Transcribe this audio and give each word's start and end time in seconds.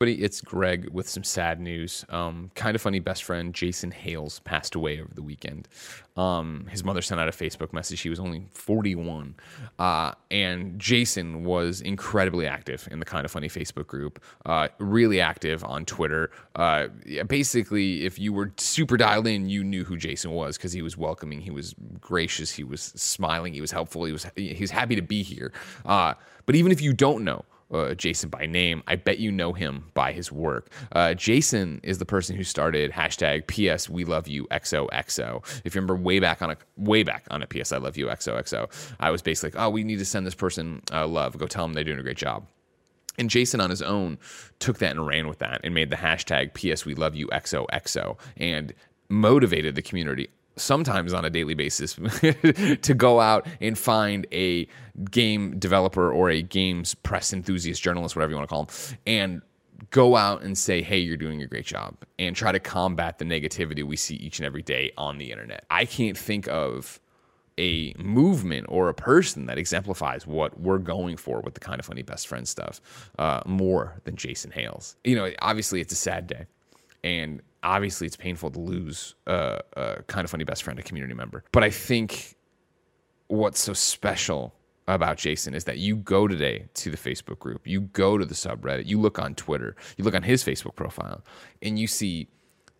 Everybody, 0.00 0.22
it's 0.22 0.40
Greg 0.40 0.88
with 0.90 1.08
some 1.08 1.24
sad 1.24 1.58
news. 1.58 2.04
Um, 2.08 2.52
kind 2.54 2.76
of 2.76 2.80
funny 2.80 3.00
best 3.00 3.24
friend 3.24 3.52
Jason 3.52 3.90
Hales 3.90 4.38
passed 4.38 4.76
away 4.76 5.00
over 5.00 5.12
the 5.12 5.22
weekend. 5.22 5.66
Um, 6.16 6.68
his 6.70 6.84
mother 6.84 7.02
sent 7.02 7.20
out 7.20 7.26
a 7.26 7.32
Facebook 7.32 7.72
message. 7.72 8.00
He 8.02 8.08
was 8.08 8.20
only 8.20 8.46
41. 8.52 9.34
Uh, 9.76 10.12
and 10.30 10.78
Jason 10.78 11.42
was 11.42 11.80
incredibly 11.80 12.46
active 12.46 12.86
in 12.92 13.00
the 13.00 13.04
kind 13.04 13.24
of 13.24 13.32
funny 13.32 13.48
Facebook 13.48 13.88
group, 13.88 14.22
uh, 14.46 14.68
really 14.78 15.20
active 15.20 15.64
on 15.64 15.84
Twitter. 15.84 16.30
Uh, 16.54 16.86
basically, 17.26 18.06
if 18.06 18.20
you 18.20 18.32
were 18.32 18.52
super 18.56 18.96
dialed 18.96 19.26
in, 19.26 19.48
you 19.48 19.64
knew 19.64 19.82
who 19.82 19.96
Jason 19.96 20.30
was 20.30 20.56
because 20.56 20.70
he 20.70 20.80
was 20.80 20.96
welcoming, 20.96 21.40
he 21.40 21.50
was 21.50 21.74
gracious, 22.00 22.52
he 22.52 22.62
was 22.62 22.82
smiling, 22.82 23.52
he 23.52 23.60
was 23.60 23.72
helpful, 23.72 24.04
he 24.04 24.12
was 24.12 24.28
he 24.36 24.58
was 24.60 24.70
happy 24.70 24.94
to 24.94 25.02
be 25.02 25.24
here. 25.24 25.52
Uh, 25.84 26.14
but 26.46 26.54
even 26.54 26.70
if 26.70 26.80
you 26.80 26.92
don't 26.92 27.24
know, 27.24 27.44
uh, 27.72 27.94
Jason 27.94 28.28
by 28.30 28.46
name. 28.46 28.82
I 28.86 28.96
bet 28.96 29.18
you 29.18 29.30
know 29.30 29.52
him 29.52 29.84
by 29.94 30.12
his 30.12 30.32
work. 30.32 30.70
Uh, 30.92 31.14
Jason 31.14 31.80
is 31.82 31.98
the 31.98 32.06
person 32.06 32.36
who 32.36 32.44
started 32.44 32.92
hashtag 32.92 33.46
PS 33.46 33.88
We 33.88 34.04
Love 34.04 34.28
You 34.28 34.46
XOXO. 34.46 35.42
If 35.64 35.74
you 35.74 35.80
remember 35.80 35.96
way 35.96 36.18
back 36.18 36.42
on 36.42 36.50
a 36.50 36.56
way 36.76 37.02
back 37.02 37.26
on 37.30 37.42
a 37.42 37.46
PS 37.46 37.72
I 37.72 37.78
Love 37.78 37.96
You 37.96 38.06
XOXO, 38.06 38.68
I 39.00 39.10
was 39.10 39.22
basically 39.22 39.58
like, 39.58 39.66
oh, 39.66 39.70
we 39.70 39.84
need 39.84 39.98
to 39.98 40.04
send 40.04 40.26
this 40.26 40.34
person 40.34 40.82
uh, 40.92 41.06
love. 41.06 41.36
Go 41.38 41.46
tell 41.46 41.64
them 41.64 41.74
they're 41.74 41.84
doing 41.84 41.98
a 41.98 42.02
great 42.02 42.16
job. 42.16 42.46
And 43.18 43.28
Jason 43.28 43.60
on 43.60 43.70
his 43.70 43.82
own 43.82 44.18
took 44.60 44.78
that 44.78 44.92
and 44.92 45.04
ran 45.04 45.26
with 45.26 45.40
that 45.40 45.60
and 45.64 45.74
made 45.74 45.90
the 45.90 45.96
hashtag 45.96 46.54
PS 46.54 46.84
We 46.84 46.94
Love 46.94 47.16
You 47.16 47.26
XOXO 47.28 48.16
and 48.36 48.72
motivated 49.08 49.74
the 49.74 49.82
community 49.82 50.28
sometimes 50.58 51.12
on 51.12 51.24
a 51.24 51.30
daily 51.30 51.54
basis 51.54 51.94
to 52.82 52.94
go 52.96 53.20
out 53.20 53.46
and 53.60 53.78
find 53.78 54.26
a 54.32 54.66
game 55.10 55.58
developer 55.58 56.10
or 56.10 56.30
a 56.30 56.42
games 56.42 56.94
press 56.94 57.32
enthusiast 57.32 57.82
journalist 57.82 58.16
whatever 58.16 58.32
you 58.32 58.36
want 58.36 58.48
to 58.48 58.52
call 58.52 58.64
them 58.64 58.98
and 59.06 59.42
go 59.90 60.16
out 60.16 60.42
and 60.42 60.58
say 60.58 60.82
hey 60.82 60.98
you're 60.98 61.16
doing 61.16 61.42
a 61.42 61.46
great 61.46 61.64
job 61.64 61.96
and 62.18 62.34
try 62.34 62.52
to 62.52 62.58
combat 62.58 63.18
the 63.18 63.24
negativity 63.24 63.82
we 63.82 63.96
see 63.96 64.16
each 64.16 64.38
and 64.38 64.46
every 64.46 64.62
day 64.62 64.90
on 64.98 65.18
the 65.18 65.30
internet. 65.30 65.64
I 65.70 65.84
can't 65.84 66.18
think 66.18 66.48
of 66.48 67.00
a 67.58 67.92
movement 67.98 68.66
or 68.68 68.88
a 68.88 68.94
person 68.94 69.46
that 69.46 69.58
exemplifies 69.58 70.26
what 70.26 70.60
we're 70.60 70.78
going 70.78 71.16
for 71.16 71.40
with 71.40 71.54
the 71.54 71.60
kind 71.60 71.80
of 71.80 71.86
funny 71.86 72.02
best 72.02 72.28
friend 72.28 72.46
stuff 72.46 72.80
uh, 73.18 73.40
more 73.46 74.00
than 74.04 74.16
jason 74.16 74.50
hales. 74.50 74.96
You 75.04 75.16
know 75.16 75.30
obviously 75.40 75.80
it's 75.80 75.92
a 75.92 75.96
sad 75.96 76.26
day 76.26 76.46
and 77.04 77.40
obviously 77.62 78.06
it's 78.06 78.16
painful 78.16 78.50
to 78.50 78.60
lose 78.60 79.14
a, 79.26 79.60
kind 80.06 80.24
of 80.24 80.30
funny 80.30 80.44
best 80.44 80.62
friend, 80.62 80.78
a 80.78 80.82
community 80.82 81.14
member. 81.14 81.44
But 81.52 81.64
I 81.64 81.70
think 81.70 82.36
what's 83.28 83.60
so 83.60 83.72
special 83.72 84.54
about 84.86 85.18
Jason 85.18 85.54
is 85.54 85.64
that 85.64 85.78
you 85.78 85.96
go 85.96 86.26
today 86.26 86.66
to 86.74 86.90
the 86.90 86.96
Facebook 86.96 87.38
group, 87.38 87.66
you 87.66 87.82
go 87.82 88.16
to 88.16 88.24
the 88.24 88.34
subreddit, 88.34 88.86
you 88.86 88.98
look 88.98 89.18
on 89.18 89.34
Twitter, 89.34 89.76
you 89.96 90.04
look 90.04 90.14
on 90.14 90.22
his 90.22 90.42
Facebook 90.42 90.76
profile, 90.76 91.22
and 91.60 91.78
you 91.78 91.86
see 91.86 92.28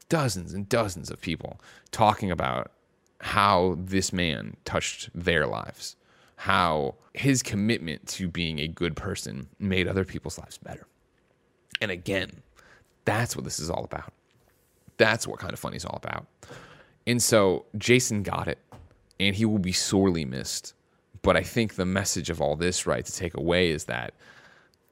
dozens 0.08 0.54
and 0.54 0.68
dozens 0.68 1.10
of 1.10 1.20
people 1.20 1.60
talking 1.90 2.30
about 2.30 2.72
how 3.20 3.76
this 3.78 4.12
man 4.12 4.56
touched 4.64 5.10
their 5.14 5.46
lives, 5.46 5.96
how 6.36 6.94
his 7.12 7.42
commitment 7.42 8.06
to 8.06 8.28
being 8.28 8.58
a 8.60 8.68
good 8.68 8.96
person 8.96 9.48
made 9.58 9.86
other 9.86 10.04
people's 10.04 10.38
lives 10.38 10.56
better. 10.56 10.86
And 11.80 11.90
again, 11.90 12.42
that's 13.04 13.36
what 13.36 13.44
this 13.44 13.60
is 13.60 13.68
all 13.68 13.84
about. 13.84 14.12
That's 14.98 15.26
what 15.26 15.38
kind 15.38 15.52
of 15.52 15.58
funny 15.58 15.76
is 15.76 15.84
all 15.84 15.98
about. 16.02 16.26
And 17.06 17.22
so 17.22 17.64
Jason 17.78 18.22
got 18.22 18.48
it, 18.48 18.58
and 19.18 19.34
he 19.34 19.46
will 19.46 19.58
be 19.58 19.72
sorely 19.72 20.24
missed. 20.24 20.74
But 21.22 21.36
I 21.36 21.42
think 21.42 21.74
the 21.74 21.86
message 21.86 22.30
of 22.30 22.40
all 22.40 22.54
this, 22.54 22.86
right, 22.86 23.04
to 23.04 23.12
take 23.12 23.34
away 23.34 23.70
is 23.70 23.84
that 23.84 24.14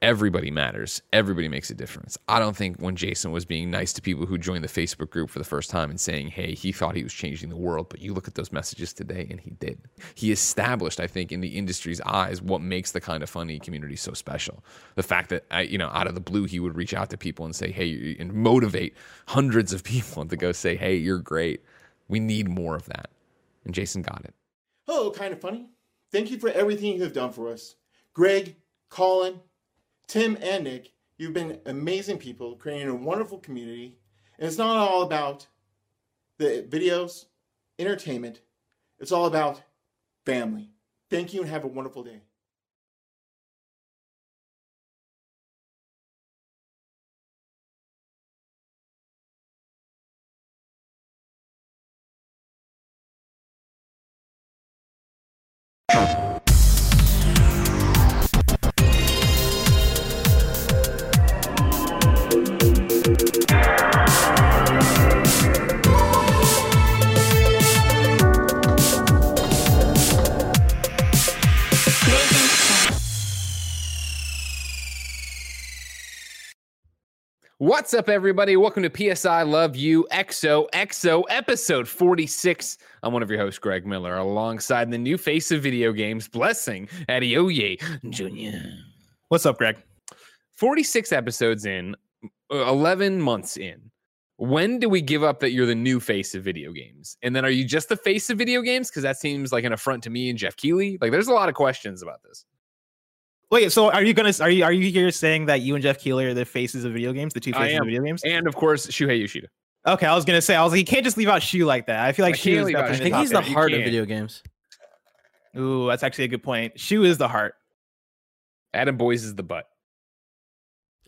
everybody 0.01 0.51
matters. 0.51 1.01
Everybody 1.11 1.47
makes 1.47 1.69
a 1.69 1.73
difference. 1.73 2.17
I 2.27 2.39
don't 2.39 2.55
think 2.55 2.79
when 2.79 2.95
Jason 2.95 3.31
was 3.31 3.45
being 3.45 3.71
nice 3.71 3.93
to 3.93 4.01
people 4.01 4.25
who 4.25 4.37
joined 4.37 4.63
the 4.63 4.67
Facebook 4.67 5.09
group 5.09 5.29
for 5.29 5.39
the 5.39 5.45
first 5.45 5.69
time 5.69 5.89
and 5.89 5.99
saying, 5.99 6.27
hey, 6.27 6.53
he 6.53 6.71
thought 6.71 6.95
he 6.95 7.03
was 7.03 7.13
changing 7.13 7.49
the 7.49 7.55
world, 7.55 7.87
but 7.89 8.01
you 8.01 8.13
look 8.13 8.27
at 8.27 8.35
those 8.35 8.51
messages 8.51 8.93
today 8.93 9.27
and 9.29 9.39
he 9.39 9.51
did. 9.51 9.79
He 10.13 10.31
established, 10.31 10.99
I 10.99 11.07
think, 11.07 11.31
in 11.31 11.41
the 11.41 11.57
industry's 11.57 12.01
eyes 12.01 12.41
what 12.41 12.61
makes 12.61 12.91
the 12.91 13.01
kind 13.01 13.23
of 13.23 13.29
funny 13.29 13.59
community 13.59 13.95
so 13.95 14.13
special. 14.13 14.63
The 14.95 15.03
fact 15.03 15.29
that, 15.29 15.69
you 15.69 15.77
know, 15.77 15.89
out 15.89 16.07
of 16.07 16.13
the 16.13 16.21
blue, 16.21 16.45
he 16.45 16.59
would 16.59 16.75
reach 16.75 16.93
out 16.93 17.09
to 17.09 17.17
people 17.17 17.45
and 17.45 17.55
say, 17.55 17.71
hey, 17.71 18.15
and 18.19 18.33
motivate 18.33 18.95
hundreds 19.27 19.73
of 19.73 19.83
people 19.83 20.25
to 20.25 20.37
go 20.37 20.51
say, 20.51 20.75
hey, 20.75 20.95
you're 20.95 21.19
great. 21.19 21.63
We 22.07 22.19
need 22.19 22.47
more 22.47 22.75
of 22.75 22.85
that. 22.85 23.09
And 23.65 23.73
Jason 23.73 24.01
got 24.01 24.21
it. 24.23 24.33
Hello, 24.85 25.11
kind 25.11 25.33
of 25.33 25.41
funny. 25.41 25.67
Thank 26.11 26.31
you 26.31 26.39
for 26.39 26.49
everything 26.49 26.93
you 26.93 27.03
have 27.03 27.11
done 27.13 27.33
for 27.33 27.49
us. 27.51 27.75
Greg, 28.13 28.55
Colin, 28.89 29.41
Tim 30.07 30.37
and 30.41 30.63
Nick, 30.63 30.93
you've 31.17 31.33
been 31.33 31.59
amazing 31.65 32.17
people 32.17 32.55
creating 32.55 32.87
a 32.87 32.95
wonderful 32.95 33.39
community. 33.39 33.97
And 34.39 34.47
it's 34.47 34.57
not 34.57 34.77
all 34.77 35.01
about 35.01 35.47
the 36.37 36.65
videos, 36.69 37.25
entertainment, 37.77 38.41
it's 38.99 39.11
all 39.11 39.25
about 39.25 39.61
family. 40.25 40.69
Thank 41.09 41.33
you 41.33 41.41
and 41.41 41.49
have 41.49 41.63
a 41.63 41.67
wonderful 41.67 42.03
day. 42.03 42.21
What's 77.59 77.95
up, 77.95 78.07
everybody? 78.07 78.55
Welcome 78.55 78.83
to 78.83 78.89
PS 78.91 79.25
I 79.25 79.41
Love 79.41 79.75
You 79.75 80.07
XOXO 80.11 81.23
episode 81.31 81.87
46. 81.87 82.77
I'm 83.01 83.11
one 83.11 83.23
of 83.23 83.31
your 83.31 83.39
hosts, 83.39 83.57
Greg 83.57 83.83
Miller, 83.83 84.15
alongside 84.15 84.91
the 84.91 84.97
new 84.99 85.17
face 85.17 85.49
of 85.49 85.63
video 85.63 85.91
games, 85.91 86.27
Blessing 86.27 86.87
Adeoye 87.09 87.81
Jr. 88.11 88.59
What's 89.29 89.47
up, 89.47 89.57
Greg? 89.57 89.75
46 90.53 91.11
episodes 91.11 91.65
in, 91.65 91.95
uh, 92.53 92.57
11 92.67 93.19
months 93.19 93.57
in. 93.57 93.89
When 94.35 94.77
do 94.77 94.87
we 94.87 95.01
give 95.01 95.23
up 95.23 95.39
that 95.39 95.49
you're 95.49 95.65
the 95.65 95.73
new 95.73 95.99
face 95.99 96.35
of 96.35 96.43
video 96.43 96.71
games? 96.71 97.17
And 97.23 97.35
then 97.35 97.43
are 97.43 97.49
you 97.49 97.65
just 97.65 97.89
the 97.89 97.97
face 97.97 98.29
of 98.29 98.37
video 98.37 98.61
games? 98.61 98.91
Because 98.91 99.01
that 99.01 99.17
seems 99.17 99.51
like 99.51 99.63
an 99.63 99.73
affront 99.73 100.03
to 100.03 100.11
me 100.11 100.29
and 100.29 100.37
Jeff 100.37 100.55
Keighley. 100.57 100.99
Like, 101.01 101.09
there's 101.11 101.27
a 101.27 101.33
lot 101.33 101.49
of 101.49 101.55
questions 101.55 102.03
about 102.03 102.21
this. 102.21 102.45
Wait, 103.49 103.71
so 103.71 103.89
are 103.91 104.03
you 104.03 104.13
gonna 104.13 104.33
are 104.41 104.49
you 104.49 104.63
are 104.63 104.73
you 104.73 104.91
here 104.91 105.09
saying 105.11 105.45
that 105.45 105.61
you 105.61 105.73
and 105.75 105.81
Jeff 105.81 105.99
Keighley 105.99 106.25
are 106.25 106.33
the 106.33 106.43
faces 106.45 106.83
of 106.83 106.91
video 106.93 107.13
games, 107.13 107.33
the 107.33 107.39
two 107.39 107.53
faces 107.53 107.79
of 107.79 107.85
video 107.85 108.01
games? 108.03 108.21
And 108.25 108.45
of 108.47 108.55
course, 108.55 108.87
Shuhei 108.87 109.19
Yoshida. 109.21 109.47
Okay, 109.85 110.05
I 110.05 110.13
was 110.15 110.25
gonna 110.25 110.41
say 110.41 110.55
I 110.55 110.63
was 110.63 110.73
like, 110.73 110.79
you 110.79 110.85
can't 110.85 111.05
just 111.05 111.15
leave 111.17 111.29
out 111.29 111.41
Shu 111.41 111.65
like 111.65 111.85
that. 111.87 111.99
I 112.05 112.11
feel 112.11 112.25
like 112.25 112.35
I 112.35 112.37
Shu 112.37 112.51
is 112.59 112.65
leave 112.65 112.75
out 112.75 112.81
definitely 112.89 112.97
Shu. 112.97 113.01
I 113.01 113.03
think 113.05 113.15
he's 113.21 113.29
the 113.31 113.41
there. 113.41 113.53
heart 113.53 113.71
of 113.73 113.79
video 113.83 114.03
games. 114.05 114.43
Ooh, 115.57 115.87
that's 115.87 116.03
actually 116.03 116.25
a 116.25 116.27
good 116.27 116.43
point. 116.43 116.77
Shu 116.79 117.03
is 117.05 117.17
the 117.17 117.27
heart. 117.29 117.55
Adam 118.73 118.97
Boyes 118.97 119.23
is 119.23 119.33
the 119.33 119.43
butt. 119.43 119.65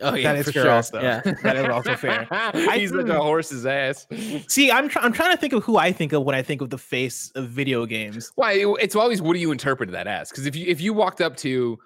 Oh 0.02 0.14
yeah, 0.16 0.32
That 0.32 0.40
is 0.40 0.46
for 0.46 0.52
fair 0.54 0.64
sure. 0.64 0.72
also. 0.72 1.02
Yeah. 1.02 1.22
That 1.44 1.58
is 1.58 1.66
also 1.68 1.96
fair. 1.98 2.26
He's 2.74 2.94
like 2.94 3.10
a 3.10 3.20
horse's 3.22 3.66
ass. 3.66 4.08
See, 4.48 4.72
I'm 4.72 4.88
try- 4.88 5.02
I'm 5.04 5.12
trying 5.12 5.32
to 5.36 5.38
think 5.38 5.52
of 5.52 5.62
who 5.66 5.76
I 5.76 5.92
think 5.92 6.14
of 6.14 6.24
when 6.24 6.36
I 6.36 6.42
think 6.42 6.62
of 6.62 6.70
the 6.70 6.78
face 6.78 7.32
of 7.36 7.50
video 7.50 7.86
games. 7.86 8.32
Why? 8.36 8.54
it- 8.54 8.78
It's 8.80 8.96
always 8.96 9.22
what 9.22 9.34
do 9.34 9.40
you 9.40 9.52
interpret 9.52 9.92
that 9.92 10.08
as? 10.08 10.30
Because 10.30 10.46
if 10.46 10.56
you 10.56 10.66
if 10.70 10.80
you 10.80 10.94
walked 10.94 11.20
up 11.20 11.36
to 11.38 11.78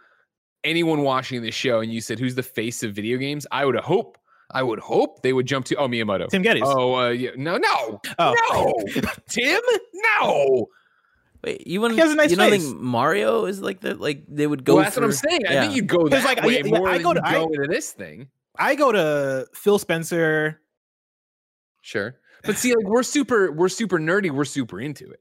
anyone 0.64 1.02
watching 1.02 1.42
this 1.42 1.56
show 1.56 1.80
and 1.82 1.92
you 1.94 2.02
said 2.02 2.20
who's 2.20 2.36
the 2.36 2.44
face 2.44 2.84
of 2.84 2.94
video 2.94 3.18
games, 3.18 3.46
I 3.52 3.66
would 3.66 3.76
hope 3.76 4.18
I 4.52 4.62
would 4.64 4.80
hope 4.80 5.22
they 5.24 5.34
would 5.34 5.46
jump 5.48 5.66
to 5.68 5.76
oh 5.78 5.88
Miyamoto. 5.88 6.30
Tim 6.30 6.44
Gettys. 6.44 6.62
Oh 6.64 6.96
uh, 6.96 7.10
yeah. 7.10 7.32
no 7.36 7.58
no 7.58 8.00
Oh. 8.20 8.36
no 8.94 9.02
Tim 9.30 9.62
no. 9.94 10.68
Wait, 11.44 11.68
you 11.68 11.82
wouldn't? 11.82 11.98
He 11.98 12.02
has 12.02 12.12
a 12.14 12.16
nice 12.16 12.30
you 12.32 12.38
don't 12.38 12.52
face. 12.52 12.64
think 12.64 12.80
Mario 12.80 13.46
is 13.46 13.62
like 13.62 13.82
the 13.82 13.96
like 13.96 14.24
they 14.30 14.48
would 14.48 14.64
go? 14.64 14.76
Well, 14.76 14.84
that's 14.86 14.96
what 14.96 15.04
I'm 15.04 15.12
for- 15.12 15.16
saying. 15.30 15.42
I 15.48 15.60
think 15.62 15.76
you'd 15.76 15.88
go 15.88 16.08
that 16.08 16.24
like, 16.24 16.42
way 16.44 16.60
yeah, 16.60 16.66
yeah, 16.66 16.78
more 16.80 16.88
I 16.88 16.94
than 16.94 17.02
go 17.04 17.10
you 17.10 17.16
to- 17.16 17.28
I- 17.28 17.32
go 17.34 17.44
into 17.48 17.68
this 17.68 17.92
thing. 17.92 18.28
I 18.58 18.76
go 18.76 18.92
to 18.94 19.48
Phil 19.54 19.78
Spencer. 19.80 20.62
Sure, 21.82 22.16
but 22.46 22.56
see, 22.56 22.74
like 22.74 22.86
we're 22.86 23.04
super 23.04 23.52
we're 23.52 23.68
super 23.70 24.00
nerdy. 24.00 24.32
We're 24.32 24.46
super 24.46 24.80
into 24.80 25.10
it. 25.10 25.20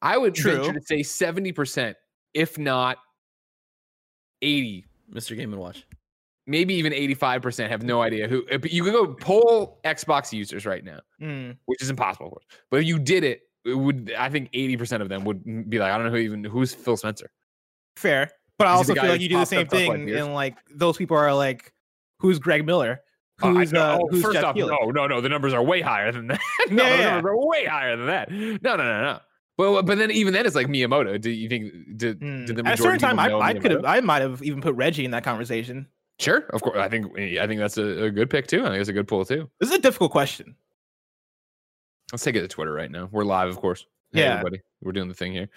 I 0.00 0.16
would 0.18 0.34
True. 0.34 0.56
venture 0.62 0.78
to 0.78 0.86
say 0.86 1.02
seventy 1.02 1.50
percent, 1.52 1.96
if 2.32 2.56
not 2.58 2.98
eighty 4.44 4.86
Mr. 5.12 5.36
Game 5.36 5.52
and 5.52 5.60
Watch. 5.60 5.86
maybe 6.46 6.74
even 6.74 6.92
85% 6.92 7.68
have 7.68 7.82
no 7.82 8.02
idea 8.02 8.26
who 8.28 8.44
uh, 8.52 8.58
but 8.58 8.70
you 8.72 8.82
can 8.84 8.92
go 8.92 9.06
poll 9.14 9.80
xbox 9.84 10.32
users 10.32 10.66
right 10.66 10.84
now 10.84 11.00
Mm, 11.20 11.56
which 11.66 11.80
is 11.82 11.88
impossible 11.90 12.26
of 12.26 12.32
course 12.32 12.44
but 12.70 12.80
if 12.80 12.86
you 12.86 12.98
did 12.98 13.22
it 13.24 13.42
it 13.64 13.74
would 13.74 14.12
i 14.18 14.28
think 14.28 14.50
80% 14.52 15.00
of 15.00 15.08
them 15.08 15.24
would 15.24 15.70
be 15.70 15.78
like 15.78 15.90
i 15.92 15.96
don't 15.96 16.06
know 16.06 16.12
who 16.12 16.18
even 16.18 16.44
who's 16.44 16.74
phil 16.74 16.96
spencer 16.96 17.30
fair, 17.96 18.30
but 18.58 18.66
I 18.66 18.70
also 18.72 18.94
feel 18.94 19.04
like 19.06 19.20
you 19.20 19.28
do 19.28 19.38
the 19.38 19.44
same 19.46 19.60
up 19.62 19.68
to, 19.68 19.76
like, 19.76 19.86
thing, 19.86 20.10
and 20.10 20.34
like 20.34 20.56
those 20.74 20.96
people 20.96 21.16
are 21.16 21.32
like, 21.34 21.72
who's 22.18 22.38
Greg 22.40 22.66
Miller? 22.66 23.00
Oh, 23.42 23.52
who's 23.54 23.72
uh, 23.72 23.98
oh, 24.00 24.08
who's 24.10 24.22
first 24.22 24.34
Jeff 24.34 24.44
off, 24.44 24.54
Keighley. 24.56 24.76
no, 24.82 24.90
no, 24.90 25.06
no. 25.06 25.20
The 25.20 25.28
numbers 25.28 25.52
are 25.52 25.62
way 25.62 25.80
higher 25.80 26.10
than 26.12 26.26
that. 26.28 26.40
no, 26.70 26.82
Yeah, 26.84 26.96
the 26.96 27.02
yeah. 27.02 27.10
numbers 27.14 27.30
are 27.30 27.46
way 27.48 27.64
higher 27.64 27.96
than 27.96 28.06
that. 28.06 28.30
No, 28.30 28.76
no, 28.76 28.82
no, 28.84 29.02
no. 29.02 29.18
But 29.56 29.82
but 29.82 29.98
then 29.98 30.10
even 30.10 30.32
then, 30.32 30.46
it's 30.46 30.56
like 30.56 30.66
Miyamoto. 30.66 31.20
Do 31.20 31.30
you 31.30 31.48
think 31.48 31.72
did, 31.96 32.18
Hmm. 32.18 32.44
did 32.44 32.56
the 32.56 32.66
At 32.66 32.78
a 32.78 32.82
certain 32.82 32.98
time, 32.98 33.18
I, 33.20 33.32
I 33.32 33.54
could 33.54 33.70
have, 33.70 33.84
I 33.84 34.00
might 34.00 34.22
have 34.22 34.42
even 34.42 34.60
put 34.60 34.74
Reggie 34.74 35.04
in 35.04 35.12
that 35.12 35.22
conversation. 35.22 35.86
Sure, 36.18 36.44
of 36.52 36.62
course. 36.62 36.76
I 36.78 36.88
think 36.88 37.16
I 37.18 37.46
think 37.46 37.60
that's 37.60 37.78
a, 37.78 38.04
a 38.04 38.10
good 38.10 38.30
pick 38.30 38.46
too. 38.46 38.62
I 38.64 38.68
think 38.68 38.80
it's 38.80 38.88
a 38.88 38.92
good 38.92 39.06
pull 39.08 39.24
too. 39.24 39.48
This 39.60 39.70
is 39.70 39.76
a 39.76 39.80
difficult 39.80 40.10
question. 40.12 40.56
Let's 42.12 42.22
take 42.24 42.36
it 42.36 42.40
to 42.42 42.48
Twitter 42.48 42.72
right 42.72 42.90
now. 42.90 43.08
We're 43.10 43.24
live, 43.24 43.48
of 43.48 43.56
course. 43.56 43.86
Hey, 44.12 44.20
Yeah. 44.22 44.34
everybody, 44.34 44.60
we're 44.82 44.92
doing 44.92 45.08
the 45.08 45.14
thing 45.14 45.32
here. 45.32 45.48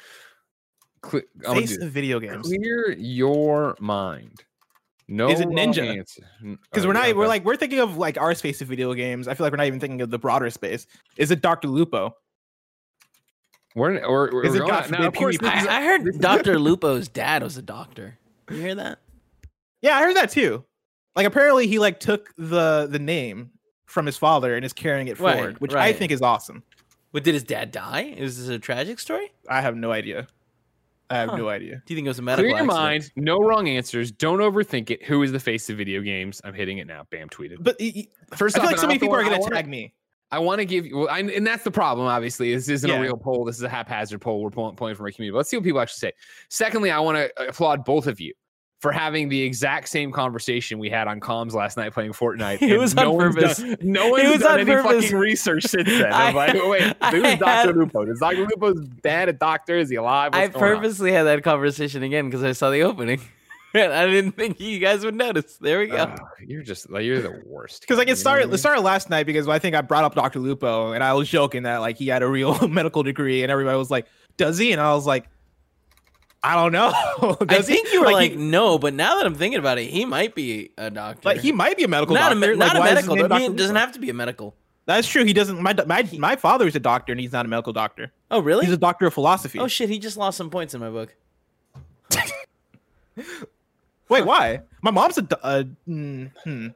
Cle- 1.02 1.22
Face 1.54 1.78
of 1.78 1.92
video 1.92 2.20
games. 2.20 2.48
clear 2.48 2.92
your 2.98 3.76
mind. 3.80 4.44
No, 5.08 5.30
Is 5.30 5.40
it 5.40 5.48
Ninja? 5.48 6.04
Because 6.42 6.84
oh, 6.84 6.88
we're 6.88 6.94
not, 6.94 7.08
yeah, 7.08 7.14
we're 7.14 7.24
okay. 7.24 7.30
like, 7.30 7.46
we're 7.46 7.56
thinking 7.56 7.80
of 7.80 7.98
like 7.98 8.18
our 8.18 8.34
space 8.34 8.62
of 8.62 8.68
video 8.68 8.94
games. 8.94 9.28
I 9.28 9.36
feel 9.36 9.46
like 9.46 9.54
we're 9.54 9.58
not 9.58 9.68
even 9.68 9.80
thinking 9.80 10.02
of 10.02 10.10
the 10.10 10.20
broader 10.20 10.50
space. 10.50 10.86
Is 11.18 11.32
it 11.32 11.42
Dr. 11.42 11.68
Lupo? 11.68 12.14
We're 13.78 13.98
or, 14.04 14.30
or 14.32 14.46
Is 14.46 14.56
it 14.56 14.62
we're 14.62 14.68
God 14.68 14.90
not- 14.90 14.92
now, 14.92 14.98
forbid 14.98 15.08
of 15.08 15.14
course, 15.14 15.36
is- 15.36 15.42
I, 15.68 15.78
I 15.80 15.84
heard 15.84 16.20
Dr. 16.20 16.60
Lupo's 16.60 17.08
dad 17.08 17.44
was 17.44 17.58
a 17.58 17.62
doctor. 17.62 18.18
You 18.50 18.58
hear 18.58 18.76
that? 18.76 19.00
Yeah, 19.82 19.96
I 19.98 20.02
heard 20.04 20.16
that 20.16 20.32
too. 20.32 20.64
Like 21.16 21.26
apparently 21.28 21.68
he 21.68 21.80
like 21.80 22.00
took 22.00 22.34
the 22.38 22.88
the 22.90 23.00
name 23.00 23.52
from 23.86 24.06
his 24.06 24.18
father 24.18 24.56
and 24.56 24.66
is 24.66 24.74
carrying 24.74 25.08
it 25.08 25.20
Right, 25.20 25.36
forward, 25.36 25.60
which 25.62 25.74
I 25.74 25.94
think 25.94 26.12
is 26.12 26.22
awesome. 26.22 26.64
But 27.14 27.24
did 27.24 27.34
his 27.34 27.44
dad 27.44 27.72
die? 27.72 28.14
Is 28.18 28.38
this 28.38 28.50
a 28.50 28.60
tragic 28.60 29.00
story? 29.00 29.32
I 29.50 29.62
have 29.62 29.76
no 29.76 29.92
idea. 29.92 30.28
I 31.10 31.18
have 31.20 31.30
Huh. 31.30 31.38
no 31.38 31.48
idea. 31.50 31.82
Do 31.86 31.94
you 31.94 31.98
think 31.98 32.06
it 32.06 32.10
was 32.10 32.20
a 32.20 32.22
medical 32.22 32.44
Clear 32.52 32.64
your 32.64 32.72
accident? 32.72 32.78
mind. 32.84 33.12
No 33.16 33.40
wrong 33.40 33.70
answers. 33.70 34.12
Don't 34.12 34.40
overthink 34.40 34.90
it. 34.92 35.04
Who 35.06 35.24
is 35.24 35.32
the 35.32 35.40
face 35.40 35.70
of 35.70 35.78
video 35.78 36.02
games? 36.02 36.42
I'm 36.44 36.54
hitting 36.54 36.80
it 36.80 36.88
now. 36.88 37.08
Bam, 37.12 37.30
tweeted. 37.30 37.58
But 37.62 37.78
y- 37.80 37.94
y- 37.96 38.08
First 38.36 38.58
I 38.58 38.60
feel 38.62 38.70
like 38.70 38.78
so 38.78 38.88
many 38.88 39.00
people 39.00 39.16
are 39.16 39.24
gonna 39.24 39.38
I 39.38 39.40
wanna- 39.40 39.56
tag 39.56 39.68
me. 39.68 39.94
I 40.32 40.40
want 40.40 40.60
to 40.60 40.66
give 40.66 40.86
you, 40.86 40.98
well, 40.98 41.10
I, 41.10 41.20
and 41.20 41.48
that's 41.48 41.64
the 41.64 41.72
problem. 41.72 42.08
Obviously, 42.08 42.54
this 42.54 42.68
isn't 42.68 42.90
Yeah. 42.90 42.98
a 42.98 43.02
real 43.02 43.16
poll. 43.18 43.46
This 43.46 43.56
is 43.56 43.64
a 43.64 43.70
haphazard 43.70 44.20
poll. 44.22 44.44
We're 44.44 44.50
pulling, 44.50 44.76
pulling 44.76 44.96
from 44.96 45.06
our 45.06 45.12
community. 45.12 45.32
But 45.32 45.38
let's 45.38 45.50
see 45.50 45.58
what 45.58 45.64
people 45.64 45.80
actually 45.80 46.00
say. 46.10 46.12
Secondly, 46.50 46.92
I 46.92 47.00
want 47.00 47.18
to 47.18 47.48
applaud 47.48 47.86
both 47.86 48.08
of 48.08 48.20
you 48.20 48.34
for 48.80 48.92
having 48.92 49.28
the 49.30 49.42
exact 49.42 49.88
same 49.90 50.12
conversation 50.12 50.78
we 50.80 50.90
had 50.90 51.08
on 51.08 51.20
comms 51.20 51.54
last 51.54 51.78
night 51.78 51.94
playing 51.94 52.12
Fortnite. 52.12 52.62
It 52.62 52.78
was 52.78 52.94
no 52.94 53.14
on 53.20 53.34
purpose. 53.34 53.58
Done, 53.58 53.78
no 53.82 54.08
It 54.18 54.24
one's 54.26 54.32
was 54.34 54.42
done 54.42 54.52
on 54.52 54.60
any 54.60 54.70
purpose. 54.72 55.04
fucking 55.06 55.18
research 55.18 55.64
since 55.64 55.88
then. 55.90 56.12
I 56.14 56.28
I'm 56.28 56.36
like, 56.36 56.54
wait, 56.54 56.96
who's 57.12 57.40
Dr. 57.40 57.74
Lupo? 57.74 58.02
Is 58.12 58.20
Dr. 58.20 58.46
Lupo's 58.46 58.88
dad 59.02 59.30
a 59.30 59.34
doctor? 59.34 59.78
Is 59.78 59.90
he 59.90 59.96
alive? 59.96 60.34
What's 60.34 60.44
I 60.44 60.48
going 60.60 60.64
on? 60.74 60.76
purposely 60.82 61.12
had 61.12 61.24
that 61.24 61.42
conversation 61.44 62.04
again 62.04 62.26
because 62.26 62.44
I 62.44 62.52
saw 62.52 62.70
the 62.70 62.82
opening. 62.84 63.22
And 63.86 63.94
I 63.94 64.06
didn't 64.08 64.34
think 64.34 64.60
you 64.60 64.80
guys 64.80 65.04
would 65.06 65.16
notice. 65.16 65.58
There 65.58 65.80
we 65.80 65.88
go. 65.88 65.98
Ugh, 65.98 66.20
you're 66.46 66.64
just 66.64 66.90
like 66.90 67.04
you're 67.06 67.22
the 67.22 67.42
worst. 67.46 67.82
Because 67.82 67.98
like 67.98 68.08
you 68.08 68.14
it 68.14 68.16
know 68.16 68.20
started, 68.20 68.46
what 68.48 68.52
I 68.54 68.56
it 68.56 68.58
started 68.60 68.82
last 68.82 69.10
night 69.10 69.26
because 69.26 69.48
I 69.48 69.60
think 69.60 69.76
I 69.76 69.82
brought 69.82 70.04
up 70.04 70.16
Dr. 70.16 70.40
Lupo 70.40 70.92
and 70.94 71.04
I 71.04 71.14
was 71.14 71.30
joking 71.30 71.64
that 71.64 71.78
like 71.78 71.98
he 71.98 72.08
had 72.08 72.24
a 72.24 72.28
real 72.28 72.68
medical 72.70 73.04
degree 73.04 73.44
and 73.44 73.52
everybody 73.52 73.78
was 73.78 73.90
like, 73.92 74.08
"Does 74.38 74.58
he?" 74.58 74.72
And 74.72 74.82
I 74.82 74.94
was 74.94 75.06
like, 75.06 75.28
"I 76.44 76.56
don't 76.56 76.72
know." 76.72 76.92
I 77.42 77.46
Does 77.46 77.68
he? 77.68 77.76
think 77.76 77.92
you 77.94 78.02
were 78.02 78.12
like, 78.12 78.32
he, 78.32 78.38
no, 78.38 78.78
but 78.80 78.94
now 78.94 79.18
that 79.18 79.26
I'm 79.26 79.36
thinking 79.36 79.60
about 79.60 79.78
it, 79.78 79.90
he 79.90 80.06
might 80.06 80.36
be 80.36 80.72
a 80.78 80.90
doctor. 80.90 81.22
like 81.28 81.40
he 81.42 81.52
might 81.52 81.78
be 81.78 81.84
a 81.84 81.88
medical 81.88 82.16
not 82.16 82.32
a 82.32 82.36
doctor. 82.36 82.52
me- 82.52 82.56
Like, 82.56 82.68
not 82.74 82.76
a 82.76 82.80
why 82.80 82.86
is 82.90 82.98
his 83.00 83.08
medical. 83.08 83.16
name 83.16 83.32
I 83.32 83.38
mean, 83.40 83.48
Dr. 83.50 83.54
it 83.54 83.58
doesn't 83.58 83.76
have 83.76 83.92
to 83.94 84.00
be 84.00 84.10
a 84.10 84.14
medical. 84.14 84.56
That's 84.86 85.08
true. 85.08 85.26
He 85.26 85.34
doesn't. 85.34 85.62
My 85.62 85.74
my 85.86 86.08
my 86.18 86.36
father 86.38 86.66
is 86.66 86.76
a 86.76 86.80
doctor 86.80 87.12
and 87.12 87.20
he's 87.20 87.34
not 87.34 87.46
a 87.46 87.50
medical 87.50 87.74
doctor. 87.74 88.14
Oh 88.32 88.40
really? 88.40 88.66
He's 88.66 88.74
a 88.74 88.78
doctor 88.78 89.06
of 89.08 89.14
philosophy. 89.14 89.60
oh 89.60 89.68
shit! 89.68 89.90
He 89.90 90.00
just 90.00 90.16
lost 90.16 90.38
some 90.38 90.50
points 90.50 90.74
in 90.74 90.80
my 90.80 90.90
book. 90.90 91.14
Wait, 94.09 94.25
why? 94.25 94.62
My 94.81 94.92
mom's 94.92 95.18
a. 95.18 95.27
Uh, 95.44 95.63
mm, 95.88 96.31
hmm. 96.44 96.68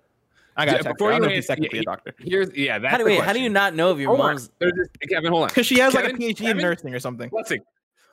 I 0.58 0.66
got 0.66 0.84
Yeah, 0.84 0.92
before 0.92 1.14
you 1.14 1.20
know 1.20 1.26
if 1.28 1.32
he's 1.32 1.38
answer- 1.38 1.48
technically 1.56 1.78
yeah, 1.80 1.82
a 1.82 1.86
doctor 1.86 2.14
Here's 2.20 2.56
yeah. 2.56 2.78
That's 2.80 2.92
How 2.92 2.98
do 2.98 3.04
the 3.06 3.10
wait? 3.12 3.22
How 3.24 3.32
do 3.34 3.40
you 3.40 3.50
not 3.50 3.74
know 3.74 3.92
if 3.94 4.00
your 4.00 4.08
Hold 4.10 4.20
mom's? 4.20 4.52
There's 4.60 4.74
this- 4.74 4.88
Kevin, 5.10 5.32
hold 5.32 5.44
on. 5.44 5.48
because 5.50 5.66
she 5.66 5.80
has 5.80 5.94
like 5.94 6.06
a 6.06 6.10
Kevin? 6.10 6.22
PhD 6.36 6.52
in 6.52 6.58
nursing 6.58 6.94
or 6.94 7.00
something. 7.00 7.30
Let's 7.32 7.50
see. 7.50 7.60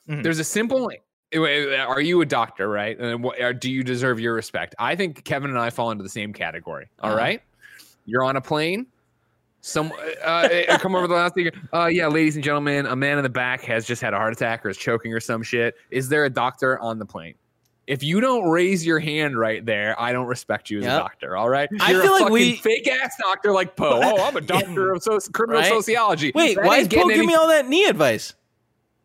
Mhm. 0.08 0.22
There's 0.22 0.38
a 0.38 0.44
simple. 0.44 0.90
Are 1.36 2.00
you 2.00 2.20
a 2.22 2.26
doctor, 2.26 2.68
right? 2.68 2.98
And 2.98 3.22
what, 3.22 3.60
do 3.60 3.70
you 3.70 3.82
deserve 3.84 4.18
your 4.20 4.32
respect? 4.34 4.74
I 4.78 4.94
think 4.96 5.24
Kevin 5.24 5.50
and 5.50 5.58
I 5.58 5.68
fall 5.70 5.90
into 5.90 6.02
the 6.02 6.08
same 6.08 6.32
category. 6.32 6.86
All 7.00 7.10
Uh-huh. 7.10 7.18
right, 7.18 7.42
you're 8.06 8.24
on 8.24 8.36
a 8.36 8.40
plane. 8.40 8.86
Some 9.60 9.92
uh, 10.24 10.26
uh, 10.68 10.78
come 10.78 10.94
over 10.94 11.08
the 11.08 11.14
last 11.14 11.32
speaker. 11.32 11.50
Uh, 11.74 11.86
yeah, 11.86 12.06
ladies 12.06 12.36
and 12.36 12.44
gentlemen, 12.44 12.86
a 12.86 12.94
man 12.96 13.18
in 13.18 13.24
the 13.24 13.28
back 13.28 13.62
has 13.64 13.84
just 13.84 14.00
had 14.00 14.14
a 14.14 14.16
heart 14.16 14.32
attack 14.32 14.64
or 14.64 14.68
is 14.70 14.78
choking 14.78 15.12
or 15.12 15.18
some 15.20 15.42
shit. 15.42 15.74
Is 15.90 16.08
there 16.08 16.24
a 16.24 16.30
doctor 16.30 16.78
on 16.78 16.98
the 17.00 17.04
plane? 17.04 17.34
If 17.88 18.02
you 18.02 18.20
don't 18.20 18.48
raise 18.50 18.84
your 18.86 18.98
hand 18.98 19.38
right 19.38 19.64
there, 19.64 19.98
I 19.98 20.12
don't 20.12 20.26
respect 20.26 20.68
you 20.68 20.80
as 20.80 20.84
a 20.84 20.88
doctor. 20.88 21.36
All 21.36 21.48
right, 21.48 21.68
I 21.80 21.92
You're 21.92 22.02
feel 22.02 22.10
a 22.10 22.12
like 22.12 22.20
fucking 22.24 22.32
we- 22.34 22.56
fake 22.56 22.86
ass 22.86 23.14
doctor 23.18 23.50
like 23.50 23.76
Poe. 23.76 24.00
Oh, 24.02 24.22
I'm 24.22 24.36
a 24.36 24.42
doctor 24.42 24.92
of 24.92 25.02
soci- 25.02 25.32
criminal 25.32 25.62
Right? 25.62 25.70
sociology. 25.72 26.30
Wait, 26.34 26.56
That 26.56 26.66
why 26.66 26.76
is 26.78 26.86
getting 26.88 27.04
Poe 27.04 27.08
giving 27.08 27.26
me 27.26 27.34
all 27.34 27.48
that 27.48 27.66
knee 27.66 27.86
advice? 27.86 28.34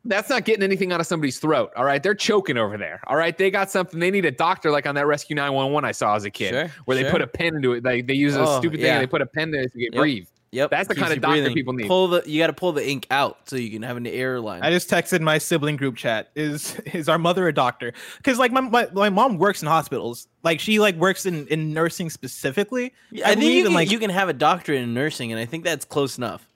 that's 0.06 0.30
not 0.30 0.44
getting 0.44 0.64
anything 0.64 0.92
out 0.92 1.00
of 1.00 1.08
somebody's 1.08 1.40
throat. 1.40 1.72
All 1.78 1.86
right. 1.86 2.04
They're 2.04 2.14
choking 2.14 2.58
over 2.58 2.78
there. 2.78 3.00
All 3.08 3.16
right. 3.16 3.38
They 3.38 3.50
got 3.50 3.72
something. 3.72 4.02
They 4.02 4.12
need 4.12 4.26
a 4.26 4.32
doctor 4.32 4.70
like 4.70 4.86
on 4.86 4.96
that 4.96 5.08
Rescue 5.08 5.34
911 5.38 5.88
I 5.88 5.94
saw 5.94 6.16
as 6.18 6.26
a 6.26 6.30
kid, 6.30 6.50
Sure, 6.50 6.68
where 6.84 6.98
they 7.02 7.10
put 7.10 7.22
a 7.22 7.28
pen 7.28 7.56
into 7.56 7.72
it. 7.72 7.86
Like 7.86 8.06
they 8.06 8.14
use 8.14 8.36
a 8.36 8.42
Oh, 8.46 8.60
stupid 8.60 8.80
thing 8.82 8.88
yeah. 8.88 8.96
and 8.96 9.02
they 9.02 9.08
put 9.08 9.22
a 9.22 9.26
pen 9.26 9.52
there 9.52 9.64
so 9.64 9.70
you 9.76 9.90
can 9.90 9.94
Yep. 9.96 10.02
breathe. 10.02 10.28
Yep, 10.54 10.70
That's 10.70 10.88
the 10.88 10.94
keeps 10.94 11.02
kind 11.02 11.12
of 11.12 11.18
you 11.18 11.22
doctor 11.22 11.36
breathing. 11.36 11.54
people 11.56 11.74
need. 11.74 11.88
Pull 11.88 12.10
the. 12.10 12.24
You 12.26 12.40
got 12.40 12.48
to 12.48 12.54
pull 12.54 12.74
the 12.74 12.88
ink 12.88 13.08
out 13.10 13.50
so 13.50 13.56
you 13.56 13.72
can 13.72 13.82
have 13.82 13.98
an 13.98 14.06
air 14.06 14.40
line. 14.40 14.62
I 14.62 14.70
just 14.70 14.88
texted 14.88 15.20
my 15.22 15.40
sibling 15.40 15.78
group 15.78 15.96
chat. 15.96 16.30
Is 16.36 16.76
is 16.94 17.10
our 17.10 17.18
mother 17.18 17.48
a 17.48 17.54
doctor? 17.54 17.92
Because 18.18 18.38
like 18.38 18.52
my, 18.52 18.62
my 18.62 18.88
my 18.94 19.10
mom 19.10 19.40
works 19.40 19.64
in 19.64 19.68
hospitals. 19.68 20.28
Like 20.44 20.60
she 20.60 20.80
like 20.80 20.96
works 20.96 21.26
in 21.26 21.48
in 21.48 21.74
nursing 21.74 22.12
specifically. 22.12 22.94
Yeah, 23.12 23.26
I, 23.26 23.30
think 23.30 23.40
believe 23.40 23.54
you 23.54 23.60
in, 23.62 23.66
can, 23.68 23.74
like 23.74 23.92
you 23.92 24.00
can 24.00 24.12
have 24.12 24.30
a 24.30 24.34
doctorate 24.34 24.82
in 24.82 24.94
nursing, 24.94 25.32
and 25.32 25.42
I 25.42 25.46
think 25.46 25.64
that's 25.64 25.86
close 25.86 26.20
enough. 26.20 26.48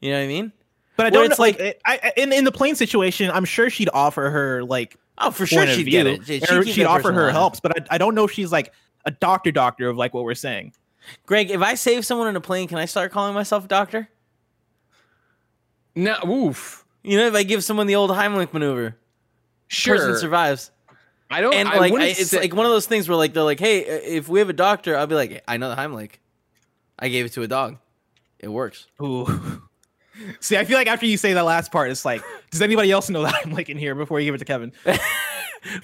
You 0.00 0.10
know 0.10 0.18
what 0.18 0.24
I 0.24 0.28
mean? 0.28 0.52
But 0.96 1.06
I 1.06 1.10
don't 1.10 1.24
it's 1.24 1.38
know, 1.38 1.44
like, 1.44 1.80
I, 1.86 1.98
I, 2.02 2.12
in 2.18 2.32
in 2.34 2.44
the 2.44 2.52
plane 2.52 2.74
situation, 2.74 3.30
I'm 3.30 3.46
sure 3.46 3.70
she'd 3.70 3.88
offer 3.94 4.28
her 4.28 4.62
like 4.64 4.98
Oh, 5.16 5.30
for 5.30 5.46
sure 5.46 5.66
she'd 5.66 5.84
view, 5.84 5.92
get 5.92 6.06
it. 6.06 6.26
She'd 6.26 6.68
she'd 6.68 6.84
offer 6.84 7.12
her 7.12 7.24
alive. 7.24 7.32
helps. 7.32 7.60
But 7.60 7.78
I, 7.90 7.94
I 7.94 7.98
don't 7.98 8.14
know 8.14 8.24
if 8.24 8.32
she's 8.32 8.52
like 8.52 8.72
a 9.04 9.10
doctor 9.10 9.52
doctor 9.52 9.88
of 9.88 9.96
like 9.96 10.14
what 10.14 10.24
we're 10.24 10.34
saying. 10.34 10.72
Greg, 11.26 11.50
if 11.50 11.60
I 11.62 11.74
save 11.74 12.04
someone 12.04 12.28
in 12.28 12.36
a 12.36 12.40
plane, 12.40 12.68
can 12.68 12.78
I 12.78 12.84
start 12.84 13.12
calling 13.12 13.34
myself 13.34 13.64
a 13.64 13.68
doctor? 13.68 14.08
No, 15.94 16.16
oof. 16.26 16.84
You 17.02 17.16
know, 17.16 17.26
if 17.26 17.34
I 17.34 17.42
give 17.42 17.64
someone 17.64 17.86
the 17.86 17.96
old 17.96 18.10
Heimlich 18.10 18.52
maneuver, 18.52 18.96
Sure. 19.68 19.96
person 19.96 20.16
survives. 20.18 20.70
I 21.30 21.40
don't. 21.40 21.54
And 21.54 21.68
I 21.68 21.78
like, 21.78 21.92
I, 21.94 22.06
it's 22.06 22.30
say- 22.30 22.40
like 22.40 22.54
one 22.54 22.66
of 22.66 22.72
those 22.72 22.86
things 22.86 23.08
where 23.08 23.16
like 23.16 23.32
they're 23.32 23.42
like, 23.44 23.60
"Hey, 23.60 23.84
uh, 23.84 24.00
if 24.02 24.28
we 24.28 24.40
have 24.40 24.48
a 24.48 24.52
doctor," 24.54 24.96
I'll 24.96 25.06
be 25.06 25.14
like, 25.14 25.42
"I 25.46 25.56
know 25.58 25.68
the 25.70 25.76
Heimlich. 25.76 26.12
I 26.98 27.08
gave 27.08 27.24
it 27.26 27.32
to 27.34 27.42
a 27.42 27.48
dog. 27.48 27.78
It 28.40 28.48
works." 28.48 28.86
Ooh. 29.02 29.26
See, 30.40 30.56
I 30.58 30.64
feel 30.64 30.76
like 30.76 30.88
after 30.88 31.06
you 31.06 31.16
say 31.16 31.32
that 31.32 31.44
last 31.44 31.72
part, 31.72 31.90
it's 31.90 32.04
like, 32.04 32.22
does 32.50 32.60
anybody 32.60 32.90
else 32.90 33.08
know 33.08 33.22
that 33.22 33.34
I'm 33.44 33.52
like 33.52 33.68
in 33.70 33.78
here 33.78 33.94
before 33.94 34.20
you 34.20 34.26
give 34.26 34.34
it 34.34 34.38
to 34.38 34.44
Kevin? 34.44 34.72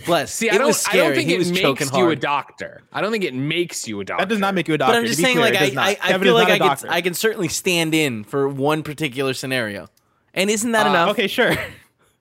Bless. 0.07 0.33
See, 0.35 0.47
it 0.49 0.55
I 0.55 0.59
don't. 0.59 0.69
was 0.69 0.87
I 0.91 0.97
don't 0.97 1.15
think 1.15 1.29
he 1.29 1.35
it 1.35 1.51
makes 1.53 1.93
you 1.93 2.11
a 2.11 2.17
doctor. 2.17 2.83
I 2.93 3.01
don't 3.01 3.13
think 3.13 3.25
it 3.25 3.35
makes 3.35 3.87
you 3.87 4.01
a 4.01 4.05
doctor. 4.05 4.23
That 4.23 4.29
does 4.29 4.39
not 4.39 4.55
make 4.55 4.69
you 4.69 4.75
a 4.75 4.79
doctor. 4.79 4.93
But 4.95 4.99
I'm 4.99 5.07
just 5.07 5.21
saying, 5.21 5.37
clear, 5.37 5.53
like, 5.53 5.77
I. 5.77 5.91
I, 5.91 6.15
I 6.15 6.19
feel 6.19 6.35
like 6.35 6.49
not 6.49 6.61
I 6.63 6.73
a 6.73 6.77
can. 6.77 6.89
I 6.89 7.01
can 7.03 7.15
certainly 7.15 7.49
stand 7.49 7.95
in 7.95 8.25
for 8.25 8.49
one 8.49 8.83
particular 8.83 9.35
scenario. 9.35 9.89
And 10.35 10.51
isn't 10.51 10.73
that 10.73 10.87
Uh, 10.87 10.91
enough? 10.91 11.09
Okay, 11.11 11.27
sure. 11.27 11.55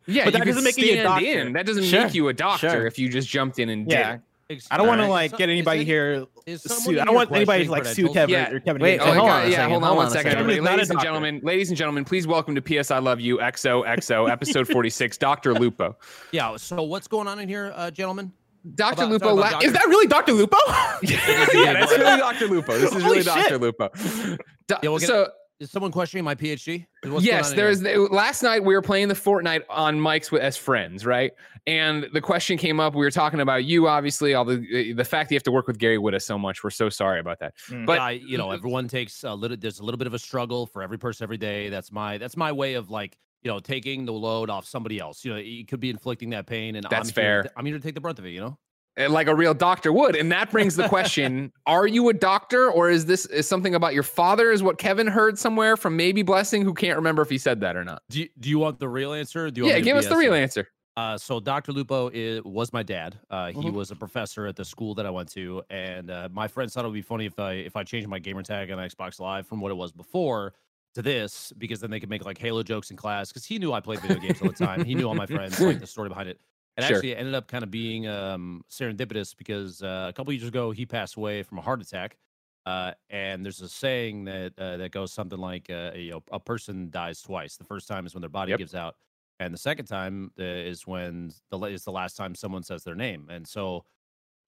Yeah, 0.07 0.25
But 0.25 0.33
that 0.33 0.45
doesn't 0.45 0.63
make 0.63 0.77
you 0.77 1.00
a 1.00 1.03
doctor. 1.03 1.25
in. 1.25 1.53
That 1.53 1.65
doesn't 1.65 1.83
Sure, 1.85 2.03
make 2.03 2.13
you 2.13 2.27
a 2.27 2.33
doctor 2.33 2.69
sure. 2.69 2.85
if 2.88 3.00
you 3.00 3.09
just 3.09 3.27
jumped 3.27 3.57
in 3.57 3.69
and 3.69 3.88
did. 3.88 4.21
Yeah. 4.49 4.55
it. 4.57 4.67
I 4.71 4.77
don't 4.77 4.87
want 4.87 5.01
to 5.01 5.07
like 5.07 5.31
So- 5.31 5.37
get 5.37 5.49
anybody 5.49 5.79
any- 5.79 5.85
here. 5.85 6.25
Is 6.45 6.61
Sue. 6.61 6.99
I 6.99 7.05
don't 7.05 7.15
want 7.15 7.31
anybody 7.31 7.65
to 7.65 7.71
like 7.71 7.85
sue? 7.85 8.09
Kevin 8.09 8.33
Yeah. 8.33 8.51
or 8.51 8.59
Kevin. 8.59 8.81
Wait, 8.81 8.99
Oh, 8.99 9.05
hold 9.05 9.17
on 9.17 9.25
God, 9.43 9.51
yeah, 9.51 9.67
hold 9.67 9.83
on 9.83 9.89
hold 9.89 9.99
on 10.01 10.07
a 10.07 10.09
second, 10.11 10.31
second. 10.31 10.39
everybody. 10.39 10.55
Kevin's 10.57 10.63
not 10.65 10.71
a 10.71 10.75
Ladies 10.75 10.89
and 10.89 10.97
doctor. 10.97 11.05
gentlemen, 11.07 11.39
ladies 11.43 11.69
and 11.69 11.77
gentlemen, 11.77 12.05
please 12.05 12.27
welcome 12.27 12.53
to 12.55 12.61
PS 12.61 12.91
I 12.91 12.99
Love 12.99 13.19
You 13.19 13.37
XOXO 13.39 14.29
episode 14.31 14.67
46, 14.67 15.17
Dr. 15.17 15.53
Lupo. 15.55 15.97
Yeah. 16.31 16.55
So 16.57 16.83
what's 16.83 17.07
going 17.07 17.27
on 17.27 17.39
in 17.39 17.49
here, 17.49 17.73
uh, 17.75 17.89
gentlemen? 17.89 18.31
Dr. 18.75 18.93
About- 19.03 19.09
Lupo, 19.11 19.33
la- 19.33 19.49
Dr. 19.51 19.65
Is 19.67 19.73
that 19.73 19.85
really 19.87 20.07
Dr. 20.07 20.33
Lupo? 20.33 20.57
yeah, 21.01 21.73
that's 21.73 21.91
really 21.91 22.17
Dr. 22.19 22.47
Lupo. 22.47 22.73
This 22.77 22.91
is 22.93 23.01
Holy 23.03 23.19
really 23.19 23.23
Dr. 23.23 23.57
Lupo. 23.57 23.89
Do- 23.89 24.37
Yeah, 24.83 24.89
we'll 24.89 24.99
get- 24.99 25.07
so 25.07 25.27
Is 25.59 25.71
someone 25.71 25.91
questioning 25.91 26.25
my 26.25 26.35
PhD? 26.35 26.85
What's 27.03 27.25
yes, 27.25 27.53
there's 27.53 27.81
last 27.81 28.43
night 28.43 28.65
we 28.65 28.74
were 28.74 28.81
playing 28.81 29.07
the 29.07 29.13
Fortnite 29.13 29.63
on 29.69 29.97
mics 29.97 30.29
with 30.29 30.41
as 30.41 30.57
friends, 30.57 31.05
right? 31.05 31.31
And 31.65 32.07
the 32.12 32.19
question 32.19 32.57
came 32.57 32.81
up. 32.81 32.93
We 32.93 33.05
were 33.05 33.12
talking 33.12 33.39
about 33.39 33.63
you, 33.63 33.88
obviously, 33.88 34.33
all 34.33 34.43
the 34.43 34.91
the 34.91 35.05
fact 35.05 35.29
that 35.29 35.33
you 35.33 35.38
have 35.38 35.43
to 35.43 35.53
work 35.53 35.67
with 35.67 35.77
Gary 35.77 35.97
Whitta 35.97 36.21
so 36.21 36.38
much. 36.38 36.62
We're 36.62 36.71
so 36.71 36.89
sorry 36.89 37.21
about 37.21 37.39
that. 37.39 37.53
Mm. 37.69 37.85
But 37.85 38.00
yeah, 38.00 38.03
I, 38.03 38.12
you 38.12 38.38
know, 38.38 38.51
everyone 38.51 38.89
takes 38.89 39.24
a 39.24 39.33
little. 39.33 39.55
There's 39.55 39.79
a 39.79 39.83
little 39.83 39.97
bit 39.97 40.07
of 40.07 40.13
a 40.13 40.19
struggle 40.19 40.65
for 40.65 40.83
every 40.83 40.97
person 40.97 41.24
every 41.24 41.38
day. 41.38 41.69
That's 41.69 41.89
my 41.89 42.17
that's 42.17 42.35
my 42.35 42.51
way 42.51 42.74
of 42.74 42.89
like 42.89 43.17
you 43.41 43.50
know 43.50 43.62
taking 43.62 44.05
the 44.05 44.13
load 44.13 44.50
off 44.50 44.65
somebody 44.65 45.00
else. 45.00 45.24
You 45.24 45.31
know, 45.31 45.38
you 45.39 45.65
could 45.65 45.79
be 45.79 45.89
inflicting 45.89 46.31
that 46.31 46.47
pain, 46.47 46.75
and 46.75 46.85
That's 46.89 47.09
I'm 47.09 47.13
fair. 47.13 47.24
Here, 47.24 47.43
to- 47.43 47.51
I'm 47.55 47.65
here 47.65 47.77
to 47.77 47.81
take 47.81 47.95
the 47.95 48.01
brunt 48.01 48.19
of 48.19 48.25
it. 48.25 48.31
You 48.31 48.41
know. 48.41 48.57
Uh, 48.99 49.09
like 49.09 49.27
a 49.27 49.35
real 49.35 49.53
doctor 49.53 49.91
would. 49.91 50.15
And 50.15 50.31
that 50.31 50.51
brings 50.51 50.75
the 50.75 50.87
question: 50.87 51.51
Are 51.65 51.87
you 51.87 52.09
a 52.09 52.13
doctor, 52.13 52.69
or 52.69 52.89
is 52.89 53.05
this 53.05 53.25
is 53.27 53.47
something 53.47 53.75
about 53.75 53.93
your 53.93 54.03
father? 54.03 54.51
Is 54.51 54.63
what 54.63 54.77
Kevin 54.77 55.07
heard 55.07 55.37
somewhere 55.37 55.77
from 55.77 55.95
maybe 55.97 56.21
Blessing, 56.23 56.63
who 56.63 56.73
can't 56.73 56.95
remember 56.95 57.21
if 57.21 57.29
he 57.29 57.37
said 57.37 57.59
that 57.61 57.75
or 57.75 57.83
not. 57.83 58.01
Do 58.09 58.19
you, 58.21 58.29
do 58.39 58.49
you 58.49 58.59
want 58.59 58.79
the 58.79 58.89
real 58.89 59.13
answer? 59.13 59.49
Do 59.51 59.61
you 59.61 59.67
Yeah, 59.67 59.79
give 59.79 59.97
us 59.97 60.07
the 60.07 60.15
real 60.15 60.33
answer. 60.33 60.67
Uh, 60.97 61.17
so 61.17 61.41
Dr. 61.41 61.73
Lupo 61.73 62.09
is, 62.13 62.41
was 62.45 62.71
my 62.71 62.81
dad. 62.81 63.19
Uh, 63.29 63.47
he 63.51 63.57
Mhm. 63.59 63.73
was 63.73 63.91
a 63.91 63.95
professor 63.97 64.45
at 64.47 64.55
the 64.55 64.63
school 64.63 64.95
that 64.95 65.05
I 65.05 65.09
went 65.09 65.29
to, 65.33 65.61
and 65.69 66.09
uh, 66.09 66.29
my 66.31 66.47
friends 66.47 66.73
thought 66.73 66.85
it 66.85 66.87
would 66.87 66.93
be 66.93 67.01
funny 67.01 67.25
if 67.25 67.37
I 67.37 67.51
if 67.53 67.75
I 67.75 67.83
changed 67.83 68.07
my 68.07 68.17
gamer 68.19 68.43
tag 68.43 68.71
on 68.71 68.77
Xbox 68.77 69.19
Live 69.19 69.45
from 69.45 69.59
what 69.59 69.71
it 69.71 69.75
was 69.75 69.91
before 69.91 70.53
to 70.93 71.01
this, 71.01 71.51
because 71.57 71.81
then 71.81 71.91
they 71.91 71.99
could 71.99 72.09
make 72.09 72.23
like 72.23 72.37
Halo 72.37 72.63
jokes 72.63 72.91
in 72.91 72.95
class. 72.95 73.27
Because 73.27 73.43
he 73.43 73.59
knew 73.59 73.73
I 73.73 73.81
played 73.81 73.99
video 73.99 74.19
games 74.19 74.41
all 74.41 74.47
the 74.47 74.53
time. 74.53 74.85
He 74.85 74.95
knew 74.95 75.05
all 75.05 75.15
my 75.15 75.25
friends, 75.37 75.59
like 75.59 75.79
the 75.79 75.87
story 75.87 76.07
behind 76.07 76.29
it. 76.29 76.39
And 76.77 76.86
Sure. 76.86 76.98
actually, 76.98 77.12
it 77.12 77.17
ended 77.20 77.36
up 77.36 77.48
kind 77.48 77.63
of 77.63 77.72
being 77.72 78.08
um, 78.08 78.63
serendipitous 78.70 79.36
because 79.36 79.82
uh, 79.82 80.08
a 80.10 80.13
couple 80.13 80.34
years 80.34 80.48
ago 80.48 80.72
he 80.72 80.86
passed 80.86 81.15
away 81.15 81.41
from 81.44 81.58
a 81.58 81.62
heart 81.62 81.82
attack. 81.82 82.17
Uh, 82.65 82.91
and 83.10 83.46
there's 83.46 83.62
a 83.62 83.70
saying 83.70 84.25
that 84.25 84.53
uh, 84.58 84.75
that 84.77 84.91
goes 84.91 85.13
something 85.13 85.38
like, 85.39 85.70
uh, 85.70 85.91
you 85.96 86.12
know, 86.12 86.24
a 86.32 86.39
person 86.39 86.89
dies 86.89 87.22
twice. 87.22 87.58
The 87.58 87.63
first 87.63 87.88
time 87.88 88.05
is 88.05 88.13
when 88.15 88.22
their 88.22 88.29
body 88.29 88.50
Yep. 88.51 88.58
gives 88.60 88.74
out, 88.75 88.96
and 89.39 89.53
the 89.53 89.58
second 89.58 89.86
time 89.86 90.32
uh, 90.39 90.44
is 90.44 90.88
when 90.88 91.32
the 91.51 91.60
is 91.65 91.84
the 91.84 91.91
last 91.91 92.17
time 92.17 92.34
someone 92.34 92.63
says 92.63 92.84
their 92.84 92.96
name. 92.96 93.27
And 93.29 93.48
so 93.48 93.86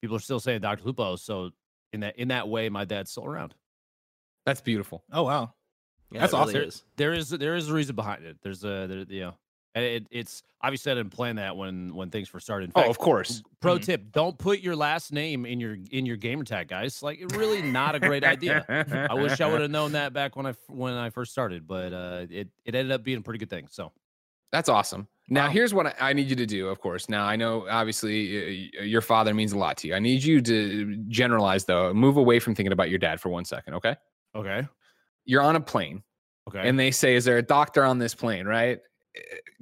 people 0.01 0.17
are 0.17 0.21
still 0.21 0.41
saying 0.41 0.63
Dr. 0.63 0.83
Lupo. 0.85 1.17
So 1.17 1.51
in 1.93 2.01
that 2.01 2.17
in 2.19 2.29
that 2.29 2.49
way, 2.49 2.71
my 2.71 2.87
dad's 2.87 3.11
still 3.11 3.27
around. 3.27 3.55
That's 4.47 4.63
beautiful. 4.63 5.05
Oh 5.13 5.25
wow. 5.25 5.53
Yeah, 6.11 6.21
That's 6.21 6.33
it 6.33 6.37
really 6.37 6.51
awesome. 6.55 6.63
is. 6.69 6.85
There 6.97 7.13
is 7.13 7.29
there 7.29 7.55
is 7.55 7.69
a 7.69 7.75
reason 7.75 7.97
behind 7.97 8.25
it. 8.25 8.39
There's 8.43 8.65
a 8.65 8.87
there, 8.87 9.05
you 9.09 9.21
know, 9.21 9.35
and 9.77 9.85
it, 9.85 10.07
it's 10.11 10.43
obviously 10.63 10.91
I 10.91 10.95
didn't 10.97 11.11
plan 11.11 11.37
that 11.37 11.57
when 11.57 11.95
when 11.95 12.11
things 12.11 12.29
first 12.29 12.47
started. 12.47 12.71
In 12.71 12.83
Oh, 12.83 12.91
of 12.91 12.99
course. 12.99 13.43
Pro 13.61 13.77
Mhm. 13.77 13.83
tip: 13.85 14.11
Don't 14.13 14.37
put 14.39 14.61
your 14.61 14.75
last 14.75 15.13
name 15.13 15.47
in 15.47 15.61
your 15.61 15.77
in 15.91 16.07
your 16.07 16.17
gamer 16.17 16.45
tag, 16.45 16.69
guys. 16.69 17.03
Like, 17.03 17.21
really 17.35 17.63
not 17.63 17.95
a 17.95 18.01
great 18.01 18.25
idea. 18.25 18.67
I 19.09 19.15
wish 19.15 19.41
I 19.41 19.47
would 19.47 19.61
have 19.61 19.71
known 19.71 19.93
that 19.93 20.13
back 20.13 20.35
when 20.35 20.47
I 20.47 20.55
when 20.69 20.95
I 20.95 21.11
first 21.11 21.31
started, 21.31 21.67
but 21.67 21.93
uh, 21.93 22.27
it 22.31 22.49
it 22.65 22.75
ended 22.75 22.91
up 22.91 23.05
being 23.05 23.19
a 23.19 23.23
pretty 23.23 23.39
good 23.39 23.51
thing. 23.51 23.69
So 23.71 23.93
That's 24.53 24.69
awesome. 24.69 25.09
Now, 25.29 25.47
Wow. 25.47 25.51
here's 25.51 25.75
what 25.75 25.87
I, 25.87 25.95
I 26.11 26.13
need 26.13 26.31
you 26.31 26.37
to 26.37 26.47
do, 26.47 26.69
of 26.69 26.81
course. 26.81 27.09
Now, 27.09 27.27
I 27.27 27.37
know 27.37 27.69
obviously 27.69 28.71
uh, 28.79 28.83
your 28.83 29.03
father 29.03 29.35
means 29.35 29.53
a 29.53 29.59
lot 29.59 29.77
to 29.79 29.89
you. 29.89 29.95
I 29.95 29.99
need 29.99 30.23
you 30.23 30.41
to 30.41 30.97
generalize, 31.09 31.65
though, 31.65 31.93
move 31.93 32.17
away 32.17 32.39
from 32.39 32.55
thinking 32.55 32.73
about 32.73 32.89
your 32.89 33.01
dad 33.01 33.21
for 33.21 33.29
one 33.29 33.45
second, 33.45 33.75
okay? 33.75 33.97
okay, 34.35 34.69
You're 35.25 35.43
on 35.43 35.57
a 35.57 35.61
plane 35.61 36.05
okay, 36.49 36.69
and 36.69 36.79
they 36.79 36.91
say, 36.91 37.17
Is 37.17 37.25
there 37.25 37.39
a 37.39 37.43
doctor 37.43 37.85
on 37.85 37.99
this 37.99 38.15
plane, 38.15 38.47
right? 38.47 38.79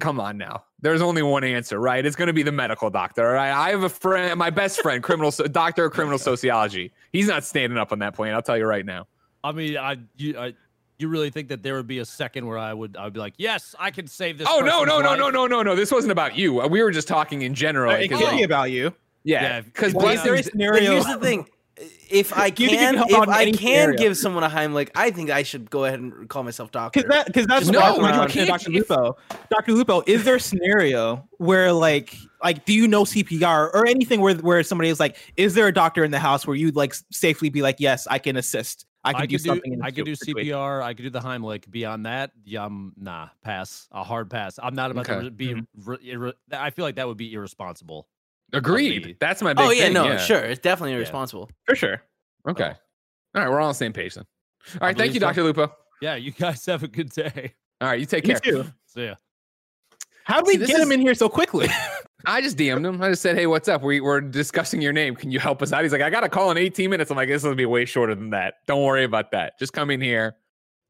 Come 0.01 0.19
on 0.21 0.37
now. 0.39 0.65
There's 0.81 1.01
only 1.01 1.23
one 1.23 1.45
answer, 1.45 1.79
right? 1.79 2.05
It's 2.05 2.17
going 2.17 2.27
to 2.27 2.33
be 2.33 2.43
the 2.43 2.53
medical 2.53 2.91
doctor, 2.91 3.27
all 3.27 3.33
right? 3.33 3.51
I 3.53 3.71
have 3.71 3.85
a 3.85 3.89
friend, 3.89 4.37
my 4.39 4.51
best 4.51 4.83
friend, 4.83 5.03
criminal 5.03 5.31
so- 5.31 5.47
doctor 5.47 5.85
of 5.87 5.93
criminal 5.93 6.19
sociology. 6.19 6.93
He's 7.13 7.29
not 7.29 7.45
standing 7.45 7.79
up 7.79 7.93
on 7.93 8.01
that 8.01 8.15
plane. 8.15 8.35
I'll 8.35 8.43
tell 8.43 8.59
you 8.59 8.67
right 8.67 8.85
now. 8.85 9.07
I 9.45 9.53
mean, 9.53 9.77
I 9.77 9.97
you 10.17 10.39
I, 10.39 10.55
you 10.99 11.09
really 11.09 11.31
think 11.31 11.49
that 11.49 11.63
there 11.63 11.75
would 11.75 11.87
be 11.87 11.99
a 12.01 12.05
second 12.05 12.47
where 12.47 12.59
I 12.59 12.73
would 12.75 12.97
I 12.97 13.05
would 13.05 13.13
be 13.13 13.21
like, 13.21 13.35
yes, 13.37 13.75
I 13.79 13.91
can 13.91 14.07
save 14.07 14.39
this. 14.39 14.49
Oh 14.51 14.61
no, 14.61 14.85
no, 14.85 15.01
no, 15.01 15.11
life." 15.11 15.19
no, 15.19 15.31
no, 15.31 15.47
no, 15.47 15.63
no! 15.63 15.77
This 15.77 15.93
wasn't 15.93 16.13
about 16.13 16.37
you. 16.37 16.55
We 16.69 16.83
were 16.83 16.91
just 16.91 17.09
talking 17.09 17.43
in 17.43 17.55
general. 17.55 17.93
Uh, 17.93 17.97
it 17.99 18.09
'cause, 18.09 18.21
could 18.21 18.37
be 18.37 18.43
about 18.43 18.71
you. 18.71 18.93
yeah, 19.23 19.43
Yeah, 19.43 19.61
because 19.61 19.93
well, 19.95 20.07
Well, 20.07 20.15
is 20.15 20.23
there 20.23 20.35
a 20.35 20.37
blessings. 20.43 20.71
But 20.71 20.83
here's 20.83 21.05
the 21.07 21.19
thing: 21.19 21.47
if 22.09 22.33
I 22.37 22.51
Do 22.51 22.63
you 22.65 22.71
can, 22.71 22.95
can 22.95 23.09
if 23.09 23.29
I 23.29 23.45
can 23.47 23.55
scenario? 23.55 23.97
give 23.99 24.17
someone 24.17 24.45
a 24.45 24.49
Heimlich, 24.49 24.91
I 24.95 25.11
think 25.11 25.31
I 25.31 25.43
should 25.43 25.71
go 25.71 25.85
ahead 25.85 25.99
and 26.01 26.29
call 26.29 26.43
myself 26.45 26.71
doctor. 26.71 27.03
Because 27.03 27.25
that, 27.27 27.49
that's 27.49 27.69
No, 27.69 27.81
what 27.99 28.15
you 28.15 28.31
can't- 28.31 28.49
Dr. 28.49 28.71
Lupo. 28.71 29.17
Dr. 29.51 29.73
Lupo, 29.73 30.03
is 30.07 30.25
there 30.25 30.37
a 30.37 30.41
scenario 30.41 31.29
where 31.39 31.73
like 31.73 32.17
like 32.43 32.65
do 32.65 32.73
you 32.73 32.87
know 32.87 33.05
CPR 33.05 33.71
or 33.75 33.87
anything 33.87 34.21
where 34.21 34.35
where 34.37 34.63
somebody 34.63 34.89
is 34.91 35.01
like, 35.01 35.17
is 35.37 35.55
there 35.55 35.67
a 35.67 35.73
doctor 35.73 36.05
in 36.05 36.11
the 36.11 36.19
house 36.21 36.47
where 36.47 36.57
you'd 36.57 36.77
like 36.77 36.95
safely 37.11 37.49
be 37.51 37.63
like, 37.63 37.77
yes, 37.81 38.07
I 38.09 38.19
can 38.19 38.37
assist, 38.37 38.87
I 39.03 39.13
can 39.13 39.23
I 39.23 39.27
do 39.27 39.37
could 39.37 39.43
do, 39.43 39.49
something. 39.49 39.73
in 39.73 39.83
I 39.83 39.87
this 39.91 39.97
could 39.97 40.05
do 40.05 40.15
situation." 40.15 40.53
CPR. 40.55 40.83
I 40.83 40.95
could 40.95 41.03
do 41.03 41.11
the 41.11 41.21
Heimlich. 41.21 41.71
Beyond 41.71 42.07
that, 42.07 42.31
yeah, 42.45 42.65
I'm 42.65 42.93
nah, 42.97 43.29
pass. 43.43 43.89
A 43.93 44.05
hard 44.05 44.31
pass. 44.31 44.59
I'm 44.63 44.75
not 44.75 44.91
about 44.91 45.07
to 45.07 45.13
Okay. 45.17 45.25
re- 45.25 45.31
be. 45.31 45.49
Mm-hmm. 45.55 45.91
re- 45.91 45.99
irre- 46.15 46.33
I 46.53 46.71
feel 46.71 46.85
like 46.85 46.97
that 46.97 47.09
would 47.09 47.17
be 47.17 47.33
irresponsible. 47.33 48.07
Agreed. 48.53 49.07
me. 49.07 49.17
That's 49.19 49.43
my 49.43 49.53
oh, 49.53 49.55
big 49.55 49.65
oh 49.65 49.71
yeah, 49.71 49.85
thing. 49.85 49.93
no, 49.95 50.05
yeah. 50.05 50.17
sure, 50.19 50.41
it's 50.41 50.61
definitely 50.61 50.95
irresponsible. 50.95 51.51
for 51.65 51.75
sure. 51.75 52.03
Oh. 52.47 52.51
Okay. 52.53 52.73
All 53.35 53.43
right, 53.43 53.51
we're 53.51 53.59
all 53.59 53.67
on 53.67 53.71
the 53.71 53.75
same 53.75 53.93
page 53.93 54.15
then. 54.15 54.25
All 54.81 54.87
right, 54.87 54.95
I 54.95 54.99
thank 54.99 55.15
you, 55.15 55.21
believe 55.21 55.35
so. 55.35 55.43
Dr. 55.43 55.63
Lupo. 55.63 55.75
Yeah, 56.01 56.15
you 56.17 56.31
guys 56.31 56.65
have 56.67 56.83
a 56.83 56.89
good 56.89 57.11
day. 57.11 57.55
All 57.81 57.89
right, 57.89 57.99
you 57.99 58.07
take 58.07 58.27
Me 58.27 58.35
care. 58.35 58.41
too. 58.41 58.65
So 58.87 59.01
yeah. 59.01 59.15
How 60.25 60.41
did 60.41 60.47
we 60.47 60.57
this 60.57 60.69
get 60.69 60.81
him 60.81 60.93
in 60.93 61.01
here 61.01 61.15
so 61.15 61.29
quickly? 61.29 61.69
I 62.27 62.41
just 62.41 62.57
DM'd 62.57 62.87
him. 62.87 63.03
I 63.03 63.11
just 63.11 63.21
said, 63.21 63.37
hey, 63.37 63.47
what's 63.47 63.69
up? 63.69 63.83
We, 63.83 64.01
we're 64.01 64.23
discussing 64.23 64.81
your 64.81 64.95
name. 64.95 65.15
Can 65.15 65.31
you 65.31 65.39
help 65.39 65.61
us 65.61 65.73
out? 65.73 65.83
He's 65.83 65.93
like, 65.93 66.01
I 66.01 66.09
got 66.09 66.25
a 66.25 66.29
call 66.31 66.51
in 66.51 66.57
18 66.57 66.89
minutes. 66.89 67.11
I'm 67.11 67.17
like, 67.19 67.29
this 67.29 67.43
will 67.43 67.55
be 67.55 67.67
way 67.67 67.85
shorter 67.85 68.15
than 68.15 68.31
that. 68.31 68.55
Don't 68.67 68.83
worry 68.83 69.05
about 69.05 69.31
that. 69.33 69.59
Just 69.59 69.75
come 69.75 69.91
in 69.91 70.01
here, 70.01 70.37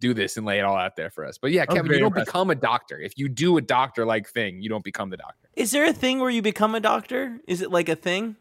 do 0.09 0.15
this, 0.15 0.37
and 0.37 0.45
lay 0.47 0.59
it 0.59 0.63
all 0.63 0.77
out 0.77 0.97
there 0.97 1.11
for 1.11 1.25
us. 1.25 1.39
But 1.39 1.51
yeah, 1.53 1.65
Kevin, 1.67 1.91
you 1.93 1.99
don't 1.99 2.09
impressive. 2.09 2.27
become 2.27 2.51
a 2.51 2.55
doctor. 2.55 2.99
If 3.01 3.17
you 3.19 3.29
do 3.29 3.57
a 3.57 3.61
doctor 3.63 4.05
like 4.05 4.29
thing, 4.29 4.61
you 4.63 4.69
don't 4.69 4.85
become 4.85 5.09
the 5.11 5.17
doctor. 5.17 5.49
Is 5.55 5.71
there 5.71 5.87
a 5.87 5.93
thing 5.93 6.19
where 6.21 6.31
you 6.31 6.43
become 6.43 6.75
a 6.75 6.81
doctor? 6.81 7.41
Is 7.47 7.61
it 7.63 7.71
like 7.71 7.89
a 7.89 7.97
thing? 7.97 8.37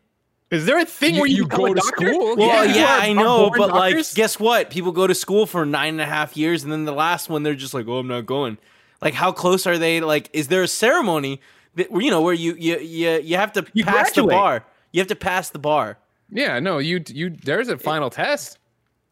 is 0.52 0.68
there 0.68 0.78
a 0.78 0.86
thing 0.86 1.16
You- 1.16 1.22
where 1.22 1.30
you, 1.30 1.38
you 1.38 1.48
go 1.48 1.68
to 1.68 1.74
doctor? 1.74 2.14
school? 2.14 2.36
Well, 2.36 2.66
Yeah. 2.68 2.76
yeah, 2.76 2.98
I 3.02 3.12
know, 3.14 3.48
born 3.50 3.58
but 3.58 3.70
like, 3.72 3.96
guess 4.14 4.40
what? 4.40 4.70
People 4.70 4.92
go 4.92 5.08
to 5.08 5.16
school 5.16 5.48
for 5.48 5.66
nine 5.66 5.96
and 5.96 6.02
a 6.02 6.06
half 6.06 6.38
years, 6.38 6.64
and 6.64 6.72
then 6.72 6.86
the 6.86 6.92
last 6.92 7.28
one, 7.28 7.42
they're 7.42 7.56
just 7.56 7.74
like, 7.74 7.88
"Oh, 7.88 7.98
I'm 7.98 8.08
not 8.08 8.28
going." 8.28 8.60
Like, 9.02 9.16
how 9.16 9.32
close 9.32 9.66
are 9.66 9.80
they? 9.80 10.00
Like, 10.02 10.30
is 10.32 10.50
there 10.50 10.62
a 10.62 10.68
ceremony 10.68 11.42
that 11.76 11.90
you 11.92 12.12
know 12.12 12.22
where 12.22 12.36
you 12.36 12.54
you 12.60 12.78
you, 12.78 13.10
you 13.30 13.36
have 13.38 13.52
to 13.54 13.66
You 13.74 13.84
pass 13.84 14.12
the 14.12 14.24
bar? 14.24 14.64
You 14.92 15.00
have 15.02 15.08
to 15.08 15.16
pass 15.16 15.50
the 15.50 15.60
bar. 15.60 15.98
Yeah, 16.30 16.60
no, 16.60 16.78
you, 16.78 17.02
you, 17.08 17.32
there's 17.32 17.68
a 17.70 17.78
final 17.78 18.10
test. 18.12 18.60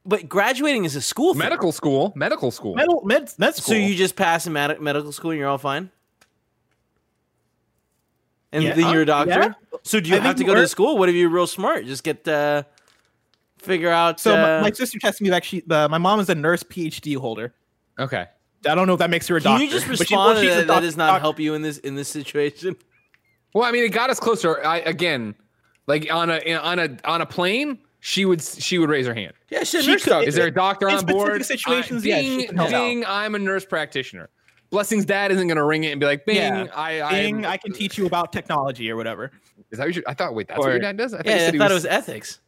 But 0.05 0.27
graduating 0.27 0.85
is 0.85 0.95
a 0.95 1.01
school 1.01 1.33
thing. 1.33 1.39
Medical 1.39 1.71
school, 1.71 2.11
medical 2.15 2.49
school. 2.51 2.75
med, 2.75 2.87
med, 3.03 3.33
med 3.37 3.53
school. 3.53 3.53
So 3.53 3.61
school. 3.73 3.75
you 3.77 3.95
just 3.95 4.15
pass 4.15 4.47
in 4.47 4.53
med- 4.53 4.81
medical 4.81 5.11
school 5.11 5.31
and 5.31 5.39
you're 5.39 5.47
all 5.49 5.59
fine? 5.59 5.91
And 8.51 8.63
Yeah. 8.63 8.73
then 8.73 8.91
you're 8.91 9.03
a 9.03 9.05
doctor? 9.05 9.29
yeah. 9.31 9.53
So 9.83 9.99
do 9.99 10.09
you 10.09 10.17
I 10.17 10.19
have 10.19 10.35
to 10.37 10.43
go 10.43 10.53
to 10.55 10.67
school? 10.67 10.97
What 10.97 11.07
if 11.09 11.15
you're 11.15 11.29
real 11.29 11.47
smart? 11.47 11.85
Just 11.85 12.03
get 12.03 12.27
uh 12.27 12.63
figure 13.59 13.89
out 13.89 14.19
so 14.19 14.35
my, 14.35 14.57
uh, 14.57 14.61
my 14.63 14.71
sister 14.71 14.97
texted 14.97 15.21
me 15.21 15.29
like 15.29 15.43
she, 15.43 15.61
uh, 15.69 15.87
my 15.87 15.99
mom 15.99 16.19
is 16.19 16.29
a 16.29 16.35
nurse 16.35 16.63
PhD 16.63 17.15
holder. 17.15 17.53
Okay. 17.99 18.25
I 18.67 18.75
don't 18.75 18.87
know 18.87 18.93
if 18.93 18.99
that 18.99 19.09
makes 19.11 19.27
her 19.27 19.37
a 19.37 19.41
Can 19.41 19.51
doctor. 19.51 19.63
you 19.65 19.69
just 19.71 19.87
but 19.87 19.97
she- 19.97 20.03
respond 20.03 20.33
well, 20.35 20.41
she's 20.43 20.51
a 20.51 20.55
that 20.55 20.67
that 20.67 20.79
does 20.81 20.97
not 20.97 21.11
doc- 21.13 21.21
help 21.21 21.39
you 21.39 21.53
in 21.53 21.61
this 21.61 21.77
in 21.79 21.95
this 21.95 22.07
situation? 22.09 22.75
Well, 23.53 23.63
I 23.65 23.71
mean, 23.71 23.83
it 23.83 23.89
got 23.89 24.09
us 24.09 24.19
closer. 24.19 24.63
I 24.65 24.77
again, 24.79 25.35
like 25.87 26.11
on 26.11 26.29
a 26.31 26.55
on 26.55 26.79
a 26.79 26.97
on 27.05 27.21
a 27.21 27.25
plane, 27.25 27.79
she 28.01 28.25
would 28.25 28.41
she 28.41 28.77
would 28.79 28.89
raise 28.89 29.05
her 29.07 29.13
hand. 29.13 29.33
Yeah, 29.49 29.63
shit, 29.63 29.85
She 29.85 29.91
nurse 29.91 30.03
could- 30.03 30.27
Is 30.27 30.35
there 30.35 30.47
a 30.47 30.51
doctor 30.53 30.89
on 30.89 31.05
board? 31.05 31.35
specific 31.45 31.59
situations, 31.59 32.03
I, 32.03 32.07
yeah, 32.09 32.21
she 32.21 32.37
Bing, 32.37 32.47
can 32.47 32.55
help 32.57 32.67
out. 32.69 32.71
Bing, 32.71 33.05
I'm 33.05 33.35
a 33.35 33.39
nurse 33.39 33.63
practitioner. 33.63 34.27
Blessing's 34.71 35.05
dad 35.05 35.31
isn't 35.31 35.47
gonna 35.47 35.63
ring 35.65 35.83
it 35.83 35.91
and 35.91 35.99
be 35.99 36.05
like, 36.05 36.25
Bing, 36.25 36.35
Yeah. 36.37 36.65
I, 36.75 37.01
I, 37.01 37.11
Bing, 37.11 37.45
I 37.45 37.57
can 37.57 37.71
teach 37.73 37.97
you 37.97 38.05
about 38.07 38.33
technology 38.33 38.89
or 38.91 38.95
whatever. 38.97 39.31
Is 39.69 39.77
that 39.77 39.85
what 39.87 39.95
you, 39.95 40.03
I 40.07 40.13
thought? 40.13 40.33
Wait, 40.33 40.47
that's 40.47 40.59
what 40.59 40.69
your 40.69 40.79
dad 40.79 40.97
does? 40.97 41.13
I 41.13 41.17
thought, 41.17 41.25
yeah, 41.27 41.31
you 41.33 41.37
I 41.41 41.45
said 41.45 41.53
he 41.53 41.59
thought 41.59 41.71
it 41.71 41.75
was 41.75 41.85
ethics. 41.85 42.39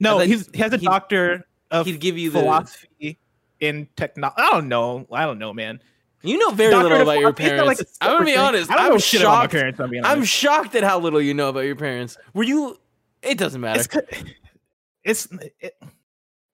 No, 0.00 0.18
he's 0.20 0.48
he 0.54 0.58
has 0.62 0.72
a 0.72 0.76
he'd- 0.76 0.86
doctor 0.86 1.46
of 1.70 1.84
he'd 1.86 2.00
give 2.00 2.16
you 2.16 2.30
the- 2.30 2.40
philosophy 2.40 3.18
in 3.60 3.88
technology. 3.96 4.36
I 4.40 4.50
don't 4.52 4.68
know. 4.68 5.06
I 5.12 5.24
don't 5.26 5.38
know, 5.38 5.52
man. 5.52 5.80
You 6.22 6.38
know 6.38 6.50
very 6.50 6.70
Doctor 6.72 6.88
little 6.88 7.02
about 7.02 7.20
your 7.20 7.32
philosophy, 7.32 7.44
isn't 7.44 7.56
that 7.58 7.62
parents. 7.64 7.80
like 7.80 7.88
a 8.02 8.04
I'm 8.10 8.12
gonna 8.18 8.24
be 8.24 8.30
separate 8.32 8.36
thing? 8.40 8.56
honest. 8.56 8.70
I 8.70 8.74
don't 8.74 8.80
I'm 8.80 8.86
about 8.86 8.94
my 8.94 8.98
shocked. 9.00 9.52
parents. 9.52 9.80
I'm 9.80 9.90
being 9.90 10.04
I'm 10.04 10.24
shocked 10.24 10.74
at 10.74 10.82
how 10.82 10.98
little 10.98 11.20
you 11.20 11.34
know 11.34 11.48
about 11.50 11.60
your 11.60 11.76
parents. 11.76 12.16
Were 12.34 12.42
you? 12.44 12.78
It 13.22 13.36
doesn't 13.38 13.60
matter. 13.60 14.02
It's 15.04 15.28
it, 15.60 15.74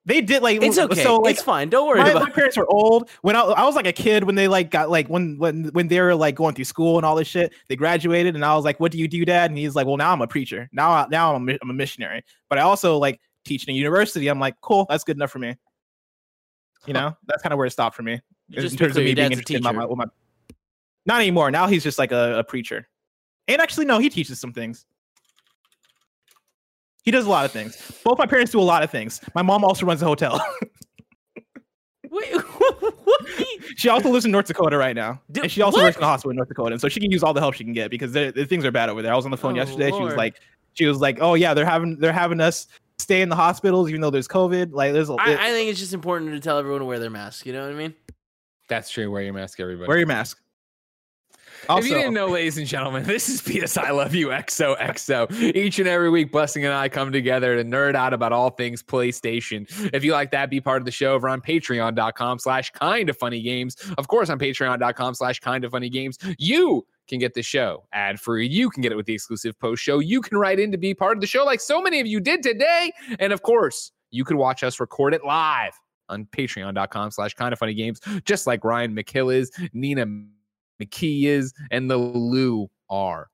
they 0.05 0.21
did 0.21 0.43
like 0.43 0.61
It's 0.61 0.77
okay. 0.77 1.01
So 1.01 1.17
like 1.17 1.33
it's 1.33 1.43
fine. 1.43 1.69
Don't 1.69 1.87
worry 1.87 1.99
my, 1.99 2.13
my 2.13 2.29
parents 2.29 2.57
were 2.57 2.67
old. 2.67 3.09
When 3.21 3.35
I, 3.35 3.41
I 3.41 3.65
was 3.65 3.75
like 3.75 3.87
a 3.87 3.93
kid 3.93 4.23
when 4.23 4.35
they 4.35 4.47
like 4.47 4.69
got 4.69 4.89
like 4.89 5.07
when 5.07 5.37
when 5.39 5.65
when 5.69 5.87
they 5.87 5.99
were 5.99 6.13
like 6.13 6.35
going 6.35 6.53
through 6.53 6.65
school 6.65 6.97
and 6.97 7.05
all 7.05 7.15
this 7.15 7.27
shit 7.27 7.53
they 7.69 7.75
graduated 7.75 8.35
and 8.35 8.45
I 8.45 8.55
was 8.55 8.63
like 8.63 8.79
what 8.79 8.91
do 8.91 8.99
you 8.99 9.07
do 9.07 9.25
dad? 9.25 9.49
And 9.49 9.57
he's 9.57 9.75
like 9.75 9.87
well 9.87 9.97
now 9.97 10.13
I'm 10.13 10.21
a 10.21 10.27
preacher. 10.27 10.69
Now 10.71 10.91
I, 10.91 11.07
now 11.09 11.35
I'm 11.35 11.49
a, 11.49 11.57
I'm 11.61 11.71
a 11.71 11.73
missionary. 11.73 12.23
But 12.49 12.59
I 12.59 12.61
also 12.61 12.97
like 12.97 13.19
teaching 13.45 13.73
at 13.73 13.75
university. 13.75 14.27
I'm 14.27 14.39
like 14.39 14.61
cool. 14.61 14.85
That's 14.87 15.03
good 15.03 15.17
enough 15.17 15.31
for 15.31 15.39
me. 15.39 15.55
You 16.85 16.93
know? 16.93 17.17
That's 17.25 17.41
kind 17.41 17.51
of 17.51 17.57
where 17.57 17.65
it 17.65 17.71
stopped 17.71 17.95
for 17.95 18.03
me 18.03 18.21
in 18.53 18.61
to 18.61 18.77
terms 18.77 18.95
of 18.95 19.03
me 19.03 19.15
being 19.15 19.17
a 19.17 19.31
interested 19.31 19.57
in 19.57 19.63
my, 19.63 19.71
my 19.71 20.05
not 21.07 21.19
anymore. 21.19 21.49
Now 21.49 21.65
he's 21.65 21.83
just 21.83 21.97
like 21.97 22.11
a, 22.11 22.39
a 22.39 22.43
preacher. 22.43 22.87
And 23.47 23.59
actually 23.59 23.85
no 23.85 23.97
he 23.97 24.09
teaches 24.09 24.39
some 24.39 24.53
things 24.53 24.85
he 27.05 27.11
does 27.11 27.25
a 27.25 27.29
lot 27.29 27.45
of 27.45 27.51
things 27.51 27.79
both 28.03 28.17
my 28.17 28.25
parents 28.25 28.51
do 28.51 28.59
a 28.59 28.61
lot 28.61 28.83
of 28.83 28.89
things 28.91 29.21
my 29.33 29.41
mom 29.41 29.63
also 29.63 29.85
runs 29.85 30.01
a 30.01 30.05
hotel 30.05 30.43
Wait, 32.11 32.33
what? 33.03 33.25
She 33.75 33.89
also 33.89 34.09
lives 34.09 34.23
in 34.23 34.31
North 34.31 34.45
Dakota 34.45 34.77
right 34.77 34.95
now, 34.95 35.21
Dude, 35.31 35.43
and 35.45 35.51
she 35.51 35.61
also 35.61 35.79
what? 35.79 35.85
works 35.85 35.97
in 35.97 36.01
the 36.01 36.07
hospital 36.07 36.31
in 36.31 36.37
North 36.37 36.47
Dakota, 36.47 36.71
and 36.73 36.79
so 36.79 36.87
she 36.87 37.01
can 37.01 37.11
use 37.11 37.23
all 37.23 37.33
the 37.33 37.41
help 37.41 37.55
she 37.55 37.65
can 37.65 37.73
get 37.73 37.91
because 37.91 38.13
the, 38.13 38.31
the 38.33 38.45
things 38.45 38.63
are 38.63 38.71
bad 38.71 38.87
over 38.87 39.01
there. 39.01 39.11
I 39.11 39.15
was 39.17 39.25
on 39.25 39.31
the 39.31 39.37
phone 39.37 39.53
Oh, 39.53 39.57
yesterday. 39.57 39.91
She 39.91 40.01
was 40.01 40.15
like, 40.15 40.39
she 40.75 40.85
was 40.85 40.99
like, 40.99 41.17
oh 41.19 41.33
yeah, 41.33 41.53
they're 41.53 41.65
having 41.65 41.97
they're 41.97 42.13
having 42.13 42.39
us 42.39 42.67
stay 42.99 43.21
in 43.21 43.27
the 43.27 43.35
hospitals 43.35 43.89
even 43.89 43.99
though 43.99 44.11
there's 44.11 44.29
COVID. 44.29 44.71
Like 44.71 44.93
there's 44.93 45.09
a 45.09 45.13
I, 45.15 45.33
I 45.33 45.49
think 45.51 45.69
it's 45.69 45.79
just 45.79 45.93
important 45.93 46.31
to 46.31 46.39
tell 46.39 46.57
everyone 46.57 46.79
to 46.81 46.85
wear 46.85 46.99
their 46.99 47.09
mask. 47.09 47.45
You 47.45 47.51
know 47.51 47.63
what 47.65 47.71
I 47.73 47.77
mean? 47.77 47.93
That's 48.69 48.89
true. 48.89 49.11
Wear 49.11 49.23
your 49.23 49.33
mask, 49.33 49.59
everybody. 49.59 49.87
wear 49.89 49.97
your 49.97 50.07
mask. 50.07 50.39
If 51.69 51.85
you 51.85 51.93
didn't 51.93 52.13
know, 52.13 52.27
ladies 52.27 52.57
and 52.57 52.67
gentlemen, 52.67 53.03
this 53.07 53.29
is 53.29 53.41
PS 53.41 53.77
I 53.77 53.91
Love 53.91 54.13
You 54.13 54.27
XOXO. 54.27 55.55
Each 55.55 55.79
and 55.79 55.87
every 55.87 56.09
week, 56.09 56.31
Blessing 56.31 56.65
and 56.65 56.73
I 56.73 56.89
come 56.89 57.11
together 57.11 57.55
to 57.55 57.63
nerd 57.63 57.95
out 57.95 58.13
about 58.13 58.31
all 58.31 58.49
things 58.49 58.83
PlayStation. 58.83 59.65
If 59.93 60.03
you 60.03 60.11
like 60.11 60.31
that, 60.31 60.49
be 60.49 60.61
part 60.61 60.81
of 60.81 60.85
the 60.85 60.91
show 60.91 61.13
over 61.13 61.29
on 61.29 61.41
patreon.com 61.41 62.39
slash 62.39 62.71
kind 62.71 63.09
of 63.09 63.17
funny 63.17 63.41
games. 63.41 63.75
Of 63.97 64.07
course, 64.07 64.29
on 64.29 64.39
patreon.com 64.39 65.15
slash 65.15 65.39
kind 65.39 65.63
of 65.63 65.71
funny 65.71 65.89
games. 65.89 66.17
You 66.37 66.85
can 67.07 67.19
get 67.19 67.33
the 67.33 67.43
show 67.43 67.85
ad 67.93 68.19
free. 68.19 68.47
You 68.47 68.69
can 68.69 68.81
get 68.81 68.91
it 68.91 68.95
with 68.95 69.05
the 69.05 69.13
exclusive 69.13 69.57
post 69.59 69.83
show. 69.83 69.99
You 69.99 70.21
can 70.21 70.37
write 70.37 70.59
in 70.59 70.71
to 70.71 70.77
be 70.77 70.93
part 70.93 71.17
of 71.17 71.21
the 71.21 71.27
show, 71.27 71.45
like 71.45 71.61
so 71.61 71.81
many 71.81 71.99
of 71.99 72.07
you 72.07 72.19
did 72.19 72.43
today. 72.43 72.91
And 73.19 73.31
of 73.31 73.41
course, 73.43 73.91
you 74.11 74.23
can 74.23 74.37
watch 74.37 74.63
us 74.63 74.79
record 74.79 75.13
it 75.13 75.23
live 75.23 75.73
on 76.09 76.25
patreon.com 76.25 77.11
slash 77.11 77.33
kind 77.33 77.51
of 77.53 77.59
funny 77.59 77.73
games, 77.73 77.99
just 78.25 78.47
like 78.47 78.63
Ryan 78.63 78.95
McHill 78.95 79.33
is, 79.33 79.51
Nina 79.73 80.05
McKee 80.81 81.23
is, 81.23 81.53
and 81.71 81.89
the 81.89 81.97
Lou 81.97 82.69
are. 82.89 83.27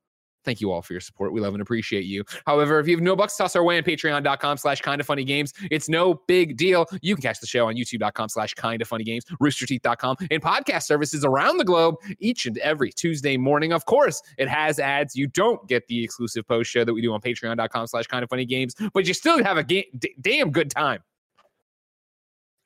Thank 0.43 0.59
you 0.59 0.71
all 0.71 0.81
for 0.81 0.93
your 0.93 1.01
support. 1.01 1.33
We 1.33 1.41
love 1.41 1.53
and 1.53 1.61
appreciate 1.61 2.05
you. 2.05 2.23
However, 2.45 2.79
if 2.79 2.87
you 2.87 2.95
have 2.95 3.03
no 3.03 3.15
bucks, 3.15 3.37
toss 3.37 3.55
our 3.55 3.63
way 3.63 3.77
on 3.77 3.83
patreon.com 3.83 4.57
slash 4.57 4.81
kind 4.81 4.99
of 4.99 5.05
funny 5.05 5.23
games. 5.23 5.53
It's 5.69 5.87
no 5.87 6.15
big 6.27 6.57
deal. 6.57 6.87
You 7.01 7.15
can 7.15 7.21
catch 7.21 7.39
the 7.39 7.47
show 7.47 7.67
on 7.67 7.75
youtube.com 7.75 8.29
slash 8.29 8.53
kind 8.55 8.81
of 8.81 8.87
funny 8.87 9.03
games, 9.03 9.25
roosterteeth.com, 9.41 10.17
and 10.31 10.41
podcast 10.41 10.83
services 10.83 11.23
around 11.23 11.57
the 11.57 11.63
globe 11.63 11.95
each 12.19 12.45
and 12.45 12.57
every 12.59 12.91
Tuesday 12.91 13.37
morning. 13.37 13.71
Of 13.71 13.85
course, 13.85 14.21
it 14.37 14.49
has 14.49 14.79
ads. 14.79 15.15
You 15.15 15.27
don't 15.27 15.67
get 15.67 15.87
the 15.87 16.03
exclusive 16.03 16.47
post 16.47 16.71
show 16.71 16.83
that 16.83 16.93
we 16.93 17.01
do 17.01 17.13
on 17.13 17.21
patreon.com 17.21 17.87
slash 17.87 18.07
kind 18.07 18.23
of 18.23 18.29
funny 18.29 18.45
games, 18.45 18.75
but 18.93 19.05
you 19.05 19.13
still 19.13 19.43
have 19.43 19.57
a 19.57 19.63
ga- 19.63 19.89
d- 19.99 20.15
damn 20.21 20.51
good 20.51 20.71
time. 20.71 21.03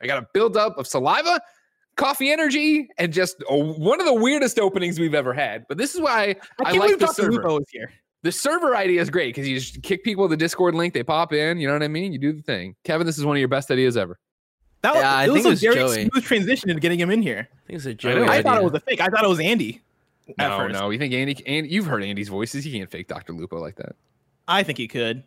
I 0.01 0.07
got 0.07 0.21
a 0.21 0.27
buildup 0.33 0.77
of 0.77 0.87
saliva 0.87 1.39
coffee 1.95 2.31
energy 2.31 2.87
and 2.97 3.11
just 3.13 3.43
oh, 3.49 3.73
one 3.73 3.99
of 3.99 4.05
the 4.05 4.13
weirdest 4.13 4.59
openings 4.59 4.99
we've 4.99 5.13
ever 5.15 5.33
had. 5.33 5.65
But 5.67 5.77
this 5.77 5.95
is 5.95 6.01
why 6.01 6.35
I 6.61 6.69
I, 6.69 6.71
like 6.71 6.73
believe 6.81 6.99
the 6.99 7.05
Dr. 7.05 7.13
server. 7.23 7.31
Lupo 7.31 7.59
is 7.59 7.65
here. 7.71 7.91
The 8.23 8.31
server 8.31 8.75
idea 8.75 9.01
is 9.01 9.09
great 9.09 9.35
because 9.35 9.47
you 9.47 9.59
just 9.59 9.81
kick 9.83 10.03
people 10.03 10.27
the 10.27 10.35
Discord 10.37 10.73
link, 10.73 10.93
they 10.93 11.03
pop 11.03 11.31
in. 11.31 11.59
You 11.59 11.67
know 11.67 11.73
what 11.73 11.83
I 11.83 11.87
mean? 11.87 12.11
You 12.11 12.17
do 12.17 12.33
the 12.33 12.41
thing. 12.41 12.75
Kevin, 12.83 13.05
this 13.05 13.17
is 13.19 13.25
one 13.25 13.35
of 13.35 13.39
your 13.39 13.47
best 13.47 13.69
ideas 13.69 13.97
ever. 13.97 14.17
That, 14.81 14.95
Yeah, 14.95 15.13
I 15.15 15.25
it 15.25 15.29
was 15.29 15.35
think 15.43 15.45
a 15.45 15.47
it 15.47 15.51
was 15.51 15.61
very 15.61 15.75
Joey. 15.75 16.09
smooth 16.09 16.23
transition 16.23 16.69
into 16.69 16.79
getting 16.79 16.99
him 16.99 17.11
in 17.11 17.21
here. 17.21 17.47
I 17.51 17.67
think 17.67 17.77
it's 17.77 17.85
a 17.85 17.89
I 17.91 17.93
Joey. 17.93 18.15
know. 18.25 18.31
I 18.31 18.41
thought 18.41 18.57
it 18.57 18.63
was 18.63 18.73
a 18.73 18.79
fake. 18.79 18.99
I 18.99 19.07
thought 19.09 19.23
it 19.23 19.27
was 19.29 19.39
Andy. 19.39 19.81
at 20.39 20.49
No, 20.49 20.57
first. 20.57 20.73
no. 20.73 20.89
You 20.89 20.97
think 20.97 21.13
Andy, 21.13 21.45
Andy? 21.45 21.69
You've 21.69 21.85
heard 21.85 22.03
Andy's 22.03 22.29
voices. 22.29 22.63
He 22.63 22.71
can't 22.71 22.89
fake 22.89 23.07
Dr. 23.07 23.31
Lupo 23.33 23.59
like 23.59 23.75
that. 23.75 23.95
I 24.47 24.63
think 24.63 24.77
he 24.79 24.87
could. 24.87 25.23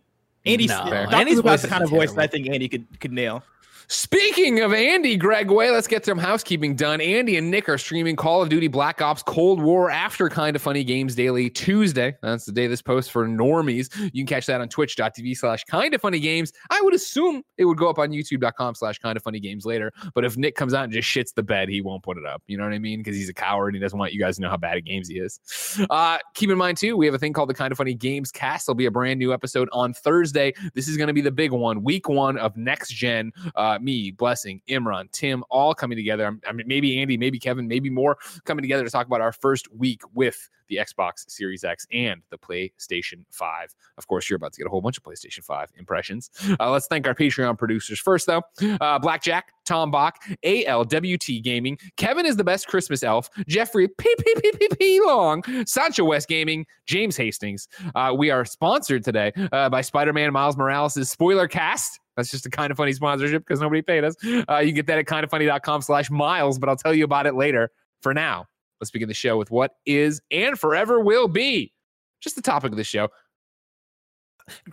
Andy, 0.46 0.66
No, 0.66 0.84
Dr. 0.90 1.14
Andy's 1.16 1.36
Lupo 1.36 1.48
has 1.50 1.62
the 1.62 1.68
kind 1.68 1.84
of 1.84 1.90
voice 1.90 2.12
that 2.12 2.20
I 2.22 2.26
think 2.26 2.48
Andy 2.48 2.68
could 2.68 2.84
could 3.00 3.12
nail. 3.12 3.42
Speaking 3.90 4.60
of 4.60 4.74
Andy 4.74 5.18
Gregway, 5.18 5.72
let's 5.72 5.86
get 5.86 6.04
some 6.04 6.18
housekeeping 6.18 6.76
done. 6.76 7.00
Andy 7.00 7.38
and 7.38 7.50
Nick 7.50 7.70
are 7.70 7.78
streaming 7.78 8.16
Call 8.16 8.42
of 8.42 8.50
Duty 8.50 8.68
Black 8.68 9.00
Ops 9.00 9.22
Cold 9.22 9.62
War 9.62 9.90
after 9.90 10.28
Kind 10.28 10.54
of 10.54 10.60
Funny 10.60 10.84
Games 10.84 11.14
Daily 11.14 11.48
Tuesday. 11.48 12.14
That's 12.20 12.44
the 12.44 12.52
day 12.52 12.66
this 12.66 12.82
post 12.82 13.10
for 13.10 13.26
normies. 13.26 13.88
You 14.12 14.24
can 14.24 14.26
catch 14.26 14.44
that 14.44 14.60
on 14.60 14.68
twitch.tv 14.68 15.34
slash 15.38 15.64
kind 15.64 15.94
of 15.94 16.02
funny 16.02 16.20
games. 16.20 16.52
I 16.68 16.82
would 16.82 16.92
assume 16.92 17.42
it 17.56 17.64
would 17.64 17.78
go 17.78 17.88
up 17.88 17.98
on 17.98 18.10
youtube.com 18.10 18.74
slash 18.74 18.98
kind 18.98 19.16
of 19.16 19.22
funny 19.22 19.40
games 19.40 19.64
later. 19.64 19.90
But 20.14 20.26
if 20.26 20.36
Nick 20.36 20.54
comes 20.54 20.74
out 20.74 20.84
and 20.84 20.92
just 20.92 21.08
shits 21.08 21.32
the 21.32 21.42
bed, 21.42 21.70
he 21.70 21.80
won't 21.80 22.02
put 22.02 22.18
it 22.18 22.26
up. 22.26 22.42
You 22.46 22.58
know 22.58 22.64
what 22.64 22.74
I 22.74 22.78
mean? 22.78 23.00
Because 23.00 23.16
he's 23.16 23.30
a 23.30 23.34
coward 23.34 23.68
and 23.68 23.76
he 23.76 23.80
doesn't 23.80 23.98
want 23.98 24.12
you 24.12 24.20
guys 24.20 24.36
to 24.36 24.42
know 24.42 24.50
how 24.50 24.58
bad 24.58 24.76
at 24.76 24.84
games 24.84 25.08
he 25.08 25.18
is. 25.18 25.40
Uh, 25.88 26.18
keep 26.34 26.50
in 26.50 26.58
mind, 26.58 26.76
too, 26.76 26.94
we 26.94 27.06
have 27.06 27.14
a 27.14 27.18
thing 27.18 27.32
called 27.32 27.48
the 27.48 27.54
Kind 27.54 27.72
of 27.72 27.78
Funny 27.78 27.94
Games 27.94 28.30
cast. 28.30 28.66
There'll 28.66 28.76
be 28.76 28.84
a 28.84 28.90
brand 28.90 29.18
new 29.18 29.32
episode 29.32 29.70
on 29.72 29.94
Thursday. 29.94 30.52
This 30.74 30.88
is 30.88 30.98
going 30.98 31.06
to 31.06 31.14
be 31.14 31.22
the 31.22 31.30
big 31.30 31.52
one, 31.52 31.82
week 31.82 32.06
one 32.06 32.36
of 32.36 32.54
next 32.54 32.90
gen. 32.90 33.32
Uh, 33.56 33.77
me, 33.82 34.10
Blessing, 34.10 34.60
Imran, 34.68 35.10
Tim, 35.12 35.44
all 35.50 35.74
coming 35.74 35.96
together. 35.96 36.38
I 36.46 36.52
mean, 36.52 36.66
maybe 36.66 37.00
Andy, 37.00 37.16
maybe 37.16 37.38
Kevin, 37.38 37.68
maybe 37.68 37.90
more 37.90 38.16
coming 38.44 38.62
together 38.62 38.84
to 38.84 38.90
talk 38.90 39.06
about 39.06 39.20
our 39.20 39.32
first 39.32 39.72
week 39.72 40.02
with 40.14 40.48
the 40.68 40.76
Xbox 40.76 41.28
Series 41.28 41.64
X 41.64 41.86
and 41.92 42.22
the 42.30 42.38
PlayStation 42.38 43.24
5. 43.30 43.74
Of 43.96 44.06
course, 44.06 44.28
you're 44.28 44.36
about 44.36 44.52
to 44.52 44.58
get 44.58 44.66
a 44.66 44.70
whole 44.70 44.80
bunch 44.80 44.98
of 44.98 45.02
PlayStation 45.02 45.42
5 45.42 45.72
impressions. 45.76 46.30
Uh, 46.60 46.70
let's 46.70 46.86
thank 46.86 47.06
our 47.06 47.14
Patreon 47.14 47.58
producers 47.58 47.98
first, 47.98 48.26
though. 48.26 48.42
Uh, 48.80 48.98
Blackjack, 48.98 49.52
Tom 49.64 49.90
Bach, 49.90 50.18
ALWT 50.44 51.42
Gaming, 51.42 51.78
Kevin 51.96 52.26
is 52.26 52.36
the 52.36 52.44
best 52.44 52.68
Christmas 52.68 53.02
elf, 53.02 53.30
Jeffrey 53.46 53.88
P 53.88 54.14
P 54.18 54.34
P 54.40 54.52
P 54.52 54.68
P 54.78 55.00
Long, 55.04 55.42
Sancho 55.66 56.04
West 56.04 56.28
Gaming, 56.28 56.66
James 56.86 57.16
Hastings. 57.16 57.68
Uh, 57.94 58.14
we 58.16 58.30
are 58.30 58.44
sponsored 58.44 59.04
today 59.04 59.32
uh, 59.52 59.68
by 59.68 59.80
Spider-Man 59.80 60.32
Miles 60.32 60.56
Morales' 60.56 61.10
spoiler 61.10 61.48
cast. 61.48 62.00
That's 62.18 62.32
just 62.32 62.44
a 62.46 62.50
kind 62.50 62.72
of 62.72 62.76
funny 62.76 62.92
sponsorship 62.92 63.46
because 63.46 63.60
nobody 63.60 63.80
paid 63.80 64.02
us. 64.02 64.16
Uh, 64.48 64.58
you 64.58 64.72
get 64.72 64.88
that 64.88 64.98
at 64.98 65.06
kindoffunny.com 65.06 65.82
slash 65.82 66.10
miles, 66.10 66.58
but 66.58 66.68
I'll 66.68 66.74
tell 66.74 66.92
you 66.92 67.04
about 67.04 67.26
it 67.26 67.36
later. 67.36 67.70
For 68.02 68.12
now, 68.12 68.46
let's 68.80 68.90
begin 68.90 69.06
the 69.06 69.14
show 69.14 69.36
with 69.36 69.52
what 69.52 69.76
is 69.86 70.20
and 70.32 70.58
forever 70.58 70.98
will 70.98 71.28
be 71.28 71.72
just 72.20 72.34
the 72.34 72.42
topic 72.42 72.72
of 72.72 72.76
the 72.76 72.82
show. 72.82 73.08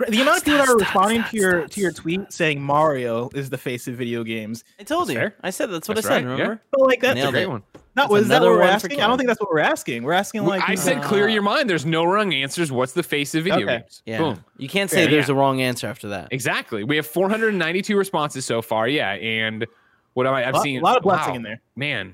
The 0.07 0.21
amount 0.21 0.37
of 0.39 0.45
people 0.45 0.59
that 0.59 0.69
are 0.69 0.77
responding 0.77 1.23
to 1.23 1.37
your 1.37 1.67
to 1.67 1.81
your 1.81 1.91
tweet 1.91 2.31
saying 2.31 2.61
Mario 2.61 3.29
is 3.33 3.49
the 3.49 3.57
face 3.57 3.87
of 3.87 3.95
video 3.95 4.23
games. 4.23 4.63
I 4.79 4.83
told 4.83 5.09
you. 5.09 5.31
I 5.41 5.49
said 5.49 5.71
that's 5.71 5.87
what 5.87 5.95
That's 5.95 6.07
I 6.07 6.09
said. 6.09 6.25
right, 6.25 6.37
yeah. 6.37 6.43
Remember? 6.43 6.61
But 6.71 6.81
like 6.81 7.01
that's 7.01 7.15
That's 7.15 7.27
a 7.29 7.31
great 7.31 7.43
it. 7.43 7.49
one. 7.49 7.63
not 7.95 8.09
was 8.09 8.27
that 8.27 8.41
what 8.41 8.51
we're 8.51 8.61
asking? 8.63 9.01
I 9.01 9.07
don't 9.07 9.17
think 9.17 9.27
that's 9.27 9.39
what 9.39 9.49
we're 9.51 9.59
asking. 9.59 10.03
We're 10.03 10.13
asking 10.13 10.45
like 10.45 10.61
I 10.67 10.75
said 10.75 10.97
uh, 10.97 11.03
clear 11.07 11.27
your 11.27 11.41
mind. 11.41 11.69
There's 11.69 11.85
no 11.85 12.03
wrong 12.05 12.33
answers. 12.33 12.71
What's 12.71 12.93
the 12.93 13.03
face 13.03 13.35
of 13.35 13.43
video 13.45 13.65
Okay. 13.65 13.77
games? 13.79 14.01
Yeah. 14.05 14.17
Boom. 14.19 14.43
You 14.57 14.69
can't 14.69 14.89
say 14.89 15.03
Fair, 15.03 15.11
there's 15.11 15.27
yeah. 15.29 15.35
a 15.35 15.37
wrong 15.37 15.61
answer 15.61 15.87
after 15.87 16.07
that. 16.09 16.29
Exactly. 16.31 16.83
We 16.83 16.95
have 16.97 17.07
492 17.07 17.97
responses 17.97 18.45
so 18.45 18.61
far. 18.61 18.87
Yeah. 18.87 19.11
And 19.13 19.65
what 20.13 20.27
am 20.27 20.33
I? 20.33 20.47
I've 20.47 20.53
a 20.53 20.57
lot, 20.57 20.63
seen 20.63 20.79
a 20.79 20.83
lot 20.83 20.97
of 20.97 21.03
blessing 21.03 21.31
wow, 21.31 21.35
in 21.37 21.43
there. 21.43 21.61
Man, 21.75 22.13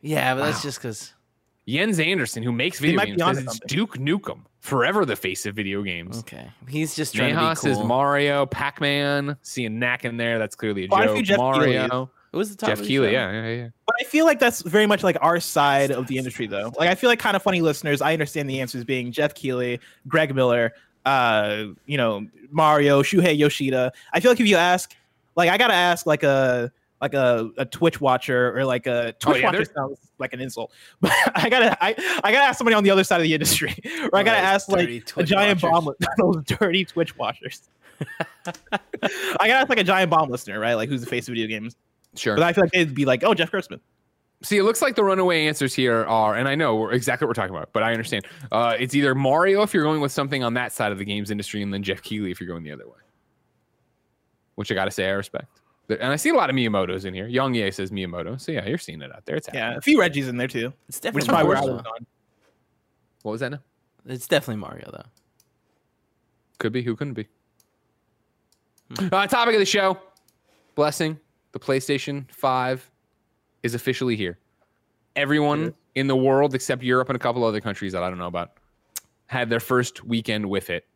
Yeah, 0.00 0.34
but 0.34 0.44
that's 0.46 0.62
just 0.62 0.78
because. 0.78 1.14
Jens 1.66 2.00
Anderson, 2.00 2.42
who 2.42 2.50
makes 2.52 2.80
video 2.80 3.04
games, 3.04 3.20
onto 3.20 3.42
says 3.42 3.56
it's. 3.62 3.66
Duke 3.72 3.98
Nukem, 3.98 4.40
forever 4.68 5.04
the 5.04 5.16
face 5.16 5.46
of 5.46 5.56
video 5.56 5.82
games. 5.82 6.18
Okay, 6.20 6.50
he's 6.68 6.94
just 6.94 7.14
trying 7.14 7.34
Neha 7.34 7.40
to 7.42 7.50
be 7.50 7.56
says 7.56 7.76
cool. 7.78 7.86
Mario, 7.86 8.46
Pac 8.46 8.80
Man, 8.80 9.36
seeing 9.42 9.78
Knack 9.78 10.04
in 10.04 10.16
there. 10.16 10.38
That's 10.38 10.54
clearly 10.54 10.84
a 10.84 10.88
Quite 10.88 11.08
joke. 11.08 11.24
Jeff 11.24 11.38
Keighley 11.38 11.78
Mario, 11.78 12.10
It 12.32 12.36
was 12.36 12.50
the 12.50 12.56
top 12.56 12.68
Jeff 12.68 12.82
Keighley. 12.82 13.12
Yeah, 13.12 13.32
yeah, 13.32 13.48
yeah. 13.48 13.68
But 13.86 13.96
I 14.00 14.04
feel 14.04 14.26
like 14.26 14.38
that's 14.38 14.62
very 14.62 14.86
much 14.86 15.02
like 15.02 15.16
our 15.20 15.40
side 15.40 15.90
of 15.90 16.06
the 16.06 16.18
industry, 16.18 16.46
though. 16.46 16.72
Like 16.78 16.88
I 16.88 16.94
feel 16.94 17.08
like 17.08 17.18
kind 17.18 17.34
of 17.36 17.42
funny 17.42 17.62
listeners. 17.62 18.02
I 18.02 18.12
understand 18.12 18.48
the 18.48 18.60
answers 18.60 18.84
being 18.84 19.10
Jeff 19.10 19.34
Keighley, 19.34 19.80
Greg 20.06 20.34
Miller, 20.34 20.74
uh, 21.06 21.64
you 21.86 21.96
know, 21.96 22.26
Mario, 22.50 23.02
Shuhei 23.02 23.36
Yoshida. 23.36 23.92
I 24.12 24.20
feel 24.20 24.30
like 24.30 24.40
if 24.40 24.46
you 24.46 24.56
ask, 24.56 24.94
like, 25.36 25.50
I 25.50 25.56
gotta 25.56 25.74
ask 25.74 26.06
like 26.06 26.22
a 26.22 26.70
like 27.00 27.14
a, 27.14 27.50
a 27.56 27.64
Twitch 27.64 28.00
watcher 28.00 28.56
or 28.56 28.64
like 28.64 28.86
a 28.86 29.14
Twitch 29.20 29.36
Oh, 29.36 29.38
yeah, 29.38 29.46
watcher 29.46 29.64
sounds 29.64 29.98
like 30.18 30.32
an 30.32 30.40
insult, 30.40 30.72
but 31.00 31.12
I 31.34 31.48
gotta 31.48 31.76
I, 31.82 31.90
I 32.24 32.32
gotta 32.32 32.46
ask 32.46 32.58
somebody 32.58 32.74
on 32.74 32.84
the 32.84 32.90
other 32.90 33.04
side 33.04 33.16
of 33.20 33.24
the 33.24 33.34
industry, 33.34 33.74
or 34.12 34.18
I 34.18 34.22
gotta 34.22 34.38
ask 34.38 34.68
like 34.68 34.88
dirty 34.88 35.02
a 35.16 35.22
giant 35.24 35.62
watchers. 35.62 35.84
bomb, 35.84 35.94
those 36.34 36.44
dirty 36.44 36.84
Twitch 36.84 37.16
watchers. 37.16 37.68
I 38.72 38.78
gotta 39.38 39.54
ask 39.54 39.68
like 39.68 39.78
a 39.78 39.84
giant 39.84 40.10
bomb 40.10 40.30
listener, 40.30 40.58
right? 40.58 40.74
Like 40.74 40.88
who's 40.88 41.00
the 41.00 41.06
face 41.06 41.28
of 41.28 41.34
video 41.34 41.46
games? 41.46 41.76
Sure. 42.14 42.36
But 42.36 42.44
I 42.44 42.52
feel 42.52 42.64
like 42.64 42.72
they'd 42.72 42.94
be 42.94 43.04
like, 43.04 43.22
oh, 43.22 43.34
Jeff 43.34 43.50
Gerstmann. 43.50 43.80
See, 44.42 44.56
it 44.56 44.62
looks 44.62 44.80
like 44.80 44.94
the 44.94 45.02
runaway 45.02 45.46
answers 45.46 45.74
here 45.74 46.04
are, 46.04 46.36
and 46.36 46.48
I 46.48 46.54
know 46.54 46.76
we're 46.76 46.92
exactly 46.92 47.26
what 47.26 47.30
we're 47.30 47.42
talking 47.42 47.56
about, 47.56 47.72
but 47.72 47.82
I 47.82 47.90
understand. 47.90 48.24
Uh, 48.52 48.76
it's 48.78 48.94
either 48.94 49.14
Mario 49.14 49.62
if 49.62 49.74
you're 49.74 49.82
going 49.82 50.00
with 50.00 50.12
something 50.12 50.44
on 50.44 50.54
that 50.54 50.72
side 50.72 50.92
of 50.92 50.98
the 50.98 51.04
games 51.04 51.32
industry, 51.32 51.60
and 51.60 51.74
then 51.74 51.82
Jeff 51.82 52.02
Keighley 52.02 52.30
if 52.30 52.40
you're 52.40 52.48
going 52.48 52.62
the 52.62 52.70
other 52.70 52.86
way. 52.86 52.98
Which 54.54 54.70
I 54.70 54.74
got 54.74 54.84
to 54.84 54.90
say, 54.92 55.08
I 55.08 55.12
respect. 55.12 55.46
There- 55.88 56.00
And 56.00 56.12
I 56.12 56.16
see 56.16 56.28
a 56.30 56.34
lot 56.34 56.48
of 56.50 56.56
Miyamoto's 56.56 57.04
in 57.04 57.14
here. 57.14 57.26
Young 57.26 57.54
Ye 57.54 57.70
says 57.70 57.90
Miyamoto. 57.90 58.40
So 58.40 58.52
yeah, 58.52 58.66
you're 58.66 58.78
seeing 58.78 59.02
it 59.02 59.12
out 59.12 59.24
there. 59.26 59.36
It's 59.36 59.46
happening. 59.48 59.62
Yeah, 59.64 59.76
a 59.76 59.80
few 59.80 59.98
Reggie's 59.98 60.28
in 60.28 60.36
there 60.36 60.46
too. 60.48 60.72
It's 60.88 60.98
Which 60.98 61.02
definitely 61.02 61.22
is 61.22 61.28
probably 61.28 61.54
Mario. 61.54 61.72
was 61.76 61.84
on. 61.86 62.06
What 63.22 63.32
was 63.32 63.40
that 63.40 63.50
now? 63.50 63.60
It's 64.06 64.28
definitely 64.28 64.60
Mario 64.60 64.90
though. 64.92 65.04
Could 66.58 66.72
be. 66.72 66.82
Who 66.82 66.94
couldn't 66.96 67.14
be? 67.14 67.26
Hmm. 68.96 69.08
Uh, 69.12 69.26
topic 69.26 69.54
of 69.54 69.60
the 69.60 69.66
show. 69.66 69.98
Blessing. 70.74 71.18
The 71.52 71.58
PlayStation 71.58 72.30
5 72.32 72.90
is 73.62 73.74
officially 73.74 74.16
here. 74.16 74.38
Everyone 75.16 75.74
in 75.94 76.06
the 76.06 76.16
world 76.16 76.54
except 76.54 76.82
Europe 76.82 77.08
and 77.08 77.16
a 77.16 77.18
couple 77.18 77.42
other 77.44 77.60
countries 77.60 77.92
that 77.92 78.02
I 78.02 78.08
don't 78.08 78.18
know 78.18 78.26
about 78.28 78.52
had 79.26 79.50
their 79.50 79.60
first 79.60 80.04
weekend 80.04 80.46
with 80.48 80.70
it. 80.70 80.86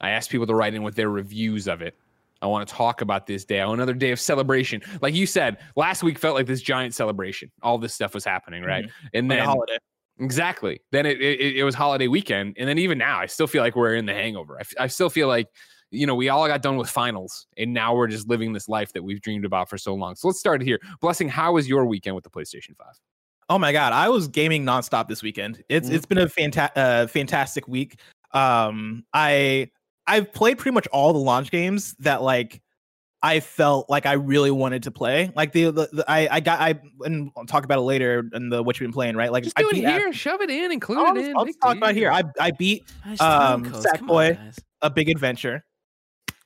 I 0.00 0.10
asked 0.10 0.30
people 0.30 0.46
to 0.46 0.54
write 0.54 0.74
in 0.74 0.82
with 0.82 0.94
their 0.94 1.10
reviews 1.10 1.68
of 1.68 1.82
it. 1.82 1.94
I 2.40 2.46
want 2.46 2.68
to 2.68 2.74
talk 2.74 3.00
about 3.00 3.26
this 3.26 3.44
day, 3.44 3.58
another 3.60 3.94
day 3.94 4.10
of 4.12 4.20
celebration. 4.20 4.80
Like 5.02 5.14
you 5.14 5.26
said, 5.26 5.58
last 5.76 6.02
week 6.02 6.18
felt 6.18 6.36
like 6.36 6.46
this 6.46 6.62
giant 6.62 6.94
celebration. 6.94 7.50
All 7.62 7.78
this 7.78 7.94
stuff 7.94 8.14
was 8.14 8.24
happening, 8.24 8.62
right? 8.62 8.88
And 9.12 9.24
Mm-hmm. 9.24 9.30
Like 9.30 9.38
then 9.38 9.38
a 9.38 9.44
holiday. 9.50 9.78
Exactly. 10.20 10.80
Then 10.90 11.06
it, 11.06 11.20
it 11.20 11.56
it 11.58 11.64
was 11.64 11.74
holiday 11.76 12.08
weekend, 12.08 12.56
and 12.58 12.68
then 12.68 12.78
even 12.78 12.98
now, 12.98 13.20
I 13.20 13.26
still 13.26 13.46
feel 13.46 13.62
like 13.62 13.76
we're 13.76 13.94
in 13.94 14.04
the 14.06 14.14
hangover. 14.14 14.56
I, 14.56 14.60
f- 14.62 14.74
I 14.80 14.86
still 14.88 15.10
feel 15.10 15.28
like 15.28 15.46
you 15.92 16.06
know 16.08 16.14
we 16.16 16.28
all 16.28 16.46
got 16.48 16.60
done 16.60 16.76
with 16.76 16.90
finals, 16.90 17.46
and 17.56 17.72
now 17.72 17.94
we're 17.94 18.08
just 18.08 18.28
living 18.28 18.52
this 18.52 18.68
life 18.68 18.92
that 18.94 19.02
we've 19.04 19.20
dreamed 19.20 19.44
about 19.44 19.70
for 19.70 19.78
so 19.78 19.94
long. 19.94 20.16
So 20.16 20.26
let's 20.26 20.40
start 20.40 20.60
here. 20.60 20.80
Blessing, 21.00 21.28
how 21.28 21.52
was 21.52 21.68
your 21.68 21.86
weekend 21.86 22.16
with 22.16 22.24
the 22.24 22.30
PlayStation 22.30 22.76
Five? 22.76 22.94
Oh 23.48 23.58
my 23.58 23.70
god, 23.72 23.92
I 23.92 24.08
was 24.08 24.26
gaming 24.26 24.64
nonstop 24.64 25.06
this 25.06 25.22
weekend. 25.22 25.62
It's 25.68 25.88
Mhm. 25.88 25.92
it's 25.94 26.06
been 26.06 26.18
a 26.18 26.26
fanta- 26.26 26.70
uh, 26.74 27.06
fantastic 27.06 27.68
week. 27.68 28.00
Um, 28.32 29.04
I 29.14 29.70
I've 30.08 30.32
played 30.32 30.58
pretty 30.58 30.74
much 30.74 30.86
all 30.88 31.12
the 31.12 31.18
launch 31.18 31.50
games 31.50 31.94
that 32.00 32.22
like 32.22 32.60
I 33.22 33.40
felt 33.40 33.90
like 33.90 34.06
I 34.06 34.12
really 34.12 34.50
wanted 34.50 34.84
to 34.84 34.90
play. 34.90 35.32
Like 35.34 35.52
the, 35.52 35.64
the, 35.66 35.88
the 35.92 36.04
I 36.08 36.28
I 36.36 36.40
got 36.40 36.60
I 36.60 36.80
and 37.04 37.30
I'll 37.36 37.46
talk 37.46 37.64
about 37.64 37.78
it 37.78 37.82
later 37.82 38.28
in 38.32 38.48
the 38.48 38.62
what 38.62 38.78
you've 38.78 38.86
been 38.86 38.92
playing, 38.92 39.16
right? 39.16 39.30
Like 39.32 39.44
Just 39.44 39.58
I 39.58 39.62
do 39.62 39.68
it 39.70 39.74
beat 39.74 39.84
here, 39.84 40.12
shove 40.12 40.40
it 40.40 40.50
in, 40.50 40.72
include 40.72 40.98
I'll, 40.98 41.16
it 41.16 41.24
in. 41.26 41.36
I'll 41.36 41.44
just 41.44 41.60
talk 41.60 41.76
about 41.76 41.94
here. 41.94 42.10
I 42.10 42.22
I 42.40 42.50
beat 42.52 42.84
Um, 43.20 43.64
codes. 43.64 43.84
On, 43.86 43.92
Sackboy. 43.92 44.58
a 44.82 44.90
big 44.90 45.08
adventure. 45.08 45.64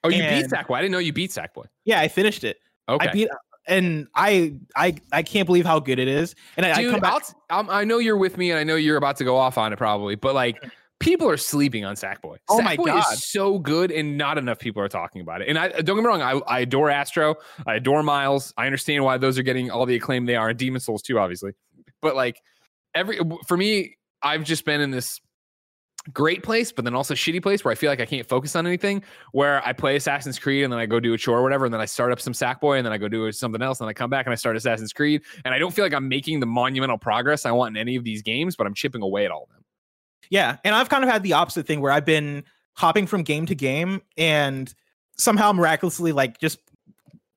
Oh, 0.04 0.08
you 0.08 0.22
beat 0.22 0.46
Sackboy. 0.46 0.76
I 0.76 0.80
didn't 0.80 0.92
know 0.92 0.98
you 0.98 1.12
beat 1.12 1.30
Sackboy. 1.30 1.66
Yeah, 1.84 2.00
I 2.00 2.08
finished 2.08 2.42
it. 2.42 2.58
Okay. 2.88 3.08
I 3.08 3.12
beat 3.12 3.28
and 3.68 4.08
I 4.14 4.54
I 4.74 4.96
I 5.12 5.22
can't 5.22 5.46
believe 5.46 5.66
how 5.66 5.78
good 5.78 5.98
it 5.98 6.08
is. 6.08 6.34
And 6.56 6.66
I, 6.66 6.72
I 6.72 6.84
come 6.90 7.00
back. 7.00 7.12
I'll 7.12 7.20
t- 7.20 7.32
I'm- 7.50 7.70
I 7.70 7.84
know 7.84 7.98
you're 7.98 8.16
with 8.16 8.36
me, 8.36 8.50
and 8.50 8.58
I 8.58 8.64
know 8.64 8.76
you're 8.76 8.96
about 8.96 9.16
to 9.18 9.24
go 9.24 9.36
off 9.36 9.58
on 9.58 9.72
it 9.72 9.76
probably, 9.76 10.14
but 10.16 10.34
like 10.34 10.56
people 11.02 11.28
are 11.28 11.36
sleeping 11.36 11.84
on 11.84 11.96
Sackboy. 11.96 12.38
Oh 12.48 12.62
my 12.62 12.76
God. 12.76 13.12
is 13.12 13.24
so 13.24 13.58
good, 13.58 13.90
and 13.90 14.16
not 14.16 14.38
enough 14.38 14.58
people 14.58 14.82
are 14.82 14.88
talking 14.88 15.20
about 15.20 15.42
it. 15.42 15.48
And 15.48 15.58
I 15.58 15.68
don't 15.68 15.96
get 15.96 16.02
me 16.02 16.06
wrong, 16.06 16.22
I, 16.22 16.40
I 16.46 16.60
adore 16.60 16.90
Astro, 16.90 17.36
I 17.66 17.74
adore 17.74 18.02
Miles. 18.02 18.54
I 18.56 18.66
understand 18.66 19.04
why 19.04 19.18
those 19.18 19.38
are 19.38 19.42
getting 19.42 19.70
all 19.70 19.86
the 19.86 19.96
acclaim 19.96 20.26
they 20.26 20.36
are, 20.36 20.48
and 20.48 20.58
Demon's 20.58 20.84
Souls 20.84 21.02
too, 21.02 21.18
obviously. 21.18 21.52
But 22.00 22.16
like 22.16 22.40
every 22.94 23.20
for 23.46 23.56
me, 23.56 23.96
I've 24.22 24.44
just 24.44 24.64
been 24.64 24.80
in 24.80 24.90
this 24.90 25.20
great 26.12 26.42
place, 26.42 26.72
but 26.72 26.84
then 26.84 26.94
also 26.94 27.14
shitty 27.14 27.42
place 27.42 27.64
where 27.64 27.70
I 27.70 27.76
feel 27.76 27.90
like 27.90 28.00
I 28.00 28.06
can't 28.06 28.28
focus 28.28 28.56
on 28.56 28.66
anything. 28.66 29.04
Where 29.32 29.64
I 29.64 29.72
play 29.72 29.96
Assassin's 29.96 30.38
Creed 30.38 30.64
and 30.64 30.72
then 30.72 30.80
I 30.80 30.86
go 30.86 30.98
do 31.00 31.12
a 31.14 31.18
chore 31.18 31.38
or 31.38 31.42
whatever, 31.42 31.64
and 31.64 31.74
then 31.74 31.80
I 31.80 31.84
start 31.86 32.12
up 32.12 32.20
some 32.20 32.32
Sackboy 32.32 32.78
and 32.78 32.86
then 32.86 32.92
I 32.92 32.98
go 32.98 33.08
do 33.08 33.30
something 33.32 33.62
else, 33.62 33.80
and 33.80 33.88
I 33.88 33.92
come 33.92 34.10
back 34.10 34.26
and 34.26 34.32
I 34.32 34.36
start 34.36 34.56
Assassin's 34.56 34.92
Creed, 34.92 35.22
and 35.44 35.54
I 35.54 35.58
don't 35.58 35.72
feel 35.72 35.84
like 35.84 35.94
I'm 35.94 36.08
making 36.08 36.40
the 36.40 36.46
monumental 36.46 36.98
progress 36.98 37.46
I 37.46 37.52
want 37.52 37.76
in 37.76 37.80
any 37.80 37.96
of 37.96 38.04
these 38.04 38.22
games, 38.22 38.56
but 38.56 38.66
I'm 38.66 38.74
chipping 38.74 39.02
away 39.02 39.24
at 39.24 39.30
all 39.30 39.44
of 39.44 39.48
them. 39.50 39.61
Yeah, 40.30 40.56
and 40.64 40.74
I've 40.74 40.88
kind 40.88 41.04
of 41.04 41.10
had 41.10 41.22
the 41.22 41.34
opposite 41.34 41.66
thing 41.66 41.80
where 41.80 41.92
I've 41.92 42.04
been 42.04 42.44
hopping 42.74 43.06
from 43.06 43.22
game 43.22 43.46
to 43.46 43.54
game 43.54 44.00
and 44.16 44.72
somehow 45.16 45.52
miraculously 45.52 46.12
like 46.12 46.38
just 46.38 46.58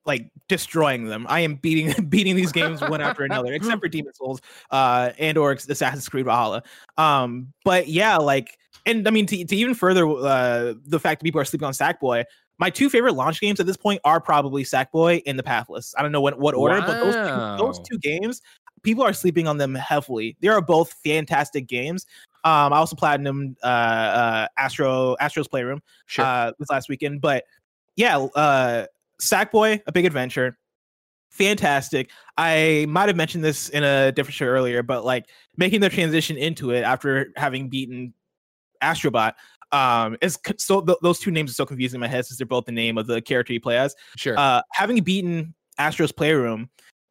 like 0.06 0.30
destroying 0.48 1.06
them. 1.06 1.26
I 1.28 1.40
am 1.40 1.56
beating 1.56 2.04
beating 2.08 2.36
these 2.36 2.52
games 2.52 2.80
one 2.80 3.00
after 3.00 3.24
another, 3.24 3.52
except 3.52 3.80
for 3.80 3.88
Demon's 3.88 4.16
Souls 4.18 4.40
uh 4.70 5.10
and 5.18 5.36
or 5.36 5.52
Assassin's 5.52 6.08
Creed 6.08 6.24
Valhalla. 6.24 6.62
Um 6.96 7.52
but 7.64 7.88
yeah, 7.88 8.16
like 8.16 8.56
and 8.86 9.06
I 9.06 9.10
mean 9.10 9.26
to, 9.26 9.44
to 9.44 9.56
even 9.56 9.74
further 9.74 10.06
uh 10.08 10.74
the 10.84 11.00
fact 11.00 11.20
that 11.20 11.24
people 11.24 11.40
are 11.40 11.44
sleeping 11.44 11.66
on 11.66 11.72
Sackboy, 11.72 12.24
my 12.58 12.70
two 12.70 12.88
favorite 12.88 13.14
launch 13.14 13.40
games 13.40 13.60
at 13.60 13.66
this 13.66 13.76
point 13.76 14.00
are 14.04 14.20
probably 14.20 14.64
Sackboy 14.64 15.22
and 15.26 15.38
The 15.38 15.42
Pathless. 15.42 15.94
I 15.98 16.02
don't 16.02 16.12
know 16.12 16.20
what 16.20 16.38
what 16.38 16.54
order, 16.54 16.80
but 16.80 17.00
those 17.00 17.14
two, 17.14 17.64
those 17.64 17.88
two 17.88 17.98
games 17.98 18.40
people 18.86 19.02
are 19.02 19.12
sleeping 19.12 19.48
on 19.48 19.58
them 19.58 19.74
heavily. 19.74 20.36
They 20.40 20.46
are 20.46 20.60
both 20.60 20.94
fantastic 21.04 21.66
games. 21.66 22.06
Um, 22.44 22.72
I 22.72 22.76
also 22.76 22.94
platinum 22.94 23.56
uh, 23.64 23.66
uh, 23.66 24.48
Astro 24.56 25.16
Astro's 25.18 25.48
Playroom 25.48 25.82
Sure. 26.06 26.24
uh, 26.24 26.52
this 26.60 26.70
last 26.70 26.88
weekend, 26.88 27.20
but 27.20 27.44
yeah, 27.96 28.16
uh, 28.16 28.86
Sackboy, 29.20 29.80
a 29.88 29.92
big 29.92 30.04
adventure, 30.04 30.56
fantastic. 31.30 32.10
I 32.38 32.86
might 32.88 33.08
have 33.08 33.16
mentioned 33.16 33.42
this 33.42 33.70
in 33.70 33.82
a 33.82 34.12
different 34.12 34.34
show 34.34 34.46
earlier, 34.46 34.84
but 34.84 35.04
like 35.04 35.26
making 35.56 35.80
the 35.80 35.88
transition 35.88 36.36
into 36.36 36.70
it 36.70 36.82
after 36.82 37.32
having 37.36 37.68
beaten 37.68 38.14
Astrobot 38.82 39.32
um 39.72 40.16
is 40.20 40.38
so 40.58 40.80
th- 40.80 40.98
those 41.02 41.18
two 41.18 41.32
names 41.32 41.50
are 41.50 41.54
so 41.54 41.66
confusing 41.66 41.96
in 41.96 42.00
my 42.00 42.06
head 42.06 42.24
since 42.24 42.38
they're 42.38 42.46
both 42.46 42.66
the 42.66 42.70
name 42.70 42.96
of 42.96 43.08
the 43.08 43.20
character 43.20 43.52
you 43.52 43.60
play 43.60 43.76
as 43.76 43.96
sure. 44.16 44.38
uh, 44.38 44.62
having 44.70 45.02
beaten 45.02 45.52
Astro's 45.76 46.12
Playroom, 46.12 46.70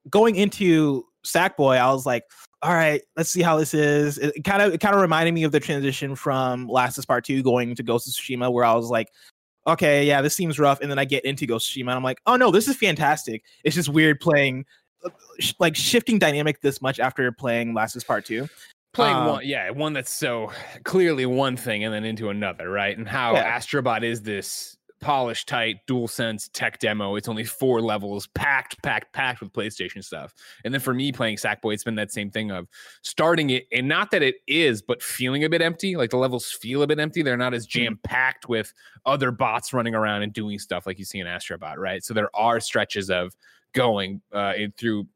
going 0.09 0.38
into 0.38 1.05
Sackboy, 1.25 1.77
I 1.77 1.91
was 1.91 2.05
like, 2.05 2.23
all 2.61 2.73
right, 2.73 3.01
let's 3.15 3.29
see 3.29 3.41
how 3.41 3.57
this 3.57 3.73
is. 3.73 4.17
It 4.17 4.43
kind 4.43 4.61
of 4.61 4.73
it 4.73 4.79
kind 4.79 4.95
of 4.95 5.01
reminded 5.01 5.33
me 5.33 5.43
of 5.43 5.51
the 5.51 5.59
transition 5.59 6.15
from 6.15 6.67
Last 6.67 6.97
of 6.97 7.01
Us 7.01 7.05
Part 7.05 7.25
2 7.25 7.43
going 7.43 7.75
to 7.75 7.83
Ghost 7.83 8.07
of 8.07 8.13
Tsushima, 8.13 8.51
where 8.51 8.65
I 8.65 8.73
was 8.73 8.89
like, 8.89 9.09
okay, 9.67 10.05
yeah, 10.05 10.21
this 10.21 10.35
seems 10.35 10.59
rough. 10.59 10.81
And 10.81 10.89
then 10.89 10.99
I 10.99 11.05
get 11.05 11.25
into 11.25 11.45
Ghost 11.45 11.69
of 11.69 11.75
Tsushima 11.75 11.89
and 11.89 11.91
I'm 11.91 12.03
like, 12.03 12.21
oh 12.25 12.35
no, 12.35 12.51
this 12.51 12.67
is 12.67 12.75
fantastic. 12.75 13.43
It's 13.63 13.75
just 13.75 13.89
weird 13.89 14.19
playing 14.19 14.65
uh, 15.03 15.09
like 15.59 15.75
shifting 15.75 16.17
dynamic 16.17 16.61
this 16.61 16.81
much 16.81 16.99
after 16.99 17.31
playing 17.31 17.73
Last 17.73 17.95
of 17.95 17.99
Us 17.99 18.03
Part 18.03 18.25
2. 18.25 18.47
Playing 18.93 19.15
um, 19.15 19.27
one, 19.27 19.45
yeah, 19.45 19.69
one 19.71 19.93
that's 19.93 20.11
so 20.11 20.51
clearly 20.85 21.25
one 21.25 21.57
thing 21.57 21.83
and 21.83 21.93
then 21.93 22.05
into 22.05 22.29
another, 22.29 22.69
right? 22.69 22.97
And 22.97 23.07
how 23.07 23.33
Yeah. 23.33 23.59
Astrobot 23.59 24.03
is 24.03 24.21
this 24.21 24.74
polished, 25.01 25.47
tight, 25.47 25.77
dual 25.88 26.08
sense 26.08 26.49
tech 26.49 26.79
demo. 26.79 27.15
It's 27.15 27.27
only 27.27 27.43
four 27.43 27.81
levels, 27.81 28.27
packed, 28.27 28.81
packed, 28.81 29.13
packed 29.13 29.41
with 29.41 29.51
PlayStation 29.53 30.03
stuff. 30.03 30.34
And 30.63 30.73
then 30.73 30.81
for 30.81 30.93
me 30.93 31.12
playing 31.12 31.38
Sackboy, 31.38 31.73
it's 31.73 31.84
been 31.84 31.95
that 31.95 32.12
same 32.12 32.31
thing 32.31 32.51
of 32.51 32.67
starting 33.01 33.51
it, 33.51 33.67
and 33.71 33.88
not 33.88 34.12
that 34.12 34.23
it 34.23 34.36
is, 34.47 34.81
but 34.81 35.03
feeling 35.03 35.43
a 35.43 35.49
bit 35.49 35.62
empty. 35.62 35.95
Like 35.95 36.10
the 36.10 36.17
levels 36.17 36.51
feel 36.51 36.81
a 36.81 36.88
bit 36.88 36.99
empty. 36.99 37.21
They're 37.21 37.38
not 37.38 37.53
as 37.53 37.65
Mm-hmm. 37.67 37.79
jam 37.84 37.99
packed 38.03 38.49
with 38.49 38.73
other 39.05 39.31
bots 39.31 39.73
running 39.73 39.95
around 39.95 40.23
and 40.23 40.31
doing 40.34 40.60
stuff 40.60 40.86
like 40.86 40.99
you 40.99 41.05
see 41.05 41.19
in 41.19 41.27
Astrobot, 41.27 41.77
right? 41.77 42.03
So 42.03 42.13
there 42.13 42.29
are 42.36 42.60
stretches 42.60 43.10
of 43.10 43.36
going 43.73 44.21
uh, 44.34 44.53
in- 44.58 44.73
through 44.77 45.08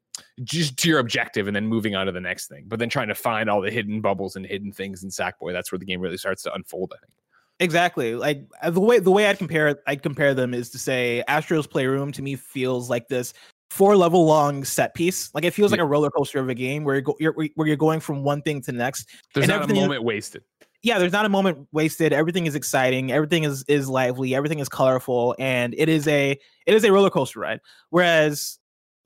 just 0.44 0.76
to 0.76 0.88
your 0.88 0.98
objective 0.98 1.46
and 1.46 1.56
then 1.56 1.66
moving 1.66 1.94
on 1.94 2.04
to 2.06 2.12
the 2.12 2.20
next 2.20 2.48
thing. 2.48 2.64
But 2.68 2.78
then 2.78 2.90
trying 2.90 3.08
to 3.08 3.14
find 3.14 3.48
all 3.48 3.60
the 3.62 3.70
hidden 3.70 4.00
bubbles 4.02 4.36
and 4.36 4.44
hidden 4.44 4.70
things 4.72 5.02
in 5.02 5.08
Sackboy, 5.08 5.52
that's 5.52 5.72
where 5.72 5.78
the 5.78 5.86
game 5.86 6.00
really 6.00 6.18
starts 6.18 6.42
to 6.42 6.52
unfold, 6.52 6.92
I 6.94 6.98
think. 7.00 7.12
Exactly. 7.60 8.14
Like 8.14 8.42
uh, 8.62 8.70
the 8.70 8.80
way 8.80 8.98
the 8.98 9.10
way 9.10 9.26
I'd 9.26 9.38
compare 9.38 9.80
I'd 9.86 10.02
compare 10.02 10.34
them 10.34 10.54
is 10.54 10.70
to 10.70 10.78
say 10.78 11.22
Astro's 11.28 11.66
Playroom 11.66 12.10
to 12.12 12.22
me 12.22 12.34
feels 12.34 12.88
like 12.88 13.08
this 13.08 13.34
four 13.70 13.96
level 13.96 14.24
long 14.24 14.64
set 14.64 14.94
piece. 14.94 15.32
Like 15.34 15.44
it 15.44 15.52
feels 15.52 15.70
like 15.70 15.80
a 15.80 15.84
roller 15.84 16.10
coaster 16.10 16.40
of 16.40 16.48
a 16.48 16.54
game 16.54 16.84
where 16.84 16.96
you're, 16.96 17.02
go, 17.02 17.16
you're 17.20 17.34
where 17.54 17.68
you're 17.68 17.76
going 17.76 18.00
from 18.00 18.24
one 18.24 18.42
thing 18.42 18.62
to 18.62 18.72
the 18.72 18.78
next. 18.78 19.10
There's 19.34 19.48
And 19.48 19.60
not 19.60 19.70
a 19.70 19.74
moment 19.74 20.02
wasted. 20.02 20.42
Yeah, 20.82 20.98
there's 20.98 21.12
not 21.12 21.26
a 21.26 21.28
moment 21.28 21.68
wasted. 21.72 22.14
Everything 22.14 22.46
is 22.46 22.54
exciting. 22.54 23.12
Everything 23.12 23.44
is 23.44 23.62
is 23.68 23.88
lively. 23.88 24.34
Everything 24.34 24.58
is 24.58 24.68
colorful, 24.70 25.36
and 25.38 25.74
it 25.76 25.90
is 25.90 26.08
a 26.08 26.32
it 26.66 26.74
is 26.74 26.82
a 26.84 26.90
roller 26.90 27.10
coaster 27.10 27.40
ride. 27.40 27.60
Whereas 27.90 28.58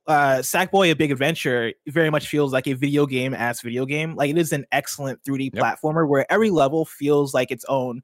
uh 0.07 0.37
Sackboy 0.39 0.91
a 0.91 0.95
big 0.95 1.11
adventure 1.11 1.73
very 1.87 2.11
much 2.11 2.29
feels 2.29 2.53
like 2.53 2.67
a 2.67 2.75
video 2.75 3.07
game 3.07 3.33
as 3.33 3.63
video 3.63 3.87
game 3.87 4.15
like 4.17 4.29
it 4.29 4.37
is 4.37 4.53
an 4.53 4.67
excellent 4.71 5.19
3d 5.25 5.51
Yep. 5.55 5.65
platformer 5.65 6.07
where 6.07 6.31
every 6.31 6.51
level 6.51 6.85
feels 6.85 7.33
like 7.33 7.51
its 7.51 7.65
own 7.71 8.03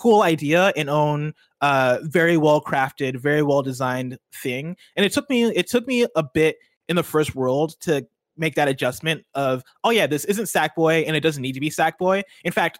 cool 0.00 0.22
idea 0.22 0.72
and 0.76 0.88
own 0.88 1.34
uh 1.60 1.98
very 2.04 2.38
well 2.38 2.60
crafted 2.60 3.16
very 3.16 3.42
well 3.42 3.60
designed 3.60 4.18
thing 4.42 4.74
and 4.96 5.04
it 5.04 5.12
took 5.12 5.28
me 5.28 5.44
it 5.44 5.68
took 5.68 5.86
me 5.86 6.06
a 6.16 6.22
bit 6.22 6.56
in 6.88 6.96
the 6.96 7.02
first 7.02 7.34
world 7.34 7.78
to 7.80 8.06
make 8.36 8.54
that 8.54 8.66
adjustment 8.66 9.22
of 9.34 9.62
oh 9.84 9.90
yeah 9.90 10.06
this 10.06 10.24
isn't 10.24 10.46
sackboy 10.46 11.04
and 11.06 11.14
it 11.16 11.20
doesn't 11.20 11.42
need 11.42 11.52
to 11.52 11.60
be 11.60 11.68
sackboy 11.68 12.22
in 12.44 12.52
fact 12.52 12.78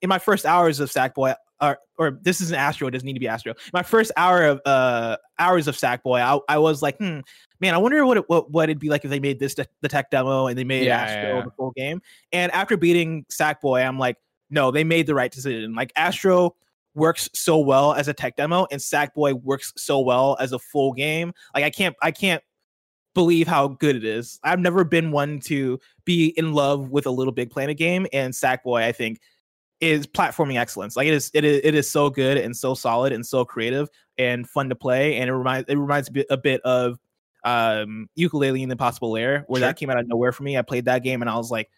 in 0.00 0.08
my 0.08 0.18
first 0.18 0.46
hours 0.46 0.80
of 0.80 0.90
sackboy 0.90 1.34
or, 1.60 1.78
or 1.98 2.18
this 2.22 2.40
isn't 2.40 2.56
astro 2.56 2.88
it 2.88 2.92
doesn't 2.92 3.06
need 3.06 3.12
to 3.12 3.20
be 3.20 3.28
astro 3.28 3.52
my 3.74 3.82
first 3.82 4.10
hour 4.16 4.42
of 4.42 4.60
uh 4.64 5.16
hours 5.38 5.68
of 5.68 5.76
sackboy 5.76 6.20
i, 6.20 6.54
I 6.54 6.56
was 6.56 6.80
like 6.80 6.96
hmm 6.96 7.20
man, 7.62 7.74
I 7.74 7.78
wonder 7.78 8.04
what 8.04 8.18
it, 8.18 8.28
what 8.28 8.50
what 8.50 8.68
it'd 8.68 8.80
be 8.80 8.90
like 8.90 9.04
if 9.04 9.10
they 9.10 9.20
made 9.20 9.38
this 9.38 9.54
the, 9.54 9.66
the 9.80 9.88
tech 9.88 10.10
demo 10.10 10.48
and 10.48 10.58
they 10.58 10.64
made 10.64 10.86
Yeah, 10.86 11.02
Astro 11.02 11.28
yeah, 11.28 11.36
yeah. 11.36 11.44
the 11.44 11.50
full 11.52 11.70
game. 11.70 12.02
And 12.32 12.52
after 12.52 12.76
beating 12.76 13.24
Sackboy, 13.30 13.86
I'm 13.86 13.98
like, 13.98 14.18
no, 14.52 14.70
they 14.70 14.84
made 14.84 15.06
the 15.06 15.14
right 15.14 15.32
decision. 15.32 15.74
Like 15.74 15.92
Astro 15.96 16.54
works 16.94 17.28
so 17.32 17.58
well 17.58 17.94
as 17.94 18.06
a 18.06 18.12
tech 18.12 18.36
demo, 18.36 18.66
and 18.70 18.80
Sackboy 18.80 19.42
works 19.42 19.72
so 19.76 19.98
well 20.00 20.36
as 20.38 20.52
a 20.52 20.58
full 20.58 20.92
game. 20.92 21.32
Like 21.54 21.64
I 21.64 21.70
can't 21.70 21.96
I 22.02 22.10
can't 22.12 22.42
believe 23.14 23.48
how 23.48 23.68
good 23.68 23.96
it 23.96 24.04
is. 24.04 24.38
I've 24.44 24.60
never 24.60 24.84
been 24.84 25.10
one 25.10 25.40
to 25.40 25.80
be 26.04 26.28
in 26.36 26.52
love 26.52 26.90
with 26.90 27.06
a 27.06 27.10
Little 27.10 27.32
Big 27.32 27.50
Planet 27.50 27.76
game, 27.76 28.06
and 28.12 28.32
Sackboy, 28.32 28.82
I 28.82 28.92
think, 28.92 29.20
is 29.80 30.06
platforming 30.06 30.58
excellence. 30.58 30.96
Like 30.96 31.08
it 31.08 31.14
is, 31.14 31.30
it 31.34 31.44
is, 31.44 31.60
it 31.64 31.74
is 31.74 31.90
so 31.90 32.10
good 32.10 32.38
and 32.38 32.56
so 32.56 32.74
solid 32.74 33.12
and 33.12 33.26
so 33.26 33.44
creative 33.44 33.88
and 34.18 34.48
fun 34.48 34.68
to 34.68 34.74
play. 34.76 35.16
And 35.16 35.28
it 35.28 35.34
reminds, 35.34 35.68
it 35.68 35.76
reminds 35.76 36.10
me 36.10 36.24
a 36.30 36.36
bit 36.36 36.60
of 36.62 36.98
um 37.44 38.08
Yooka-Laylee 38.16 38.62
in 38.62 38.68
the 38.68 38.74
impossible 38.74 39.10
lair 39.10 39.44
where 39.48 39.60
Sure. 39.60 39.68
that 39.68 39.76
came 39.76 39.90
out 39.90 39.98
of 39.98 40.06
nowhere 40.06 40.30
for 40.30 40.44
me 40.44 40.56
i 40.56 40.62
played 40.62 40.84
that 40.84 41.02
game 41.02 41.22
and 41.22 41.28
i 41.28 41.34
was 41.36 41.50
like 41.50 41.68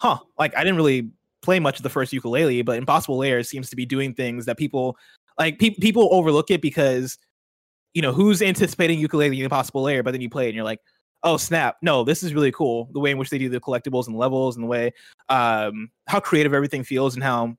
huh 0.00 0.16
like 0.38 0.56
i 0.56 0.60
didn't 0.64 0.76
really 0.76 1.10
play 1.44 1.60
much 1.60 1.76
of 1.76 1.82
the 1.82 1.90
first 1.90 2.12
Yooka-Laylee 2.12 2.64
but 2.64 2.76
impossible 2.78 3.18
lair 3.18 3.42
seems 3.42 3.70
to 3.70 3.76
be 3.76 3.86
doing 3.86 4.14
things 4.14 4.46
that 4.46 4.56
people 4.58 4.96
like 5.38 5.58
pe- 5.58 5.70
people 5.80 6.08
overlook 6.12 6.50
it 6.50 6.60
because 6.62 7.18
you 7.92 8.02
know 8.02 8.12
who's 8.12 8.42
anticipating 8.42 8.98
Yooka-Laylee 9.00 9.38
in 9.38 9.44
impossible 9.44 9.82
lair 9.82 10.02
but 10.02 10.12
then 10.12 10.20
you 10.20 10.30
play 10.30 10.46
it 10.46 10.48
and 10.48 10.56
you're 10.56 10.64
like 10.64 10.80
oh 11.22 11.36
snap 11.36 11.76
no 11.82 12.04
this 12.04 12.22
is 12.22 12.34
really 12.34 12.52
cool 12.52 12.88
the 12.92 13.00
way 13.00 13.10
in 13.10 13.18
which 13.18 13.30
they 13.30 13.38
do 13.38 13.48
the 13.48 13.60
collectibles 13.60 14.06
and 14.08 14.16
levels 14.16 14.56
and 14.56 14.64
the 14.64 14.68
way 14.68 14.92
um 15.28 15.90
how 16.06 16.20
creative 16.20 16.52
everything 16.52 16.82
feels 16.84 17.14
and 17.14 17.22
how 17.22 17.56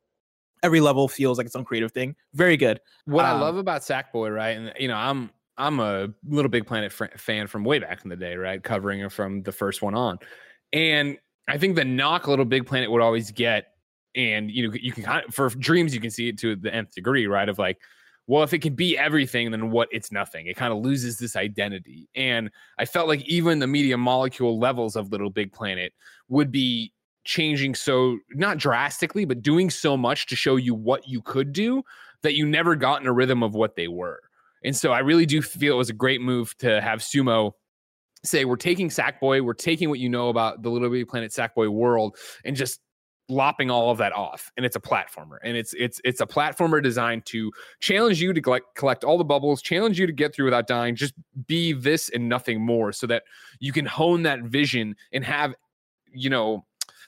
every 0.64 0.80
level 0.82 1.08
feels 1.08 1.38
like 1.38 1.48
its 1.48 1.56
own 1.56 1.64
creative 1.66 1.92
thing 1.92 2.16
very 2.34 2.58
good 2.58 2.80
What 3.06 3.26
I 3.26 3.32
Um, 3.32 3.42
love 3.42 3.58
about 3.58 3.82
Sackboy, 3.82 4.34
right? 4.34 4.58
And 4.58 4.74
you 4.80 4.88
know, 4.88 4.96
I'm 4.96 5.30
I'm 5.58 5.80
a 5.80 6.10
Little 6.28 6.50
Big 6.50 6.66
Planet 6.68 6.92
fr- 6.92 7.16
fan 7.18 7.48
from 7.48 7.64
way 7.64 7.80
back 7.80 8.04
in 8.04 8.10
the 8.10 8.16
day, 8.18 8.36
right? 8.36 8.62
Covering 8.62 9.00
it 9.00 9.12
from 9.12 9.42
the 9.44 9.52
first 9.54 9.82
one 9.82 9.96
on, 9.96 10.20
and 10.74 11.18
I 11.48 11.58
think 11.58 11.76
the 11.76 11.86
knock 11.86 12.28
Little 12.28 12.44
Big 12.46 12.66
Planet 12.66 12.90
would 12.92 13.02
always 13.02 13.32
get, 13.32 13.75
and 14.16 14.52
you 14.52 14.68
know, 14.68 14.74
you 14.74 14.92
can 14.92 15.04
kind 15.04 15.26
of 15.26 15.34
for 15.34 15.50
dreams 15.50 15.94
you 15.94 16.02
can 16.02 16.12
see 16.12 16.30
it 16.30 16.38
to 16.40 16.56
the 16.56 16.74
nth 16.74 16.94
degree, 16.94 17.28
right? 17.28 17.50
Of 17.50 17.60
like, 17.60 17.80
well, 18.28 18.44
if 18.44 18.54
it 18.54 18.60
can 18.60 18.74
be 18.74 18.98
everything, 18.98 19.52
then 19.52 19.72
what? 19.72 19.88
It's 19.92 20.12
nothing. 20.12 20.48
It 20.48 20.56
kind 20.56 20.74
of 20.74 20.80
loses 20.80 21.18
this 21.18 21.36
identity, 21.36 22.10
and 22.16 22.50
I 22.78 22.86
felt 22.86 23.08
like 23.08 23.22
even 23.28 23.60
the 23.60 23.68
media 23.68 23.98
molecule 23.98 24.60
levels 24.60 24.96
of 24.96 25.12
Little 25.12 25.30
Big 25.30 25.52
Planet 25.52 25.94
would 26.30 26.52
be 26.52 26.92
changing 27.26 27.76
so 27.76 28.20
not 28.32 28.58
drastically, 28.58 29.26
but 29.26 29.42
doing 29.42 29.70
so 29.70 29.98
much 29.98 30.28
to 30.28 30.36
show 30.36 30.56
you 30.56 30.74
what 30.74 31.08
you 31.08 31.22
could 31.22 31.52
do 31.52 31.84
that 32.22 32.36
you 32.36 32.48
never 32.48 32.76
got 32.76 33.02
in 33.02 33.08
a 33.08 33.14
rhythm 33.14 33.44
of 33.44 33.54
what 33.54 33.76
they 33.76 33.88
were. 33.88 34.22
And 34.64 34.76
so 34.76 34.92
I 34.92 35.00
really 35.00 35.26
do 35.26 35.42
feel 35.42 35.76
it 35.76 35.78
was 35.78 35.90
a 35.90 35.94
great 35.94 36.22
move 36.22 36.58
to 36.60 36.82
have 36.82 37.00
Sumo 37.00 37.52
say, 38.24 38.46
we're 38.46 38.56
taking 38.56 38.90
Sackboy, 38.90 39.42
we're 39.42 39.54
taking 39.54 39.90
what 39.90 40.00
you 40.00 40.10
know 40.10 40.30
about 40.30 40.64
the 40.64 40.70
Little 40.70 40.90
Big 40.90 41.08
Planet 41.08 41.32
Sackboy 41.32 41.70
world 41.70 42.18
and 42.44 42.56
just 42.56 42.80
lopping 43.28 43.72
all 43.72 43.90
of 43.90 43.98
that 43.98 44.14
off 44.14 44.52
and 44.56 44.66
it's 44.66 44.76
a 44.76 44.80
platformer 44.80 45.38
and 45.44 45.58
it's 45.58 45.74
it's 45.74 46.00
it's 46.04 46.22
a 46.22 46.26
platformer 46.28 46.82
designed 46.82 47.26
to 47.26 47.52
challenge 47.80 48.22
you 48.22 48.34
to 48.34 48.42
collect, 48.42 48.76
collect 48.76 49.04
all 49.04 49.18
the 49.18 49.24
bubbles 49.24 49.62
challenge 49.62 50.00
you 50.00 50.06
to 50.06 50.14
get 50.14 50.34
through 50.34 50.46
without 50.46 50.68
dying 50.68 50.96
just 50.96 51.14
be 51.48 51.74
this 51.74 52.10
and 52.10 52.30
nothing 52.30 52.62
more 52.62 52.92
so 52.92 53.08
that 53.08 53.24
you 53.60 53.72
can 53.72 53.86
hone 53.86 54.22
that 54.22 54.42
vision 54.44 54.96
and 55.12 55.26
have 55.26 55.56
you 56.12 56.30
know 56.30 56.64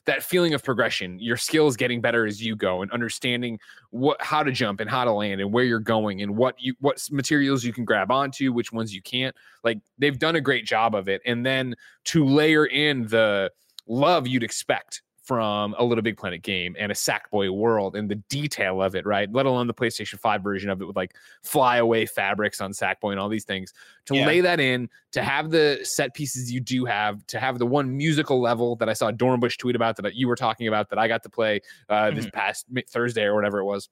that 0.06 0.23
feeling 0.23 0.56
of 0.56 0.63
progression 0.63 1.19
your 1.19 1.38
skills 1.38 1.77
getting 1.77 2.01
better 2.01 2.25
as 2.25 2.43
you 2.43 2.56
go 2.56 2.82
and 2.82 2.91
understanding 2.91 3.60
what 3.91 4.19
how 4.19 4.41
to 4.41 4.51
jump 4.51 4.80
and 4.80 4.89
how 4.89 5.03
to 5.03 5.12
land 5.12 5.39
and 5.39 5.53
where 5.53 5.65
you're 5.65 5.80
going 5.80 6.23
and 6.23 6.36
what 6.36 6.56
you 6.58 6.73
what 6.80 7.06
materials 7.12 7.63
you 7.63 7.71
can 7.71 7.86
grab 7.86 8.10
onto 8.10 8.51
which 8.51 8.71
ones 8.71 8.95
you 8.95 9.01
can't 9.03 9.36
like 9.63 9.77
they've 9.99 10.17
done 10.17 10.36
a 10.36 10.41
great 10.41 10.65
job 10.65 10.95
of 10.95 11.08
it 11.08 11.21
and 11.25 11.45
then 11.45 11.75
to 12.06 12.25
layer 12.25 12.65
in 12.65 13.06
the 13.08 13.51
love 13.86 14.27
you'd 14.27 14.43
expect 14.43 15.03
from 15.27 15.75
a 15.77 15.83
Little 15.83 16.01
Big 16.01 16.15
Planet 16.15 16.41
game 16.41 16.73
and 16.79 16.89
a 16.89 16.95
Sackboy 16.95 17.53
world 17.53 17.97
and 17.97 18.09
the 18.09 18.15
detail 18.15 18.81
of 18.81 18.95
it, 18.95 19.05
right? 19.05 19.29
Let 19.29 19.45
alone 19.45 19.67
the 19.67 19.73
PlayStation 19.73 20.17
5 20.17 20.41
version 20.41 20.69
of 20.69 20.81
it 20.81 20.85
with 20.85 20.95
like 20.95 21.15
flyaway 21.43 22.05
fabrics 22.05 22.61
on 22.61 22.71
Sackboy 22.71 23.11
and 23.11 23.19
all 23.19 23.27
these 23.27 23.43
things. 23.43 23.73
To 24.05 24.15
Yeah. 24.15 24.25
lay 24.25 24.39
that 24.39 24.61
in, 24.61 24.89
to 25.11 25.21
have 25.21 25.49
the 25.49 25.79
set 25.83 26.13
pieces 26.13 26.49
you 26.49 26.61
do 26.61 26.85
have, 26.85 27.27
to 27.27 27.41
have 27.41 27.59
the 27.59 27.65
one 27.65 27.97
musical 27.97 28.39
level 28.39 28.77
that 28.77 28.87
I 28.87 28.93
saw 28.93 29.11
Dornbush 29.11 29.57
tweet 29.57 29.75
about 29.75 29.97
that 29.97 30.15
you 30.15 30.29
were 30.29 30.37
talking 30.37 30.69
about 30.69 30.89
that 30.91 30.97
I 30.97 31.09
got 31.09 31.23
to 31.23 31.29
play 31.29 31.59
uh, 31.89 32.11
this 32.11 32.29
past 32.31 32.65
Thursday 32.89 33.23
or 33.23 33.35
whatever 33.35 33.59
it 33.59 33.65
was. 33.65 33.89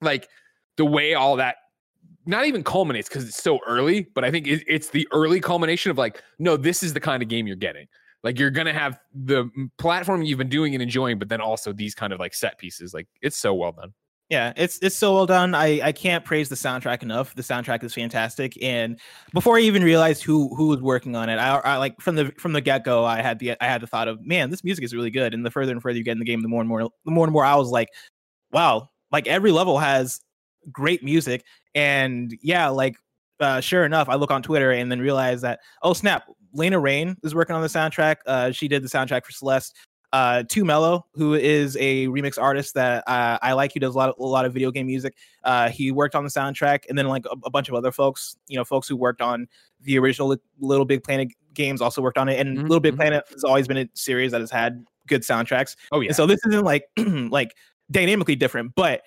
Like 0.00 0.30
the 0.78 0.86
way 0.86 1.12
all 1.12 1.36
that 1.36 1.56
not 2.24 2.46
even 2.46 2.64
culminates 2.64 3.06
because 3.06 3.28
it's 3.28 3.42
so 3.42 3.60
early, 3.66 4.08
but 4.14 4.24
I 4.24 4.30
think 4.30 4.46
it, 4.46 4.64
it's 4.66 4.88
the 4.88 5.06
early 5.12 5.40
culmination 5.40 5.90
of 5.90 5.98
like, 5.98 6.22
no, 6.38 6.56
this 6.56 6.82
is 6.82 6.94
the 6.94 7.00
kind 7.00 7.22
of 7.22 7.28
game 7.28 7.46
you're 7.46 7.54
getting. 7.54 7.86
Like 8.24 8.38
you're 8.38 8.50
gonna 8.50 8.72
have 8.72 8.98
the 9.14 9.48
platform 9.78 10.22
you've 10.22 10.38
been 10.38 10.48
doing 10.48 10.74
and 10.74 10.82
enjoying, 10.82 11.18
but 11.18 11.28
then 11.28 11.40
also 11.40 11.72
these 11.72 11.94
kind 11.94 12.12
of 12.12 12.18
like 12.18 12.34
set 12.34 12.58
pieces. 12.58 12.92
Like 12.92 13.06
it's 13.22 13.36
so 13.36 13.54
well 13.54 13.72
done. 13.72 13.92
Yeah, 14.30 14.54
it's 14.56 14.78
it's 14.80 14.96
so 14.96 15.14
well 15.14 15.26
done. 15.26 15.54
I 15.54 15.80
I 15.82 15.92
can't 15.92 16.24
praise 16.24 16.48
the 16.48 16.54
soundtrack 16.54 17.02
enough. 17.02 17.34
The 17.34 17.42
soundtrack 17.42 17.84
is 17.84 17.92
fantastic. 17.92 18.56
And 18.62 18.98
before 19.34 19.58
I 19.58 19.60
even 19.60 19.84
realized 19.84 20.22
who 20.22 20.54
who 20.56 20.68
was 20.68 20.80
working 20.80 21.14
on 21.14 21.28
it, 21.28 21.36
I, 21.36 21.56
I 21.58 21.76
like 21.76 22.00
from 22.00 22.16
the 22.16 22.32
from 22.38 22.54
the 22.54 22.62
get 22.62 22.84
go, 22.84 23.04
I 23.04 23.20
had 23.20 23.38
the 23.38 23.52
I 23.60 23.66
had 23.66 23.82
the 23.82 23.86
thought 23.86 24.08
of 24.08 24.24
man, 24.24 24.48
this 24.48 24.64
music 24.64 24.82
is 24.82 24.94
really 24.94 25.10
good. 25.10 25.34
And 25.34 25.44
the 25.44 25.50
further 25.50 25.72
and 25.72 25.82
further 25.82 25.98
you 25.98 26.04
get 26.04 26.12
in 26.12 26.18
the 26.18 26.24
game, 26.24 26.40
the 26.40 26.48
more 26.48 26.60
and 26.62 26.68
more 26.68 26.90
the 27.04 27.10
more 27.10 27.26
and 27.26 27.32
more 27.32 27.44
I 27.44 27.56
was 27.56 27.68
like, 27.68 27.90
wow, 28.50 28.88
like 29.12 29.26
every 29.26 29.52
level 29.52 29.78
has 29.78 30.20
great 30.72 31.04
music. 31.04 31.44
And 31.74 32.34
yeah, 32.42 32.68
like 32.68 32.96
uh, 33.40 33.60
sure 33.60 33.84
enough, 33.84 34.08
I 34.08 34.14
look 34.14 34.30
on 34.30 34.42
Twitter 34.42 34.70
and 34.70 34.90
then 34.90 35.00
realize 35.00 35.42
that 35.42 35.60
oh 35.82 35.92
snap, 35.92 36.24
Lena 36.54 36.78
Raine 36.78 37.16
is 37.22 37.34
working 37.34 37.54
on 37.54 37.62
the 37.62 37.68
soundtrack. 37.68 38.16
Uh, 38.26 38.50
she 38.52 38.68
did 38.68 38.82
the 38.82 38.88
soundtrack 38.88 39.24
for 39.24 39.32
Celeste 39.32 39.76
uh 40.12 40.44
Too 40.48 40.64
Mellow, 40.64 41.06
who 41.14 41.34
is 41.34 41.76
a 41.80 42.06
remix 42.06 42.40
artist 42.40 42.74
that 42.74 43.02
uh, 43.08 43.36
I 43.42 43.52
like. 43.54 43.72
He 43.72 43.80
does 43.80 43.94
a 43.94 43.98
lot 43.98 44.10
of 44.10 44.14
a 44.18 44.22
lot 44.22 44.44
of 44.44 44.52
video 44.52 44.70
game 44.70 44.86
music. 44.86 45.16
Uh, 45.42 45.68
he 45.68 45.90
worked 45.90 46.14
on 46.14 46.22
the 46.22 46.30
soundtrack, 46.30 46.84
and 46.88 46.96
then 46.96 47.08
like 47.08 47.26
a, 47.26 47.36
a 47.44 47.50
bunch 47.50 47.68
of 47.68 47.74
other 47.74 47.90
folks, 47.90 48.36
you 48.46 48.56
know, 48.56 48.64
folks 48.64 48.86
who 48.86 48.96
worked 48.96 49.20
on 49.20 49.48
the 49.80 49.98
original 49.98 50.36
Little 50.60 50.84
Big 50.84 51.02
Planet 51.02 51.28
games 51.52 51.80
also 51.80 52.00
worked 52.00 52.16
on 52.16 52.28
it. 52.28 52.38
And 52.38 52.58
Mhm, 52.58 52.62
Little 52.62 52.80
Big 52.80 52.94
mhm. 52.94 52.98
Planet 52.98 53.24
has 53.32 53.42
always 53.42 53.66
been 53.66 53.76
a 53.76 53.88
series 53.94 54.30
that 54.30 54.40
has 54.40 54.52
had 54.52 54.86
good 55.08 55.22
soundtracks. 55.22 55.74
Oh 55.90 56.00
yeah. 56.00 56.08
And 56.08 56.16
so 56.16 56.26
this 56.26 56.40
isn't 56.46 56.64
like 56.64 56.84
like 56.96 57.56
dynamically 57.90 58.36
different, 58.36 58.74
but 58.76 59.02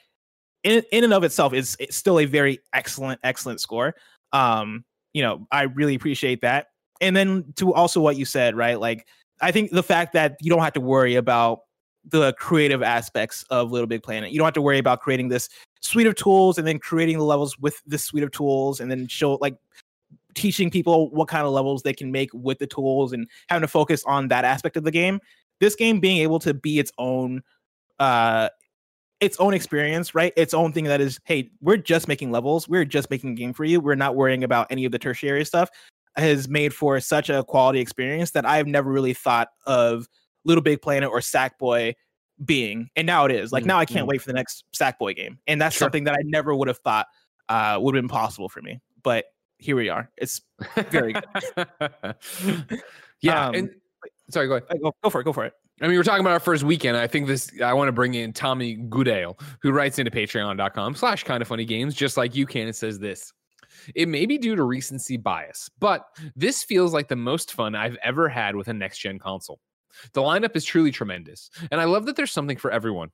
in 0.64 0.84
in 0.92 1.06
and 1.06 1.14
of 1.14 1.24
itself 1.24 1.54
is 1.54 1.78
it's 1.80 1.96
still 1.96 2.20
a 2.20 2.26
very 2.26 2.60
excellent 2.74 3.22
excellent 3.24 3.62
score. 3.62 3.96
Um, 4.34 4.84
you 5.14 5.22
know, 5.22 5.48
I 5.52 5.64
really 5.64 5.96
appreciate 5.96 6.42
that. 6.42 6.68
And 7.02 7.16
then 7.16 7.54
to 7.58 7.74
also 7.74 8.02
what 8.02 8.16
you 8.16 8.26
said, 8.26 8.56
right? 8.56 8.80
Like 8.80 9.08
I 9.42 9.52
think 9.52 9.72
the 9.72 9.84
fact 9.84 10.14
that 10.14 10.38
you 10.42 10.50
don't 10.50 10.64
have 10.64 10.74
to 10.74 10.82
worry 10.82 11.16
about 11.16 11.62
the 12.10 12.34
creative 12.34 12.82
aspects 12.82 13.44
of 13.50 13.72
Little 13.72 13.88
Big 13.88 14.02
Planet. 14.02 14.32
You 14.32 14.38
don't 14.38 14.46
have 14.46 14.54
to 14.54 14.62
worry 14.62 14.78
about 14.78 15.02
creating 15.02 15.28
this 15.28 15.50
suite 15.82 16.08
of 16.08 16.16
tools 16.16 16.58
and 16.58 16.66
then 16.66 16.80
creating 16.80 17.18
the 17.18 17.24
levels 17.24 17.58
with 17.60 17.82
this 17.86 18.04
suite 18.04 18.24
of 18.24 18.32
tools 18.32 18.80
and 18.80 18.90
then 18.90 19.08
show 19.08 19.34
like 19.36 19.56
teaching 20.34 20.70
people 20.70 21.10
what 21.12 21.28
kind 21.28 21.46
of 21.46 21.52
levels 21.52 21.84
they 21.84 21.94
can 21.94 22.12
make 22.12 22.30
with 22.34 22.60
the 22.60 22.68
tools 22.68 23.12
and 23.12 23.28
having 23.50 23.62
to 23.62 23.68
focus 23.68 24.04
on 24.06 24.28
that 24.30 24.46
aspect 24.46 24.78
of 24.78 24.84
the 24.84 24.92
game. 24.92 25.20
This 25.60 25.76
game 25.76 26.00
being 26.00 26.18
able 26.18 26.40
to 26.40 26.54
be 26.54 26.80
its 26.80 26.92
own 26.98 27.42
uh 28.00 28.50
its 29.20 29.38
own 29.40 29.54
experience, 29.56 30.14
right? 30.14 30.32
Its 30.38 30.54
own 30.54 30.72
thing 30.72 30.84
that 30.84 31.02
is, 31.02 31.20
hey, 31.24 31.50
we're 31.60 31.78
just 31.78 32.08
making 32.08 32.32
levels. 32.32 32.70
We're 32.70 32.86
just 32.86 33.10
making 33.10 33.32
a 33.32 33.34
game 33.34 33.52
for 33.52 33.66
you. 33.66 33.80
We're 33.80 33.96
not 33.96 34.16
worrying 34.16 34.44
about 34.44 34.68
any 34.70 34.86
of 34.86 34.92
the 34.92 35.00
tertiary 35.00 35.44
stuff. 35.44 35.70
Has 36.18 36.50
made 36.50 36.74
for 36.74 37.00
such 37.00 37.30
a 37.30 37.44
quality 37.44 37.80
experience 37.80 38.32
that 38.32 38.46
I've 38.46 38.66
never 38.68 38.92
really 38.92 39.14
thought 39.14 39.50
of 39.68 40.08
Little 40.46 40.64
Big 40.64 40.82
Planet 40.82 41.10
or 41.10 41.20
Sackboy 41.20 41.94
being, 42.44 42.90
and 42.96 43.06
now 43.06 43.26
it 43.26 43.32
is. 43.32 43.52
Like 43.52 43.64
Mm, 43.64 43.68
now, 43.68 43.78
I 43.80 43.86
can't 43.86 44.08
wait 44.08 44.22
for 44.22 44.28
the 44.28 44.34
next 44.34 44.64
Sackboy 44.76 45.16
game, 45.16 45.38
and 45.48 45.62
that's 45.62 45.76
Sure. 45.76 45.86
something 45.86 46.06
that 46.06 46.14
I 46.14 46.24
never 46.24 46.56
would 46.56 46.68
have 46.68 46.80
thought 46.80 47.08
uh, 47.50 47.78
would 47.82 47.96
have 47.96 48.02
been 48.02 48.10
possible 48.10 48.50
for 48.50 48.62
me. 48.62 48.80
But 49.04 49.26
here 49.60 49.76
we 49.76 49.90
are. 49.90 50.10
It's 50.18 50.42
very 50.90 51.14
good. 51.14 51.26
yeah. 53.22 53.48
Um, 53.48 53.56
and 53.56 53.70
sorry, 54.30 54.48
go 54.48 54.56
ahead. 54.56 54.68
uh, 54.70 54.76
go, 54.82 54.94
go 55.04 55.10
for 55.10 55.22
it. 55.22 55.24
Go 55.24 55.34
for 55.34 55.46
it. 55.46 55.54
I 55.82 55.88
mean, 55.88 55.98
we're 55.98 56.04
talking 56.04 56.22
about 56.22 56.34
our 56.34 56.40
first 56.40 56.64
weekend. 56.64 56.98
I 56.98 57.06
think 57.06 57.28
this, 57.28 57.52
I 57.64 57.74
want 57.74 57.88
to 57.88 57.92
bring 57.92 58.16
in 58.16 58.34
Tommy 58.34 58.74
Goodale, 58.74 59.38
who 59.62 59.72
writes 59.72 60.00
into 60.00 60.10
patreon.com 60.12 60.96
slash 60.96 61.24
kind 61.24 61.42
of 61.42 61.48
funny 61.48 61.66
games, 61.66 61.94
just 61.94 62.18
like 62.18 62.36
you 62.36 62.48
can. 62.48 62.68
It 62.68 62.76
says 62.76 62.98
this. 62.98 63.32
It 63.96 64.08
may 64.08 64.26
be 64.26 64.38
due 64.38 64.56
to 64.56 64.64
recency 64.64 65.18
bias, 65.18 65.70
but 65.80 66.06
this 66.36 66.64
feels 66.64 66.94
like 66.94 67.08
the 67.08 67.16
most 67.16 67.54
fun 67.54 67.76
I've 67.76 67.98
ever 68.04 68.30
had 68.30 68.56
with 68.56 68.68
a 68.68 68.74
next 68.74 69.00
gen 69.00 69.20
console. 69.20 69.60
The 70.14 70.22
lineup 70.22 70.56
is 70.56 70.66
truly 70.66 70.92
tremendous, 70.92 71.50
and 71.72 71.82
I 71.82 71.86
love 71.86 72.06
that 72.06 72.16
there's 72.16 72.32
something 72.32 72.58
for 72.58 72.72
everyone. 72.72 73.12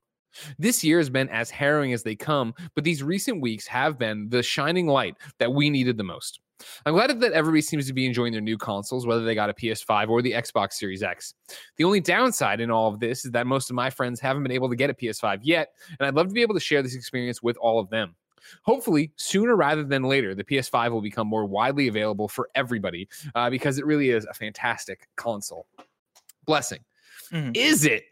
This 0.57 0.83
year 0.83 0.97
has 0.97 1.09
been 1.09 1.29
as 1.29 1.49
harrowing 1.49 1.93
as 1.93 2.03
they 2.03 2.15
come, 2.15 2.53
but 2.75 2.83
these 2.83 3.03
recent 3.03 3.41
weeks 3.41 3.67
have 3.67 3.97
been 3.97 4.29
the 4.29 4.43
shining 4.43 4.87
light 4.87 5.15
that 5.39 5.53
we 5.53 5.69
needed 5.69 5.97
the 5.97 6.03
most. 6.03 6.39
I'm 6.85 6.93
glad 6.93 7.19
that 7.19 7.33
everybody 7.33 7.61
seems 7.61 7.87
to 7.87 7.93
be 7.93 8.05
enjoying 8.05 8.31
their 8.31 8.41
new 8.41 8.57
consoles, 8.57 9.05
whether 9.05 9.23
they 9.23 9.35
got 9.35 9.49
a 9.49 9.53
PS5 9.53 10.09
or 10.09 10.21
the 10.21 10.31
Xbox 10.31 10.73
Series 10.73 11.03
X. 11.03 11.33
The 11.77 11.83
only 11.83 11.99
downside 11.99 12.61
in 12.61 12.71
all 12.71 12.91
of 12.93 12.99
this 12.99 13.25
is 13.25 13.31
that 13.31 13.47
most 13.47 13.69
of 13.69 13.75
my 13.75 13.89
friends 13.89 14.19
haven't 14.19 14.43
been 14.43 14.51
able 14.51 14.69
to 14.69 14.75
get 14.75 14.89
a 14.89 14.93
PS5 14.93 15.39
yet, 15.43 15.69
and 15.99 16.07
I'd 16.07 16.15
love 16.15 16.27
to 16.27 16.33
be 16.33 16.41
able 16.41 16.55
to 16.55 16.59
share 16.59 16.81
this 16.81 16.95
experience 16.95 17.41
with 17.43 17.57
all 17.57 17.79
of 17.79 17.89
them. 17.89 18.15
Hopefully, 18.63 19.11
sooner 19.15 19.55
rather 19.55 19.83
than 19.83 20.03
later, 20.03 20.35
the 20.35 20.43
PS5 20.43 20.91
will 20.91 21.01
become 21.01 21.27
more 21.27 21.45
widely 21.45 21.87
available 21.87 22.27
for 22.27 22.49
everybody 22.55 23.07
uh, 23.35 23.49
because 23.49 23.77
it 23.77 23.85
really 23.85 24.09
is 24.09 24.25
a 24.25 24.33
fantastic 24.33 25.07
console. 25.15 25.67
Blessing. 26.45 26.79
Mhm. 27.31 27.55
Is 27.55 27.85
it 27.85 28.03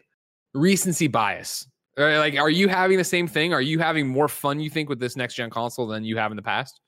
recency 0.54 1.06
bias? 1.06 1.66
Or, 1.98 2.18
like, 2.18 2.38
are 2.38 2.50
you 2.50 2.68
having 2.68 2.96
the 2.96 3.04
same 3.04 3.28
thing? 3.28 3.52
Are 3.52 3.60
you 3.60 3.78
having 3.78 4.08
more 4.08 4.28
fun, 4.28 4.58
you 4.60 4.70
think, 4.70 4.88
with 4.88 4.98
this 4.98 5.14
next 5.14 5.34
gen 5.34 5.50
console 5.50 5.86
than 5.86 6.04
you 6.04 6.16
have 6.16 6.32
in 6.32 6.36
the 6.36 6.42
past? 6.42 6.80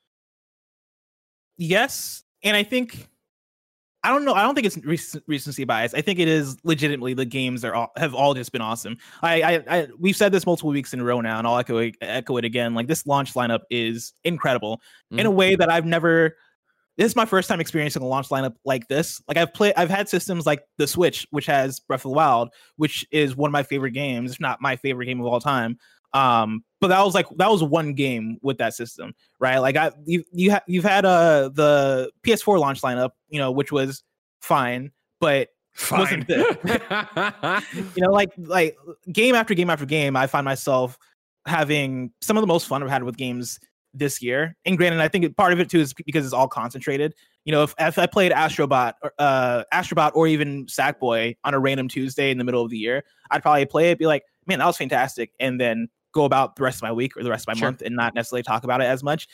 yes 1.57 2.23
and 2.43 2.55
i 2.55 2.63
think 2.63 3.07
i 4.05 4.09
don't 4.09 4.23
know 4.23 4.33
i 4.33 4.41
don't 4.41 4.55
think 4.55 4.67
it's 4.67 4.77
rec- 4.85 5.23
recency 5.27 5.63
bias. 5.63 5.93
I 5.93 6.01
think 6.01 6.19
it 6.19 6.27
is 6.27 6.57
legitimately 6.63 7.13
the 7.13 7.25
games 7.25 7.65
are 7.65 7.73
all, 7.73 7.91
have 7.97 8.13
all 8.13 8.33
just 8.33 8.51
been 8.51 8.61
awesome. 8.61 8.97
I, 9.21 9.41
I 9.41 9.63
i 9.67 9.87
we've 9.99 10.15
said 10.15 10.31
this 10.31 10.45
multiple 10.45 10.71
weeks 10.71 10.93
in 10.93 10.99
a 10.99 11.03
row 11.03 11.21
now 11.21 11.37
and 11.37 11.47
i'll 11.47 11.57
echo 11.57 11.77
it, 11.77 11.95
echo 12.01 12.37
it 12.37 12.45
again 12.45 12.73
like 12.73 12.87
this 12.87 13.05
launch 13.05 13.33
lineup 13.33 13.61
is 13.69 14.13
incredible. 14.23 14.81
In 15.11 15.25
a 15.25 15.31
mm. 15.31 15.35
way 15.35 15.55
that 15.55 15.71
i've 15.71 15.85
never 15.85 16.35
this 16.97 17.07
is 17.07 17.15
my 17.15 17.25
first 17.25 17.49
time 17.49 17.59
experiencing 17.59 18.01
a 18.01 18.07
launch 18.07 18.29
lineup 18.29 18.55
like 18.63 18.87
this. 18.87 19.21
Like 19.27 19.37
i've 19.37 19.53
played 19.53 19.73
i've 19.77 19.89
had 19.89 20.07
systems 20.07 20.45
like 20.45 20.63
the 20.77 20.87
switch 20.87 21.27
which 21.31 21.45
has 21.47 21.79
breath 21.79 22.05
of 22.05 22.11
the 22.11 22.15
wild 22.15 22.49
which 22.77 23.05
is 23.11 23.35
one 23.35 23.49
of 23.49 23.53
my 23.53 23.63
favorite 23.63 23.91
games 23.91 24.31
if 24.31 24.39
not 24.39 24.61
my 24.61 24.75
favorite 24.75 25.05
game 25.07 25.19
of 25.19 25.27
all 25.27 25.39
time 25.39 25.77
um 26.13 26.63
but 26.81 26.89
that 26.89 27.03
was 27.03 27.13
like 27.13 27.27
that 27.37 27.49
was 27.49 27.63
one 27.63 27.93
game 27.93 28.37
with 28.41 28.57
that 28.57 28.73
system 28.73 29.13
right? 29.39 29.57
Like 29.57 29.75
i 29.75 29.91
you 30.05 30.23
you 30.31 30.51
ha- 30.51 30.63
you've 30.67 30.83
had 30.83 31.05
uh 31.05 31.49
the 31.53 32.11
ps4 32.25 32.59
launch 32.59 32.81
lineup 32.81 33.11
you 33.29 33.39
know 33.39 33.51
which 33.51 33.71
was 33.71 34.03
fine 34.41 34.91
but 35.19 35.49
Fine. 35.73 35.99
wasn't 35.99 36.29
you 37.95 38.01
know 38.03 38.11
like 38.11 38.31
like 38.37 38.77
game 39.11 39.35
after 39.35 39.53
game 39.53 39.69
after 39.69 39.85
game 39.85 40.15
i 40.15 40.25
find 40.25 40.45
myself 40.45 40.97
having 41.45 42.11
some 42.21 42.37
of 42.37 42.41
the 42.41 42.47
most 42.47 42.67
fun 42.67 42.81
i've 42.81 42.89
had 42.89 43.03
with 43.03 43.17
games 43.17 43.59
this 43.95 44.21
year. 44.21 44.55
And 44.65 44.77
granted 44.77 44.99
i 44.99 45.07
think 45.07 45.35
part 45.37 45.53
of 45.53 45.59
it 45.59 45.69
too 45.69 45.79
is 45.79 45.93
because 45.93 46.25
it's 46.25 46.33
all 46.33 46.47
concentrated. 46.47 47.15
You 47.45 47.51
know 47.51 47.63
if, 47.63 47.73
if 47.79 47.97
i 47.97 48.05
played 48.05 48.31
astrobot 48.31 48.93
or 49.01 49.13
uh 49.19 49.63
astrobot 49.73 50.11
or 50.15 50.27
even 50.27 50.65
sackboy 50.65 51.37
on 51.43 51.53
a 51.53 51.59
random 51.59 51.87
tuesday 51.87 52.31
in 52.31 52.37
the 52.37 52.43
middle 52.43 52.63
of 52.63 52.71
the 52.71 52.77
year 52.77 53.03
i'd 53.31 53.41
probably 53.41 53.65
play 53.65 53.91
it 53.91 53.99
be 53.99 54.07
like 54.07 54.23
man 54.47 54.59
that 54.59 54.65
was 54.65 54.77
fantastic 54.77 55.31
and 55.39 55.59
then 55.59 55.87
go 56.13 56.23
about 56.25 56.55
the 56.55 56.63
rest 56.63 56.77
of 56.77 56.83
my 56.83 56.91
week 56.91 57.15
or 57.17 57.23
the 57.23 57.29
rest 57.29 57.43
of 57.43 57.47
my 57.53 57.59
Sure. 57.59 57.67
month 57.67 57.81
and 57.81 57.95
not 57.95 58.13
necessarily 58.15 58.43
talk 58.43 58.63
about 58.63 58.81
it 58.81 58.85
as 58.85 59.03
much 59.03 59.27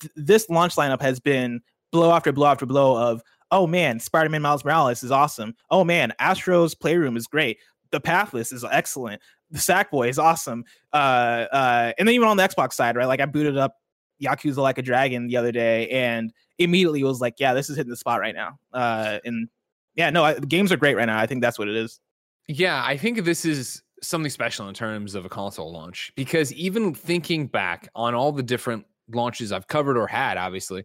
Th- 0.00 0.12
this 0.16 0.48
launch 0.50 0.76
lineup 0.76 1.00
has 1.00 1.18
been 1.20 1.60
blow 1.92 2.12
after 2.12 2.32
blow 2.32 2.48
after 2.48 2.66
blow 2.66 2.96
of 2.96 3.22
oh 3.52 3.66
man, 3.66 3.98
Spider 3.98 4.28
Man 4.28 4.42
Miles 4.42 4.64
Morales 4.64 5.02
is 5.02 5.10
awesome. 5.10 5.54
Oh 5.70 5.84
man, 5.84 6.12
Astro's 6.20 6.74
Playroom 6.74 7.16
is 7.16 7.26
great. 7.26 7.58
The 7.90 8.00
Pathless 8.00 8.52
is 8.52 8.64
excellent. 8.70 9.20
The 9.50 9.58
Sackboy 9.58 10.08
is 10.08 10.18
awesome. 10.18 10.64
Uh, 10.92 11.46
uh, 11.50 11.92
and 11.98 12.06
then 12.06 12.14
even 12.14 12.28
on 12.28 12.36
the 12.36 12.46
Xbox 12.46 12.74
side, 12.74 12.94
right? 12.96 13.06
Like 13.06 13.20
I 13.20 13.26
booted 13.26 13.56
up 13.58 13.74
Yakuza 14.22 14.58
Like 14.58 14.78
a 14.78 14.82
Dragon 14.82 15.26
the 15.26 15.36
other 15.36 15.50
day 15.50 15.88
and 15.88 16.32
immediately 16.58 17.02
was 17.02 17.20
like, 17.20 17.34
yeah, 17.38 17.52
this 17.54 17.68
is 17.68 17.76
hitting 17.76 17.90
the 17.90 17.96
spot 17.96 18.20
right 18.20 18.34
now. 18.34 18.58
Uh, 18.72 19.18
and 19.24 19.48
yeah, 19.96 20.10
no, 20.10 20.24
I, 20.24 20.34
the 20.34 20.46
games 20.46 20.70
are 20.70 20.76
great 20.76 20.94
right 20.96 21.06
now. 21.06 21.18
I 21.18 21.26
think 21.26 21.42
that's 21.42 21.58
what 21.58 21.66
it 21.66 21.74
is. 21.74 21.98
Yeah, 22.46 22.82
I 22.86 22.96
think 22.96 23.24
this 23.24 23.44
is 23.44 23.82
something 24.02 24.30
special 24.30 24.68
in 24.68 24.74
terms 24.74 25.14
of 25.14 25.24
a 25.24 25.28
console 25.28 25.72
launch 25.72 26.12
because 26.16 26.52
even 26.52 26.94
thinking 26.94 27.46
back 27.46 27.88
on 27.94 28.14
all 28.14 28.32
the 28.32 28.42
different 28.42 28.86
launches 29.10 29.52
I've 29.52 29.66
covered 29.66 29.96
or 29.96 30.06
had, 30.06 30.36
obviously, 30.36 30.84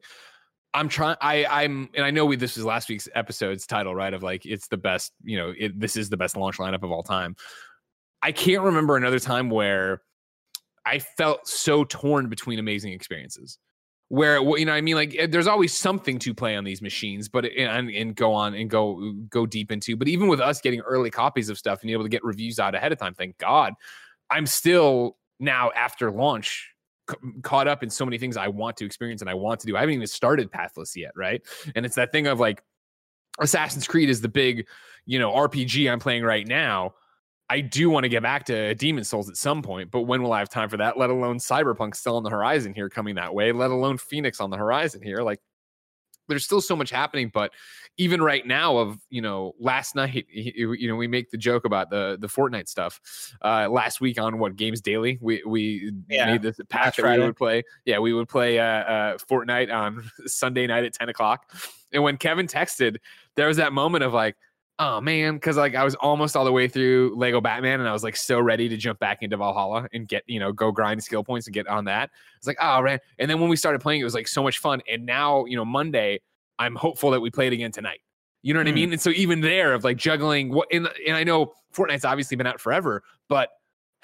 I'm 0.74 0.90
trying. 0.90 1.16
I 1.22 1.46
I'm 1.46 1.90
and 1.94 2.06
I 2.06 2.12
know 2.12 2.26
we 2.26 2.36
this 2.36 2.58
was 2.58 2.66
last 2.66 2.90
week's 2.90 3.08
episode's 3.16 3.66
title, 3.66 3.96
right? 3.96 4.14
Of 4.14 4.24
like 4.24 4.46
it's 4.46 4.68
the 4.68 4.78
best. 4.78 5.14
You 5.24 5.38
know, 5.38 5.54
it, 5.58 5.80
this 5.80 5.96
is 5.96 6.10
the 6.10 6.18
best 6.18 6.36
launch 6.36 6.58
lineup 6.58 6.84
of 6.84 6.92
all 6.92 7.04
time. 7.04 7.36
I 8.22 8.32
can't 8.32 8.62
remember 8.62 8.98
another 8.98 9.20
time 9.20 9.50
where 9.50 10.02
I 10.86 11.00
felt 11.00 11.48
so 11.48 11.86
torn 11.86 12.28
between 12.28 12.60
amazing 12.60 12.92
experiences. 12.92 13.58
Where 14.10 14.38
you 14.58 14.66
know, 14.66 14.74
I 14.74 14.82
mean, 14.82 14.96
like 14.96 15.16
eh, 15.18 15.28
there's 15.28 15.48
always 15.48 15.74
something 15.74 16.20
to 16.20 16.34
play 16.34 16.56
on 16.56 16.64
these 16.64 16.82
machines, 16.82 17.28
but 17.28 17.46
and, 17.46 17.90
and 17.90 18.16
go 18.16 18.34
on 18.34 18.54
and 18.54 18.70
go 18.70 19.14
go 19.30 19.46
deep 19.46 19.72
into. 19.72 19.98
But 19.98 20.08
even 20.08 20.28
with 20.28 20.40
us 20.40 20.62
getting 20.62 20.82
early 20.82 21.10
copies 21.10 21.50
of 21.50 21.58
stuff 21.58 21.82
and 21.82 21.90
able 21.90 22.04
to 22.04 22.10
get 22.10 22.24
reviews 22.24 22.60
out 22.60 22.76
ahead 22.76 22.92
of 22.92 23.00
time, 23.00 23.16
thank 23.16 23.38
God, 23.40 23.74
I'm 24.30 24.46
still 24.46 25.18
now 25.40 25.72
after 25.76 26.12
launch 26.12 26.70
caught 27.44 27.68
up 27.68 27.84
in 27.84 27.90
so 27.90 28.06
many 28.06 28.18
things 28.18 28.38
I 28.38 28.48
want 28.48 28.78
to 28.78 28.86
experience 28.86 29.22
and 29.22 29.30
I 29.30 29.34
want 29.34 29.60
to 29.62 29.68
do. 29.68 29.76
I 29.76 29.82
haven't 29.82 29.96
even 29.96 30.08
started 30.08 30.52
Pathless 30.52 30.96
yet, 30.96 31.12
right? 31.16 31.42
And 31.76 31.86
it's 31.86 31.96
that 31.96 32.12
thing 32.12 32.28
of 32.28 32.40
like 32.40 32.64
Assassin's 33.40 33.88
Creed 33.88 34.10
is 34.10 34.22
the 34.22 34.30
big, 34.30 34.68
you 35.06 35.20
know, 35.20 35.32
RPG 35.32 35.92
I'm 35.92 36.00
playing 36.00 36.24
right 36.24 36.48
now. 36.48 36.96
I 37.50 37.62
do 37.62 37.90
want 37.90 38.04
to 38.06 38.10
get 38.10 38.24
back 38.24 38.46
to 38.46 38.74
Demon's 38.76 39.08
Souls 39.10 39.30
at 39.30 39.38
some 39.38 39.62
point, 39.62 39.92
but 39.92 40.02
when 40.02 40.24
will 40.24 40.34
I 40.34 40.40
have 40.40 40.50
time 40.50 40.70
for 40.70 40.78
that? 40.78 40.98
Let 40.98 41.12
alone 41.12 41.38
Cyberpunk 41.38 41.96
still 41.96 42.18
on 42.18 42.24
the 42.24 42.30
horizon 42.30 42.74
here 42.74 42.90
coming 42.90 43.16
that 43.16 43.34
way, 43.36 43.52
let 43.52 43.70
alone 43.70 43.98
Fenyx 43.98 44.42
on 44.42 44.50
the 44.50 44.58
horizon 44.58 45.02
here. 45.02 45.18
Like 45.18 45.40
there's 46.28 46.44
still 46.44 46.60
so 46.62 46.76
much 46.76 46.90
happening, 46.90 47.30
but 47.32 47.52
even 47.98 48.20
right 48.20 48.48
now 48.48 48.78
of, 48.78 48.98
you 49.12 49.22
know, 49.22 49.54
last 49.60 49.94
night, 49.96 50.26
you 50.32 50.88
know, 50.88 50.96
we 50.96 51.08
make 51.08 51.30
the 51.30 51.38
joke 51.38 51.66
about 51.66 51.92
the 51.92 52.18
the 52.20 52.28
Fortnite 52.28 52.68
stuff. 52.68 53.00
Uh 53.44 53.70
last 53.70 54.02
week 54.02 54.20
on 54.20 54.40
what 54.40 54.56
Games 54.56 54.82
Daily, 54.82 55.20
we 55.22 55.44
we 55.46 55.92
Yeah. 56.10 56.32
made 56.32 56.42
this 56.42 56.60
patch 56.70 56.98
that 56.98 57.06
we 57.20 57.24
would 57.24 57.36
play. 57.36 57.62
Yeah, 57.86 58.00
we 58.00 58.12
would 58.12 58.28
play 58.28 58.58
uh, 58.58 58.64
uh 58.66 59.18
Fortnite 59.20 59.72
on 59.72 60.10
Sunday 60.26 60.66
night 60.66 60.84
at 60.84 60.94
10 60.94 61.10
o'clock. 61.10 61.54
And 61.92 62.02
when 62.02 62.18
Kevin 62.18 62.48
texted, 62.48 62.98
there 63.36 63.48
was 63.48 63.58
that 63.58 63.72
moment 63.72 64.04
of 64.04 64.14
like, 64.14 64.36
oh 64.80 65.00
man, 65.00 65.36
because 65.36 65.58
like 65.58 65.76
I 65.76 65.84
was 65.84 65.96
almost 65.96 66.36
all 66.36 66.44
the 66.46 66.52
way 66.52 66.68
through 66.68 67.14
Lego 67.16 67.40
Batman 67.40 67.80
and 67.80 67.88
I 67.88 67.94
was 67.94 68.04
like 68.04 68.16
so 68.16 68.40
ready 68.40 68.68
to 68.70 68.78
jump 68.78 69.00
back 69.00 69.20
into 69.22 69.38
Valhalla 69.38 69.88
and 69.94 70.08
get, 70.08 70.24
you 70.28 70.40
know, 70.40 70.52
go 70.52 70.72
grind 70.72 71.04
skill 71.04 71.24
points 71.24 71.48
and 71.48 71.54
get 71.54 71.68
on 71.68 71.86
that. 71.86 72.10
It's 72.38 72.48
like, 72.48 72.58
oh 72.62 72.82
man. 72.82 73.00
And 73.20 73.30
then 73.30 73.40
when 73.40 73.50
we 73.50 73.56
started 73.56 73.80
playing, 73.80 74.02
it 74.02 74.04
was 74.04 74.14
like 74.14 74.28
so 74.28 74.44
much 74.44 74.60
fun. 74.60 74.82
And 74.92 75.06
now, 75.06 75.46
you 75.46 75.56
know, 75.56 75.66
Monday, 75.66 76.20
I'm 76.60 76.76
hopeful 76.76 77.12
that 77.12 77.22
we 77.22 77.30
play 77.32 77.48
it 77.48 77.54
again 77.54 77.72
tonight. 77.72 78.02
You 78.44 78.54
know 78.54 78.60
what 78.60 78.68
I 78.68 78.72
Hmm. 78.72 78.76
mean? 78.76 78.92
And 78.92 79.02
so 79.02 79.12
even 79.12 79.42
there 79.42 79.74
of 79.74 79.84
like 79.84 79.98
juggling 79.98 80.52
what 80.54 80.68
and, 80.72 80.90
and 81.08 81.16
I 81.16 81.24
know 81.24 81.54
Fortnite's 81.74 82.06
obviously 82.06 82.38
been 82.38 82.48
out 82.48 82.60
forever, 82.60 83.04
but 83.30 83.50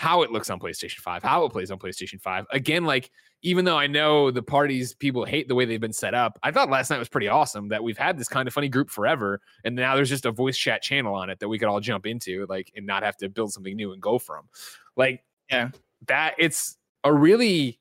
how 0.02 0.24
it 0.24 0.32
looks 0.32 0.50
on 0.50 0.60
PlayStation 0.60 0.98
5, 0.98 1.22
how 1.22 1.46
it 1.46 1.52
plays 1.52 1.70
on 1.70 1.78
PlayStation 1.78 2.20
5. 2.20 2.48
Again, 2.50 2.86
like 2.86 3.12
even 3.44 3.66
though 3.66 3.78
I 3.78 3.86
know 3.86 4.32
the 4.32 4.42
parties 4.42 4.96
people 4.96 5.26
hate 5.26 5.48
the 5.48 5.54
way 5.54 5.64
they've 5.64 5.80
been 5.80 5.94
set 5.94 6.16
up, 6.16 6.40
I 6.42 6.50
thought 6.50 6.72
last 6.72 6.90
night 6.90 6.98
was 6.98 7.08
pretty 7.08 7.28
awesome 7.28 7.68
that 7.68 7.84
we've 7.84 8.00
had 8.00 8.18
this 8.18 8.28
kind 8.28 8.48
of 8.48 8.54
funny 8.54 8.68
group 8.68 8.90
forever. 8.90 9.42
And 9.64 9.76
now 9.76 9.96
there's 9.96 10.10
just 10.10 10.26
a 10.26 10.32
voice 10.32 10.58
chat 10.58 10.82
channel 10.82 11.14
on 11.14 11.30
it 11.30 11.40
that 11.40 11.48
we 11.48 11.60
could 11.60 11.68
all 11.68 11.80
jump 11.80 12.08
into, 12.08 12.48
like, 12.50 12.72
and 12.76 12.84
not 12.84 13.04
have 13.04 13.16
to 13.18 13.30
build 13.30 13.54
something 13.54 13.76
new 13.76 13.92
and 13.94 14.02
go 14.02 14.18
from. 14.18 14.50
Like, 14.96 15.24
Yeah. 15.52 15.70
that 16.08 16.34
it's 16.40 16.78
a 17.04 17.14
really 17.14 17.80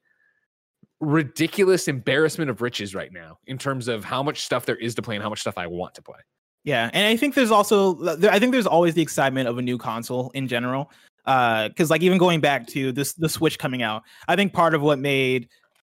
ridiculous 1.00 1.88
embarrassment 1.88 2.50
of 2.50 2.61
riches 2.61 2.94
right 2.94 3.14
now 3.14 3.38
in 3.46 3.56
terms 3.56 3.88
of 3.88 4.04
how 4.04 4.22
much 4.22 4.42
stuff 4.42 4.66
there 4.66 4.76
is 4.76 4.94
to 4.96 5.00
play 5.00 5.14
and 5.16 5.22
how 5.22 5.30
much 5.30 5.40
stuff 5.40 5.56
I 5.56 5.66
want 5.66 5.94
to 5.94 6.02
play. 6.02 6.18
Yeah, 6.64 6.90
and 6.92 7.06
I 7.06 7.16
think 7.16 7.35
there's 7.35 7.50
also 7.50 7.98
I 8.28 8.38
think 8.38 8.52
there's 8.52 8.66
always 8.66 8.92
the 8.92 9.00
excitement 9.00 9.48
of 9.48 9.56
a 9.56 9.62
new 9.62 9.78
console 9.78 10.30
in 10.35 10.46
general. 10.46 10.90
Uh, 11.26 11.68
because 11.68 11.90
like 11.90 12.02
even 12.02 12.18
going 12.18 12.40
back 12.40 12.66
to 12.68 12.92
this 12.92 13.14
the 13.14 13.28
Switch 13.28 13.59
coming 13.59 13.83
out, 13.83 14.02
I 14.28 14.37
think 14.37 14.52
part 14.52 14.74
of 14.74 14.83
what 14.83 14.98
made 14.98 15.48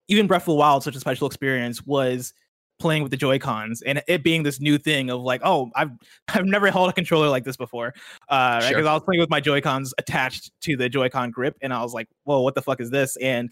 even 0.08 0.26
Breath 0.26 0.42
of 0.42 0.46
the 0.46 0.54
Wild 0.54 0.82
such 0.82 0.96
a 0.96 1.00
special 1.00 1.26
experience 1.26 1.85
was 1.85 2.35
playing 2.78 3.02
with 3.02 3.11
the 3.11 3.16
Joy 3.16 3.38
Cons 3.38 3.80
and 3.82 4.02
it 4.08 4.24
being 4.24 4.42
this 4.42 4.61
new 4.61 4.76
thing 4.76 5.08
of 5.08 5.20
like, 5.20 5.40
oh, 5.44 5.70
I've 5.74 5.90
I've 6.28 6.44
never 6.44 6.70
held 6.70 6.90
a 6.90 6.92
controller 6.92 7.28
like 7.28 7.44
this 7.44 7.56
before. 7.56 7.94
Uh, 8.28 8.58
right? 8.61 8.62
Sure. 8.62 8.70
Because 8.70 8.87
I 8.87 8.92
was 8.92 9.02
playing 9.04 9.20
with 9.20 9.30
my 9.30 9.40
Joy 9.40 9.61
Cons 9.61 9.94
attached 9.98 10.50
to 10.62 10.76
the 10.76 10.88
Joy-Con 10.88 11.30
grip, 11.30 11.56
and 11.62 11.72
I 11.72 11.82
was 11.82 11.94
like, 11.94 12.08
whoa, 12.24 12.40
what 12.40 12.54
the 12.54 12.62
fuck 12.62 12.80
is 12.80 12.90
this? 12.90 13.16
And 13.16 13.50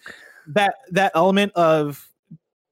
that 0.48 0.74
that 0.90 1.12
element 1.14 1.52
of 1.52 2.06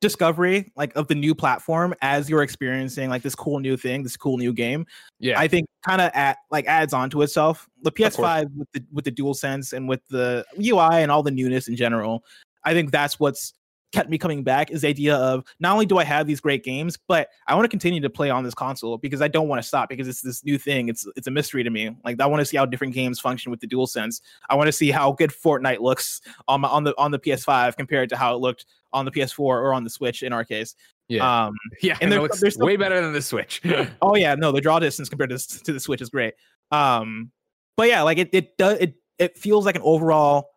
discovery 0.00 0.70
like 0.76 0.94
of 0.94 1.08
the 1.08 1.14
new 1.14 1.34
platform 1.34 1.92
as 2.02 2.30
you're 2.30 2.42
experiencing 2.42 3.10
like 3.10 3.22
this 3.22 3.34
cool 3.34 3.58
new 3.58 3.76
thing 3.76 4.04
this 4.04 4.16
cool 4.16 4.38
new 4.38 4.52
game 4.52 4.86
Yeah. 5.18 5.38
I 5.38 5.48
think 5.48 5.66
kind 5.84 6.00
of 6.00 6.10
at 6.14 6.38
like 6.50 6.66
adds 6.66 6.92
on 6.92 7.10
to 7.10 7.22
itself. 7.22 7.68
The. 7.82 7.92
PS5 7.92 8.50
with 8.56 8.70
the 8.72 8.84
with 8.92 9.04
the 9.04 9.10
dual 9.10 9.34
sense 9.34 9.72
and 9.72 9.88
with 9.88 10.06
the 10.08 10.44
UI 10.60 11.02
and 11.02 11.10
all 11.10 11.22
the 11.22 11.30
newness 11.30 11.68
in 11.68 11.76
general. 11.76 12.24
I 12.64 12.74
think 12.74 12.90
that's 12.90 13.18
what's 13.18 13.54
kept 13.92 14.10
me 14.10 14.18
coming 14.18 14.44
back 14.44 14.70
is 14.70 14.82
the 14.82 14.88
idea 14.88 15.16
of 15.16 15.44
not 15.60 15.72
only 15.72 15.86
do 15.86 15.96
I 15.96 16.04
have 16.04 16.26
these 16.26 16.40
great 16.40 16.62
games, 16.62 16.98
but 17.08 17.28
I 17.46 17.54
want 17.54 17.64
to 17.64 17.68
continue 17.68 18.00
to 18.02 18.10
play 18.10 18.28
on 18.28 18.44
this 18.44 18.52
console 18.52 18.98
because 18.98 19.22
I 19.22 19.28
don't 19.28 19.48
want 19.48 19.62
to 19.62 19.66
stop 19.66 19.88
because 19.88 20.06
it's 20.08 20.20
this 20.20 20.44
new 20.44 20.58
thing. 20.58 20.88
It's 20.88 21.06
it's 21.16 21.26
a 21.26 21.30
mystery 21.30 21.64
to 21.64 21.70
me. 21.70 21.96
Like 22.04 22.20
I 22.20 22.26
want 22.26 22.40
to 22.40 22.44
see 22.44 22.56
how 22.56 22.66
different 22.66 22.94
games 22.94 23.18
function 23.18 23.50
with 23.50 23.60
the 23.60 23.66
dual 23.66 23.86
sense. 23.86 24.20
I 24.50 24.54
want 24.54 24.68
to 24.68 24.72
see 24.72 24.90
how 24.90 25.12
good 25.12 25.30
Fortnite 25.30 25.80
looks 25.80 26.20
on 26.46 26.60
my, 26.60 26.68
on 26.68 26.84
the 26.84 26.94
on 26.98 27.10
the 27.10 27.18
PS5 27.18 27.76
compared 27.76 28.08
to 28.10 28.16
how 28.16 28.34
it 28.34 28.38
looked 28.38 28.66
on 28.92 29.04
the 29.04 29.10
PS4 29.10 29.38
or 29.38 29.74
on 29.74 29.84
the 29.84 29.90
Switch 29.90 30.22
in 30.22 30.32
our 30.32 30.44
case. 30.44 30.74
yeah. 31.08 31.46
Um 31.46 31.54
yeah. 31.82 31.96
and 32.00 32.10
they're, 32.10 32.26
there's 32.28 32.54
still- 32.54 32.66
way 32.66 32.76
better 32.76 33.00
than 33.00 33.12
the 33.12 33.22
Switch. 33.22 33.62
Oh 34.02 34.14
yeah, 34.16 34.34
no, 34.34 34.52
the 34.52 34.60
draw 34.60 34.78
distance 34.78 35.08
compared 35.08 35.30
to 35.30 35.38
to 35.64 35.72
the 35.72 35.80
Switch 35.80 36.00
is 36.00 36.10
great. 36.10 36.34
Um, 36.70 37.30
but 37.76 37.88
yeah, 37.88 38.02
like 38.02 38.18
it 38.18 38.30
it 38.32 38.56
does 38.58 38.78
it 38.78 38.94
it 39.18 39.36
feels 39.38 39.66
like 39.66 39.76
an 39.76 39.82
overall 39.84 40.50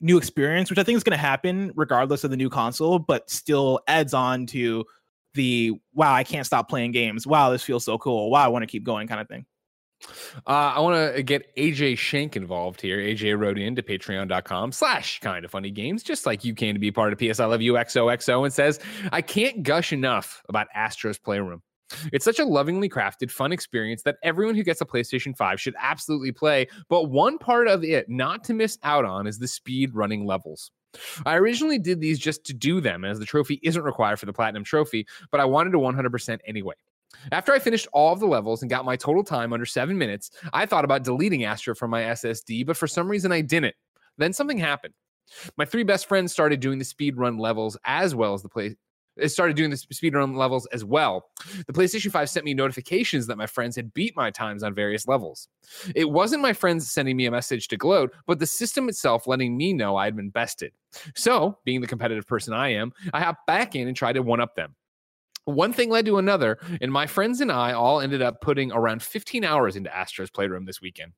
new 0.00 0.16
experience, 0.16 0.70
which 0.70 0.78
I 0.78 0.82
think 0.84 0.96
is 0.96 1.02
going 1.04 1.16
to 1.16 1.20
happen 1.20 1.72
regardless 1.74 2.22
of 2.24 2.30
the 2.30 2.36
new 2.36 2.48
console, 2.50 2.98
but 2.98 3.28
still 3.30 3.80
adds 3.88 4.14
on 4.14 4.46
to 4.46 4.84
the 5.34 5.72
wow, 5.94 6.14
I 6.14 6.24
can't 6.24 6.46
stop 6.46 6.68
playing 6.68 6.92
games. 6.92 7.26
Wow, 7.26 7.50
this 7.50 7.62
feels 7.62 7.84
so 7.84 7.98
cool. 7.98 8.30
Wow, 8.30 8.44
I 8.44 8.48
want 8.48 8.62
to 8.62 8.66
keep 8.66 8.84
going 8.84 9.06
kind 9.08 9.20
of 9.20 9.28
thing. 9.28 9.44
Uh, 10.46 10.72
I 10.76 10.80
want 10.80 11.16
to 11.16 11.22
get 11.22 11.54
AJ 11.56 11.98
Shank 11.98 12.36
involved 12.36 12.80
here. 12.80 12.98
AJ 12.98 13.38
wrote 13.38 13.58
into 13.58 13.82
patreon.com 13.82 14.72
slash 14.72 15.20
kind 15.20 15.44
of 15.44 15.50
funny 15.50 15.70
games, 15.70 16.02
just 16.02 16.26
like 16.26 16.44
you 16.44 16.54
can 16.54 16.74
to 16.74 16.80
be 16.80 16.90
part 16.90 17.12
of 17.12 17.18
PS 17.18 17.40
I 17.40 17.46
Love 17.46 17.62
You 17.62 17.74
XOXO 17.74 18.44
and 18.44 18.52
says, 18.52 18.78
I 19.12 19.22
can't 19.22 19.62
gush 19.62 19.92
enough 19.92 20.42
about 20.48 20.68
Astro's 20.74 21.18
Playroom. 21.18 21.62
It's 22.12 22.24
such 22.24 22.38
a 22.38 22.44
lovingly 22.44 22.88
crafted, 22.88 23.30
fun 23.30 23.52
experience 23.52 24.02
that 24.02 24.16
everyone 24.22 24.54
who 24.54 24.62
gets 24.62 24.80
a 24.80 24.84
PlayStation 24.84 25.36
5 25.36 25.60
should 25.60 25.74
absolutely 25.78 26.32
play. 26.32 26.66
But 26.88 27.04
one 27.04 27.38
part 27.38 27.66
of 27.66 27.82
it 27.82 28.08
not 28.08 28.44
to 28.44 28.54
miss 28.54 28.78
out 28.82 29.04
on 29.04 29.26
is 29.26 29.38
the 29.38 29.48
speed 29.48 29.94
running 29.94 30.26
levels. 30.26 30.70
I 31.26 31.36
originally 31.36 31.78
did 31.78 32.00
these 32.00 32.18
just 32.18 32.44
to 32.44 32.54
do 32.54 32.80
them, 32.80 33.04
as 33.04 33.18
the 33.18 33.26
trophy 33.26 33.60
isn't 33.62 33.82
required 33.82 34.18
for 34.18 34.26
the 34.26 34.32
Platinum 34.32 34.64
Trophy, 34.64 35.06
but 35.30 35.40
I 35.40 35.44
wanted 35.44 35.70
to 35.72 35.78
100% 35.78 36.38
anyway. 36.46 36.74
After 37.32 37.52
I 37.52 37.58
finished 37.58 37.88
all 37.92 38.12
of 38.12 38.20
the 38.20 38.26
levels 38.26 38.62
and 38.62 38.70
got 38.70 38.84
my 38.84 38.96
total 38.96 39.24
time 39.24 39.52
under 39.52 39.66
seven 39.66 39.96
minutes, 39.98 40.30
I 40.52 40.66
thought 40.66 40.84
about 40.84 41.04
deleting 41.04 41.44
Astro 41.44 41.74
from 41.74 41.90
my 41.90 42.02
SSD, 42.02 42.66
but 42.66 42.76
for 42.76 42.86
some 42.86 43.08
reason 43.08 43.32
I 43.32 43.40
didn't. 43.40 43.74
Then 44.18 44.32
something 44.32 44.58
happened. 44.58 44.94
My 45.56 45.64
three 45.64 45.84
best 45.84 46.06
friends 46.06 46.32
started 46.32 46.60
doing 46.60 46.78
the 46.78 46.84
speed 46.84 47.16
run 47.16 47.38
levels 47.38 47.76
as 47.84 48.14
well 48.14 48.34
as 48.34 48.42
the 48.42 48.48
play. 48.48 48.76
It 49.18 49.30
started 49.30 49.56
doing 49.56 49.70
the 49.70 49.76
speed 49.76 50.14
run 50.14 50.34
levels 50.34 50.66
as 50.66 50.84
well. 50.84 51.30
The 51.66 51.72
PlayStation 51.72 52.10
5 52.10 52.30
sent 52.30 52.44
me 52.44 52.54
notifications 52.54 53.26
that 53.26 53.36
my 53.36 53.46
friends 53.46 53.74
had 53.74 53.92
beat 53.92 54.16
my 54.16 54.30
times 54.30 54.62
on 54.62 54.74
various 54.74 55.08
levels. 55.08 55.48
It 55.94 56.10
wasn't 56.10 56.42
my 56.42 56.52
friends 56.52 56.88
sending 56.88 57.16
me 57.16 57.26
a 57.26 57.30
message 57.30 57.68
to 57.68 57.76
gloat, 57.76 58.14
but 58.26 58.38
the 58.38 58.46
system 58.46 58.88
itself 58.88 59.26
letting 59.26 59.56
me 59.56 59.72
know 59.72 59.96
I 59.96 60.04
had 60.04 60.16
been 60.16 60.30
bested. 60.30 60.72
So, 61.16 61.58
being 61.64 61.80
the 61.80 61.86
competitive 61.86 62.26
person 62.26 62.54
I 62.54 62.68
am, 62.74 62.92
I 63.12 63.20
hopped 63.20 63.46
back 63.46 63.74
in 63.74 63.88
and 63.88 63.96
tried 63.96 64.14
to 64.14 64.22
one 64.22 64.40
up 64.40 64.54
them. 64.54 64.76
One 65.48 65.72
thing 65.72 65.88
led 65.88 66.04
to 66.04 66.18
another, 66.18 66.58
and 66.82 66.92
my 66.92 67.06
friends 67.06 67.40
and 67.40 67.50
I 67.50 67.72
all 67.72 68.00
ended 68.00 68.20
up 68.20 68.42
putting 68.42 68.70
around 68.70 69.02
15 69.02 69.44
hours 69.44 69.76
into 69.76 69.94
Astro's 69.94 70.28
Playroom 70.28 70.66
this 70.66 70.82
weekend. 70.82 71.12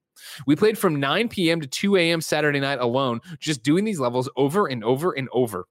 We 0.46 0.54
played 0.54 0.78
from 0.78 1.00
9 1.00 1.28
p.m. 1.28 1.60
to 1.60 1.66
2 1.66 1.96
a.m. 1.96 2.20
Saturday 2.20 2.60
night 2.60 2.78
alone, 2.78 3.20
just 3.40 3.64
doing 3.64 3.84
these 3.84 3.98
levels 3.98 4.30
over 4.36 4.68
and 4.68 4.84
over 4.84 5.10
and 5.10 5.28
over. 5.32 5.66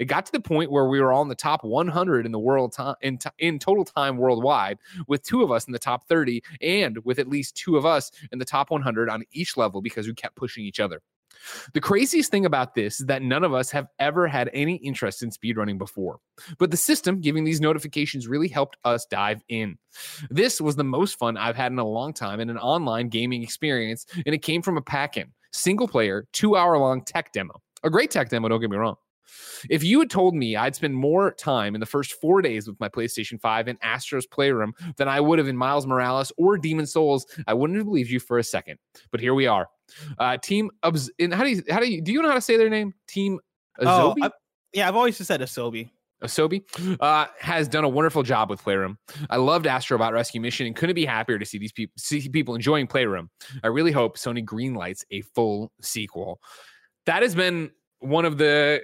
It 0.00 0.06
got 0.06 0.26
to 0.26 0.32
the 0.32 0.40
point 0.40 0.72
where 0.72 0.88
we 0.88 1.00
were 1.00 1.12
all 1.12 1.22
in 1.22 1.28
the 1.28 1.36
top 1.36 1.62
100 1.62 2.26
in 2.26 2.32
the 2.32 2.38
world 2.40 2.72
time 2.72 2.96
in, 3.00 3.18
t- 3.18 3.30
in 3.38 3.60
total 3.60 3.84
time 3.84 4.16
worldwide, 4.16 4.78
with 5.06 5.22
two 5.22 5.44
of 5.44 5.52
us 5.52 5.66
in 5.68 5.72
the 5.72 5.78
top 5.78 6.08
30, 6.08 6.42
and 6.60 6.98
with 7.04 7.20
at 7.20 7.28
least 7.28 7.54
two 7.54 7.76
of 7.76 7.86
us 7.86 8.10
in 8.32 8.40
the 8.40 8.44
top 8.44 8.72
100 8.72 9.08
on 9.08 9.22
each 9.30 9.56
level 9.56 9.80
because 9.80 10.08
we 10.08 10.14
kept 10.14 10.34
pushing 10.34 10.64
each 10.64 10.80
other. 10.80 11.00
The 11.74 11.80
craziest 11.80 12.30
thing 12.30 12.46
about 12.46 12.74
this 12.74 13.00
is 13.00 13.06
that 13.06 13.22
none 13.22 13.44
of 13.44 13.54
us 13.54 13.70
have 13.70 13.86
ever 13.98 14.26
had 14.26 14.50
any 14.52 14.76
interest 14.76 15.22
in 15.22 15.30
speedrunning 15.30 15.78
before, 15.78 16.18
but 16.58 16.70
the 16.70 16.76
system 16.76 17.20
giving 17.20 17.44
these 17.44 17.60
notifications 17.60 18.28
really 18.28 18.48
helped 18.48 18.76
us 18.84 19.06
dive 19.10 19.42
in. 19.48 19.78
This 20.30 20.60
was 20.60 20.76
the 20.76 20.84
most 20.84 21.18
fun 21.18 21.36
I've 21.36 21.56
had 21.56 21.72
in 21.72 21.78
a 21.78 21.86
long 21.86 22.12
time 22.12 22.40
in 22.40 22.50
an 22.50 22.58
online 22.58 23.08
gaming 23.08 23.42
experience, 23.42 24.06
and 24.26 24.34
it 24.34 24.42
came 24.42 24.62
from 24.62 24.76
a 24.76 24.82
pack 24.82 25.16
in, 25.16 25.32
single 25.52 25.88
player, 25.88 26.26
two 26.32 26.56
hour 26.56 26.78
long 26.78 27.02
tech 27.04 27.32
demo. 27.32 27.60
A 27.82 27.90
great 27.90 28.10
tech 28.10 28.28
demo, 28.28 28.48
don't 28.48 28.60
get 28.60 28.70
me 28.70 28.76
wrong. 28.76 28.96
If 29.68 29.84
you 29.84 29.98
had 30.00 30.10
told 30.10 30.34
me 30.34 30.56
I'd 30.56 30.74
spend 30.74 30.94
more 30.94 31.32
time 31.32 31.74
in 31.74 31.80
the 31.80 31.86
first 31.86 32.14
four 32.20 32.40
days 32.42 32.66
with 32.66 32.78
my 32.80 32.88
PlayStation 32.88 33.40
5 33.40 33.68
in 33.68 33.78
Astro's 33.82 34.26
Playroom 34.26 34.72
than 34.96 35.08
I 35.08 35.20
would 35.20 35.38
have 35.38 35.48
in 35.48 35.56
Miles 35.56 35.86
Morales 35.86 36.32
or 36.38 36.56
Demon's 36.58 36.92
Souls, 36.92 37.26
I 37.46 37.54
wouldn't 37.54 37.76
have 37.78 37.86
believed 37.86 38.10
you 38.10 38.20
for 38.20 38.38
a 38.38 38.44
second. 38.44 38.78
But 39.10 39.20
here 39.20 39.34
we 39.34 39.46
are. 39.46 39.68
Uh, 40.18 40.36
team 40.38 40.70
Obs- 40.82 41.10
and 41.18 41.34
how 41.34 41.44
do 41.44 41.50
you 41.50 41.62
how 41.68 41.80
do 41.80 41.90
you 41.90 42.00
do 42.00 42.12
you 42.12 42.22
know 42.22 42.28
how 42.28 42.34
to 42.36 42.40
say 42.40 42.56
their 42.56 42.70
name? 42.70 42.94
Team 43.08 43.38
Oh, 43.78 44.14
Azobi? 44.16 44.24
I- 44.24 44.30
yeah, 44.72 44.88
I've 44.88 44.96
always 44.96 45.16
just 45.18 45.28
said 45.28 45.40
Asobi. 45.40 45.90
Asobi 46.22 46.62
uh, 47.00 47.26
has 47.38 47.66
done 47.66 47.82
a 47.84 47.88
wonderful 47.88 48.22
job 48.22 48.50
with 48.50 48.62
Playroom. 48.62 48.98
I 49.30 49.36
loved 49.36 49.64
Astrobot 49.64 50.12
Rescue 50.12 50.38
Mission 50.40 50.66
and 50.66 50.76
couldn't 50.76 50.94
be 50.94 51.06
happier 51.06 51.38
to 51.38 51.46
see 51.46 51.56
these 51.56 51.72
people 51.72 51.94
see 51.96 52.28
people 52.28 52.54
enjoying 52.54 52.86
Playroom. 52.86 53.30
I 53.64 53.68
really 53.68 53.90
hope 53.90 54.18
Sony 54.18 54.44
greenlights 54.44 55.02
a 55.10 55.22
full 55.22 55.72
sequel. 55.80 56.40
That 57.06 57.22
has 57.22 57.34
been 57.34 57.70
one 58.00 58.26
of 58.26 58.36
the 58.36 58.82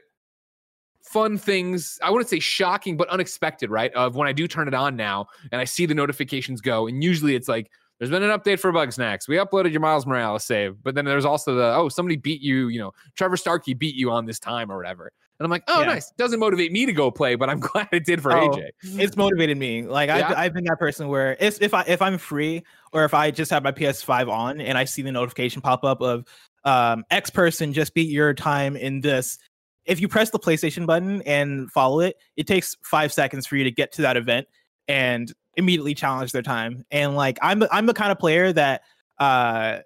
fun 1.07 1.39
things. 1.39 1.99
I 2.03 2.11
wouldn't 2.11 2.29
say 2.29 2.41
shocking, 2.41 2.97
but 2.97 3.09
unexpected, 3.09 3.71
right? 3.71 3.93
Of 3.95 4.17
when 4.17 4.29
I 4.29 4.33
do 4.33 4.47
turn 4.49 4.69
it 4.69 4.75
on 4.75 4.97
now 4.97 5.27
and 5.53 5.61
I 5.61 5.65
see 5.65 5.87
the 5.87 5.95
notifications 5.95 6.61
go, 6.61 6.87
and 6.87 7.03
usually 7.03 7.35
it's 7.35 7.49
like. 7.49 7.71
There's 7.99 8.11
been 8.11 8.23
an 8.23 8.39
update 8.39 8.61
for 8.61 8.71
Bugsnax. 8.75 9.27
We 9.27 9.37
uploaded 9.37 9.73
your 9.73 9.81
Miles 9.81 10.05
Morales 10.05 10.45
save, 10.45 10.77
but 10.83 10.95
then 10.95 11.07
there's 11.07 11.25
also 11.25 11.55
the 11.55 11.75
oh 11.75 11.89
somebody 11.89 12.17
beat 12.17 12.43
you, 12.43 12.69
you 12.69 12.79
know 12.79 12.93
Trevor 13.17 13.39
Starkey 13.39 13.73
beat 13.73 13.95
you 13.95 14.11
on 14.11 14.27
this 14.27 14.39
time 14.39 14.71
or 14.71 14.77
whatever. 14.77 15.11
And 15.39 15.47
I'm 15.47 15.51
like, 15.51 15.65
oh, 15.69 15.81
Yeah. 15.81 15.87
nice. 15.87 16.11
Doesn't 16.19 16.39
motivate 16.39 16.73
me 16.73 16.85
to 16.85 16.93
go 16.93 17.11
play, 17.11 17.37
but 17.37 17.49
I'm 17.49 17.59
glad 17.73 17.89
it 17.93 18.05
did 18.05 18.23
for 18.23 18.33
Oh, 18.37 18.51
AJ. 18.51 18.69
It's 18.83 19.17
motivated 19.17 19.57
me. 19.57 19.83
Like 19.87 20.11
I've, 20.11 20.37
I've 20.37 20.53
been 20.53 20.65
that 20.65 20.79
person 20.79 21.09
where 21.09 21.39
if, 21.41 21.63
if 21.63 21.73
I 21.73 21.85
if 21.87 22.03
I'm 22.03 22.19
free 22.19 22.63
or 22.93 23.05
if 23.05 23.15
I 23.15 23.31
just 23.31 23.51
have 23.51 23.63
my 23.63 23.73
PS5 23.73 24.31
on 24.31 24.61
and 24.61 24.77
I 24.77 24.85
see 24.85 25.01
the 25.01 25.13
notification 25.13 25.63
pop 25.63 25.83
up 25.83 26.03
of 26.03 26.27
um, 26.65 27.03
X 27.11 27.31
person 27.31 27.73
just 27.73 27.95
beat 27.95 28.11
your 28.11 28.35
time 28.35 28.77
in 28.77 29.01
this. 29.01 29.39
If 29.87 30.01
you 30.01 30.09
press 30.09 30.31
the 30.31 30.39
PlayStation 30.39 30.85
button 30.87 31.23
and 31.23 31.71
follow 31.71 32.01
it, 32.01 32.17
it 32.37 32.47
takes 32.47 32.77
five 32.83 33.13
seconds 33.13 33.47
for 33.47 33.57
you 33.57 33.65
to 33.65 33.71
get 33.71 33.93
to 33.93 34.03
that 34.03 34.17
event 34.17 34.47
and 34.89 35.33
immediately 35.57 35.95
challenge 35.95 36.33
their 36.33 36.43
time. 36.43 36.85
And 36.91 37.17
like 37.17 37.39
I'm 37.43 37.61
the- 37.61 37.69
I'm 37.73 37.87
the 37.87 37.95
kind 37.95 38.13
of 38.13 38.19
player 38.19 38.53
that 38.53 38.83
uh 39.19 39.79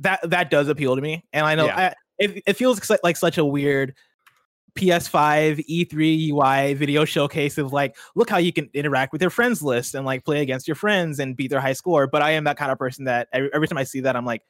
that 0.00 0.20
that 0.30 0.50
does 0.50 0.68
appeal 0.68 0.94
to 0.94 1.02
me. 1.02 1.24
And 1.32 1.44
I 1.44 1.54
know 1.54 1.66
Yeah. 1.66 1.76
I, 1.78 1.94
it, 2.18 2.42
it 2.46 2.52
feels 2.54 2.88
like- 2.88 3.00
like 3.02 3.16
such 3.16 3.36
a 3.38 3.44
weird 3.44 3.94
PS5 4.76 5.64
E3 5.68 6.28
UI 6.30 6.74
video 6.74 7.04
showcase 7.04 7.58
of 7.58 7.72
like, 7.72 7.96
look 8.14 8.30
how 8.30 8.36
you 8.38 8.52
can 8.52 8.70
interact 8.74 9.12
with 9.12 9.20
your 9.20 9.30
friends 9.30 9.60
list 9.62 9.94
and 9.94 10.06
like 10.06 10.24
play 10.24 10.40
against 10.40 10.68
your 10.68 10.76
friends 10.76 11.18
and 11.18 11.36
beat 11.36 11.50
their 11.50 11.60
high 11.60 11.72
score. 11.72 12.06
But 12.06 12.22
I 12.22 12.32
am 12.32 12.44
that 12.44 12.56
kind 12.56 12.70
of 12.70 12.78
person 12.78 13.04
that 13.06 13.28
every, 13.32 13.50
every 13.52 13.66
time 13.66 13.78
I 13.78 13.84
see 13.84 14.00
that, 14.00 14.14
I'm 14.14 14.24
like, 14.24 14.42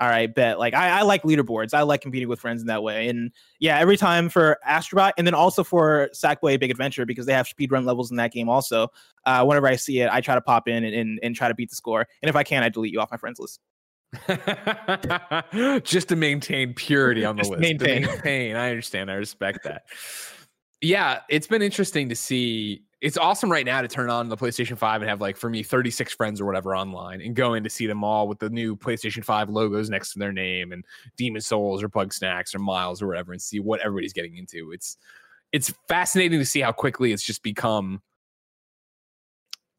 all 0.00 0.08
right, 0.08 0.34
bet. 0.34 0.58
Like 0.58 0.72
I, 0.72 1.00
I 1.00 1.02
like 1.02 1.22
leaderboards. 1.24 1.74
I 1.74 1.82
like 1.82 2.00
competing 2.00 2.28
with 2.28 2.40
friends 2.40 2.62
in 2.62 2.68
that 2.68 2.82
way. 2.82 3.08
And 3.08 3.30
yeah, 3.58 3.78
every 3.78 3.98
time 3.98 4.30
for 4.30 4.58
Astrobot 4.66 5.12
and 5.18 5.26
then 5.26 5.34
also 5.34 5.62
for 5.62 6.08
Sackboy 6.14 6.58
Big 6.58 6.70
Adventure 6.70 7.04
because 7.04 7.26
they 7.26 7.34
have 7.34 7.46
speedrun 7.46 7.84
levels 7.84 8.10
in 8.10 8.16
that 8.16 8.32
game 8.32 8.48
also. 8.48 8.88
Uh, 9.26 9.44
whenever 9.44 9.66
I 9.66 9.76
see 9.76 10.00
it, 10.00 10.08
I 10.10 10.22
try 10.22 10.34
to 10.34 10.40
pop 10.40 10.68
in 10.68 10.84
and, 10.84 10.94
and, 10.94 11.20
and 11.22 11.36
try 11.36 11.48
to 11.48 11.54
beat 11.54 11.68
the 11.68 11.76
score. 11.76 12.06
And 12.22 12.30
if 12.30 12.34
I 12.34 12.42
can, 12.42 12.62
I 12.62 12.70
delete 12.70 12.94
you 12.94 13.00
off 13.00 13.10
my 13.10 13.18
friends 13.18 13.38
list. 13.38 13.60
just 15.84 16.08
to 16.08 16.16
maintain 16.16 16.72
purity 16.72 17.24
on 17.24 17.36
the 17.36 17.42
Just 17.42 17.50
list. 17.50 17.62
to 17.62 17.68
maintain. 17.68 18.06
maintain. 18.06 18.56
I 18.56 18.70
understand. 18.70 19.10
I 19.10 19.14
respect 19.14 19.64
that. 19.64 19.82
Yeah, 20.80 21.20
it's 21.28 21.46
been 21.46 21.60
interesting 21.60 22.08
to 22.08 22.16
see. 22.16 22.84
It's 23.00 23.16
awesome 23.16 23.50
right 23.50 23.64
now 23.64 23.80
to 23.80 23.88
turn 23.88 24.10
on 24.10 24.28
the 24.28 24.36
PlayStation 24.36 24.76
5 24.76 25.00
and 25.00 25.08
have 25.08 25.22
like 25.22 25.36
for 25.36 25.48
me 25.48 25.62
36 25.62 26.12
friends 26.14 26.40
or 26.40 26.44
whatever 26.44 26.76
online 26.76 27.22
and 27.22 27.34
go 27.34 27.54
in 27.54 27.64
to 27.64 27.70
see 27.70 27.86
them 27.86 28.04
all 28.04 28.28
with 28.28 28.38
the 28.38 28.50
new 28.50 28.76
PlayStation 28.76 29.24
5 29.24 29.48
logos 29.48 29.88
next 29.88 30.12
to 30.12 30.18
their 30.18 30.32
name 30.32 30.72
and 30.72 30.84
Demon's 31.16 31.46
Souls 31.46 31.82
or 31.82 31.88
Bugsnax 31.88 32.54
or 32.54 32.58
Miles 32.58 33.00
or 33.00 33.06
whatever 33.06 33.32
and 33.32 33.40
see 33.40 33.58
what 33.58 33.80
everybody's 33.80 34.12
getting 34.12 34.36
into. 34.36 34.72
It's 34.72 34.98
it's 35.52 35.72
fascinating 35.88 36.38
to 36.38 36.44
see 36.44 36.60
how 36.60 36.72
quickly 36.72 37.12
it's 37.12 37.24
just 37.24 37.42
become 37.42 38.02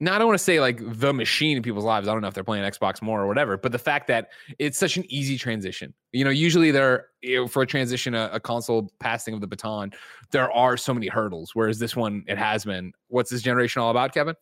now 0.01 0.15
I 0.15 0.17
don't 0.17 0.27
want 0.27 0.39
to 0.39 0.43
say 0.43 0.59
like 0.59 0.79
the 0.81 1.13
machine 1.13 1.57
in 1.57 1.63
people's 1.63 1.85
lives. 1.85 2.07
I 2.07 2.11
don't 2.11 2.21
know 2.21 2.27
if 2.27 2.33
they're 2.33 2.43
playing 2.43 2.69
Xbox 2.69 3.03
more 3.03 3.21
or 3.21 3.27
whatever, 3.27 3.55
but 3.55 3.71
the 3.71 3.79
fact 3.79 4.07
that 4.07 4.29
it's 4.57 4.77
such 4.77 4.97
an 4.97 5.05
easy 5.09 5.37
transition. 5.37 5.93
You 6.11 6.25
know, 6.25 6.31
usually 6.31 6.71
there 6.71 7.09
you 7.21 7.41
know, 7.41 7.47
for 7.47 7.61
a 7.61 7.67
transition, 7.67 8.15
a, 8.15 8.31
a 8.33 8.39
console 8.39 8.91
passing 8.99 9.35
of 9.35 9.41
the 9.41 9.47
baton, 9.47 9.93
there 10.31 10.51
are 10.51 10.75
so 10.75 10.91
many 10.93 11.07
hurdles. 11.07 11.51
Whereas 11.53 11.77
this 11.77 11.95
one, 11.95 12.25
it 12.27 12.39
has 12.39 12.65
been. 12.65 12.91
What's 13.09 13.29
this 13.29 13.43
generation 13.43 13.81
all 13.81 13.91
about, 13.91 14.11
Kevin? 14.11 14.35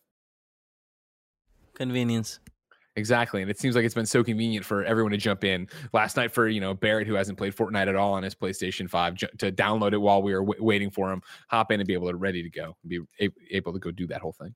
Convenience. 1.74 2.40
Exactly, 2.96 3.42
and 3.42 3.50
it 3.50 3.58
seems 3.58 3.76
like 3.76 3.84
it's 3.84 3.94
been 3.94 4.06
so 4.06 4.24
convenient 4.24 4.64
for 4.64 4.82
everyone 4.84 5.12
to 5.12 5.16
jump 5.16 5.44
in. 5.44 5.68
Last 5.92 6.16
night, 6.16 6.32
for 6.32 6.48
you 6.48 6.60
know 6.60 6.74
Barrett, 6.74 7.06
who 7.06 7.14
hasn't 7.14 7.38
played 7.38 7.54
Fortnite 7.54 7.86
at 7.86 7.96
all 7.96 8.14
on 8.14 8.22
his 8.22 8.34
PlayStation 8.34 8.88
Five, 8.88 9.14
ju- 9.14 9.28
to 9.38 9.52
download 9.52 9.92
it 9.92 9.98
while 9.98 10.22
we 10.22 10.34
were 10.34 10.40
w- 10.40 10.64
waiting 10.64 10.90
for 10.90 11.12
him, 11.12 11.22
hop 11.48 11.70
in 11.70 11.80
and 11.80 11.86
be 11.86 11.92
able 11.92 12.10
to 12.10 12.16
ready 12.16 12.42
to 12.42 12.50
go, 12.50 12.76
be 12.88 13.00
a- 13.20 13.30
able 13.50 13.72
to 13.72 13.78
go 13.78 13.90
do 13.90 14.06
that 14.08 14.20
whole 14.20 14.32
thing. 14.32 14.54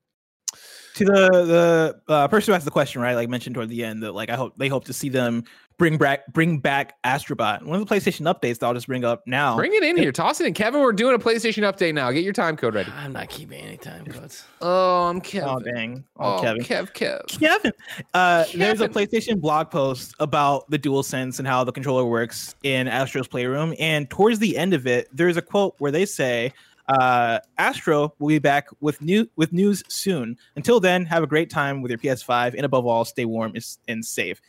To 0.95 1.05
the 1.05 2.01
the 2.07 2.13
uh, 2.13 2.29
person 2.29 2.53
who 2.53 2.57
asked 2.57 2.65
the 2.65 2.71
question, 2.71 3.01
right? 3.01 3.15
Like 3.15 3.29
mentioned 3.29 3.55
toward 3.55 3.69
the 3.69 3.85
end, 3.85 4.03
that 4.03 4.13
like 4.13 4.31
I 4.31 4.37
hope 4.37 4.57
they 4.57 4.69
hope 4.69 4.85
to 4.87 4.93
see 4.93 5.09
them 5.09 5.45
bring 5.77 5.99
back 5.99 6.33
bring 6.33 6.59
back 6.59 6.95
Astrobot. 7.03 7.65
One 7.65 7.81
of 7.81 7.87
the 7.87 7.93
PlayStation 7.95 8.33
updates 8.33 8.61
that 8.61 8.67
I'll 8.67 8.75
just 8.75 8.87
bring 8.87 9.05
up 9.05 9.27
now. 9.27 9.57
Bring 9.57 9.75
it 9.75 9.83
in 9.83 9.97
here, 9.97 10.13
toss 10.13 10.41
it 10.41 10.47
in, 10.47 10.55
Kevin. 10.55 10.81
We're 10.81 10.93
doing 10.93 11.15
a 11.15 11.19
PlayStation 11.19 11.63
update 11.63 11.95
now. 11.95 12.11
Get 12.13 12.23
your 12.23 12.33
time 12.33 12.57
code 12.57 12.75
ready. 12.75 12.93
I'm 12.93 13.13
not 13.13 13.29
keeping 13.29 13.61
any 13.61 13.77
time 13.77 14.05
codes. 14.07 14.45
Oh, 14.61 15.05
I'm 15.05 15.21
Kevin. 15.21 15.49
oh 15.49 15.59
dang! 15.59 16.05
Oh, 16.17 16.41
Kevin. 16.41 16.63
Kev, 16.63 16.93
Kev. 16.93 17.41
Kevin. 17.41 17.73
Uh, 18.13 18.45
there's 18.55 18.81
a 18.81 18.89
PlayStation 18.89 19.41
blog 19.41 19.71
post 19.71 20.15
about 20.21 20.71
the 20.71 20.79
DualSense 20.79 21.41
and 21.41 21.49
how 21.49 21.65
the 21.65 21.73
controller 21.73 22.05
works 22.05 22.55
in 22.63 22.87
Astro's 22.87 23.27
Playroom. 23.27 23.75
And 23.81 24.09
towards 24.09 24.39
the 24.39 24.57
end 24.57 24.75
of 24.75 24.87
it, 24.87 25.09
there's 25.13 25.37
a 25.37 25.43
quote 25.43 25.75
where 25.79 25.91
they 25.91 26.07
say, 26.07 26.53
uh, 26.89 27.39
"Astro 27.59 28.15
will 28.19 28.29
be 28.29 28.39
back 28.39 28.69
with 28.81 29.01
new 29.01 29.29
with 29.37 29.53
news 29.53 29.83
soon. 29.89 30.37
Until 30.57 30.81
then, 30.81 31.05
have 31.07 31.23
a 31.23 31.27
great 31.27 31.51
time 31.51 31.83
with 31.83 31.91
your 31.91 31.99
PS5, 31.99 32.55
and 32.55 32.65
above 32.65 32.87
all, 32.87 33.05
stay 33.05 33.25
warm 33.25 33.55
and- 33.89 34.05
safe." 34.05 34.41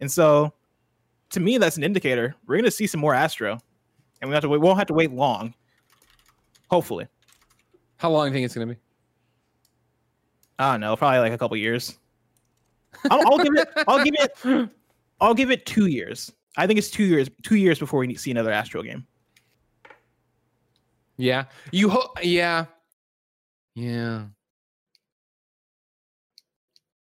And 0.00 0.10
so, 0.10 0.52
to 1.30 1.40
me, 1.40 1.58
that's 1.58 1.76
an 1.76 1.84
indicator 1.84 2.34
we're 2.46 2.56
going 2.56 2.64
to 2.64 2.70
see 2.70 2.86
some 2.86 3.00
more 3.00 3.14
Astro, 3.14 3.58
and 4.20 4.28
we 4.30 4.34
have 4.34 4.42
to 4.42 4.48
wait, 4.48 4.60
won't 4.60 4.78
have 4.78 4.86
to 4.88 4.94
wait 4.94 5.12
long. 5.12 5.54
Hopefully, 6.70 7.06
How 7.98 8.10
long 8.10 8.26
do 8.26 8.28
you 8.30 8.34
think 8.34 8.44
it's 8.46 8.54
gonna 8.54 8.66
be? 8.66 8.76
I 10.58 10.72
don't 10.72 10.80
know, 10.80 10.96
probably 10.96 11.18
like 11.20 11.32
a 11.32 11.38
couple 11.38 11.56
years. 11.56 11.98
I'll, 13.10 13.26
I'll 13.26 13.38
give 13.38 13.54
it. 13.56 13.68
I'll 13.88 14.04
give 14.04 14.14
it. 14.18 14.70
I'll 15.20 15.34
give 15.34 15.50
it 15.50 15.66
two 15.66 15.86
years. 15.86 16.32
I 16.56 16.66
think 16.66 16.78
it's 16.78 16.90
two 16.90 17.04
years. 17.04 17.28
Two 17.42 17.56
years 17.56 17.78
before 17.78 18.00
we 18.00 18.14
see 18.14 18.30
another 18.30 18.52
Astro 18.52 18.82
game. 18.82 19.06
Yeah. 21.16 21.44
You 21.72 21.88
hope. 21.88 22.18
Yeah. 22.22 22.66
Yeah. 23.74 24.26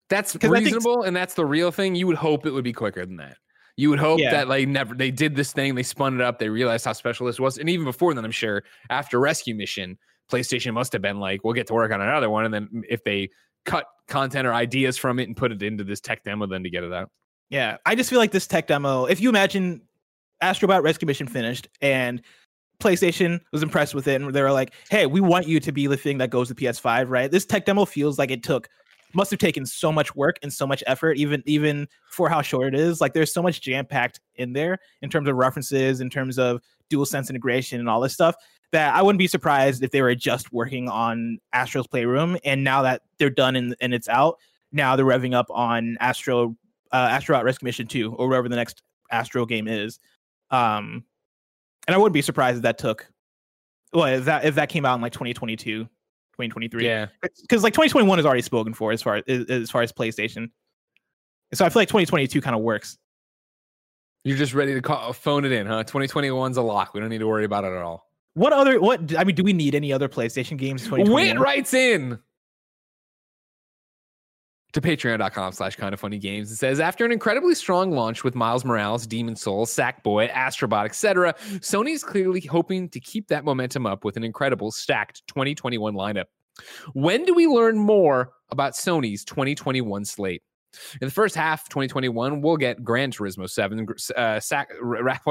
That's 0.09 0.35
I 0.35 0.39
think- 0.39 0.53
reasonable, 0.53 1.03
and 1.03 1.15
that's 1.15 1.33
the 1.33 1.45
real 1.45 1.71
thing. 1.71 1.95
You 1.95 2.07
would 2.07 2.15
hope 2.17 2.45
it 2.45 2.51
would 2.51 2.63
be 2.63 2.73
quicker 2.73 3.05
than 3.05 3.17
that. 3.17 3.37
You 3.77 3.89
would 3.89 3.99
hope 3.99 4.19
Yeah. 4.19 4.31
that 4.31 4.47
like 4.47 4.67
never 4.67 4.95
they 4.95 5.11
did 5.11 5.35
this 5.35 5.51
thing, 5.51 5.75
they 5.75 5.83
spun 5.83 6.15
it 6.15 6.21
up, 6.21 6.39
they 6.39 6.47
realized 6.47 6.85
how 6.85 6.93
special 6.93 7.25
this 7.25 7.39
was, 7.39 7.57
and 7.57 7.69
even 7.69 7.83
before 7.85 8.13
then, 8.13 8.23
I'm 8.23 8.31
sure 8.31 8.63
after 8.89 9.19
Rescue 9.19 9.55
Mission, 9.55 9.97
PlayStation 10.31 10.73
must 10.73 10.93
have 10.93 11.01
been 11.01 11.19
like, 11.19 11.43
"We'll 11.43 11.53
get 11.53 11.67
to 11.67 11.73
work 11.73 11.91
on 11.91 12.01
another 12.01 12.29
one," 12.29 12.45
and 12.45 12.53
then 12.53 12.67
mm, 12.73 12.83
if 12.87 13.03
they 13.03 13.29
cut 13.65 13.85
content 14.07 14.47
or 14.47 14.53
ideas 14.53 14.97
from 14.97 15.19
it 15.19 15.23
and 15.23 15.35
put 15.35 15.51
it 15.51 15.61
into 15.61 15.83
this 15.83 15.99
tech 15.99 16.23
demo, 16.23 16.45
then 16.45 16.63
to 16.63 16.69
get 16.69 16.83
it 16.83 16.93
out. 16.93 17.09
Yeah, 17.49 17.77
I 17.85 17.95
just 17.95 18.09
feel 18.09 18.19
like 18.19 18.31
this 18.31 18.47
tech 18.47 18.67
demo. 18.67 19.05
If 19.05 19.19
you 19.19 19.29
imagine 19.29 19.81
Astrobot 20.41 20.83
Rescue 20.83 21.05
Mission 21.07 21.27
finished 21.27 21.67
and 21.81 22.21
PlayStation 22.79 23.39
was 23.51 23.63
impressed 23.63 23.95
with 23.95 24.07
it, 24.07 24.21
and 24.21 24.33
they 24.33 24.41
were 24.41 24.51
like, 24.51 24.73
"Hey, 24.89 25.05
we 25.05 25.21
want 25.21 25.47
you 25.47 25.59
to 25.59 25.71
be 25.71 25.87
the 25.87 25.97
thing 25.97 26.17
that 26.19 26.29
goes 26.29 26.47
to 26.49 26.55
PS5." 26.55 27.09
Right? 27.09 27.29
This 27.29 27.45
tech 27.45 27.65
demo 27.65 27.85
feels 27.85 28.17
like 28.17 28.31
it 28.31 28.43
took 28.43 28.69
must 29.15 29.31
have 29.31 29.39
taken 29.39 29.65
so 29.65 29.91
much 29.91 30.15
work 30.15 30.37
and 30.43 30.51
so 30.51 30.67
much 30.67 30.83
effort, 30.85 31.17
even 31.17 31.41
even 31.45 31.87
for 32.11 32.29
how 32.29 32.41
short 32.41 32.73
it 32.73 32.79
is. 32.79 33.01
Like, 33.01 33.13
there's 33.13 33.33
so 33.33 33.41
much 33.41 33.61
jam 33.61 33.85
packed 33.85 34.19
in 34.35 34.53
there 34.53 34.77
in 35.01 35.09
terms 35.09 35.27
of 35.27 35.35
references, 35.35 36.01
in 36.01 36.09
terms 36.09 36.37
of 36.37 36.61
dual 36.89 37.05
sense 37.05 37.29
integration, 37.29 37.79
and 37.79 37.89
all 37.89 38.01
this 38.01 38.13
stuff. 38.13 38.35
That 38.71 38.93
I 38.93 39.01
wouldn't 39.01 39.19
be 39.19 39.27
surprised 39.27 39.83
if 39.83 39.91
they 39.91 40.01
were 40.01 40.15
just 40.15 40.51
working 40.51 40.89
on 40.89 41.39
Astro's 41.53 41.87
Playroom, 41.87 42.37
and 42.43 42.63
now 42.63 42.81
that 42.81 43.03
they're 43.17 43.29
done 43.29 43.55
and, 43.55 43.75
and 43.79 43.93
it's 43.93 44.09
out, 44.09 44.37
now 44.71 44.95
they're 44.95 45.05
revving 45.05 45.33
up 45.33 45.47
on 45.49 45.97
Astro 46.01 46.55
uh, 46.91 47.07
Astronaut 47.11 47.45
Rescue 47.45 47.65
Mission 47.65 47.87
2 47.87 48.13
or 48.13 48.27
whatever 48.27 48.49
the 48.49 48.55
next 48.55 48.83
Astro 49.11 49.45
game 49.45 49.67
is. 49.67 49.99
Um, 50.51 51.03
and 51.87 51.95
I 51.95 51.97
wouldn't 51.97 52.13
be 52.13 52.21
surprised 52.21 52.57
if 52.57 52.63
that 52.63 52.77
took, 52.77 53.07
well, 53.93 54.05
if 54.05 54.25
that 54.25 54.45
if 54.45 54.55
that 54.55 54.69
came 54.69 54.85
out 54.85 54.95
in 54.95 55.01
like 55.01 55.13
2022, 55.13 55.83
2023. 55.83 56.85
Yeah. 56.85 57.07
Because 57.21 57.63
like 57.63 57.73
2021 57.73 58.19
is 58.19 58.25
already 58.25 58.41
spoken 58.41 58.73
for 58.73 58.91
as 58.91 59.01
far 59.01 59.21
as, 59.27 59.45
as 59.49 59.71
far 59.71 59.81
as 59.81 59.91
PlayStation. 59.91 60.49
So 61.53 61.65
I 61.65 61.69
feel 61.69 61.81
like 61.81 61.87
2022 61.87 62.41
kind 62.41 62.55
of 62.55 62.61
works. 62.61 62.97
You're 64.23 64.37
just 64.37 64.53
ready 64.53 64.73
to 64.73 64.81
call, 64.81 65.09
uh, 65.09 65.13
phone 65.13 65.45
it 65.45 65.51
in, 65.51 65.67
huh? 65.67 65.83
2021's 65.83 66.57
a 66.57 66.61
lock. 66.61 66.93
We 66.93 66.99
don't 66.99 67.09
need 67.09 67.19
to 67.19 67.27
worry 67.27 67.45
about 67.45 67.63
it 67.63 67.71
at 67.71 67.81
all. 67.81 68.09
What 68.33 68.51
other 68.51 68.81
what 68.81 69.15
I 69.17 69.23
mean, 69.23 69.35
do 69.35 69.43
we 69.43 69.53
need 69.53 69.75
any 69.75 69.93
other 69.93 70.09
PlayStation 70.09 70.57
games? 70.57 70.83
in 70.83 70.89
2021? 70.89 71.13
Wit 71.13 71.39
writes 71.39 71.73
in. 71.73 72.19
To 74.75 74.81
patreon.com 74.81 75.53
slash 75.53 75.77
kind 75.77 75.93
of 75.93 76.01
funny 76.01 76.19
games. 76.19 76.51
It 76.51 76.57
says 76.57 76.81
after 76.81 77.05
an 77.05 77.13
incredibly 77.13 77.55
strong 77.55 77.91
launch 77.91 78.25
with 78.25 78.35
Miles 78.35 78.65
Morales, 78.65 79.07
Demon's 79.07 79.39
Souls, 79.39 79.73
Sackboy, 79.73 80.29
Astrobot, 80.31 80.83
etc., 80.83 81.33
Sony 81.61 81.93
is 81.93 82.03
clearly 82.03 82.41
hoping 82.41 82.89
to 82.89 82.99
keep 82.99 83.29
that 83.29 83.45
momentum 83.45 83.85
up 83.85 84.03
with 84.03 84.17
an 84.17 84.25
incredible 84.25 84.73
stacked 84.73 85.25
2021 85.27 85.93
lineup. 85.93 86.25
When 86.91 87.23
do 87.23 87.33
we 87.33 87.47
learn 87.47 87.77
more 87.77 88.33
about 88.49 88.73
Sony's 88.73 89.23
2021 89.23 90.03
slate? 90.03 90.43
In 90.99 91.07
the 91.07 91.11
first 91.13 91.35
half 91.35 91.61
of 91.61 91.69
2021, 91.69 92.41
we'll 92.41 92.57
get 92.57 92.83
Gran 92.83 93.13
Turismo 93.13 93.49
7, 93.49 93.87
uh, 94.17 94.41
Sac- 94.41 94.73
Ra- 94.81 95.17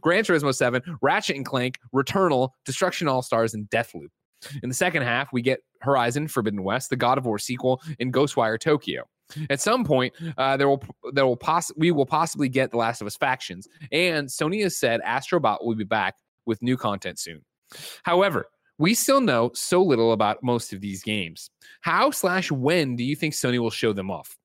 Gran 0.00 0.24
Turismo 0.24 0.54
7, 0.54 0.80
Ratchet 1.02 1.36
and 1.36 1.44
Clank, 1.44 1.78
Returnal, 1.94 2.52
Destruction 2.64 3.06
All 3.06 3.20
Stars, 3.20 3.52
and 3.52 3.68
Deathloop. 3.68 4.08
In 4.62 4.68
the 4.68 4.74
second 4.74 5.02
half, 5.02 5.32
we 5.32 5.42
get 5.42 5.60
Horizon 5.80 6.28
Forbidden 6.28 6.62
West, 6.62 6.90
the 6.90 6.96
God 6.96 7.18
of 7.18 7.26
War 7.26 7.38
sequel, 7.38 7.82
and 8.00 8.12
Ghostwire 8.12 8.58
Tokyo. 8.58 9.04
At 9.48 9.60
some 9.60 9.84
point, 9.84 10.12
uh, 10.36 10.56
there 10.56 10.68
will 10.68 10.82
there 11.12 11.26
will 11.26 11.36
poss- 11.36 11.72
we 11.76 11.90
will 11.90 12.06
possibly 12.06 12.48
get 12.48 12.70
The 12.70 12.76
Last 12.76 13.00
of 13.00 13.06
Us 13.06 13.16
factions, 13.16 13.66
and 13.90 14.28
Sony 14.28 14.62
has 14.62 14.76
said 14.76 15.00
Astrobot 15.06 15.64
will 15.64 15.74
be 15.74 15.84
back 15.84 16.16
with 16.44 16.62
new 16.62 16.76
content 16.76 17.18
soon. 17.18 17.42
However, 18.02 18.46
we 18.78 18.94
still 18.94 19.20
know 19.20 19.50
so 19.54 19.82
little 19.82 20.12
about 20.12 20.42
most 20.42 20.72
of 20.72 20.80
these 20.80 21.02
games. 21.02 21.50
How 21.82 22.10
slash 22.10 22.50
when 22.50 22.96
do 22.96 23.04
you 23.04 23.16
think 23.16 23.34
Sony 23.34 23.58
will 23.58 23.70
show 23.70 23.92
them 23.92 24.10
off? 24.10 24.36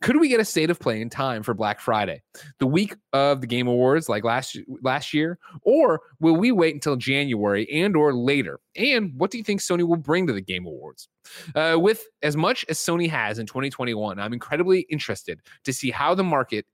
Could 0.00 0.18
we 0.18 0.28
get 0.28 0.40
a 0.40 0.44
state 0.44 0.70
of 0.70 0.78
play 0.78 1.00
in 1.00 1.10
time 1.10 1.42
for 1.42 1.54
Black 1.54 1.80
Friday, 1.80 2.22
the 2.58 2.66
week 2.66 2.94
of 3.12 3.40
the 3.40 3.46
Game 3.46 3.68
Awards, 3.68 4.08
like 4.08 4.24
last 4.24 4.58
last 4.82 5.14
year, 5.14 5.38
or 5.62 6.00
will 6.18 6.36
we 6.36 6.52
wait 6.52 6.74
until 6.74 6.96
January 6.96 7.70
and 7.70 7.96
or 7.96 8.14
later? 8.14 8.60
And 8.76 9.12
what 9.16 9.30
do 9.30 9.38
you 9.38 9.44
think 9.44 9.60
Sony 9.60 9.86
will 9.86 9.96
bring 9.96 10.26
to 10.26 10.32
the 10.32 10.40
Game 10.40 10.66
Awards? 10.66 11.08
Uh, 11.54 11.76
with 11.78 12.04
as 12.22 12.36
much 12.36 12.64
as 12.68 12.78
Sony 12.78 13.08
has 13.08 13.38
in 13.38 13.46
2021, 13.46 14.18
I'm 14.18 14.32
incredibly 14.32 14.80
interested 14.90 15.40
to 15.64 15.72
see 15.72 15.90
how 15.90 16.14
the 16.14 16.24
market, 16.24 16.66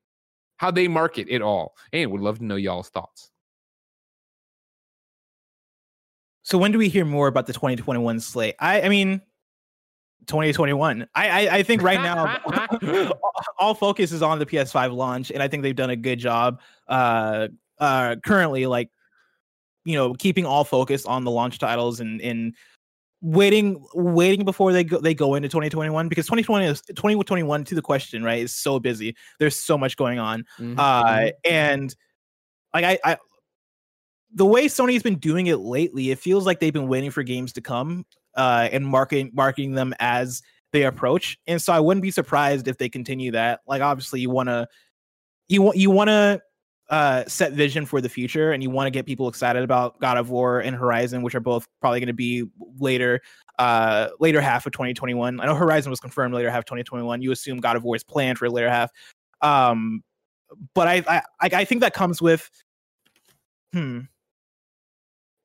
how 0.57 0.71
they 0.71 0.89
market 0.89 1.27
it 1.29 1.43
all, 1.43 1.75
and 1.93 2.11
would 2.11 2.21
love 2.21 2.39
to 2.39 2.45
know 2.45 2.57
y'all's 2.57 2.89
thoughts. 2.89 3.31
So 6.43 6.59
when 6.59 6.71
do 6.71 6.79
we 6.79 6.89
hear 6.89 7.05
more 7.05 7.27
about 7.27 7.49
the 7.49 7.53
2021 7.53 8.21
slate? 8.21 8.55
I, 8.61 8.83
I 8.83 8.89
mean, 8.89 9.21
2021. 10.27 11.09
I, 11.15 11.29
I, 11.29 11.57
I 11.57 11.63
think 11.63 11.83
right 11.83 12.01
now 12.01 12.39
all 13.59 13.75
focus 13.75 14.13
is 14.13 14.23
on 14.23 14.39
the 14.39 14.47
PS5 14.47 14.95
launch, 14.95 15.31
and 15.31 15.43
I 15.43 15.49
think 15.49 15.63
they've 15.63 15.75
done 15.77 15.91
a 15.91 15.97
good 15.97 16.19
job. 16.19 16.61
Uh, 16.89 17.49
uh, 17.79 18.17
currently, 18.25 18.67
like 18.67 18.91
you 19.85 19.95
know, 19.95 20.15
keeping 20.15 20.45
all 20.45 20.65
focus 20.65 21.07
on 21.07 21.25
the 21.25 21.31
launch 21.31 21.59
titles 21.59 22.01
and 22.01 22.21
and 22.21 22.55
waiting 23.23 23.83
waiting 23.95 24.45
before 24.45 24.73
they 24.73 24.85
go 24.85 25.01
they 25.01 25.15
go 25.15 25.35
into 25.35 25.49
2021 25.49 26.07
because 26.09 26.27
2020 26.27 26.67
is 26.67 26.83
2021 26.83 27.65
to 27.65 27.75
the 27.75 27.81
question 27.81 28.23
right 28.23 28.43
is 28.43 28.53
so 28.53 28.79
busy 28.79 29.17
there's 29.39 29.59
so 29.59 29.79
much 29.79 29.97
going 29.97 30.19
on 30.19 30.45
Mhm, 30.59 30.75
uh 30.79 31.05
mhm. 31.05 31.33
and 31.47 31.97
like 32.75 32.85
I, 32.85 32.99
I 33.03 33.17
the 34.35 34.45
way 34.45 34.67
sony's 34.67 35.03
been 35.03 35.17
doing 35.17 35.47
it 35.47 35.57
lately 35.57 36.11
it 36.11 36.19
feels 36.19 36.45
like 36.45 36.61
they've 36.61 36.73
been 36.73 36.89
waiting 36.89 37.11
for 37.11 37.23
games 37.23 37.55
to 37.55 37.63
come 37.63 38.05
uh 38.37 38.69
and 38.73 38.87
marketing 38.87 39.31
marketing 39.35 39.73
them 39.73 39.95
as 39.99 40.43
they 40.73 40.85
approach. 40.85 41.39
And 41.47 41.61
so 41.61 41.73
i 41.73 41.81
wouldn't 41.81 42.03
be 42.03 42.11
surprised 42.11 42.69
if 42.69 42.79
they 42.79 42.89
continue 42.89 43.33
that. 43.33 43.61
Like 43.67 43.83
obviously 43.83 44.21
you 44.21 44.31
want 44.31 44.49
to 44.49 44.69
you 45.49 45.63
want 45.63 45.77
you 45.77 45.91
want 45.91 46.09
to 46.09 46.43
uh 46.89 47.25
set 47.27 47.53
vision 47.53 47.85
for 47.85 48.01
the 48.01 48.09
future 48.09 48.53
and 48.53 48.63
you 48.63 48.71
want 48.71 48.87
to 48.87 48.93
get 48.93 49.07
people 49.07 49.29
excited 49.29 49.65
about 49.65 49.99
god 49.99 50.17
of 50.17 50.31
war 50.31 50.61
and 50.61 50.77
horizon 50.77 51.21
which 51.23 51.35
are 51.35 51.41
both 51.41 51.67
probably 51.81 51.99
going 51.99 52.07
to 52.07 52.13
be 52.13 52.45
later 52.79 53.21
uh 53.59 54.07
later 54.21 54.41
half 54.41 54.67
of 54.67 54.73
2021 54.73 55.41
i 55.41 55.47
know 55.47 55.55
horizon 55.57 55.91
was 55.91 55.99
confirmed 55.99 56.33
later 56.33 56.49
half 56.49 56.61
of 56.61 56.65
2021 56.67 57.23
you 57.23 57.33
assume 57.33 57.59
god 57.59 57.75
of 57.75 57.83
war 57.83 57.97
is 57.97 58.05
planned 58.05 58.39
for 58.39 58.49
later 58.49 58.71
half. 58.71 58.93
Um 59.43 60.05
but 60.75 60.87
I 60.89 61.03
I 61.09 61.23
I 61.41 61.65
think 61.65 61.81
that 61.81 61.95
comes 61.95 62.23
with 62.23 62.51
hmm 63.73 64.01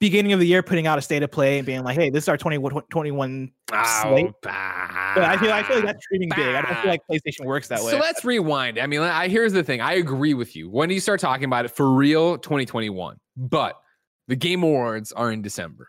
beginning 0.02 0.34
of 0.34 0.40
the 0.40 0.48
year 0.48 0.64
putting 0.64 0.88
out 0.88 0.98
a 0.98 1.02
state 1.02 1.22
of 1.22 1.32
play 1.32 1.60
and 1.60 1.66
being 1.66 1.84
like, 1.84 1.96
hey, 1.96 2.10
this 2.10 2.26
is 2.26 2.28
our 2.28 2.36
2021 2.36 3.52
slate. 3.70 4.26
Oh, 4.26 4.34
but 4.42 4.52
I 4.52 5.38
feel 5.40 5.54
I 5.54 5.64
feel 5.64 5.78
like 5.78 5.86
that's 5.86 6.06
dreaming 6.10 6.30
big. 6.36 6.56
I 6.56 6.62
don't 6.64 6.76
feel 6.78 6.92
like 6.92 7.02
PlayStation 7.10 7.46
works 7.46 7.68
that 7.70 7.82
way. 7.84 7.92
So 7.92 8.00
let's 8.00 8.26
rewind. 8.26 8.80
I 8.80 8.88
mean, 8.88 9.02
I, 9.02 9.28
here's 9.30 9.54
the 9.54 9.64
thing. 9.64 9.80
I 9.80 9.94
agree 9.94 10.34
with 10.34 10.56
you. 10.56 10.70
When 10.70 10.90
do 10.90 10.96
you 10.96 11.02
start 11.02 11.20
talking 11.20 11.46
about 11.46 11.66
it 11.66 11.70
for 11.70 11.94
real? 11.94 12.40
2021. 12.40 13.18
But 13.38 13.80
the 14.28 14.36
Game 14.36 14.64
Awards 14.64 15.12
are 15.12 15.32
in 15.32 15.44
December. 15.44 15.88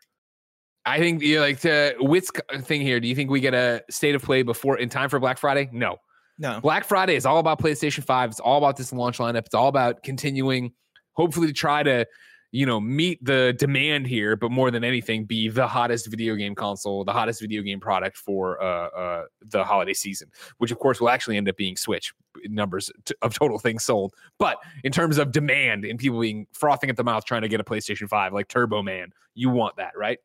I 0.85 0.99
think 0.99 1.23
you 1.23 1.37
know, 1.37 1.41
like 1.43 1.61
to 1.61 1.95
Witt's 1.99 2.31
thing 2.61 2.83
here. 2.83 3.01
Do 3.01 3.09
you 3.09 3.15
think 3.15 3.31
we 3.31 3.41
get 3.41 3.55
a 3.55 3.83
state 3.91 4.15
of 4.15 4.23
play 4.23 4.43
before 4.43 4.79
in 4.79 4.91
time 4.91 5.09
for 5.09 5.19
Black 5.19 5.39
Friday? 5.39 5.71
No. 5.73 5.97
no. 6.39 6.61
Black 6.61 6.85
Friday 6.85 7.17
is 7.17 7.25
all 7.25 7.39
about 7.39 7.61
PlayStation 7.61 8.05
5. 8.05 8.31
It's 8.31 8.41
all 8.41 8.59
about 8.59 8.77
this 8.77 8.93
launch 8.93 9.19
lineup. 9.19 9.47
It's 9.47 9.55
all 9.55 9.69
about 9.69 10.03
continuing, 10.03 10.73
hopefully, 11.13 11.47
to 11.47 11.53
try 11.53 11.83
to, 11.83 12.05
you 12.53 12.67
know, 12.67 12.79
meet 12.79 13.25
the 13.25 13.55
demand 13.59 14.07
here, 14.07 14.37
but 14.37 14.51
more 14.51 14.71
than 14.71 14.85
anything, 14.85 15.25
be 15.25 15.49
the 15.49 15.67
hottest 15.67 16.09
video 16.09 16.37
game 16.37 16.55
console, 16.55 17.03
the 17.03 17.13
hottest 17.13 17.41
video 17.41 17.63
game 17.63 17.81
product 17.81 18.17
for 18.19 18.63
uh, 18.63 18.89
uh, 18.89 19.25
the 19.41 19.65
holiday 19.65 19.95
season, 19.95 20.31
which 20.59 20.71
of 20.71 20.79
course 20.79 21.01
will 21.01 21.09
actually 21.09 21.39
end 21.39 21.49
up 21.49 21.57
being 21.57 21.77
Switch 21.79 22.13
numbers 22.45 22.91
t- 23.07 23.15
of 23.23 23.33
total 23.33 23.59
things 23.59 23.83
sold. 23.85 24.13
But 24.39 24.59
in 24.85 24.93
terms 24.93 25.17
of 25.17 25.33
demand 25.33 25.87
and 25.87 25.99
people 25.99 26.21
being 26.21 26.47
frothing 26.53 26.91
at 26.91 26.97
the 26.97 27.05
mouth 27.05 27.25
trying 27.25 27.41
to 27.41 27.49
get 27.49 27.59
a 27.59 27.65
PlayStation 27.65 28.07
5 28.07 28.35
like 28.35 28.49
Turbo 28.49 28.83
Man, 28.83 29.13
you 29.35 29.49
want 29.49 29.77
that, 29.77 29.93
right? 29.97 30.19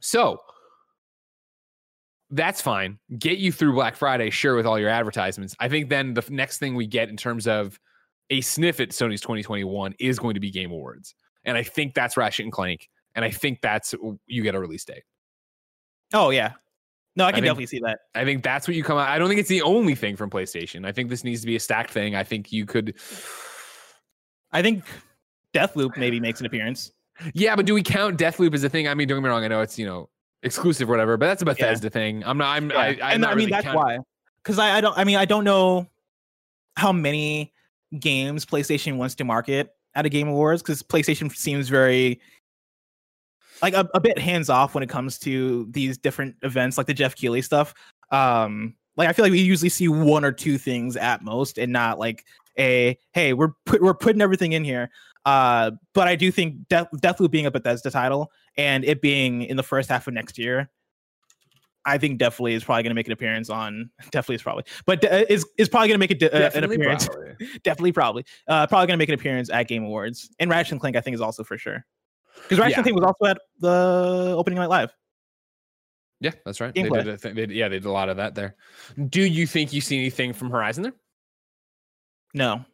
So 0.00 0.40
that's 2.30 2.62
fine. 2.62 2.98
Get 3.18 3.36
you 3.36 3.52
through 3.52 3.74
Black 3.74 3.94
Friday, 3.94 4.30
sure, 4.30 4.56
with 4.56 4.64
all 4.64 4.78
your 4.78 4.88
advertisements. 4.88 5.54
I 5.60 5.68
think 5.68 5.90
then 5.90 6.14
the 6.14 6.24
next 6.30 6.58
thing 6.58 6.74
we 6.74 6.86
get 6.86 7.10
in 7.10 7.16
terms 7.18 7.46
of 7.46 7.78
a 8.30 8.40
sniff 8.40 8.80
at 8.80 8.88
Sony's 8.88 9.20
2021 9.20 9.94
is 9.98 10.18
going 10.18 10.32
to 10.32 10.40
be 10.40 10.50
Game 10.50 10.70
Awards. 10.70 11.14
And 11.44 11.56
I 11.56 11.62
think 11.62 11.94
that's 11.94 12.16
Ratchet 12.16 12.44
and 12.44 12.52
Clank. 12.52 12.88
And 13.14 13.24
I 13.24 13.30
think 13.30 13.60
that's 13.60 13.94
you 14.26 14.42
get 14.42 14.54
a 14.54 14.60
release 14.60 14.84
date. 14.84 15.02
Oh 16.14 16.30
yeah. 16.30 16.52
No, 17.14 17.24
I 17.24 17.32
can 17.32 17.36
think- 17.36 17.46
definitely 17.46 17.66
see 17.66 17.80
that. 17.80 18.00
I 18.14 18.24
think 18.24 18.42
that's 18.42 18.66
what 18.66 18.74
you 18.74 18.82
come 18.82 18.96
out. 18.96 19.08
I 19.08 19.18
don't 19.18 19.28
think 19.28 19.40
it's 19.40 19.48
the 19.48 19.62
only 19.62 19.94
thing 19.94 20.16
from 20.16 20.30
PlayStation. 20.30 20.86
I 20.86 20.92
think 20.92 21.10
this 21.10 21.24
needs 21.24 21.42
to 21.42 21.46
be 21.46 21.56
a 21.56 21.60
stacked 21.60 21.90
thing. 21.90 22.14
I 22.14 22.24
think 22.24 22.52
you 22.52 22.64
could 22.64 22.94
I 24.52 24.62
think 24.62 24.84
Deathloop 25.54 25.96
maybe 25.96 26.20
makes 26.20 26.40
an 26.40 26.46
appearance. 26.46 26.92
Yeah, 27.34 27.56
but 27.56 27.66
do 27.66 27.74
we 27.74 27.82
count 27.82 28.18
Deathloop 28.18 28.54
as 28.54 28.64
a 28.64 28.68
thing? 28.68 28.88
I 28.88 28.94
mean, 28.94 29.08
don't 29.08 29.18
get 29.18 29.24
me 29.24 29.28
wrong. 29.28 29.44
I 29.44 29.48
know 29.48 29.60
it's 29.60 29.78
you 29.78 29.86
know 29.86 30.08
exclusive 30.42 30.88
or 30.88 30.92
whatever, 30.92 31.16
but 31.16 31.26
that's 31.26 31.42
a 31.42 31.44
Bethesda 31.44 31.90
thing. 31.90 32.24
I'm 32.24 32.38
not. 32.38 32.56
I'm. 32.56 32.70
Yeah. 32.70 32.78
I, 32.78 32.86
I'm 32.86 32.98
and 33.00 33.20
not 33.22 33.32
I 33.32 33.34
mean 33.34 33.48
really 33.48 33.62
that's 33.62 33.74
why. 33.74 33.98
Because 34.42 34.58
I, 34.58 34.78
I 34.78 34.80
don't 34.80 34.96
I 34.96 35.04
mean 35.04 35.16
I 35.16 35.24
don't 35.24 35.44
know 35.44 35.86
how 36.76 36.92
many 36.92 37.52
games 37.98 38.46
PlayStation 38.46 38.96
wants 38.96 39.14
to 39.16 39.24
market 39.24 39.74
at 39.94 40.06
a 40.06 40.08
Game 40.08 40.28
Awards 40.28 40.62
because 40.62 40.82
PlayStation 40.82 41.34
seems 41.34 41.68
very 41.68 42.20
like 43.60 43.74
a, 43.74 43.88
a 43.94 44.00
bit 44.00 44.18
hands 44.18 44.50
off 44.50 44.74
when 44.74 44.82
it 44.82 44.88
comes 44.88 45.18
to 45.20 45.66
these 45.70 45.96
different 45.96 46.36
events 46.42 46.76
like 46.76 46.86
the 46.86 46.94
Jeff 46.94 47.14
Keighley 47.14 47.42
stuff. 47.42 47.74
Um 48.10 48.74
like 48.96 49.08
I 49.08 49.12
feel 49.12 49.24
like 49.24 49.32
we 49.32 49.40
usually 49.40 49.68
see 49.68 49.88
one 49.88 50.24
or 50.24 50.32
two 50.32 50.58
things 50.58 50.96
at 50.96 51.22
most 51.22 51.58
and 51.58 51.72
not 51.72 51.98
like 51.98 52.24
a 52.58 52.98
hey 53.12 53.32
we're 53.32 53.52
we're 53.80 53.94
putting 53.94 54.22
everything 54.22 54.52
in 54.52 54.64
here. 54.64 54.90
Uh 55.24 55.72
but 55.94 56.08
I 56.08 56.16
do 56.16 56.30
think 56.30 56.68
Death, 56.68 56.88
Deathloop 56.96 57.30
being 57.30 57.46
a 57.46 57.50
Bethesda 57.50 57.90
title 57.90 58.30
and 58.56 58.84
it 58.84 59.00
being 59.00 59.42
in 59.42 59.56
the 59.56 59.62
first 59.62 59.88
half 59.88 60.06
of 60.06 60.14
next 60.14 60.38
year 60.38 60.70
I 61.84 61.98
think 61.98 62.18
definitely 62.18 62.54
is 62.54 62.62
probably 62.64 62.84
going 62.84 62.90
to 62.90 62.94
make 62.94 63.06
an 63.06 63.12
appearance 63.12 63.50
on. 63.50 63.90
Definitely 64.10 64.36
is 64.36 64.42
probably, 64.42 64.64
but 64.86 65.04
uh, 65.04 65.24
is 65.28 65.44
is 65.58 65.68
probably 65.68 65.88
going 65.88 66.00
to 66.00 66.06
make 66.06 66.22
a, 66.22 66.46
uh, 66.46 66.50
an 66.54 66.64
appearance. 66.64 67.08
probably. 67.08 67.34
definitely, 67.64 67.92
probably, 67.92 68.24
uh, 68.46 68.66
probably 68.68 68.86
going 68.86 68.96
to 68.96 69.02
make 69.02 69.08
an 69.08 69.14
appearance 69.16 69.50
at 69.50 69.66
Game 69.68 69.84
Awards. 69.84 70.30
And 70.38 70.48
Ratchet 70.50 70.72
and 70.72 70.80
Clank, 70.80 70.96
I 70.96 71.00
think, 71.00 71.14
is 71.14 71.20
also 71.20 71.42
for 71.42 71.58
sure 71.58 71.84
because 72.42 72.58
Ratchet 72.58 72.70
Yeah. 72.70 72.76
and 72.78 72.84
Clank 72.84 72.96
was 72.96 73.04
also 73.04 73.30
at 73.30 73.38
the 73.58 74.34
opening 74.38 74.58
night 74.58 74.68
live. 74.68 74.94
Yeah, 76.20 76.30
that's 76.44 76.60
right. 76.60 76.72
They 76.72 76.82
did, 76.84 77.08
a 77.08 77.16
thing- 77.16 77.34
they 77.34 77.46
did- 77.46 77.56
yeah, 77.56 77.68
they 77.68 77.80
did 77.80 77.84
a 77.86 77.90
lot 77.90 78.08
of 78.08 78.16
that 78.18 78.36
there. 78.36 78.54
Do 79.08 79.22
you 79.22 79.44
think 79.44 79.72
you 79.72 79.80
see 79.80 79.98
anything 79.98 80.32
from 80.32 80.50
Horizon 80.50 80.84
there? 80.84 80.94
No, 82.34 82.64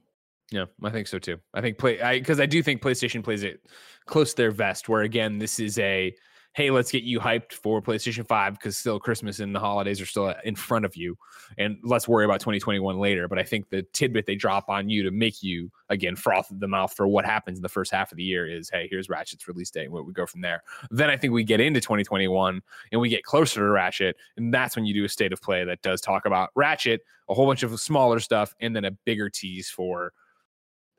Yeah, 0.51 0.67
I 0.85 0.91
think 0.91 1.07
so 1.09 1.19
too. 1.19 1.39
I 1.55 1.61
think 1.61 1.79
play 1.79 1.97
because 2.19 2.41
I, 2.41 2.47
do 2.47 2.63
think 2.63 2.83
PlayStation 2.83 3.25
plays 3.25 3.43
it 3.43 3.61
close 4.07 4.31
to 4.31 4.37
their 4.37 4.51
vest. 4.51 4.89
Where 4.89 5.03
again, 5.03 5.39
this 5.39 5.59
is 5.59 5.79
a 5.79 6.15
hey, 6.55 6.71
let's 6.71 6.91
get 6.91 7.05
you 7.05 7.21
hyped 7.21 7.53
for 7.53 7.81
PlayStation 7.81 8.27
Five 8.27 8.55
because 8.55 8.77
still 8.77 8.99
Christmas 8.99 9.39
and 9.39 9.55
the 9.55 9.61
holidays 9.61 10.01
are 10.01 10.07
still 10.07 10.35
in 10.45 10.57
front 10.57 10.85
of 10.85 10.97
you, 10.97 11.17
and 11.57 11.79
let's 11.83 12.09
worry 12.09 12.25
about 12.25 12.41
2021 12.41 12.99
later. 12.99 13.29
But 13.29 13.39
I 13.39 13.43
think 13.43 13.71
the 13.71 13.83
tidbit 13.93 14.27
they 14.27 14.35
drop 14.35 14.69
on 14.69 14.89
you 14.89 15.03
to 15.05 15.11
make 15.11 15.43
you 15.43 15.71
again 15.89 16.17
froth 16.17 16.49
the 16.51 16.69
mouth 16.69 16.93
for 16.93 17.07
what 17.07 17.25
happens 17.25 17.59
in 17.59 17.63
the 17.63 17.69
first 17.69 17.93
half 17.93 18.11
of 18.11 18.17
the 18.17 18.25
year 18.25 18.49
is 18.49 18.71
hey, 18.71 18.89
here's 18.91 19.09
Ratchet's 19.09 19.47
release 19.47 19.71
date, 19.71 19.85
and 19.85 19.93
what 19.93 20.07
we 20.07 20.13
go 20.13 20.27
from 20.27 20.41
there. 20.41 20.63
Then 20.91 21.11
I 21.11 21.17
think 21.17 21.33
we 21.33 21.45
get 21.45 21.61
into 21.61 21.81
2021 21.81 22.61
and 22.93 23.01
we 23.01 23.09
get 23.09 23.25
closer 23.25 23.61
to 23.61 23.71
Ratchet, 23.71 24.17
and 24.37 24.53
that's 24.53 24.75
when 24.75 24.85
you 24.85 24.95
do 24.95 25.05
a 25.05 25.09
state 25.09 25.33
of 25.33 25.41
play 25.41 25.65
that 25.65 25.83
does 25.83 26.01
talk 26.01 26.27
about 26.27 26.51
Ratchet, 26.55 27.03
a 27.29 27.35
whole 27.35 27.47
bunch 27.47 27.63
of 27.63 27.79
smaller 27.81 28.21
stuff, 28.21 28.55
and 28.61 28.75
then 28.75 28.85
a 28.85 28.91
bigger 28.91 29.31
tease 29.31 29.71
for 29.71 30.13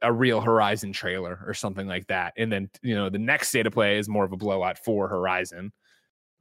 a 0.02 0.12
real 0.12 0.40
Horizon 0.42 0.94
trailer 0.94 1.40
or 1.46 1.54
something 1.54 1.88
like 1.88 2.08
that. 2.08 2.34
And 2.38 2.52
then, 2.52 2.70
you 2.82 2.96
know, 2.96 3.10
the 3.10 3.20
next 3.20 3.50
state 3.50 3.68
of 3.68 3.74
play 3.74 3.98
is 3.98 4.08
more 4.08 4.24
of 4.24 4.32
a 4.32 4.38
blowout 4.38 4.78
for 4.84 5.08
Horizon, 5.08 5.72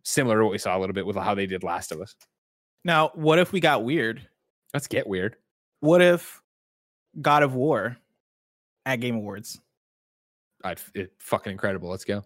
similar 0.05 0.39
to 0.39 0.45
what 0.45 0.53
we 0.53 0.59
saw 0.59 0.77
a 0.77 0.81
little 0.81 0.95
bit 0.95 1.07
with 1.07 1.17
how 1.17 1.35
they 1.35 1.47
did 1.47 1.63
Last 1.63 1.91
of 1.93 2.01
Us. 2.01 2.15
now 2.85 3.11
what 3.15 3.39
if 3.39 3.53
we 3.53 3.61
got 3.61 3.85
weird 3.85 4.27
Let's 4.75 4.87
get 4.87 5.07
weird. 5.07 5.37
What 5.81 6.03
if 6.03 6.43
God 7.23 7.43
of 7.43 7.55
War 7.55 7.97
at 8.85 8.97
Game 8.97 9.17
Awards? 9.17 9.59
I'd 10.63 10.79
it, 10.95 11.13
fucking 11.21 11.53
incredible. 11.53 11.89
Let's 11.89 12.05
go. 12.05 12.23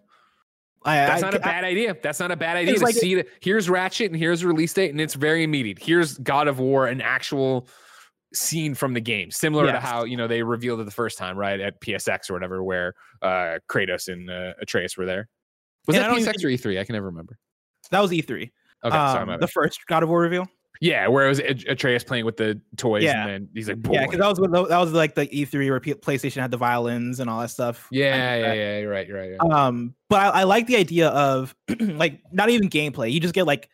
I, 0.83 0.97
That's 0.97 1.23
I- 1.23 1.27
not 1.27 1.35
a 1.35 1.39
I- 1.39 1.43
bad 1.45 1.63
idea. 1.63 1.95
That's 2.03 2.19
not 2.19 2.31
a 2.31 2.35
bad 2.35 2.57
idea. 2.57 2.75
To 2.75 2.81
like- 2.83 2.95
see 2.95 3.13
it. 3.13 3.29
Here's 3.39 3.69
Ratchet 3.69 4.11
and 4.11 4.19
here's 4.19 4.43
release 4.43 4.73
date, 4.73 4.91
and 4.91 4.99
it's 4.99 5.13
very 5.13 5.43
immediate. 5.43 5.79
Here's 5.79 6.17
God 6.17 6.49
of 6.49 6.59
War, 6.59 6.87
an 6.87 6.99
actual 6.99 7.65
scene 8.33 8.73
from 8.75 8.93
the 8.93 9.01
game, 9.01 9.31
similar 9.31 9.65
to 9.71 9.79
how 9.79 10.03
you 10.05 10.17
know 10.17 10.27
they 10.27 10.43
revealed 10.43 10.79
it 10.79 10.85
the 10.85 10.91
first 10.91 11.17
time, 11.17 11.37
right 11.37 11.59
at 11.59 11.79
PSX 11.81 12.29
or 12.29 12.33
whatever, 12.33 12.63
where 12.63 12.93
uh, 13.21 13.59
Kratos 13.69 14.07
and 14.11 14.29
uh, 14.29 14.53
Atreus 14.61 14.97
were 14.97 15.05
there. 15.05 15.27
Was 15.87 15.97
And 15.97 16.05
that 16.05 16.11
PSX 16.11 16.43
or 16.43 16.47
E3? 16.47 16.79
I 16.79 16.83
can 16.85 16.93
never 16.93 17.07
remember. 17.07 17.37
that 17.91 17.99
was 17.99 18.11
E3. 18.11 18.49
Okay, 18.85 18.95
sorry, 18.95 19.21
Um, 19.21 19.27
my 19.27 19.37
the 19.37 19.47
first 19.47 19.79
God 19.87 20.03
of 20.03 20.09
War 20.09 20.21
reveal. 20.21 20.47
Yeah, 20.81 21.07
where 21.07 21.25
it 21.25 21.29
was 21.29 21.39
Atreus 21.39 22.03
playing 22.03 22.25
with 22.25 22.35
the 22.35 22.59
toys, 22.75 23.03
Yeah. 23.03 23.21
and 23.21 23.29
then 23.29 23.49
he's 23.53 23.69
like, 23.69 23.77
Boy. 23.81 23.93
Yeah, 23.93 24.01
because 24.05 24.19
that 24.19 24.27
was 24.27 24.39
what- 24.39 24.69
that 24.69 24.77
was 24.79 24.91
like 24.91 25.15
the 25.15 25.27
E3 25.27 25.69
where 25.69 25.79
P- 25.79 25.93
PlayStation 25.93 26.41
had 26.41 26.51
the 26.51 26.57
violins 26.57 27.19
and 27.21 27.29
all 27.29 27.39
that 27.39 27.51
stuff. 27.51 27.87
Yeah, 27.91 28.15
yeah, 28.15 28.41
that. 28.41 28.57
yeah, 28.57 28.79
You're 28.79 28.89
right. 28.91 29.07
You're 29.07 29.17
right. 29.17 29.29
You're 29.29 29.37
right. 29.37 29.51
Um, 29.53 29.95
but 30.09 30.19
I, 30.19 30.41
I 30.41 30.43
like 30.43 30.67
the 30.67 30.75
idea 30.75 31.07
of 31.09 31.55
like 31.79 32.19
not 32.33 32.49
even 32.49 32.69
gameplay. 32.69 33.11
You 33.11 33.19
just 33.21 33.33
get 33.35 33.45
like 33.47 33.69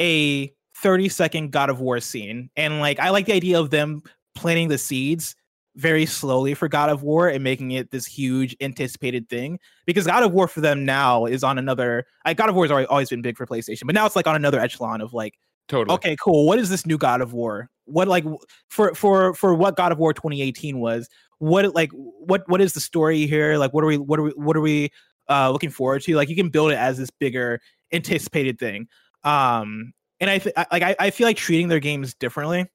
a 0.00 0.52
30 0.82 1.08
second 1.08 1.52
God 1.52 1.70
of 1.70 1.80
War 1.80 2.00
scene. 2.00 2.50
And 2.56 2.80
like 2.80 2.98
I 3.00 3.10
like 3.10 3.26
the 3.26 3.34
idea 3.34 3.58
of 3.58 3.70
them 3.70 4.02
planting 4.34 4.68
the 4.68 4.78
seeds 4.78 5.34
very 5.76 6.04
slowly 6.04 6.52
for 6.54 6.68
God 6.68 6.90
of 6.90 7.02
War 7.02 7.28
and 7.28 7.42
making 7.42 7.70
it 7.70 7.90
this 7.90 8.04
huge 8.04 8.54
anticipated 8.60 9.28
thing. 9.28 9.58
Because 9.86 10.06
God 10.06 10.22
of 10.22 10.32
War 10.32 10.48
for 10.48 10.60
them 10.60 10.84
now 10.84 11.24
is 11.24 11.42
on 11.42 11.58
another 11.58 12.04
like 12.26 12.36
God 12.36 12.48
of 12.48 12.54
War 12.54 12.64
has 12.64 12.70
always, 12.70 12.86
always 12.88 13.08
been 13.08 13.22
big 13.22 13.36
for 13.36 13.46
PlayStation, 13.46 13.84
but 13.86 13.94
now 13.94 14.04
it's 14.04 14.16
like 14.16 14.26
on 14.26 14.36
another 14.36 14.60
echelon 14.60 15.00
of 15.00 15.14
like 15.14 15.38
totally. 15.68 15.94
okay 15.94 16.16
cool 16.20 16.46
what 16.46 16.58
is 16.58 16.68
this 16.68 16.86
new 16.86 16.98
god 16.98 17.20
of 17.20 17.32
war 17.32 17.70
what 17.84 18.08
like 18.08 18.24
for 18.68 18.94
for 18.94 19.34
for 19.34 19.54
what 19.54 19.76
god 19.76 19.92
of 19.92 19.98
war 19.98 20.12
2018 20.12 20.78
was 20.78 21.08
what 21.38 21.74
like 21.74 21.90
what 21.92 22.48
what 22.48 22.60
is 22.60 22.72
the 22.72 22.80
story 22.80 23.26
here 23.26 23.56
like 23.56 23.72
what 23.72 23.82
are 23.82 23.86
we 23.86 23.98
what 23.98 24.18
are 24.18 24.22
we 24.22 24.30
what 24.32 24.56
are 24.56 24.60
we 24.60 24.90
uh 25.28 25.50
looking 25.50 25.70
forward 25.70 26.02
to 26.02 26.14
like 26.14 26.28
you 26.28 26.36
can 26.36 26.48
build 26.48 26.70
it 26.70 26.76
as 26.76 26.98
this 26.98 27.10
bigger 27.10 27.60
anticipated 27.92 28.58
thing 28.58 28.86
um 29.24 29.92
and 30.22 30.30
i 30.30 30.38
th- 30.38 30.54
like 30.70 30.82
I, 30.82 30.96
I 30.98 31.10
feel 31.10 31.26
like 31.26 31.36
treating 31.36 31.68
their 31.68 31.80
games 31.80 32.14
differently 32.14 32.66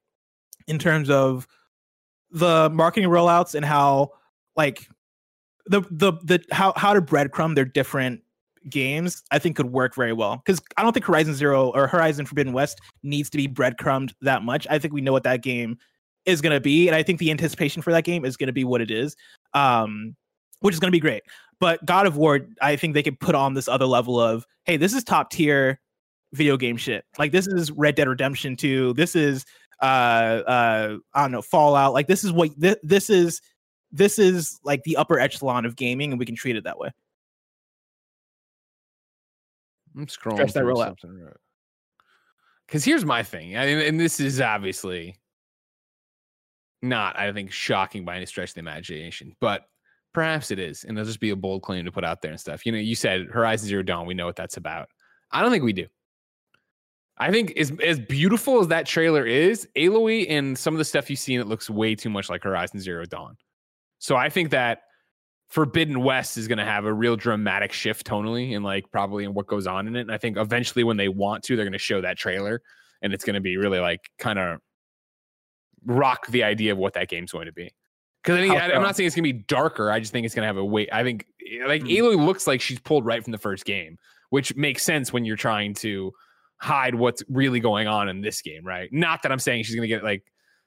in 0.68 0.78
terms 0.78 1.10
of 1.10 1.48
the 2.30 2.70
marketing 2.72 3.10
rollouts 3.10 3.56
and 3.56 3.66
how 3.66 4.12
like 4.56 4.88
the 5.66 5.82
the 5.90 6.14
the 6.24 6.44
how 6.52 6.74
how 6.76 6.94
to 6.94 7.02
breadcrumb 7.02 7.56
their 7.56 7.66
different 7.66 8.22
games 8.70 9.24
i 9.32 9.40
think 9.40 9.56
could 9.56 9.72
work 9.72 9.96
very 9.96 10.14
well. 10.14 10.42
Because 10.46 10.62
i 10.76 10.84
don't 10.84 10.94
think 10.94 11.06
horizon 11.06 11.34
zero 11.34 11.72
or 11.72 11.88
horizon 11.88 12.26
forbidden 12.26 12.54
west 12.54 12.80
needs 13.02 13.30
to 13.30 13.38
be 13.38 13.48
breadcrumbed 13.48 14.14
that 14.22 14.44
much. 14.44 14.68
I 14.70 14.78
think 14.78 14.94
we 14.94 15.02
know 15.02 15.14
what 15.14 15.24
that 15.24 15.42
game 15.42 15.78
is 16.26 16.42
going 16.42 16.54
to 16.54 16.60
be 16.60 16.88
and 16.88 16.96
i 16.96 17.02
think 17.02 17.20
the 17.20 17.32
anticipation 17.32 17.82
for 17.82 17.92
that 17.94 18.04
game 18.04 18.26
is 18.26 18.36
going 18.36 18.48
to 18.48 18.54
be 18.54 18.66
what 18.66 18.82
it 18.82 18.92
is 18.92 19.16
um 19.54 20.16
which 20.60 20.74
is 20.74 20.80
going 20.80 20.90
to 20.90 20.96
be 20.96 21.00
great. 21.00 21.24
But 21.60 21.84
god 21.86 22.06
of 22.06 22.18
war 22.18 22.42
i 22.62 22.76
think 22.76 22.94
they 22.94 23.04
could 23.04 23.20
put 23.22 23.36
on 23.36 23.54
this 23.54 23.70
other 23.70 23.86
level 23.86 24.20
of 24.20 24.46
hey 24.66 24.76
this 24.76 24.94
is 24.94 25.04
top 25.06 25.32
tier 25.32 25.80
video 26.38 26.56
game 26.56 26.78
shit 26.78 27.04
like 27.18 27.32
this 27.32 27.48
is 27.48 27.72
red 27.72 27.96
dead 27.96 28.08
redemption 28.08 28.56
2 28.56 28.94
this 28.94 29.16
is 29.16 29.46
uh 29.82 29.86
uh 29.86 30.98
i 31.14 31.22
don't 31.22 31.32
know 31.32 31.42
fallout 31.42 31.94
like 31.94 32.08
this 32.08 32.24
is 32.24 32.32
what 32.32 32.52
thi- 32.54 32.78
this 32.84 33.10
is 33.10 33.42
this 33.92 34.20
is 34.20 34.60
like 34.64 34.84
the 34.84 34.96
upper 34.98 35.20
echelon 35.20 35.66
of 35.66 35.76
gaming 35.76 36.12
and 36.12 36.20
we 36.20 36.26
can 36.26 36.36
treat 36.36 36.56
it 36.56 36.64
that 36.64 36.78
way 36.78 36.90
I'm 39.98 40.06
scrolling 40.06 40.34
Stretch 40.36 40.54
that 40.54 40.60
through 40.60 40.74
rollout. 40.76 41.00
something. 41.02 41.28
Because 42.68 42.84
here's 42.86 43.06
my 43.06 43.24
thing, 43.24 43.58
I 43.58 43.66
mean, 43.66 43.80
and 43.80 44.00
this 44.00 44.20
is 44.20 44.40
obviously 44.42 45.16
not, 46.82 47.18
I 47.18 47.32
think, 47.32 47.52
shocking 47.52 48.06
by 48.06 48.18
any 48.18 48.26
stretch 48.26 48.50
of 48.50 48.54
the 48.56 48.60
imagination, 48.60 49.36
but 49.40 49.64
perhaps 50.14 50.52
it 50.52 50.60
is, 50.60 50.84
and 50.84 50.98
it'll 50.98 51.08
just 51.08 51.20
be 51.20 51.30
a 51.30 51.36
bold 51.36 51.64
claim 51.64 51.86
to 51.86 51.92
put 51.92 52.04
out 52.04 52.22
there 52.22 52.32
and 52.32 52.40
stuff. 52.40 52.66
You 52.66 52.74
know, 52.74 52.78
you 52.78 52.94
said 52.94 53.28
Horizon 53.32 53.70
Zero 53.70 53.84
Dawn, 53.84 54.06
we 54.06 54.14
know 54.14 54.26
what 54.26 54.36
that's 54.36 54.58
about. 54.58 54.90
I 55.32 55.42
don't 55.42 55.52
think 55.52 55.64
we 55.64 55.74
do. 55.74 55.88
I 57.20 57.32
think 57.32 57.58
as 57.58 57.72
as 57.84 58.00
beautiful 58.00 58.60
as 58.60 58.68
that 58.68 58.86
trailer 58.86 59.26
is, 59.26 59.68
Aloy 59.76 60.28
and 60.30 60.58
some 60.58 60.74
of 60.74 60.78
the 60.78 60.86
stuff 60.86 61.10
you've 61.10 61.20
seen, 61.20 61.40
it 61.40 61.48
looks 61.48 61.70
way 61.70 61.96
too 61.96 62.10
much 62.10 62.30
like 62.30 62.44
Horizon 62.44 62.80
Zero 62.80 63.06
Dawn. 63.06 63.38
So 64.00 64.16
I 64.16 64.30
think 64.30 64.52
that 64.52 64.82
Forbidden 65.48 66.04
West 66.04 66.38
is 66.38 66.48
going 66.48 66.58
to 66.58 66.66
have 66.66 66.86
a 66.86 66.94
real 66.94 67.16
dramatic 67.16 67.74
shift 67.74 68.06
tonally 68.06 68.56
and 68.56 68.64
like 68.64 68.92
probably 68.92 69.24
in 69.24 69.34
what 69.34 69.48
goes 69.48 69.66
on 69.66 69.88
in 69.88 69.96
it. 69.96 70.02
And 70.02 70.12
I 70.12 70.18
think 70.18 70.38
eventually 70.38 70.84
when 70.84 70.98
they 70.98 71.08
want 71.08 71.44
to, 71.46 71.56
they're 71.56 71.66
going 71.66 71.72
to 71.74 71.80
show 71.80 72.02
that 72.02 72.18
trailer 72.18 72.62
and 73.02 73.14
it's 73.14 73.24
going 73.24 73.36
to 73.36 73.42
be 73.42 73.58
really 73.58 73.80
like 73.80 74.10
kind 74.20 74.38
of 74.38 74.60
rock 75.86 76.28
the 76.28 76.44
idea 76.44 76.74
of 76.74 76.78
what 76.78 76.94
that 76.94 77.08
game's 77.08 77.32
going 77.32 77.46
to 77.46 77.54
be. 77.54 77.72
Because 78.22 78.40
I 78.40 78.42
mean, 78.42 78.52
How 78.52 78.58
I? 78.58 78.76
I'm 78.76 78.82
not 78.82 78.96
saying 78.96 79.08
it's 79.08 79.16
going 79.16 79.24
to 79.24 79.34
be 79.34 79.44
darker. 79.48 79.90
I 79.90 80.00
just 80.00 80.12
think 80.12 80.26
it's 80.26 80.36
going 80.36 80.44
to 80.44 80.48
have 80.48 80.58
a 80.58 80.66
weight. 80.66 80.90
I 80.92 81.04
think 81.04 81.26
like 81.66 81.82
Hmm. 81.82 81.88
Aloy 81.88 82.26
looks 82.26 82.46
like 82.46 82.60
she's 82.60 82.80
pulled 82.80 83.06
right 83.06 83.24
from 83.24 83.32
the 83.32 83.38
first 83.38 83.64
game, 83.64 83.98
which 84.30 84.56
makes 84.56 84.84
sense 84.84 85.14
when 85.14 85.24
you're 85.24 85.38
trying 85.38 85.74
to 85.76 86.12
hide 86.58 86.96
what's 86.96 87.24
really 87.30 87.60
going 87.60 87.88
on 87.88 88.10
in 88.10 88.22
this 88.22 88.42
game, 88.42 88.66
right? 88.66 88.92
Not 88.92 89.22
that 89.24 89.32
I'm 89.32 89.40
saying 89.40 89.64
she's 89.64 89.76
going 89.76 89.88
to 89.88 89.96
get 89.96 90.04
like 90.04 90.24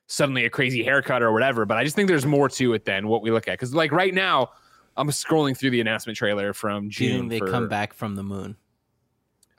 suddenly 0.07 0.45
a 0.45 0.51
crazy 0.51 0.83
haircut 0.85 1.23
or 1.23 1.33
whatever, 1.33 1.65
but 1.67 1.77
I 1.77 1.85
just 1.85 1.97
think 1.97 2.09
there's 2.09 2.27
more 2.27 2.49
to 2.51 2.75
it 2.75 2.85
than 2.85 3.09
what 3.09 3.23
we 3.23 3.31
look 3.31 3.49
at. 3.49 3.53
Because 3.55 3.75
like 3.75 3.93
right 3.93 4.15
now, 4.15 4.51
I'm 4.97 5.09
scrolling 5.09 5.57
through 5.57 5.71
the 5.71 5.81
announcement 5.81 6.17
trailer 6.17 6.53
from 6.53 6.85
Do 6.85 6.91
June. 6.91 7.29
they 7.29 7.39
for- 7.39 7.49
come 7.51 7.69
back 7.69 7.93
from 7.95 8.15
the 8.17 8.23
moon? 8.23 8.57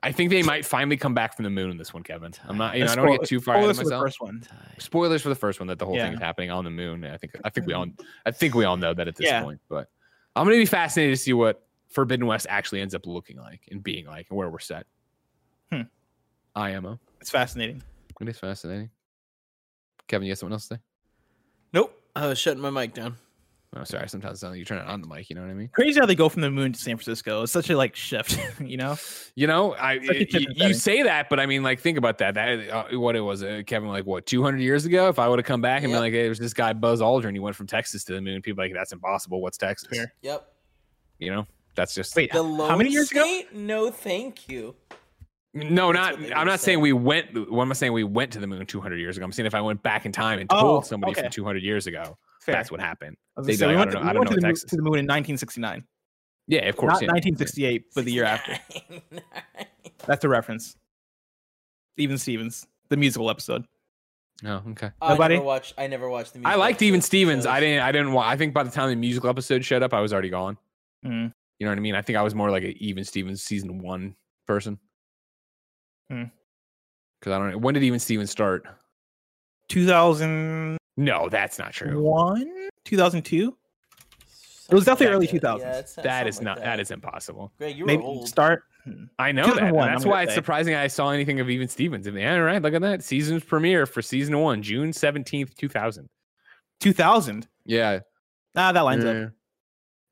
I 0.03 0.11
think 0.11 0.31
they 0.31 0.41
might 0.41 0.65
finally 0.65 0.97
come 0.97 1.13
back 1.13 1.35
from 1.35 1.43
the 1.43 1.51
moon 1.51 1.69
in 1.69 1.77
this 1.77 1.93
one, 1.93 2.01
Kevin. 2.01 2.33
I'm 2.47 2.57
not, 2.57 2.75
you 2.75 2.83
know, 2.83 2.91
I 2.91 2.95
don't 2.95 3.05
want 3.07 3.21
to 3.21 3.27
spoil- 3.27 3.39
get 3.39 3.39
too 3.39 3.39
far 3.39 3.55
ahead 3.57 3.75
spoilers 3.75 3.77
of 3.77 3.83
for 3.83 3.89
the 3.89 3.95
myself. 3.95 4.03
first 4.03 4.21
one 4.21 4.43
Spoilers 4.79 5.21
for 5.21 5.29
the 5.29 5.35
first 5.35 5.59
one 5.59 5.67
that 5.67 5.77
the 5.77 5.85
whole 5.85 5.95
thing 5.95 6.13
is 6.13 6.19
happening 6.19 6.49
on 6.49 6.63
the 6.63 6.71
moon. 6.71 7.05
I 7.05 7.17
think, 7.17 7.33
I 7.43 7.49
think 7.51 7.67
we 7.67 7.73
all, 7.73 7.85
I 8.25 8.31
think 8.31 8.55
we 8.55 8.65
all 8.65 8.77
know 8.77 8.95
that 8.95 9.07
at 9.07 9.15
this 9.15 9.27
Yeah. 9.27 9.43
point. 9.43 9.61
But 9.69 9.89
I'm 10.35 10.45
gonna 10.45 10.57
be 10.57 10.65
fascinated 10.65 11.15
to 11.15 11.21
see 11.21 11.33
what 11.33 11.63
Forbidden 11.89 12.25
West 12.25 12.47
actually 12.49 12.81
ends 12.81 12.95
up 12.95 13.05
looking 13.05 13.37
like 13.37 13.61
and 13.69 13.83
being 13.83 14.07
like, 14.07 14.25
and 14.29 14.37
where 14.37 14.49
we're 14.49 14.57
set. 14.59 14.87
IMO. 16.55 16.99
it's 17.19 17.29
fascinating 17.29 17.81
It 18.19 18.27
is 18.29 18.37
fascinating. 18.37 18.89
Kevin, 20.07 20.25
you 20.25 20.31
have 20.31 20.39
something 20.39 20.53
else 20.53 20.67
to 20.67 20.75
say? 20.75 20.81
Nope. 21.73 21.97
I 22.15 22.27
was 22.27 22.37
shutting 22.37 22.61
my 22.61 22.69
mic 22.69 22.93
down. 22.93 23.15
Oh, 23.73 23.85
sorry. 23.85 24.09
Sometimes 24.09 24.37
it 24.37 24.41
sounds 24.41 24.51
like 24.51 24.59
you 24.59 24.65
turn 24.65 24.79
it 24.79 24.85
on 24.87 25.01
the 25.01 25.07
mic. 25.07 25.29
You 25.29 25.37
know 25.37 25.43
what 25.43 25.49
I 25.49 25.53
mean? 25.53 25.69
crazy 25.71 25.97
how 25.99 26.05
they 26.05 26.13
go 26.15 26.27
from 26.27 26.41
the 26.41 26.51
moon 26.51 26.73
to 26.73 26.79
san 26.79 26.97
francisco 26.97 27.43
it's 27.43 27.53
such 27.53 27.69
a 27.69 27.77
like 27.77 27.95
shift 27.95 28.37
you 28.59 28.75
know 28.75 28.97
You 29.35 29.47
know, 29.47 29.73
I 29.75 29.97
Such 30.05 30.15
a 30.17 30.27
y- 30.39 30.45
you 30.67 30.73
say 30.73 31.03
that, 31.03 31.29
but 31.29 31.39
I 31.39 31.45
mean, 31.45 31.63
like, 31.63 31.79
think 31.79 31.97
about 31.97 32.17
that. 32.17 32.33
That 32.33 32.69
uh, 32.69 32.99
what 32.99 33.15
it 33.15 33.21
was, 33.21 33.43
uh, 33.43 33.61
Kevin, 33.65 33.87
like 33.87 34.05
what 34.05 34.25
200 34.25 34.59
years 34.59 34.85
ago. 34.85 35.07
If 35.07 35.17
I 35.19 35.29
would 35.29 35.39
have 35.39 35.45
come 35.45 35.61
back 35.61 35.83
and 35.83 35.91
been 35.93 36.01
like, 36.01 36.11
hey, 36.11 36.23
there's 36.23 36.37
this 36.37 36.53
guy 36.53 36.73
Buzz 36.73 36.99
Aldrin, 36.99 37.31
he 37.31 37.39
went 37.39 37.55
from 37.55 37.65
Texas 37.67 38.03
to 38.03 38.13
the 38.13 38.19
moon. 38.21 38.41
People 38.41 38.61
are 38.61 38.65
like, 38.65 38.73
that's 38.73 38.91
impossible. 38.91 39.41
What's 39.41 39.57
Texas? 39.57 39.87
Fair. 39.89 40.13
Yep. 40.21 40.45
You 41.19 41.31
know, 41.31 41.47
that's 41.75 41.95
just 41.95 42.13
wait 42.15 42.33
The 42.33 42.43
how 42.43 42.75
many 42.75 42.89
lone 42.89 42.91
years 42.91 43.11
ago? 43.11 43.41
No, 43.53 43.89
thank 43.89 44.49
you. 44.49 44.75
No, 45.53 45.91
That's 45.93 46.17
not. 46.19 46.37
I'm 46.37 46.47
not 46.47 46.59
say. 46.59 46.67
saying 46.67 46.79
we 46.81 46.93
went. 46.93 47.49
What 47.51 47.63
am 47.63 47.71
I 47.71 47.73
saying? 47.73 47.93
We 47.93 48.03
went 48.03 48.31
to 48.33 48.39
the 48.39 48.47
moon 48.47 48.65
200 48.65 48.95
years 48.97 49.17
ago. 49.17 49.23
I'm 49.25 49.31
saying 49.31 49.47
if 49.47 49.55
I 49.55 49.61
went 49.61 49.83
back 49.83 50.05
in 50.05 50.11
time 50.11 50.39
and 50.39 50.49
Oh, 50.51 50.61
told 50.61 50.85
somebody 50.85 51.11
okay. 51.11 51.21
from 51.23 51.31
200 51.31 51.61
years 51.63 51.87
ago, 51.87 52.17
Fair. 52.41 52.55
that's 52.55 52.71
what 52.71 52.79
happened. 52.79 53.17
I 53.37 53.41
They'd 53.41 53.55
say, 53.57 53.65
be 53.67 53.71
we 53.71 53.75
went, 53.77 53.89
I 53.89 53.91
to, 53.91 53.97
don't 53.97 54.01
know- 54.01 54.05
we 54.05 54.09
I 54.09 54.13
don't 54.13 54.19
went 54.21 54.29
to 54.29 54.35
the, 54.41 54.47
moon, 54.47 54.55
to 54.55 54.75
the 54.75 54.81
moon 54.81 54.99
in 54.99 55.05
1969 55.05 55.83
Yeah, 56.47 56.67
of 56.69 56.77
course. 56.77 56.93
not 56.93 57.01
yeah. 57.01 57.07
1968 57.09 57.85
but 57.95 58.05
the 58.05 58.11
year 58.11 58.23
after 58.25 58.57
that's 60.05 60.23
a 60.23 60.29
reference 60.29 60.75
even 61.97 62.17
stevens 62.17 62.65
the 62.89 62.97
musical 62.97 63.29
episode 63.29 63.65
Oh, 64.43 64.63
okay. 64.69 64.89
I 65.01 65.15
never 65.27 65.43
watched. 65.43 65.75
I 65.77 65.85
never 65.85 66.09
watched 66.09 66.33
the. 66.33 66.39
I 66.39 66.41
musical 66.41 66.59
liked 66.61 66.81
Even 66.81 66.97
episodes, 66.97 67.05
Stevens. 67.05 67.45
I 67.45 67.59
didn't. 67.59 67.83
I 67.83 67.91
didn't. 67.91 68.11
wa- 68.13 68.25
I 68.27 68.35
think 68.37 68.55
by 68.55 68.63
the 68.63 68.71
time 68.71 68.89
the 68.89 68.95
musical 68.95 69.29
episode 69.29 69.63
showed 69.63 69.83
up, 69.83 69.93
I 69.93 69.99
was 69.99 70.11
already 70.13 70.29
gone. 70.31 70.57
Mm. 71.05 71.31
You 71.59 71.65
know 71.65 71.69
what 71.71 71.77
I 71.77 71.81
mean? 71.81 71.93
I 71.93 72.01
think 72.01 72.17
I 72.17 72.23
was 72.23 72.33
more 72.33 72.49
like 72.49 72.63
an 72.63 72.73
Even 72.77 73.03
Stevens 73.03 73.43
season 73.43 73.77
one 73.83 74.15
person. 74.47 74.79
Hmm. 76.11 76.23
Because 77.19 77.33
I 77.33 77.37
don't 77.37 77.51
know 77.51 77.57
when 77.57 77.73
did 77.73 77.83
Even 77.83 77.99
Stevens 77.99 78.31
start? 78.31 78.65
2000. 79.69 80.77
No, 80.97 81.29
that's 81.29 81.57
not 81.57 81.71
true. 81.71 82.01
One? 82.03 82.69
2002 82.85 83.55
It 84.69 84.75
was 84.75 84.83
definitely 84.83 85.15
early 85.15 85.27
Something 85.27 85.49
like 85.51 85.59
2000s. 85.59 85.59
Yeah, 85.61 85.79
it's 85.79 85.93
That 85.95 86.03
something 86.33 86.47
like 86.47 86.57
not. 86.57 86.63
That 86.65 86.79
is 86.79 86.91
impossible. 86.91 87.53
Greg, 87.57 87.77
you 87.77 87.83
were 87.83 87.87
maybe 87.87 88.03
old. 88.03 88.27
start 88.27 88.63
hmm. 88.83 89.05
I 89.19 89.31
know 89.31 89.43
that. 89.43 89.49
and 89.51 89.69
2001, 89.69 89.87
That's 89.87 90.03
I'm 90.03 90.09
why 90.09 90.23
it's 90.23 90.31
say. 90.31 90.35
surprising 90.35 90.75
I 90.75 90.87
saw 90.87 91.11
anything 91.11 91.39
of 91.39 91.49
Even 91.49 91.67
Stevens. 91.69 92.07
I 92.07 92.11
mean, 92.11 92.23
yeah, 92.23 92.35
right. 92.35 92.61
Look 92.61 92.73
at 92.73 92.81
that 92.81 93.03
season's 93.03 93.43
premiere 93.43 93.85
for 93.85 94.01
season 94.01 94.37
one, 94.39 94.61
June 94.61 94.91
seventeenth, 94.91 95.55
two 95.55 95.69
thousand. 95.69 96.09
2000 96.81 97.47
Yeah. 97.65 97.99
ah 98.55 98.71
that 98.71 98.81
lines 98.81 99.05
up 99.05 99.31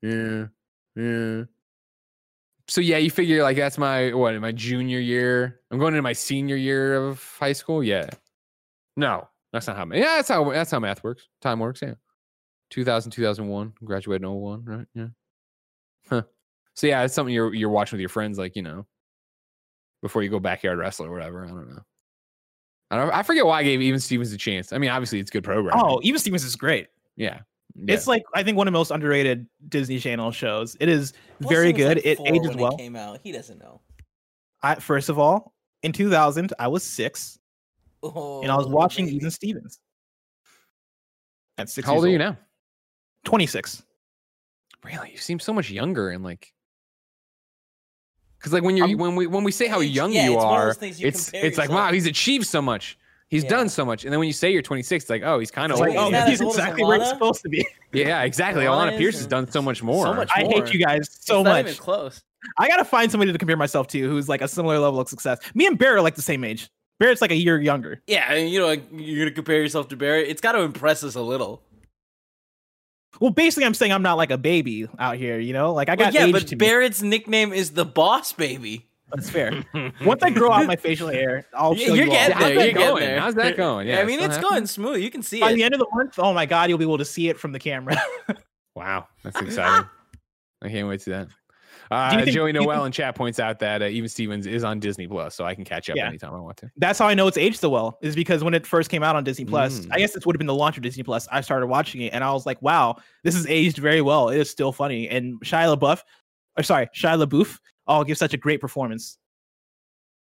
yeah. 0.02 0.46
Yeah. 0.96 1.42
So 2.70 2.80
yeah, 2.80 2.98
you 2.98 3.10
figure 3.10 3.42
like 3.42 3.56
that's 3.56 3.78
my 3.78 4.14
what 4.14 4.32
my 4.40 4.52
junior 4.52 5.00
year. 5.00 5.58
I'm 5.72 5.80
going 5.80 5.92
into 5.92 6.02
my 6.02 6.12
senior 6.12 6.54
year 6.54 6.94
of 6.94 7.20
high 7.40 7.52
school. 7.52 7.82
Yeah. 7.82 8.08
No, 8.96 9.26
that's 9.52 9.66
not 9.66 9.76
how. 9.76 9.86
Yeah, 9.92 10.16
that's 10.16 10.28
how 10.28 10.48
that's 10.52 10.70
how 10.70 10.78
math 10.78 11.02
works. 11.02 11.26
Time 11.42 11.58
works. 11.58 11.82
Yeah. 11.82 11.94
2000, 12.70 13.10
2001. 13.10 13.72
Graduated 13.82 14.22
in 14.22 14.30
01, 14.30 14.64
right? 14.64 14.86
Yeah. 14.94 15.06
Huh. 16.08 16.22
So 16.74 16.86
yeah, 16.86 17.02
it's 17.02 17.12
something 17.12 17.34
you're 17.34 17.52
you're 17.52 17.70
watching 17.70 17.96
with 17.96 18.02
your 18.02 18.08
friends, 18.08 18.38
like 18.38 18.54
you 18.54 18.62
know, 18.62 18.86
before 20.00 20.22
you 20.22 20.28
go 20.28 20.38
backyard 20.38 20.78
wrestle 20.78 21.06
or 21.06 21.10
whatever. 21.10 21.44
I 21.44 21.48
don't 21.48 21.74
know. 21.74 21.82
I 22.92 22.96
don't. 22.98 23.12
I 23.12 23.24
forget 23.24 23.44
why 23.46 23.58
I 23.58 23.62
gave 23.64 23.82
Even 23.82 23.98
Stevens 23.98 24.32
a 24.32 24.38
chance. 24.38 24.72
I 24.72 24.78
mean, 24.78 24.90
obviously 24.90 25.18
it's 25.18 25.30
good 25.32 25.42
program. 25.42 25.74
Oh, 25.76 25.98
even 26.04 26.20
Stevens 26.20 26.44
is 26.44 26.54
great. 26.54 26.86
yeah. 27.16 27.40
Yeah. 27.74 27.94
It's 27.94 28.06
like 28.06 28.22
I 28.34 28.42
think 28.42 28.56
one 28.56 28.66
of 28.66 28.72
the 28.72 28.78
most 28.78 28.90
underrated 28.90 29.46
Disney 29.68 29.98
Channel 29.98 30.32
shows. 30.32 30.76
It 30.80 30.88
is 30.88 31.12
Plus, 31.40 31.50
very 31.52 31.68
he 31.68 31.72
good. 31.72 31.96
like, 31.98 32.06
it 32.06 32.18
ages 32.26 32.56
well. 32.56 32.74
It 32.74 32.78
came 32.78 32.96
out. 32.96 33.20
He 33.22 33.32
doesn't 33.32 33.58
know. 33.58 33.80
I, 34.62 34.74
first 34.76 35.08
of 35.08 35.18
all, 35.18 35.54
in 35.82 35.92
2000, 35.92 36.52
I 36.58 36.68
was 36.68 36.82
six, 36.82 37.38
Oh, 38.02 38.42
and 38.42 38.50
I 38.50 38.56
was 38.56 38.66
oh, 38.66 38.70
watching 38.70 39.06
baby. 39.06 39.16
Even 39.16 39.30
Stevens. 39.30 39.78
At 41.58 41.68
six. 41.68 41.86
How 41.86 41.94
old 41.94 42.04
years 42.04 42.08
are 42.08 42.12
you 42.12 42.18
now? 42.18 42.36
26. 43.24 43.82
Really, 44.84 45.12
you 45.12 45.18
seem 45.18 45.38
so 45.38 45.52
much 45.52 45.70
younger 45.70 46.10
and 46.10 46.24
like. 46.24 46.52
Because 48.38 48.52
like 48.54 48.62
when 48.62 48.76
you're 48.76 48.86
I'm- 48.86 48.98
when 48.98 49.16
we 49.16 49.26
when 49.26 49.44
we 49.44 49.52
say 49.52 49.66
how 49.66 49.80
young 49.80 50.12
yeah, 50.12 50.24
you 50.24 50.34
it's 50.34 50.44
are, 50.44 50.76
you 50.82 51.06
it's 51.06 51.30
it's 51.34 51.58
like 51.58 51.68
wow, 51.68 51.92
he's 51.92 52.06
achieved 52.06 52.46
so 52.46 52.62
much. 52.62 52.96
He's 53.30 53.44
Yeah. 53.44 53.50
done 53.50 53.68
so 53.68 53.84
much, 53.84 54.02
and 54.04 54.12
then 54.12 54.18
when 54.18 54.26
you 54.26 54.32
say 54.32 54.50
you're 54.52 54.60
26, 54.62 55.04
it's 55.04 55.10
like 55.10 55.22
oh, 55.22 55.38
he's 55.38 55.50
kind 55.52 55.70
of 55.72 55.76
It's 55.78 55.80
old. 55.86 55.88
like, 55.90 55.98
oh, 55.98 56.04
He's 56.04 56.12
not 56.12 56.28
he's 56.28 56.40
as 56.40 56.44
old 56.44 56.52
as 56.54 56.58
exactly 56.58 56.84
where 56.84 56.98
he's 56.98 57.06
Alana. 57.08 57.10
supposed 57.12 57.42
to 57.42 57.48
be. 57.48 57.66
yeah, 57.92 58.22
exactly. 58.22 58.64
Alana 58.64 58.90
Alana 58.92 58.98
Pierce 58.98 59.16
has 59.18 59.26
done 59.26 59.50
so 59.50 59.62
much 59.62 59.82
more. 59.82 60.04
so 60.06 60.14
much 60.14 60.30
I 60.34 60.40
hate 60.40 60.72
you 60.74 60.84
guys 60.84 61.08
so 61.20 61.38
it's 61.40 61.44
not 61.44 61.52
much. 61.52 61.66
even 61.66 61.74
close. 61.76 62.22
I 62.58 62.66
gotta 62.68 62.84
find 62.84 63.10
somebody 63.10 63.30
to 63.32 63.38
compare 63.38 63.56
myself 63.56 63.86
to 63.88 63.98
who's 64.08 64.28
like 64.28 64.40
a 64.42 64.48
similar 64.48 64.78
level 64.78 64.98
of 64.98 65.08
success. 65.08 65.38
Me 65.54 65.66
and 65.66 65.78
Barrett 65.78 65.98
are 65.98 66.02
like 66.02 66.16
the 66.16 66.22
same 66.22 66.42
age. 66.42 66.68
Barrett's 66.98 67.20
like 67.22 67.30
a 67.30 67.36
year 67.36 67.60
younger. 67.60 68.02
Yeah, 68.06 68.30
and, 68.32 68.50
you 68.50 68.58
know, 68.58 68.66
like, 68.66 68.82
you're 68.92 69.24
gonna 69.24 69.34
compare 69.34 69.60
yourself 69.62 69.88
to 69.88 69.96
Barrett. 69.96 70.28
It's 70.28 70.40
got 70.42 70.52
to 70.52 70.60
impress 70.60 71.02
us 71.04 71.14
a 71.14 71.22
little. 71.22 71.62
Well, 73.20 73.30
basically, 73.30 73.64
I'm 73.64 73.74
saying 73.74 73.92
I'm 73.92 74.02
not 74.02 74.16
like 74.16 74.30
a 74.30 74.38
baby 74.38 74.86
out 74.98 75.16
here. 75.16 75.38
You 75.38 75.52
know, 75.52 75.72
like 75.72 75.88
I 75.88 75.94
Well, 75.94 76.06
got 76.06 76.14
yeah, 76.14 76.26
age 76.26 76.32
but 76.32 76.46
to 76.48 76.56
me. 76.56 76.58
Barrett's 76.58 77.00
nickname 77.02 77.52
is 77.52 77.70
the 77.72 77.84
Boss 77.84 78.32
Baby. 78.32 78.86
That's 79.14 79.28
fair. 79.30 79.64
Once 80.04 80.22
I 80.22 80.30
grow 80.30 80.52
out 80.52 80.66
my 80.66 80.76
facial 80.76 81.08
hair, 81.12 81.46
I'll 81.54 81.74
show 81.74 81.94
you're 81.94 82.04
you 82.06 82.10
all. 82.12 82.16
getting 82.16 82.36
How's 82.36 82.42
there. 82.44 82.54
that 82.54 82.64
You're 82.64 82.72
getting 82.72 82.88
going? 82.88 83.00
there. 83.02 83.20
How's 83.20 83.34
that 83.34 83.56
going? 83.56 83.88
Yeah, 83.88 84.00
I 84.00 84.04
mean, 84.04 84.20
it's 84.20 84.36
happening? 84.36 84.50
going 84.50 84.66
smooth. 84.66 85.00
You 85.00 85.10
can 85.10 85.22
see 85.22 85.40
By 85.40 85.50
it. 85.52 85.54
the 85.56 85.64
end 85.64 85.74
of 85.74 85.80
the 85.80 85.86
month, 85.94 86.18
oh 86.18 86.32
my 86.32 86.46
god, 86.46 86.68
you'll 86.68 86.78
be 86.78 86.84
able 86.84 86.98
to 86.98 87.04
see 87.04 87.28
it 87.28 87.38
from 87.38 87.52
the 87.52 87.58
camera. 87.58 87.96
Wow, 88.76 89.08
that's 89.24 89.38
exciting. 89.40 89.86
I 90.62 90.68
can't 90.68 90.88
wait 90.88 90.98
to 90.98 91.04
see 91.04 91.10
that. 91.10 91.28
Uh, 91.90 92.10
think- 92.22 92.30
Joey 92.30 92.52
do 92.52 92.60
you 92.60 92.64
Noel 92.66 92.84
in 92.84 92.92
chat 92.92 93.16
points 93.16 93.40
out 93.40 93.58
that 93.58 93.82
uh, 93.82 93.86
Even 93.86 94.08
Stevens 94.08 94.46
is 94.46 94.62
on 94.62 94.78
Disney 94.78 95.08
Plus, 95.08 95.34
so 95.34 95.44
I 95.44 95.56
can 95.56 95.64
catch 95.64 95.90
up 95.90 95.96
Yeah. 95.96 96.06
anytime 96.06 96.32
I 96.34 96.38
want 96.38 96.56
to. 96.58 96.70
That's 96.76 96.98
how 96.98 97.08
I 97.08 97.14
know 97.14 97.26
it's 97.26 97.36
aged 97.36 97.58
so 97.58 97.68
well. 97.68 97.98
Is 98.00 98.14
because 98.14 98.44
when 98.44 98.54
it 98.54 98.64
first 98.64 98.88
came 98.88 99.02
out 99.02 99.16
on 99.16 99.24
Disney 99.24 99.44
Plus, 99.44 99.80
Mm. 99.80 99.88
I 99.90 99.98
guess 99.98 100.12
this 100.12 100.24
would 100.24 100.36
have 100.36 100.38
been 100.38 100.46
the 100.46 100.54
launch 100.54 100.76
of 100.76 100.84
Disney 100.84 101.02
Plus. 101.02 101.26
I 101.32 101.40
started 101.40 101.66
watching 101.66 102.00
it 102.02 102.14
and 102.14 102.22
I 102.22 102.32
was 102.32 102.46
like, 102.46 102.62
wow, 102.62 102.96
this 103.24 103.34
is 103.34 103.44
aged 103.48 103.78
very 103.78 104.02
well. 104.02 104.28
It 104.28 104.38
is 104.38 104.48
still 104.48 104.70
funny. 104.70 105.08
And 105.08 105.40
Shia 105.40 105.76
LaBeouf, 105.76 106.02
or 106.56 106.62
sorry, 106.62 106.86
Shia 106.94 107.22
LaBeouf, 107.26 107.58
oh, 107.90 108.04
gives 108.04 108.18
such 108.18 108.32
a 108.32 108.38
great 108.38 108.60
performance. 108.60 109.18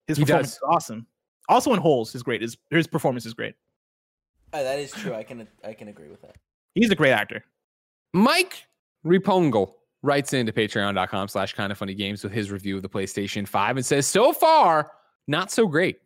His 0.07 0.17
He 0.17 0.25
performance 0.25 0.53
does. 0.53 0.57
is 0.57 0.63
awesome. 0.67 1.07
Also 1.51 1.75
in 1.75 1.81
Holes 1.81 2.15
is 2.15 2.23
great. 2.23 2.41
His 2.41 2.57
his 2.71 2.87
performance 2.87 3.27
is 3.27 3.35
great. 3.35 3.55
Oh, 4.55 4.63
that 4.63 4.79
is 4.79 4.93
true. 4.93 5.15
I 5.15 5.23
can 5.23 5.47
I 5.63 5.75
can 5.75 5.89
agree 5.89 6.09
with 6.09 6.23
that. 6.23 6.37
He's 6.75 6.91
a 6.91 6.95
great 6.95 7.13
actor. 7.13 7.45
Mike 8.15 8.65
Repongle 9.07 9.73
writes 10.03 10.33
into 10.33 10.53
patreon.com 10.53 11.29
slash 11.29 11.55
kind 11.55 11.73
of 11.73 11.79
funny 11.79 11.95
games 11.95 12.23
with 12.23 12.33
his 12.33 12.51
review 12.51 12.77
of 12.77 12.83
the 12.83 12.89
PlayStation 12.89 13.47
5 13.47 13.77
and 13.77 13.85
says, 13.85 14.07
So 14.07 14.33
far, 14.33 14.93
not 15.27 15.51
so 15.51 15.67
great. 15.67 15.99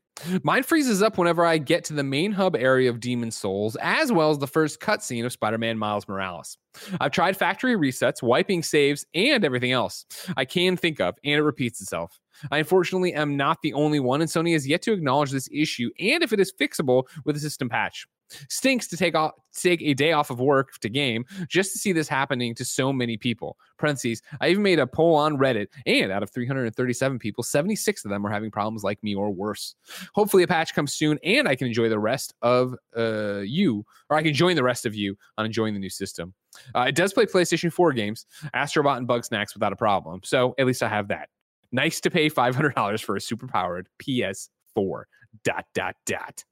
Mine 0.42 0.62
freezes 0.62 1.02
up 1.02 1.18
whenever 1.18 1.44
I 1.44 1.58
get 1.58 1.84
to 1.84 1.94
the 1.94 2.02
main 2.02 2.32
hub 2.32 2.54
area 2.54 2.90
of 2.90 3.00
Demon's 3.00 3.36
Souls, 3.36 3.76
as 3.80 4.12
well 4.12 4.30
as 4.30 4.38
the 4.38 4.46
first 4.46 4.80
cutscene 4.80 5.24
of 5.24 5.32
Spider 5.32 5.58
Man 5.58 5.78
Miles 5.78 6.06
Morales. 6.06 6.58
I've 7.00 7.12
tried 7.12 7.36
factory 7.36 7.74
resets, 7.76 8.22
wiping 8.22 8.62
saves, 8.62 9.04
and 9.14 9.44
everything 9.44 9.72
else 9.72 10.06
I 10.36 10.44
can 10.44 10.76
think 10.76 11.00
of, 11.00 11.16
and 11.24 11.34
it 11.34 11.42
repeats 11.42 11.80
itself. 11.80 12.18
I 12.50 12.58
unfortunately 12.58 13.14
am 13.14 13.36
not 13.36 13.58
the 13.62 13.74
only 13.74 14.00
one, 14.00 14.20
and 14.20 14.30
Sony 14.30 14.52
has 14.52 14.66
yet 14.66 14.82
to 14.82 14.92
acknowledge 14.92 15.30
this 15.30 15.48
issue 15.52 15.90
and 15.98 16.22
if 16.22 16.32
it 16.32 16.40
is 16.40 16.52
fixable 16.52 17.04
with 17.24 17.36
a 17.36 17.40
system 17.40 17.68
patch. 17.68 18.06
Stinks 18.48 18.86
to 18.88 18.96
take 18.96 19.14
off 19.14 19.32
take 19.54 19.82
a 19.82 19.94
day 19.94 20.12
off 20.12 20.30
of 20.30 20.40
work 20.40 20.78
to 20.80 20.88
game 20.88 21.24
just 21.48 21.72
to 21.72 21.78
see 21.78 21.92
this 21.92 22.08
happening 22.08 22.54
to 22.54 22.64
so 22.64 22.92
many 22.92 23.16
people. 23.16 23.56
Parentheses. 23.78 24.22
I 24.40 24.48
even 24.48 24.62
made 24.62 24.78
a 24.78 24.86
poll 24.86 25.14
on 25.14 25.36
Reddit, 25.36 25.68
and 25.86 26.10
out 26.10 26.22
of 26.22 26.30
337 26.30 27.18
people, 27.18 27.44
76 27.44 28.04
of 28.04 28.10
them 28.10 28.26
are 28.26 28.30
having 28.30 28.50
problems 28.50 28.84
like 28.84 29.02
me 29.02 29.14
or 29.14 29.30
worse. 29.30 29.74
Hopefully, 30.14 30.42
a 30.42 30.46
patch 30.46 30.74
comes 30.74 30.94
soon, 30.94 31.18
and 31.24 31.48
I 31.48 31.56
can 31.56 31.66
enjoy 31.66 31.88
the 31.88 31.98
rest 31.98 32.34
of 32.42 32.74
uh, 32.96 33.40
you, 33.40 33.84
or 34.08 34.16
I 34.16 34.22
can 34.22 34.34
join 34.34 34.56
the 34.56 34.62
rest 34.62 34.86
of 34.86 34.94
you 34.94 35.16
on 35.36 35.46
enjoying 35.46 35.74
the 35.74 35.80
new 35.80 35.90
system. 35.90 36.34
Uh, 36.74 36.82
it 36.88 36.94
does 36.94 37.12
play 37.12 37.26
PlayStation 37.26 37.72
4 37.72 37.92
games, 37.92 38.26
Astrobot 38.54 38.98
and 38.98 39.08
Bugsnax 39.08 39.54
without 39.54 39.72
a 39.72 39.76
problem. 39.76 40.20
So 40.22 40.54
at 40.58 40.66
least 40.66 40.82
I 40.82 40.88
have 40.88 41.08
that. 41.08 41.28
Nice 41.72 42.00
to 42.02 42.10
pay 42.10 42.28
$500 42.28 43.02
for 43.02 43.16
a 43.16 43.18
superpowered 43.18 43.86
PS4. 44.02 45.04
Dot 45.44 45.64
dot 45.74 45.96
dot. 46.04 46.44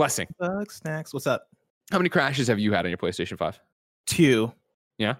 Blessing. 0.00 0.28
Bugsnax. 0.40 1.12
What's 1.12 1.26
up? 1.26 1.48
How 1.90 1.98
many 1.98 2.08
crashes 2.08 2.48
have 2.48 2.58
you 2.58 2.72
had 2.72 2.86
on 2.86 2.90
your 2.90 2.96
PlayStation 2.96 3.36
5? 3.36 3.60
Two. 4.06 4.50
Yeah. 4.96 5.16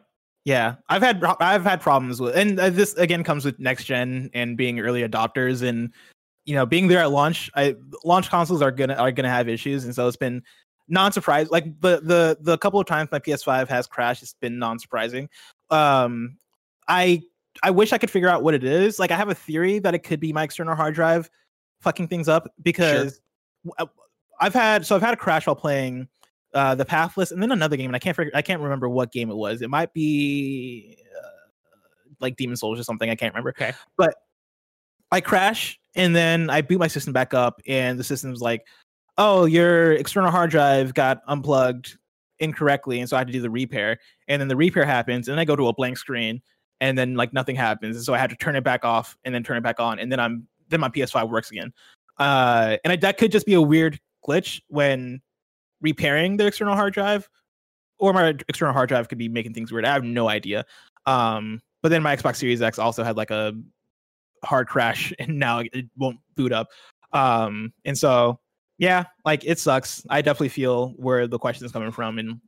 Yeah, 0.46 0.76
I've 0.88 1.02
had 1.02 1.22
I've 1.22 1.64
had 1.64 1.82
problems 1.82 2.18
with, 2.18 2.34
and 2.34 2.58
uh, 2.58 2.70
this 2.70 2.94
again 2.94 3.22
comes 3.22 3.44
with 3.44 3.58
next 3.58 3.84
gen 3.84 4.30
and 4.32 4.56
being 4.56 4.80
early 4.80 5.06
adopters, 5.06 5.62
and 5.62 5.92
you 6.46 6.54
know 6.54 6.64
being 6.64 6.88
there 6.88 7.00
at 7.00 7.10
launch. 7.10 7.50
I 7.54 7.76
launch 8.06 8.30
consoles 8.30 8.62
are 8.62 8.70
gonna 8.70 8.94
are 8.94 9.12
gonna 9.12 9.28
have 9.28 9.50
issues, 9.50 9.84
and 9.84 9.94
so 9.94 10.08
it's 10.08 10.16
been 10.16 10.42
non 10.88 11.12
surprised. 11.12 11.50
Like 11.50 11.78
the 11.82 12.00
the 12.02 12.38
the 12.40 12.56
couple 12.56 12.80
of 12.80 12.86
times 12.86 13.10
my 13.12 13.18
PS5 13.18 13.68
has 13.68 13.86
crashed, 13.86 14.22
it's 14.22 14.32
been 14.32 14.58
non 14.58 14.78
surprising. 14.78 15.28
Um, 15.68 16.38
I 16.88 17.20
I 17.62 17.70
wish 17.70 17.92
I 17.92 17.98
could 17.98 18.10
figure 18.10 18.30
out 18.30 18.42
what 18.42 18.54
it 18.54 18.64
is. 18.64 18.98
Like 18.98 19.10
I 19.10 19.16
have 19.18 19.28
a 19.28 19.34
theory 19.34 19.78
that 19.80 19.94
it 19.94 19.98
could 19.98 20.20
be 20.20 20.32
my 20.32 20.44
external 20.44 20.74
hard 20.74 20.94
drive 20.94 21.28
fucking 21.82 22.08
things 22.08 22.30
up 22.30 22.50
because 22.62 23.20
uh, 23.78 23.84
I've 24.40 24.54
had 24.54 24.86
so 24.86 24.96
I've 24.96 25.02
had 25.02 25.14
a 25.14 25.18
crash 25.18 25.46
while 25.46 25.56
playing 25.56 26.08
uh 26.54 26.74
the 26.74 26.84
pathless 26.84 27.30
and 27.30 27.42
then 27.42 27.52
another 27.52 27.76
game 27.76 27.86
and 27.86 27.94
i 27.94 27.98
can't 27.98 28.16
figure 28.16 28.32
i 28.34 28.42
can't 28.42 28.60
remember 28.60 28.88
what 28.88 29.12
game 29.12 29.30
it 29.30 29.36
was. 29.36 29.62
It 29.62 29.70
might 29.70 29.92
be 29.92 30.96
uh, 31.16 32.10
like 32.20 32.36
demon's 32.36 32.60
souls 32.60 32.80
or 32.80 32.82
something 32.82 33.08
i 33.08 33.14
can't 33.14 33.32
remember. 33.32 33.50
Okay. 33.50 33.72
but 33.96 34.14
i 35.12 35.20
crash 35.20 35.78
and 35.94 36.14
then 36.14 36.50
i 36.50 36.60
boot 36.60 36.78
my 36.78 36.88
system 36.88 37.12
back 37.12 37.34
up 37.34 37.60
and 37.68 37.98
the 37.98 38.04
system's 38.04 38.40
like 38.40 38.66
oh 39.18 39.44
your 39.44 39.92
external 39.92 40.30
hard 40.30 40.50
drive 40.50 40.94
got 40.94 41.20
unplugged 41.28 41.98
incorrectly 42.40 42.98
and 42.98 43.08
so 43.08 43.16
i 43.16 43.20
had 43.20 43.26
to 43.26 43.32
do 43.32 43.40
the 43.40 43.50
repair. 43.50 43.98
And 44.26 44.40
then 44.40 44.48
the 44.48 44.56
repair 44.56 44.84
happens 44.84 45.28
and 45.28 45.34
then 45.34 45.38
i 45.40 45.44
go 45.44 45.54
to 45.54 45.68
a 45.68 45.72
blank 45.72 45.98
screen 45.98 46.42
and 46.80 46.98
then 46.98 47.14
like 47.14 47.32
nothing 47.32 47.54
happens 47.54 47.94
and 47.94 48.04
so 48.04 48.12
i 48.12 48.18
had 48.18 48.30
to 48.30 48.36
turn 48.36 48.56
it 48.56 48.64
back 48.64 48.84
off 48.84 49.16
and 49.24 49.32
then 49.34 49.44
turn 49.44 49.56
it 49.56 49.62
back 49.62 49.78
on 49.78 50.00
and 50.00 50.10
then 50.10 50.18
i'm 50.18 50.48
then 50.68 50.80
my 50.80 50.88
ps5 50.88 51.30
works 51.30 51.50
again. 51.50 51.72
Uh 52.18 52.76
and 52.82 52.92
I, 52.92 52.96
that 52.96 53.18
could 53.18 53.30
just 53.30 53.46
be 53.46 53.54
a 53.54 53.62
weird 53.62 54.00
glitch 54.26 54.60
when 54.68 55.20
repairing 55.80 56.36
the 56.36 56.46
external 56.46 56.74
hard 56.74 56.92
drive 56.92 57.28
or 57.98 58.12
my 58.12 58.34
external 58.48 58.72
hard 58.72 58.88
drive 58.88 59.08
could 59.08 59.18
be 59.18 59.28
making 59.28 59.52
things 59.54 59.70
weird 59.72 59.84
i 59.84 59.92
have 59.92 60.04
no 60.04 60.28
idea. 60.28 60.64
Um 61.06 61.60
but 61.82 61.88
then 61.88 62.02
my 62.02 62.14
xbox 62.16 62.36
series 62.36 62.60
x 62.62 62.78
also 62.78 63.02
had 63.02 63.16
like 63.16 63.30
a 63.30 63.54
hard 64.44 64.68
crash 64.68 65.12
and 65.18 65.38
now 65.38 65.60
it 65.60 65.86
won't 65.96 66.18
boot 66.36 66.52
up. 66.52 66.68
Um 67.12 67.72
and 67.84 67.96
so 67.96 68.38
yeah 68.78 69.04
like 69.24 69.44
it 69.44 69.58
sucks. 69.58 70.04
I 70.10 70.22
definitely 70.22 70.48
feel 70.50 70.90
where 70.96 71.26
the 71.26 71.38
question 71.38 71.66
is 71.66 71.72
coming 71.72 71.90
from 71.90 72.18
and 72.18 72.40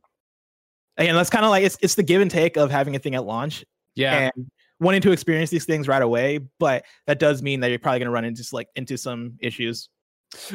again 0.97 1.15
that's 1.15 1.29
kind 1.29 1.45
of 1.45 1.51
like 1.51 1.63
it's, 1.63 1.77
it's 1.81 1.95
the 1.95 2.03
give 2.03 2.21
and 2.21 2.29
take 2.31 2.57
of 2.57 2.69
having 2.71 2.95
a 2.95 2.99
thing 2.99 3.15
at 3.15 3.25
launch 3.25 3.65
Yeah. 3.95 4.29
and 4.35 4.51
wanting 4.79 5.01
to 5.01 5.11
experience 5.11 5.49
these 5.49 5.65
things 5.65 5.87
right 5.87 6.01
away 6.01 6.39
but 6.59 6.83
that 7.07 7.17
does 7.19 7.41
mean 7.41 7.59
that 7.61 7.69
you're 7.69 7.79
probably 7.79 7.99
going 7.99 8.07
to 8.07 8.11
run 8.11 8.25
into 8.25 8.43
like 8.51 8.67
into 8.75 8.97
some 8.97 9.37
issues 9.39 9.89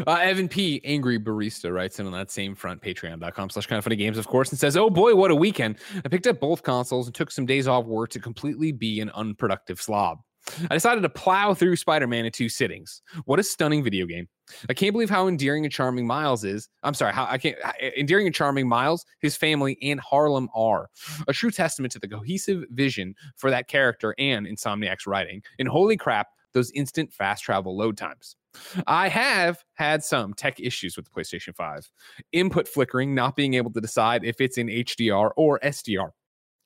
Uh, 0.07 0.13
Evan 0.21 0.49
P, 0.49 0.81
angry 0.85 1.19
barista, 1.19 1.73
writes 1.73 2.01
in 2.01 2.07
on 2.07 2.13
that 2.13 2.31
same 2.31 2.55
front, 2.55 2.83
patreon.com 2.83 3.51
slash 3.51 3.67
kind 3.67 3.79
of 3.79 3.85
funny 3.85 3.97
games, 3.97 4.19
of 4.19 4.27
course, 4.27 4.51
and 4.51 4.59
says, 4.59 4.77
Oh 4.77 4.91
boy, 4.91 5.15
what 5.15 5.31
a 5.31 5.35
weekend. 5.35 5.77
I 6.05 6.09
picked 6.09 6.27
up 6.27 6.41
both 6.41 6.63
consoles 6.63 7.07
and 7.07 7.15
took 7.15 7.31
some 7.31 7.47
days 7.47 7.69
off 7.69 7.85
work 7.87 8.11
to 8.11 8.21
completely 8.21 8.73
be 8.73 9.01
an 9.01 9.11
unproductive 9.11 9.81
slob. 9.81 10.19
I 10.71 10.75
decided 10.75 11.03
to 11.03 11.09
plow 11.11 11.53
through 11.53 11.77
Spider 11.77 12.07
Man 12.07 12.25
in 12.25 12.33
two 12.33 12.49
sittings. 12.49 13.03
What 13.27 13.39
a 13.39 13.43
stunning 13.43 13.85
video 13.85 14.07
game. 14.07 14.29
I 14.71 14.73
can't 14.75 14.93
believe 14.93 15.11
how 15.11 15.29
endearing 15.29 15.65
and 15.65 15.73
charming 15.73 16.07
Miles 16.07 16.43
is. 16.43 16.69
I'm 16.83 16.95
sorry, 16.95 17.13
how 17.13 17.27
I 17.29 17.37
can't 17.37 17.57
how- 17.63 17.73
endearing 17.97 18.27
and 18.27 18.35
charming 18.35 18.67
Miles, 18.67 19.05
his 19.21 19.37
family, 19.37 19.77
and 19.83 20.01
Harlem 20.01 20.49
are. 20.55 20.89
A 21.27 21.33
true 21.35 21.51
testament 21.51 21.93
to 21.93 21.99
the 21.99 22.09
cohesive 22.09 22.65
vision 22.71 23.15
for 23.37 23.51
that 23.51 23.69
character 23.69 24.15
and 24.19 24.47
Insomniac's 24.47 25.07
writing. 25.07 25.43
And 25.59 25.69
holy 25.69 25.99
crap, 25.99 26.29
those 26.55 26.71
instant 26.71 27.13
fast 27.13 27.45
travel 27.45 27.77
load 27.77 27.99
times. 27.99 28.35
I 28.87 29.09
have 29.09 29.65
had 29.75 30.03
some 30.03 30.35
tech 30.35 30.61
issues 30.61 30.97
with 30.97 31.07
the 31.07 31.11
PlayStation 31.11 31.55
5. 31.55 31.91
Input 32.33 32.69
flickering, 32.69 33.15
not 33.15 33.37
being 33.37 33.55
able 33.55 33.73
to 33.73 33.81
decide 33.81 34.25
if 34.25 34.41
it's 34.41 34.59
in 34.59 34.69
HDR 34.69 35.31
or 35.37 35.59
SDR. 35.61 36.11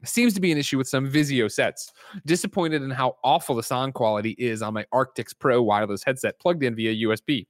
Seems 0.04 0.34
to 0.34 0.40
be 0.40 0.50
an 0.50 0.58
issue 0.58 0.78
with 0.78 0.88
some 0.88 1.08
Vizio 1.08 1.50
sets. 1.50 1.92
Disappointed 2.26 2.82
in 2.82 2.90
how 2.90 3.16
awful 3.22 3.54
the 3.54 3.62
sound 3.62 3.94
quality 3.94 4.32
is 4.32 4.60
on 4.60 4.74
my 4.74 4.84
Arctis 4.92 5.32
Pro 5.38 5.62
wireless 5.62 6.02
headset 6.02 6.40
plugged 6.40 6.64
in 6.64 6.74
via 6.74 7.06
USB. 7.06 7.46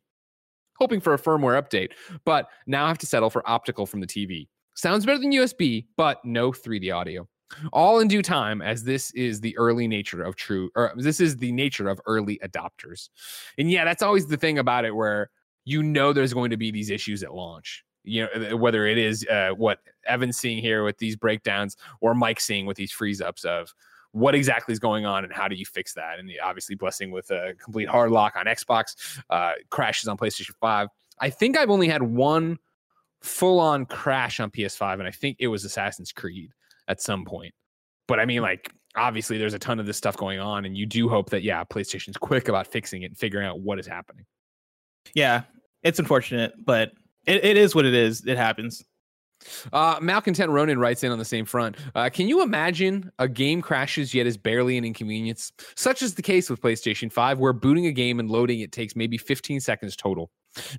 Hoping 0.78 1.01
for 1.01 1.14
a 1.14 1.18
firmware 1.18 1.62
update, 1.62 1.90
but 2.24 2.49
now 2.66 2.84
I 2.84 2.88
have 2.88 2.99
to 2.99 3.07
settle 3.07 3.30
for 3.30 3.49
optical 3.49 3.86
from 3.86 4.01
the 4.01 4.07
TV. 4.07 4.49
Sounds 4.74 5.07
better 5.07 5.18
than 5.18 5.32
USB, 5.32 5.86
but 5.97 6.22
no 6.24 6.51
3D 6.51 6.95
audio. 6.95 7.28
All 7.72 8.00
in 8.00 8.09
due 8.09 8.22
time, 8.22 8.62
as 8.62 8.84
this 8.84 9.11
is 9.12 9.40
the 9.40 9.57
early 9.59 9.86
nature 9.88 10.22
of 10.22 10.36
true, 10.36 10.70
or 10.74 10.92
this 10.96 11.20
is 11.20 11.36
the 11.36 11.53
nature 11.53 11.88
of 11.88 12.00
early 12.07 12.40
adopters. 12.44 13.09
And 13.59 13.70
yeah, 13.70 13.84
that's 13.84 14.03
always 14.03 14.26
the 14.26 14.36
thing 14.36 14.59
about 14.59 14.84
it 14.84 14.94
where 14.94 15.30
you 15.64 15.82
know 15.82 16.12
there's 16.12 16.34
going 16.34 16.50
to 16.50 16.57
be 16.57 16.70
these 16.70 16.90
issues 16.90 17.22
at 17.22 17.34
launch. 17.34 17.84
You 18.05 18.26
know, 18.34 18.57
whether 18.57 18.86
it 18.86 18.98
is 18.98 19.24
uh, 19.28 19.50
what 19.50 19.78
Evan's 20.07 20.36
seeing 20.36 20.59
here 20.59 20.82
with 20.82 20.98
these 20.98 21.14
breakdowns 21.14 21.76
or 22.00 22.14
Mike 22.14 22.40
seeing 22.40 22.66
with 22.66 22.76
these 22.76 22.90
freeze 22.90 23.20
ups 23.20 23.44
of 23.44 23.72
what 24.11 24.34
exactly 24.34 24.72
is 24.72 24.78
going 24.78 25.07
on 25.07 25.24
and 25.24 25.32
how 25.32 25.48
do 25.48 25.55
you 25.55 25.64
fix 25.64 25.94
that? 25.94 26.18
And 26.18 26.30
obviously, 26.42 26.74
blessing 26.74 27.11
with 27.11 27.30
a 27.30 27.55
complete 27.62 27.88
hard 27.88 28.11
lock 28.11 28.34
on 28.36 28.46
Xbox, 28.46 29.20
uh, 29.30 29.53
crashes 29.70 30.09
on 30.09 30.16
PlayStation 30.16 30.55
5. 30.61 30.88
I 31.20 31.30
think 31.30 31.57
I've 31.57 31.70
only 31.70 31.88
had 31.88 32.03
one 32.03 32.59
full 33.20 33.61
on 33.61 33.86
crash 33.86 34.40
on 34.40 34.50
PS5, 34.50 34.94
and 34.94 35.05
I 35.05 35.12
think 35.12 35.36
it 35.38 35.46
was 35.46 35.64
Assassin's 35.64 36.12
Creed 36.12 36.53
at 36.88 37.00
some 37.00 37.24
point. 37.24 37.54
But 38.08 38.20
I 38.20 38.26
mean, 38.26 38.42
like, 38.42 38.70
obviously, 38.96 39.38
there's 39.38 39.54
a 39.54 39.58
ton 39.58 39.80
of 39.80 39.86
this 39.86 39.96
stuff 39.96 40.16
going 40.16 40.40
on, 40.40 40.64
and 40.64 40.76
you 40.76 40.86
do 40.86 41.08
hope 41.08 41.30
that, 41.30 41.42
yeah, 41.42 41.64
PlayStation's 41.64 42.16
quick 42.16 42.48
about 42.48 42.66
fixing 42.66 43.02
it 43.02 43.06
and 43.06 43.18
figuring 43.18 43.46
out 43.46 43.60
what 43.60 43.78
is 43.78 43.86
happening. 43.86 44.24
Yeah, 45.14 45.42
it's 45.82 45.98
unfortunate, 45.98 46.52
but 46.64 46.92
it, 47.26 47.44
it 47.44 47.56
is 47.56 47.74
what 47.74 47.84
it 47.84 47.94
is. 47.94 48.24
It 48.26 48.36
happens. 48.36 48.84
Uh, 49.72 49.98
Malcontent 50.00 50.50
Ronan 50.50 50.78
writes 50.78 51.02
in 51.02 51.10
on 51.10 51.18
the 51.18 51.24
same 51.24 51.44
front. 51.44 51.76
Uh, 51.94 52.08
can 52.10 52.28
you 52.28 52.42
imagine 52.42 53.10
a 53.18 53.28
game 53.28 53.60
crashes 53.60 54.14
yet 54.14 54.26
is 54.26 54.36
barely 54.36 54.76
an 54.76 54.84
inconvenience? 54.84 55.52
Such 55.74 56.02
is 56.02 56.14
the 56.14 56.22
case 56.22 56.48
with 56.48 56.60
PlayStation 56.60 57.12
5, 57.12 57.38
where 57.38 57.52
booting 57.52 57.86
a 57.86 57.92
game 57.92 58.20
and 58.20 58.30
loading 58.30 58.60
it 58.60 58.72
takes 58.72 58.94
maybe 58.94 59.18
15 59.18 59.60
seconds 59.60 59.96
total. 59.96 60.30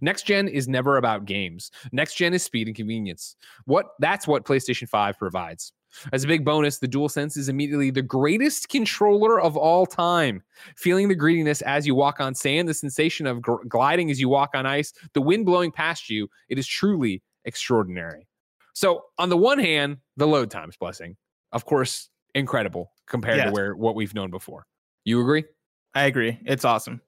Next 0.01 0.25
gen 0.25 0.47
is 0.47 0.67
never 0.67 0.97
about 0.97 1.25
games. 1.25 1.71
Next 1.91 2.15
gen 2.15 2.33
is 2.33 2.43
speed 2.43 2.67
and 2.67 2.75
convenience. 2.75 3.35
What 3.65 3.87
that's 3.99 4.27
what 4.27 4.45
PlayStation 4.45 4.87
5 4.87 5.17
provides. 5.17 5.73
As 6.11 6.23
a 6.23 6.27
big 6.27 6.43
bonus, 6.43 6.79
the 6.79 6.87
DualSense 6.87 7.37
is 7.37 7.49
immediately 7.49 7.91
the 7.91 8.01
greatest 8.01 8.69
controller 8.69 9.39
of 9.39 9.55
all 9.55 9.85
time. 9.85 10.43
Feeling 10.75 11.07
the 11.07 11.15
greediness 11.15 11.61
as 11.61 11.85
you 11.87 11.95
walk 11.95 12.19
on 12.19 12.35
sand, 12.35 12.67
the 12.67 12.73
sensation 12.73 13.27
of 13.27 13.41
gr- 13.41 13.63
gliding 13.67 14.11
as 14.11 14.19
you 14.19 14.29
walk 14.29 14.51
on 14.53 14.65
ice, 14.65 14.93
the 15.13 15.21
wind 15.21 15.45
blowing 15.45 15.71
past 15.71 16.09
you, 16.09 16.27
it 16.49 16.57
is 16.57 16.67
truly 16.67 17.21
extraordinary. 17.45 18.27
So, 18.73 19.03
on 19.17 19.29
the 19.29 19.37
one 19.37 19.59
hand, 19.59 19.97
the 20.17 20.27
load 20.27 20.49
times 20.49 20.75
blessing, 20.77 21.15
of 21.51 21.65
course, 21.65 22.09
incredible 22.33 22.91
compared 23.07 23.37
to 23.45 23.51
where 23.51 23.75
what 23.75 23.95
we've 23.95 24.13
known 24.13 24.31
before. 24.31 24.65
You 25.05 25.21
agree? 25.21 25.45
I 25.93 26.05
agree. 26.05 26.39
It's 26.45 26.65
awesome. 26.65 27.01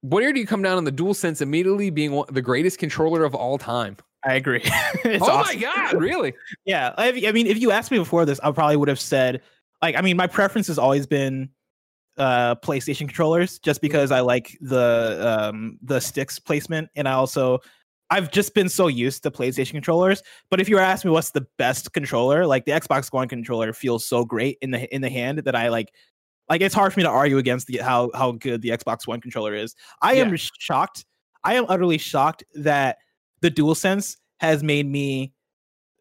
Where 0.00 0.32
do 0.32 0.40
you 0.40 0.46
come 0.46 0.62
down 0.62 0.76
on 0.76 0.84
the 0.84 0.92
DualSense 0.92 1.42
immediately 1.42 1.90
being 1.90 2.12
one, 2.12 2.26
the 2.30 2.42
greatest 2.42 2.78
controller 2.78 3.24
of 3.24 3.34
all 3.34 3.58
time? 3.58 3.96
I 4.26 4.34
agree. 4.34 4.62
oh 5.04 5.18
awesome. 5.20 5.60
my 5.60 5.62
god, 5.62 5.94
really? 5.94 6.34
Yeah, 6.64 6.92
I, 6.98 7.22
I 7.26 7.32
mean, 7.32 7.46
if 7.46 7.58
you 7.58 7.70
asked 7.70 7.90
me 7.90 7.98
before 7.98 8.24
this, 8.24 8.40
I 8.40 8.50
probably 8.50 8.76
would 8.76 8.88
have 8.88 9.00
said, 9.00 9.42
like, 9.80 9.96
I 9.96 10.00
mean, 10.00 10.16
my 10.16 10.26
preference 10.26 10.66
has 10.66 10.78
always 10.78 11.06
been 11.06 11.50
uh 12.18 12.54
PlayStation 12.56 13.00
controllers, 13.00 13.58
just 13.58 13.80
because 13.80 14.10
I 14.10 14.20
like 14.20 14.56
the 14.60 15.50
um 15.52 15.78
the 15.82 16.00
sticks 16.00 16.38
placement, 16.38 16.88
and 16.96 17.08
I 17.08 17.12
also 17.12 17.60
I've 18.10 18.30
just 18.30 18.54
been 18.54 18.68
so 18.68 18.88
used 18.88 19.22
to 19.24 19.30
PlayStation 19.30 19.72
controllers. 19.72 20.22
But 20.50 20.60
if 20.60 20.68
you 20.68 20.76
were 20.76 20.82
asking 20.82 21.10
me 21.10 21.12
what's 21.12 21.30
the 21.30 21.46
best 21.58 21.92
controller, 21.92 22.46
like 22.46 22.64
the 22.64 22.72
Xbox 22.72 23.12
One 23.12 23.28
controller 23.28 23.72
feels 23.72 24.06
so 24.06 24.24
great 24.24 24.58
in 24.60 24.70
the 24.70 24.92
in 24.94 25.02
the 25.02 25.10
hand 25.10 25.38
that 25.38 25.54
I 25.54 25.68
like. 25.68 25.92
Like 26.48 26.60
it's 26.60 26.74
hard 26.74 26.92
for 26.92 27.00
me 27.00 27.04
to 27.04 27.10
argue 27.10 27.38
against 27.38 27.66
the 27.66 27.78
how 27.78 28.10
how 28.14 28.32
good 28.32 28.62
the 28.62 28.70
Xbox 28.70 29.06
One 29.06 29.20
controller 29.20 29.54
is. 29.54 29.74
I 30.00 30.14
am 30.14 30.34
shocked. 30.36 31.04
I 31.42 31.54
am 31.54 31.66
utterly 31.68 31.98
shocked 31.98 32.44
that 32.54 32.98
the 33.40 33.50
DualSense 33.50 34.16
has 34.40 34.62
made 34.62 34.86
me 34.86 35.32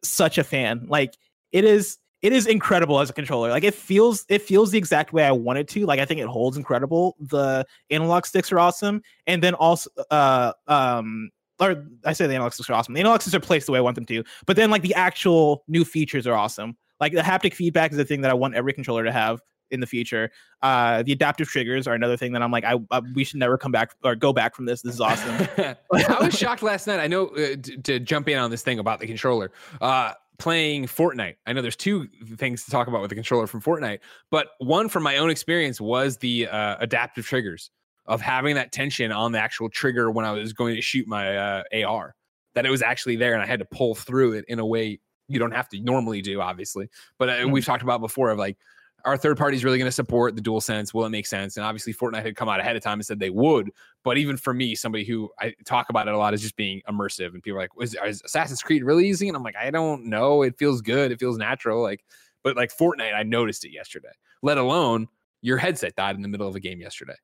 such 0.04 0.38
a 0.38 0.44
fan. 0.44 0.86
Like 0.88 1.16
it 1.52 1.64
is 1.64 1.98
it 2.22 2.34
is 2.34 2.48
incredible 2.48 3.00
as 3.00 3.10
a 3.10 3.14
controller. 3.14 3.50
Like 3.50 3.64
it 3.64 3.76
feels 3.76 4.26
it 4.30 4.42
feels 4.42 4.72
the 4.72 4.78
exact 4.78 5.14
way 5.14 5.26
I 5.26 5.32
want 5.32 5.60
it 5.60 5.68
to. 5.70 5.86
Like 5.86 6.00
I 6.00 6.06
think 6.06 6.20
it 6.20 6.28
holds 6.28 6.58
incredible. 6.58 7.16
The 7.20 7.66
analog 7.90 8.26
sticks 8.26 8.52
are 8.52 8.60
awesome. 8.60 9.02
And 9.28 9.44
then 9.44 9.54
also 9.54 9.90
uh 10.10 10.54
um 10.68 11.30
or 11.60 11.86
I 12.04 12.14
say 12.14 12.28
the 12.28 12.34
analog 12.34 12.54
sticks 12.54 12.70
are 12.70 12.74
awesome. 12.74 12.94
The 12.94 13.00
analog 13.00 13.22
sticks 13.22 13.36
are 13.36 13.40
placed 13.40 13.68
the 13.68 13.72
way 13.72 13.80
I 13.80 13.82
want 13.82 13.96
them 13.96 14.06
to. 14.08 14.24
But 14.46 14.56
then 14.56 14.70
like 14.70 14.82
the 14.82 14.96
actual 14.96 15.64
new 15.68 15.86
features 15.86 16.28
are 16.28 16.34
awesome. 16.34 16.78
Like 17.00 17.14
the 17.14 17.22
haptic 17.22 17.54
feedback 17.54 17.92
is 17.92 17.98
the 17.98 18.06
thing 18.06 18.22
that 18.22 18.32
I 18.32 18.34
want 18.34 18.56
every 18.56 18.74
controller 18.74 19.04
to 19.04 19.12
have 19.12 19.42
in 19.72 19.80
the 19.80 19.88
future. 19.88 20.32
Uh 20.62 21.04
the 21.04 21.12
adaptive 21.12 21.48
triggers 21.48 21.88
are 21.88 21.94
another 21.94 22.18
thing 22.18 22.34
that 22.34 22.42
I'm 22.42 22.52
like 22.52 22.64
I, 22.64 22.76
I 22.92 23.02
we 23.14 23.24
should 23.24 23.40
never 23.40 23.58
come 23.58 23.72
back 23.72 23.96
or 24.04 24.16
go 24.16 24.34
back 24.34 24.56
from 24.56 24.66
this. 24.66 24.82
This 24.82 24.96
is 24.96 25.02
awesome. 25.02 25.48
I 25.94 26.18
was 26.22 26.38
shocked 26.38 26.64
last 26.64 26.88
night. 26.88 27.00
I 27.00 27.08
know 27.08 27.28
uh, 27.28 27.56
t- 27.62 27.78
to 27.78 28.00
jump 28.00 28.30
in 28.30 28.38
on 28.38 28.52
this 28.52 28.64
thing 28.64 28.80
about 28.80 29.00
the 29.00 29.08
controller. 29.08 29.52
Uh, 29.82 30.14
playing 30.38 30.86
Fortnite. 30.86 31.36
I 31.46 31.54
know 31.54 31.62
there's 31.62 31.76
two 31.76 32.08
things 32.36 32.66
to 32.66 32.72
talk 32.72 32.88
about 32.88 33.02
with 33.02 33.10
the 33.10 33.16
controller 33.16 33.48
from 33.48 33.62
Fortnite, 33.62 34.00
but 34.32 34.50
one 34.60 34.90
from 34.90 35.04
my 35.04 35.18
own 35.18 35.30
experience 35.30 35.80
was 35.80 36.18
the 36.18 36.48
uh, 36.48 36.76
adaptive 36.80 37.26
triggers 37.26 37.72
of 38.06 38.22
having 38.22 38.56
that 38.56 38.72
tension 38.72 39.12
on 39.12 39.32
the 39.32 39.40
actual 39.40 39.70
trigger 39.70 40.12
when 40.12 40.26
I 40.26 40.32
was 40.32 40.54
going 40.54 40.76
to 40.76 40.82
shoot 40.82 41.08
my 41.08 41.38
uh, 41.38 41.64
AR. 41.86 42.16
That 42.54 42.66
it 42.66 42.70
was 42.70 42.82
actually 42.82 43.18
there, 43.18 43.34
and 43.34 43.42
I 43.42 43.46
had 43.46 43.60
to 43.60 43.66
pull 43.66 43.96
through 43.96 44.34
it 44.34 44.46
in 44.48 44.60
a 44.60 44.66
way 44.66 45.00
you 45.28 45.40
don't 45.40 45.52
have 45.52 45.68
to 45.70 45.82
normally 45.82 46.22
do, 46.22 46.40
obviously. 46.40 46.90
But 47.18 47.30
uh, 47.30 47.48
we've 47.50 47.66
talked 47.66 47.84
about 47.84 48.00
before 48.00 48.30
of 48.30 48.38
like 48.38 48.58
our 49.06 49.18
third 49.18 49.38
party 49.38 49.56
is 49.56 49.64
really 49.64 49.78
going 49.78 49.88
to 49.88 49.92
support 49.92 50.36
the 50.36 50.42
dual 50.42 50.60
sense 50.60 50.94
will 50.94 51.06
it 51.06 51.10
make 51.10 51.26
sense? 51.28 51.58
And 51.58 51.66
obviously 51.66 51.94
fortnite 51.94 52.24
had 52.24 52.36
come 52.36 52.50
out 52.50 52.60
ahead 52.60 52.76
of 52.76 52.84
time 52.84 53.00
and 53.00 53.06
said 53.06 53.20
they 53.20 53.30
would 53.30 53.72
but 54.04 54.18
even 54.18 54.38
for 54.38 54.54
me 54.54 54.76
somebody 54.76 55.04
who 55.04 55.30
i 55.40 55.54
talk 55.66 55.90
about 55.90 56.08
it 56.08 56.14
a 56.14 56.18
lot 56.18 56.34
is 56.34 56.42
just 56.42 56.56
being 56.56 56.82
immersive 56.90 57.34
and 57.34 57.42
people 57.42 57.58
are 57.58 57.62
like 57.62 57.72
is, 57.80 57.96
is 58.06 58.22
assassin's 58.24 58.62
creed 58.62 58.84
really 58.84 59.08
easy? 59.08 59.28
And 59.28 59.38
i'm 59.38 59.44
like 59.44 59.56
i 59.56 59.72
don't 59.72 60.06
know. 60.06 60.42
It 60.42 60.58
feels 60.58 60.82
good. 60.82 61.12
It 61.12 61.20
feels 61.20 61.38
natural. 61.38 61.82
Like 61.82 62.04
but 62.44 62.56
like 62.56 62.76
fortnite 62.76 63.14
i 63.14 63.24
noticed 63.24 63.66
it 63.66 63.72
yesterday 63.72 64.12
let 64.42 64.58
alone 64.58 65.08
your 65.46 65.58
headset 65.58 65.96
died 65.96 66.16
in 66.16 66.22
the 66.24 66.28
middle 66.28 66.48
of 66.48 66.56
a 66.56 66.60
game 66.60 66.82
yesterday. 66.82 67.16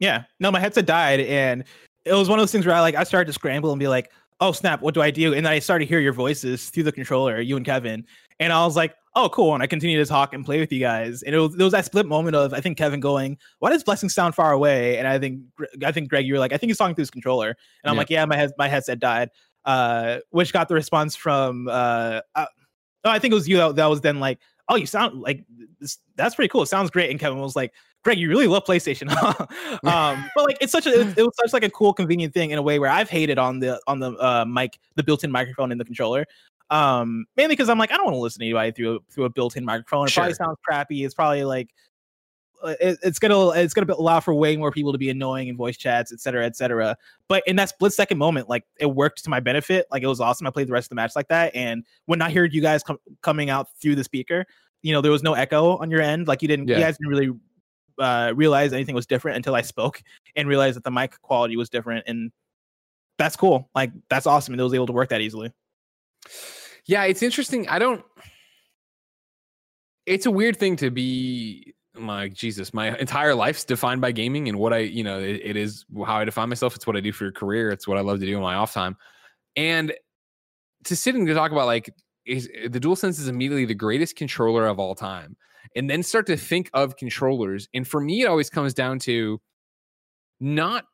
Yeah. 0.00 0.24
No, 0.40 0.50
my 0.50 0.58
headset 0.58 0.86
died, 0.86 1.20
and 1.20 1.64
it 2.04 2.14
was 2.14 2.28
one 2.28 2.38
of 2.38 2.42
those 2.42 2.52
things 2.52 2.66
where 2.66 2.74
I 2.74 2.80
like 2.80 2.96
I 2.96 3.04
started 3.04 3.26
to 3.26 3.32
scramble 3.32 3.70
and 3.70 3.78
be 3.78 3.88
like, 3.88 4.10
"Oh 4.40 4.52
snap, 4.52 4.80
what 4.82 4.94
do 4.94 5.02
I 5.02 5.10
do?" 5.10 5.34
And 5.34 5.44
then 5.46 5.52
I 5.52 5.58
started 5.58 5.84
to 5.84 5.88
hear 5.88 6.00
your 6.00 6.12
voices 6.12 6.70
through 6.70 6.84
the 6.84 6.92
controller, 6.92 7.40
you 7.40 7.56
and 7.56 7.64
Kevin, 7.66 8.04
and 8.38 8.52
I 8.52 8.64
was 8.64 8.76
like, 8.76 8.94
"Oh, 9.14 9.28
cool." 9.28 9.54
And 9.54 9.62
I 9.62 9.66
continued 9.66 10.04
to 10.04 10.08
talk 10.08 10.32
and 10.34 10.44
play 10.44 10.60
with 10.60 10.72
you 10.72 10.80
guys, 10.80 11.22
and 11.22 11.34
it 11.34 11.38
was, 11.38 11.54
there 11.56 11.64
was 11.64 11.72
that 11.72 11.84
split 11.84 12.06
moment 12.06 12.36
of 12.36 12.52
I 12.54 12.60
think 12.60 12.78
Kevin 12.78 13.00
going, 13.00 13.38
"Why 13.58 13.70
does 13.70 13.84
Blessing 13.84 14.08
sound 14.08 14.34
far 14.34 14.52
away?" 14.52 14.98
And 14.98 15.06
I 15.08 15.18
think 15.18 15.42
I 15.84 15.92
think 15.92 16.08
Greg, 16.08 16.26
you 16.26 16.34
were 16.34 16.38
like, 16.40 16.52
"I 16.52 16.56
think 16.56 16.70
he's 16.70 16.78
talking 16.78 16.94
through 16.94 17.02
his 17.02 17.10
controller," 17.10 17.48
and 17.48 17.90
I'm 17.90 17.94
Yeah. 17.94 17.98
like, 17.98 18.10
"Yeah, 18.10 18.24
my 18.24 18.36
head 18.36 18.52
my 18.58 18.68
headset 18.68 18.98
died," 18.98 19.30
uh, 19.64 20.18
which 20.30 20.52
got 20.52 20.68
the 20.68 20.74
response 20.74 21.14
from 21.16 21.68
uh, 21.68 22.20
uh 22.34 22.46
oh, 23.04 23.10
I 23.10 23.18
think 23.18 23.32
it 23.32 23.34
was 23.36 23.48
you 23.48 23.56
that, 23.58 23.76
that 23.76 23.86
was 23.86 24.00
then 24.00 24.20
like, 24.20 24.38
"Oh, 24.68 24.76
you 24.76 24.86
sound 24.86 25.20
like 25.20 25.44
this, 25.80 25.98
that's 26.16 26.34
pretty 26.34 26.48
cool. 26.48 26.62
It 26.62 26.66
sounds 26.66 26.90
great." 26.90 27.10
And 27.10 27.20
Kevin 27.20 27.38
was 27.38 27.56
like. 27.56 27.72
Greg, 28.02 28.18
you 28.18 28.28
really 28.28 28.46
love 28.46 28.64
PlayStation, 28.64 29.10
um, 29.84 30.30
but 30.34 30.44
like 30.46 30.56
it's 30.60 30.72
such 30.72 30.86
a 30.86 31.00
it, 31.00 31.18
it 31.18 31.22
was 31.22 31.34
such 31.36 31.52
like 31.52 31.64
a 31.64 31.70
cool, 31.70 31.92
convenient 31.92 32.32
thing 32.32 32.50
in 32.50 32.58
a 32.58 32.62
way 32.62 32.78
where 32.78 32.88
I've 32.90 33.10
hated 33.10 33.38
on 33.38 33.60
the 33.60 33.80
on 33.86 34.00
the 34.00 34.12
uh, 34.12 34.44
mic, 34.46 34.78
the 34.94 35.02
built-in 35.02 35.30
microphone 35.30 35.70
in 35.70 35.78
the 35.78 35.84
controller. 35.84 36.24
Um, 36.70 37.26
mainly 37.36 37.56
because 37.56 37.68
I'm 37.68 37.78
like 37.78 37.90
I 37.92 37.96
don't 37.96 38.06
want 38.06 38.14
to 38.14 38.20
listen 38.20 38.40
to 38.40 38.46
anybody 38.46 38.72
through 38.72 38.96
a, 38.96 38.98
through 39.10 39.24
a 39.24 39.30
built-in 39.30 39.64
microphone. 39.64 40.06
It 40.06 40.14
probably 40.14 40.34
sounds 40.34 40.56
crappy. 40.64 41.04
It's 41.04 41.14
probably 41.14 41.44
like 41.44 41.68
uh, 42.62 42.74
it, 42.80 42.98
it's 43.02 43.18
gonna 43.18 43.50
it's 43.50 43.74
gonna 43.74 43.92
allow 43.92 44.20
for 44.20 44.34
way 44.34 44.56
more 44.56 44.70
people 44.70 44.92
to 44.92 44.98
be 44.98 45.10
annoying 45.10 45.48
in 45.48 45.56
voice 45.56 45.76
chats, 45.76 46.12
et 46.12 46.20
cetera, 46.20 46.46
et 46.46 46.56
cetera. 46.56 46.96
But 47.28 47.42
in 47.46 47.56
that 47.56 47.70
split 47.70 47.92
second 47.92 48.18
moment, 48.18 48.48
like 48.48 48.64
it 48.78 48.86
worked 48.86 49.24
to 49.24 49.30
my 49.30 49.40
benefit. 49.40 49.86
Like 49.90 50.02
it 50.02 50.06
was 50.06 50.20
awesome. 50.20 50.46
I 50.46 50.50
played 50.50 50.68
the 50.68 50.72
rest 50.72 50.86
of 50.86 50.90
the 50.90 50.94
match 50.96 51.12
like 51.16 51.28
that, 51.28 51.54
and 51.54 51.84
when 52.06 52.22
I 52.22 52.30
heard 52.30 52.54
you 52.54 52.62
guys 52.62 52.82
com- 52.82 53.00
coming 53.22 53.50
out 53.50 53.68
through 53.80 53.96
the 53.96 54.04
speaker, 54.04 54.46
you 54.82 54.92
know 54.92 55.00
there 55.00 55.12
was 55.12 55.22
no 55.22 55.34
echo 55.34 55.76
on 55.78 55.90
your 55.90 56.00
end. 56.00 56.28
Like 56.28 56.42
you 56.42 56.48
didn't, 56.48 56.68
Yeah. 56.68 56.76
you 56.76 56.82
guys 56.84 56.96
didn't 56.98 57.10
really 57.10 57.30
uh, 58.00 58.32
realize 58.34 58.72
anything 58.72 58.94
was 58.94 59.06
different 59.06 59.36
until 59.36 59.54
I 59.54 59.62
spoke 59.62 60.02
and 60.34 60.48
realized 60.48 60.76
that 60.76 60.84
the 60.84 60.90
mic 60.90 61.20
quality 61.22 61.56
was 61.56 61.68
different, 61.68 62.04
and 62.06 62.32
that's 63.18 63.36
cool. 63.36 63.68
Like 63.74 63.92
that's 64.08 64.26
awesome, 64.26 64.54
and 64.54 64.60
it 64.60 64.64
was 64.64 64.74
able 64.74 64.86
to 64.86 64.92
work 64.92 65.10
that 65.10 65.20
easily. 65.20 65.52
Yeah, 66.86 67.04
it's 67.04 67.22
interesting. 67.22 67.68
I 67.68 67.78
don't. 67.78 68.04
It's 70.06 70.26
a 70.26 70.30
weird 70.30 70.56
thing 70.56 70.76
to 70.76 70.90
be. 70.90 71.74
My 71.96 72.28
Jesus, 72.28 72.72
my 72.72 72.96
entire 72.98 73.34
life's 73.34 73.64
defined 73.64 74.00
by 74.00 74.12
gaming, 74.12 74.48
and 74.48 74.58
what 74.58 74.72
I, 74.72 74.78
you 74.78 75.04
know, 75.04 75.18
it, 75.18 75.40
it 75.44 75.56
is 75.56 75.84
how 76.06 76.16
I 76.16 76.24
define 76.24 76.48
myself. 76.48 76.76
It's 76.76 76.86
what 76.86 76.96
I 76.96 77.00
do 77.00 77.12
for 77.12 77.26
a 77.26 77.32
career. 77.32 77.70
It's 77.70 77.86
what 77.86 77.98
I 77.98 78.00
love 78.00 78.20
to 78.20 78.26
do 78.26 78.36
in 78.36 78.42
my 78.42 78.54
off 78.54 78.72
time, 78.72 78.96
and 79.56 79.92
to 80.84 80.96
sit 80.96 81.14
and 81.14 81.26
to 81.26 81.34
talk 81.34 81.52
about 81.52 81.66
like 81.66 81.92
is 82.26 82.48
the 82.68 82.80
DualSense 82.80 83.18
is 83.18 83.28
immediately 83.28 83.64
the 83.64 83.74
greatest 83.74 84.16
controller 84.16 84.66
of 84.66 84.78
all 84.78 84.94
time, 84.94 85.36
and 85.76 85.88
then 85.88 86.02
start 86.02 86.26
to 86.26 86.36
think 86.36 86.70
of 86.74 86.96
controllers. 86.96 87.68
And 87.74 87.86
for 87.86 88.00
me, 88.00 88.22
it 88.22 88.26
always 88.26 88.50
comes 88.50 88.74
down 88.74 88.98
to 89.00 89.40
not 90.40 90.84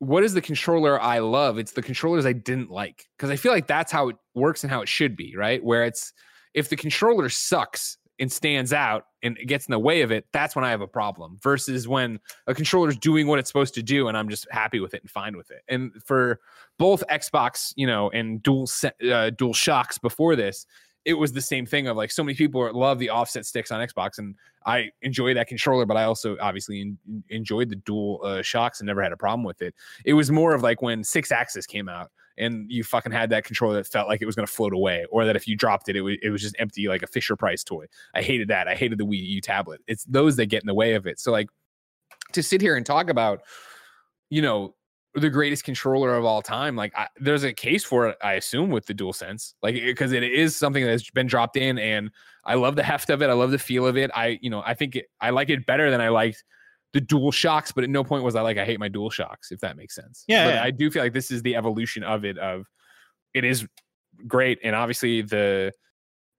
what 0.00 0.22
is 0.22 0.32
the 0.32 0.40
controller 0.40 1.00
I 1.00 1.18
love? 1.18 1.58
It's 1.58 1.72
the 1.72 1.82
controllers 1.82 2.24
I 2.24 2.32
didn't 2.32 2.70
like 2.70 3.08
because 3.16 3.30
I 3.30 3.36
feel 3.36 3.52
like 3.52 3.66
that's 3.66 3.90
how 3.90 4.08
it 4.08 4.16
works 4.34 4.62
and 4.62 4.70
how 4.70 4.80
it 4.80 4.88
should 4.88 5.16
be, 5.16 5.34
right? 5.36 5.62
Where 5.62 5.84
it's 5.84 6.12
if 6.54 6.68
the 6.68 6.76
controller 6.76 7.28
sucks 7.28 7.98
and 8.20 8.30
stands 8.30 8.72
out 8.72 9.04
and 9.22 9.36
it 9.38 9.46
gets 9.46 9.66
in 9.66 9.72
the 9.72 9.78
way 9.78 10.02
of 10.02 10.12
it, 10.12 10.26
that's 10.32 10.54
when 10.54 10.64
I 10.64 10.70
have 10.70 10.80
a 10.80 10.86
problem. 10.86 11.38
Versus 11.42 11.88
when 11.88 12.20
a 12.46 12.54
controller 12.54 12.88
is 12.88 12.96
doing 12.96 13.26
what 13.26 13.38
it's 13.38 13.48
supposed 13.48 13.74
to 13.74 13.82
do 13.82 14.08
and 14.08 14.16
I'm 14.16 14.28
just 14.28 14.46
happy 14.50 14.78
with 14.78 14.94
it 14.94 15.02
and 15.02 15.10
fine 15.10 15.36
with 15.36 15.50
it. 15.50 15.62
And 15.68 15.92
for 16.04 16.38
both 16.78 17.02
Xbox, 17.08 17.72
you 17.76 17.86
know, 17.86 18.08
and 18.10 18.40
dual 18.42 18.68
uh, 19.10 19.30
dual 19.30 19.54
shocks 19.54 19.98
before 19.98 20.36
this, 20.36 20.64
it 21.08 21.14
was 21.14 21.32
the 21.32 21.40
same 21.40 21.66
thing 21.66 21.88
of 21.88 21.96
like 21.96 22.10
so 22.10 22.22
many 22.22 22.36
people 22.36 22.70
love 22.72 22.98
the 22.98 23.10
offset 23.10 23.46
sticks 23.46 23.70
on 23.72 23.80
Xbox, 23.80 24.18
and 24.18 24.34
I 24.66 24.90
enjoy 25.02 25.34
that 25.34 25.48
controller, 25.48 25.86
but 25.86 25.96
I 25.96 26.04
also 26.04 26.36
obviously 26.40 26.80
en- 26.82 27.24
enjoyed 27.30 27.70
the 27.70 27.76
dual 27.76 28.20
uh, 28.22 28.42
shocks 28.42 28.80
and 28.80 28.86
never 28.86 29.02
had 29.02 29.12
a 29.12 29.16
problem 29.16 29.42
with 29.42 29.62
it. 29.62 29.74
It 30.04 30.12
was 30.12 30.30
more 30.30 30.54
of 30.54 30.62
like 30.62 30.82
when 30.82 31.02
Six 31.02 31.32
Axis 31.32 31.66
came 31.66 31.88
out. 31.88 32.10
And 32.40 32.70
you 32.70 32.84
fucking 32.84 33.10
had 33.10 33.30
that 33.30 33.42
controller 33.42 33.74
that 33.74 33.88
felt 33.88 34.06
like 34.06 34.22
it 34.22 34.26
was 34.26 34.36
going 34.36 34.46
to 34.46 34.52
float 34.52 34.72
away, 34.72 35.04
or 35.10 35.24
that 35.24 35.34
if 35.34 35.48
you 35.48 35.56
dropped 35.56 35.88
it, 35.88 35.96
it, 35.96 35.98
w- 35.98 36.18
it 36.22 36.30
was 36.30 36.40
just 36.40 36.54
empty, 36.60 36.86
like 36.86 37.02
a 37.02 37.08
Fisher 37.08 37.34
Price 37.34 37.64
toy. 37.64 37.86
I 38.14 38.22
hated 38.22 38.46
that. 38.46 38.68
I 38.68 38.76
hated 38.76 38.98
the 38.98 39.04
Wii 39.04 39.18
U 39.18 39.40
tablet. 39.40 39.80
It's 39.88 40.04
those 40.04 40.36
that 40.36 40.46
get 40.46 40.62
in 40.62 40.68
the 40.68 40.74
way 40.74 40.94
of 40.94 41.04
it. 41.04 41.18
So, 41.18 41.32
like, 41.32 41.48
to 42.34 42.40
sit 42.40 42.60
here 42.60 42.76
and 42.76 42.86
talk 42.86 43.10
about, 43.10 43.40
you 44.30 44.40
know, 44.40 44.76
the 45.14 45.30
greatest 45.30 45.64
controller 45.64 46.14
of 46.14 46.24
all 46.24 46.42
time. 46.42 46.76
Like, 46.76 46.96
I, 46.96 47.08
there's 47.18 47.44
a 47.44 47.52
case 47.52 47.84
for 47.84 48.08
it, 48.08 48.18
I 48.22 48.34
assume, 48.34 48.70
with 48.70 48.86
the 48.86 48.94
Dual 48.94 49.12
Sense, 49.12 49.54
like 49.62 49.74
because 49.74 50.12
it 50.12 50.22
is 50.22 50.56
something 50.56 50.84
that's 50.84 51.10
been 51.10 51.26
dropped 51.26 51.56
in, 51.56 51.78
and 51.78 52.10
I 52.44 52.54
love 52.54 52.76
the 52.76 52.82
heft 52.82 53.10
of 53.10 53.22
it. 53.22 53.30
I 53.30 53.32
love 53.32 53.50
the 53.50 53.58
feel 53.58 53.86
of 53.86 53.96
it. 53.96 54.10
I, 54.14 54.38
you 54.40 54.50
know, 54.50 54.62
I 54.64 54.74
think 54.74 54.96
it, 54.96 55.06
I 55.20 55.30
like 55.30 55.50
it 55.50 55.66
better 55.66 55.90
than 55.90 56.00
I 56.00 56.08
liked 56.08 56.44
the 56.92 57.00
Dual 57.00 57.32
Shocks, 57.32 57.72
but 57.72 57.84
at 57.84 57.90
no 57.90 58.04
point 58.04 58.24
was 58.24 58.34
I 58.34 58.40
like 58.40 58.58
I 58.58 58.64
hate 58.64 58.80
my 58.80 58.88
Dual 58.88 59.10
Shocks, 59.10 59.52
if 59.52 59.60
that 59.60 59.76
makes 59.76 59.94
sense. 59.94 60.24
Yeah, 60.26 60.46
but 60.46 60.54
yeah. 60.54 60.62
I 60.62 60.70
do 60.70 60.90
feel 60.90 61.02
like 61.02 61.12
this 61.12 61.30
is 61.30 61.42
the 61.42 61.56
evolution 61.56 62.02
of 62.02 62.24
it. 62.24 62.38
Of 62.38 62.66
it 63.34 63.44
is 63.44 63.66
great, 64.26 64.58
and 64.62 64.74
obviously 64.74 65.22
the 65.22 65.72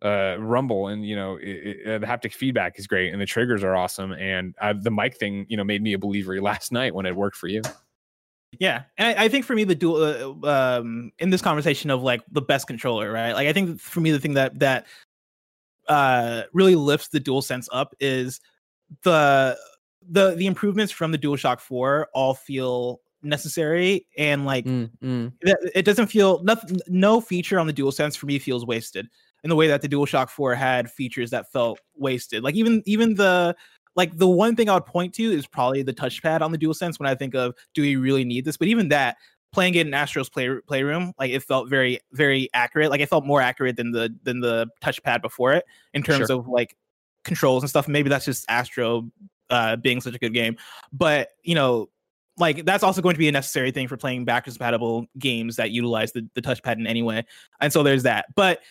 uh 0.01 0.37
rumble 0.39 0.87
and 0.87 1.05
you 1.05 1.13
know 1.13 1.35
it, 1.35 1.49
it, 1.85 1.99
the 1.99 2.07
haptic 2.07 2.31
feedback 2.31 2.79
is 2.79 2.87
great 2.87 3.11
and 3.11 3.21
the 3.21 3.25
triggers 3.25 3.65
are 3.65 3.75
awesome 3.75 4.13
and 4.13 4.55
uh, 4.61 4.73
the 4.73 4.89
mic 4.89 5.17
thing 5.17 5.45
you 5.49 5.57
know 5.57 5.63
made 5.65 5.81
me 5.81 5.91
a 5.91 5.99
believer 5.99 6.41
last 6.41 6.71
night 6.71 6.95
when 6.95 7.05
it 7.05 7.13
worked 7.13 7.35
for 7.35 7.47
you 7.47 7.61
Yeah, 8.57 8.83
and 8.97 9.15
I, 9.19 9.25
I 9.25 9.29
think 9.29 9.45
for 9.45 9.53
me 9.53 9.63
the 9.63 9.75
dual 9.75 10.43
uh, 10.43 10.79
um 10.79 11.11
in 11.19 11.29
this 11.29 11.41
conversation 11.41 11.89
of 11.91 12.01
like 12.01 12.21
the 12.31 12.41
best 12.41 12.67
controller, 12.67 13.11
right? 13.11 13.33
Like 13.33 13.47
I 13.47 13.53
think 13.53 13.79
for 13.79 14.01
me 14.01 14.11
the 14.11 14.19
thing 14.19 14.33
that 14.33 14.57
that 14.59 14.87
uh 15.87 16.43
really 16.53 16.75
lifts 16.75 17.07
the 17.09 17.19
dual 17.19 17.41
sense 17.41 17.67
up 17.71 17.93
is 17.99 18.39
the 19.03 19.57
the 20.09 20.35
the 20.35 20.47
improvements 20.47 20.91
from 20.91 21.11
the 21.11 21.17
DualShock 21.17 21.59
4 21.59 22.09
all 22.13 22.33
feel 22.35 23.01
necessary 23.23 24.07
and 24.17 24.45
like 24.45 24.65
Mm, 25.03 25.33
that- 25.43 25.71
it 25.75 25.85
doesn't 25.85 26.07
feel 26.07 26.43
nothing 26.43 26.79
no 26.87 27.21
feature 27.21 27.59
on 27.59 27.67
the 27.67 27.73
dual 27.73 27.91
sense 27.91 28.15
for 28.15 28.25
me 28.27 28.39
feels 28.39 28.65
wasted 28.65 29.07
in 29.43 29.49
the 29.49 29.55
way 29.55 29.67
that 29.67 29.81
the 29.81 29.89
DualShock 29.89 30.29
4 30.29 30.55
had 30.55 30.91
features 30.91 31.29
that 31.31 31.51
felt 31.51 31.79
wasted. 31.95 32.43
Like 32.43 32.55
even 32.55 32.83
even 32.85 33.15
the 33.15 33.55
like 33.95 34.17
the 34.17 34.27
one 34.27 34.55
thing 34.55 34.69
I 34.69 34.75
would 34.75 34.85
point 34.85 35.13
to 35.15 35.23
is 35.23 35.47
probably 35.47 35.83
the 35.83 35.93
touchpad 35.93 36.41
on 36.41 36.51
the 36.51 36.57
DualSense 36.57 36.99
when 36.99 37.07
I 37.07 37.15
think 37.15 37.35
of 37.35 37.55
do 37.73 37.81
we 37.81 37.95
really 37.95 38.23
need 38.23 38.45
this? 38.45 38.57
But 38.57 38.67
even 38.67 38.89
that 38.89 39.17
playing 39.51 39.75
it 39.75 39.87
in 39.87 39.93
Astro's 39.93 40.29
play, 40.29 40.49
playroom, 40.67 41.13
like 41.17 41.31
it 41.31 41.41
felt 41.43 41.69
very 41.69 41.99
very 42.13 42.49
accurate. 42.53 42.91
Like 42.91 43.01
it 43.01 43.09
felt 43.09 43.25
more 43.25 43.41
accurate 43.41 43.75
than 43.75 43.91
the 43.91 44.13
than 44.23 44.39
the 44.39 44.67
touchpad 44.81 45.21
before 45.21 45.53
it 45.53 45.65
in 45.93 46.03
terms 46.03 46.27
Sure. 46.27 46.39
of 46.39 46.47
like 46.47 46.75
controls 47.23 47.63
and 47.63 47.69
stuff. 47.69 47.87
Maybe 47.87 48.09
that's 48.09 48.25
just 48.25 48.45
Astro 48.49 49.09
uh 49.49 49.75
being 49.75 50.01
such 50.01 50.15
a 50.15 50.19
good 50.19 50.33
game. 50.33 50.55
But 50.93 51.29
you 51.43 51.55
know, 51.55 51.89
like 52.37 52.65
that's 52.65 52.83
also 52.83 53.01
going 53.01 53.15
to 53.15 53.19
be 53.19 53.27
a 53.27 53.31
necessary 53.31 53.71
thing 53.71 53.87
for 53.87 53.97
playing 53.97 54.23
backwards 54.25 54.57
compatible 54.57 55.05
games 55.17 55.57
that 55.57 55.71
utilize 55.71 56.11
the, 56.13 56.27
the 56.35 56.41
touchpad 56.41 56.77
in 56.77 56.87
any 56.87 57.01
way. 57.01 57.25
And 57.59 57.73
so 57.73 57.83
there's 57.83 58.03
that. 58.03 58.27
But 58.35 58.61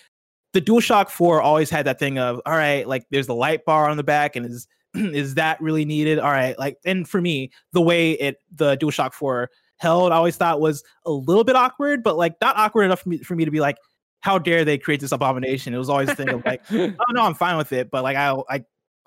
the 0.54 0.62
DualShock 0.62 1.10
4 1.10 1.42
always 1.42 1.68
had 1.68 1.84
that 1.86 1.98
thing 1.98 2.18
of 2.18 2.40
all 2.46 2.54
right, 2.54 2.88
like 2.88 3.04
there's 3.10 3.26
the 3.26 3.34
light 3.34 3.64
bar 3.66 3.90
on 3.90 3.96
the 3.98 4.02
back, 4.02 4.36
and 4.36 4.46
is 4.46 4.66
is 4.94 5.34
that 5.34 5.60
really 5.60 5.84
needed? 5.84 6.18
All 6.18 6.30
right, 6.30 6.58
like 6.58 6.78
and 6.84 7.08
for 7.08 7.20
me, 7.20 7.50
the 7.72 7.80
way 7.80 8.12
it 8.12 8.38
the 8.54 8.76
DualShock 8.76 9.12
4 9.12 9.50
held, 9.78 10.12
I 10.12 10.16
always 10.16 10.36
thought 10.36 10.60
was 10.60 10.82
a 11.06 11.10
little 11.10 11.44
bit 11.44 11.56
awkward, 11.56 12.02
but 12.02 12.16
like 12.16 12.34
not 12.40 12.56
awkward 12.56 12.84
enough 12.84 13.00
for 13.00 13.08
me 13.08 13.18
for 13.18 13.34
me 13.34 13.44
to 13.44 13.50
be 13.50 13.60
like, 13.60 13.76
how 14.20 14.38
dare 14.38 14.64
they 14.64 14.78
create 14.78 15.00
this 15.00 15.12
abomination? 15.12 15.74
It 15.74 15.78
was 15.78 15.88
always 15.88 16.08
a 16.08 16.14
thing 16.14 16.30
of 16.30 16.44
like, 16.44 16.62
oh 16.72 17.12
no, 17.12 17.22
I'm 17.22 17.34
fine 17.34 17.56
with 17.56 17.72
it, 17.72 17.90
but 17.90 18.02
like 18.02 18.16
I 18.16 18.34
I 18.50 18.64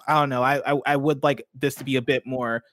I 0.08 0.20
don't 0.20 0.30
know, 0.30 0.44
I 0.44 0.74
I, 0.74 0.80
I 0.86 0.96
would 0.96 1.24
like 1.24 1.46
this 1.54 1.76
to 1.76 1.84
be 1.84 1.96
a 1.96 2.02
bit 2.02 2.26
more 2.26 2.64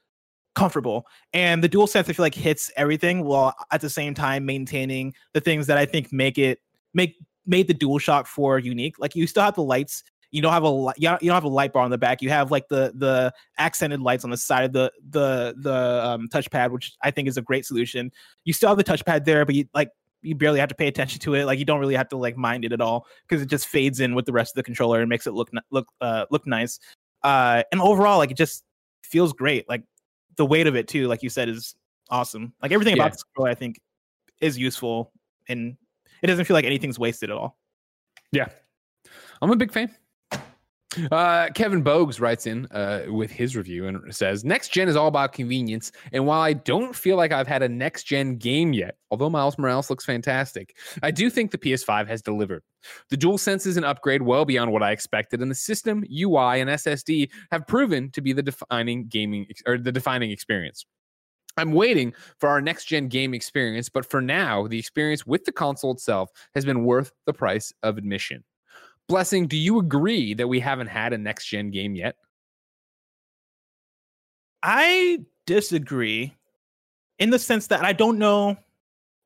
comfortable. 0.55 1.07
And 1.33 1.63
the 1.63 1.69
dual 1.69 1.87
sense 1.87 2.09
I 2.09 2.13
feel 2.13 2.25
like 2.25 2.35
hits 2.35 2.71
everything 2.77 3.25
while 3.25 3.55
at 3.71 3.81
the 3.81 3.91
same 3.91 4.15
time 4.15 4.45
maintaining 4.45 5.15
the 5.33 5.41
things 5.41 5.67
that 5.69 5.79
I 5.79 5.87
think 5.87 6.13
make 6.13 6.37
it 6.37 6.61
make 6.95 7.17
made 7.47 7.69
the 7.69 7.75
DualShock 7.75 8.27
4 8.27 8.59
unique. 8.59 8.99
Like 8.99 9.17
you 9.17 9.27
still 9.27 9.43
have 9.43 9.55
the 9.55 9.63
lights. 9.63 10.05
You 10.31 10.43
don't 10.43 10.53
have 10.53 10.63
a 10.63 10.69
li- 10.71 10.93
you 10.99 11.09
don't 11.09 11.25
have 11.25 11.45
a 11.45 11.49
light 11.49 11.73
bar 11.73 11.85
on 11.85 11.91
the 11.91 11.99
back. 11.99 12.21
You 12.21 12.29
have 12.31 12.51
like 12.51 12.69
the 12.69 12.93
the 12.95 13.33
accented 13.57 14.01
lights 14.01 14.25
on 14.25 14.31
the 14.31 14.37
side 14.37 14.65
of 14.65 14.73
the 14.73 14.93
the 15.11 15.55
the 15.59 16.05
um, 16.05 16.29
touchpad, 16.29 16.71
which 16.71 16.93
I 17.03 17.11
think 17.11 17.29
is 17.29 17.37
a 17.39 17.43
great 17.43 17.65
solution. 17.65 18.11
You 18.45 18.53
still 18.53 18.69
have 18.69 18.77
the 18.79 18.85
touchpad 18.85 19.25
there, 19.25 19.47
but 19.47 19.55
you 19.55 19.67
like 19.75 19.91
you 20.21 20.35
barely 20.35 20.59
have 20.61 20.69
to 20.69 20.75
pay 20.75 20.87
attention 20.89 21.21
to 21.21 21.35
it. 21.35 21.45
Like 21.47 21.59
you 21.59 21.65
don't 21.65 21.81
really 21.81 21.95
have 21.95 22.09
to 22.11 22.17
like 22.17 22.37
mind 22.37 22.65
it 22.65 22.73
at 22.73 22.81
all 22.81 23.07
because 23.27 23.43
it 23.43 23.47
just 23.49 23.69
fades 23.69 24.01
in 24.01 24.15
with 24.15 24.27
the 24.27 24.33
rest 24.33 24.53
of 24.53 24.57
the 24.57 24.65
controller 24.65 25.01
and 25.01 25.09
makes 25.09 25.27
it 25.27 25.33
look 25.33 25.51
look 25.71 25.87
uh 26.01 26.27
look 26.31 26.47
nice. 26.47 26.79
Uh, 27.23 27.63
and 27.73 27.81
overall, 27.81 28.19
like 28.19 28.31
it 28.31 28.37
just 28.37 28.65
feels 29.03 29.33
great. 29.33 29.67
Like 29.69 29.83
the 30.37 30.45
weight 30.45 30.67
of 30.67 30.77
it 30.77 30.89
too, 30.89 31.09
like 31.09 31.23
you 31.23 31.31
said, 31.31 31.49
is 31.49 31.75
awesome. 32.11 32.53
Like 32.63 32.73
everything 32.73 32.97
Yeah. 32.97 33.05
about 33.05 33.13
this 33.13 33.23
controller, 33.23 33.51
I 33.51 33.55
think, 33.55 33.81
is 34.41 34.59
useful 34.59 35.11
and 35.49 35.77
it 36.23 36.27
doesn't 36.27 36.45
feel 36.45 36.55
like 36.55 36.65
anything's 36.67 36.99
wasted 36.99 37.31
at 37.31 37.37
all. 37.37 37.57
Yeah, 38.31 38.49
I'm 39.41 39.51
a 39.51 39.57
big 39.57 39.73
fan. 39.73 39.91
Uh, 41.11 41.49
Kevin 41.55 41.83
Bogues 41.83 42.21
writes 42.21 42.47
in 42.47 42.67
uh, 42.67 43.05
with 43.09 43.31
his 43.31 43.57
review 43.57 43.87
and 43.87 44.15
says, 44.15 44.45
Next 44.45 44.73
gen 44.73 44.89
is 44.89 44.97
all 44.97 45.09
about 45.09 45.33
convenience. 45.33 45.93
And 46.13 46.27
while 46.27 46.41
I 46.41 46.53
don't 46.53 46.95
feel 46.95 47.17
like 47.17 47.33
I've 47.33 47.47
had 47.47 47.63
a 47.63 47.69
next 47.69 48.05
gen 48.05 48.37
game 48.37 48.73
yet, 48.73 48.97
although 49.11 49.31
Miles 49.31 49.59
Morales 49.59 49.91
looks 49.91 50.05
fantastic, 50.05 50.77
I 51.03 51.11
do 51.11 51.31
think 51.31 51.51
the 51.51 51.59
PS5 51.59 52.09
has 52.09 52.23
delivered. 52.23 52.63
The 53.11 53.17
DualSense 53.17 53.67
is 53.67 53.77
an 53.77 53.85
upgrade 53.85 54.23
well 54.23 54.45
beyond 54.45 54.73
what 54.73 54.83
I 54.83 54.93
expected, 54.93 55.41
and 55.41 55.51
the 55.51 55.55
system, 55.55 56.05
UI, 56.11 56.61
and 56.61 56.71
SSD 56.71 57.31
have 57.51 57.67
proven 57.67 58.11
to 58.13 58.21
be 58.21 58.33
the 58.33 58.43
defining 58.43 59.07
gaming 59.07 59.47
or 59.67 59.79
the 59.79 59.93
defining 59.93 60.31
experience. 60.31 60.85
I'm 61.59 61.73
waiting 61.73 62.15
for 62.39 62.49
our 62.49 62.61
next 62.61 62.85
gen 62.85 63.09
game 63.09 63.35
experience, 63.35 63.89
but 63.89 64.09
for 64.09 64.23
now, 64.23 64.69
the 64.69 64.79
experience 64.79 65.27
with 65.27 65.45
the 65.45 65.53
console 65.53 65.91
itself 65.91 66.31
has 66.55 66.65
been 66.65 66.85
worth 66.85 67.13
the 67.27 67.33
price 67.33 67.73
of 67.83 67.99
admission. 67.99 68.45
Blessing, 69.09 69.47
do 69.47 69.57
you 69.57 69.79
agree 69.79 70.35
that 70.35 70.47
we 70.49 70.61
haven't 70.61 70.89
had 70.89 71.13
a 71.15 71.19
next 71.19 71.47
gen 71.47 71.71
game 71.71 71.95
yet? 71.95 72.17
I 74.63 75.21
disagree 75.47 76.35
in 77.19 77.31
the 77.31 77.39
sense 77.39 77.67
that 77.69 77.85
I 77.85 77.93
don't 77.93 78.19
know. 78.19 78.57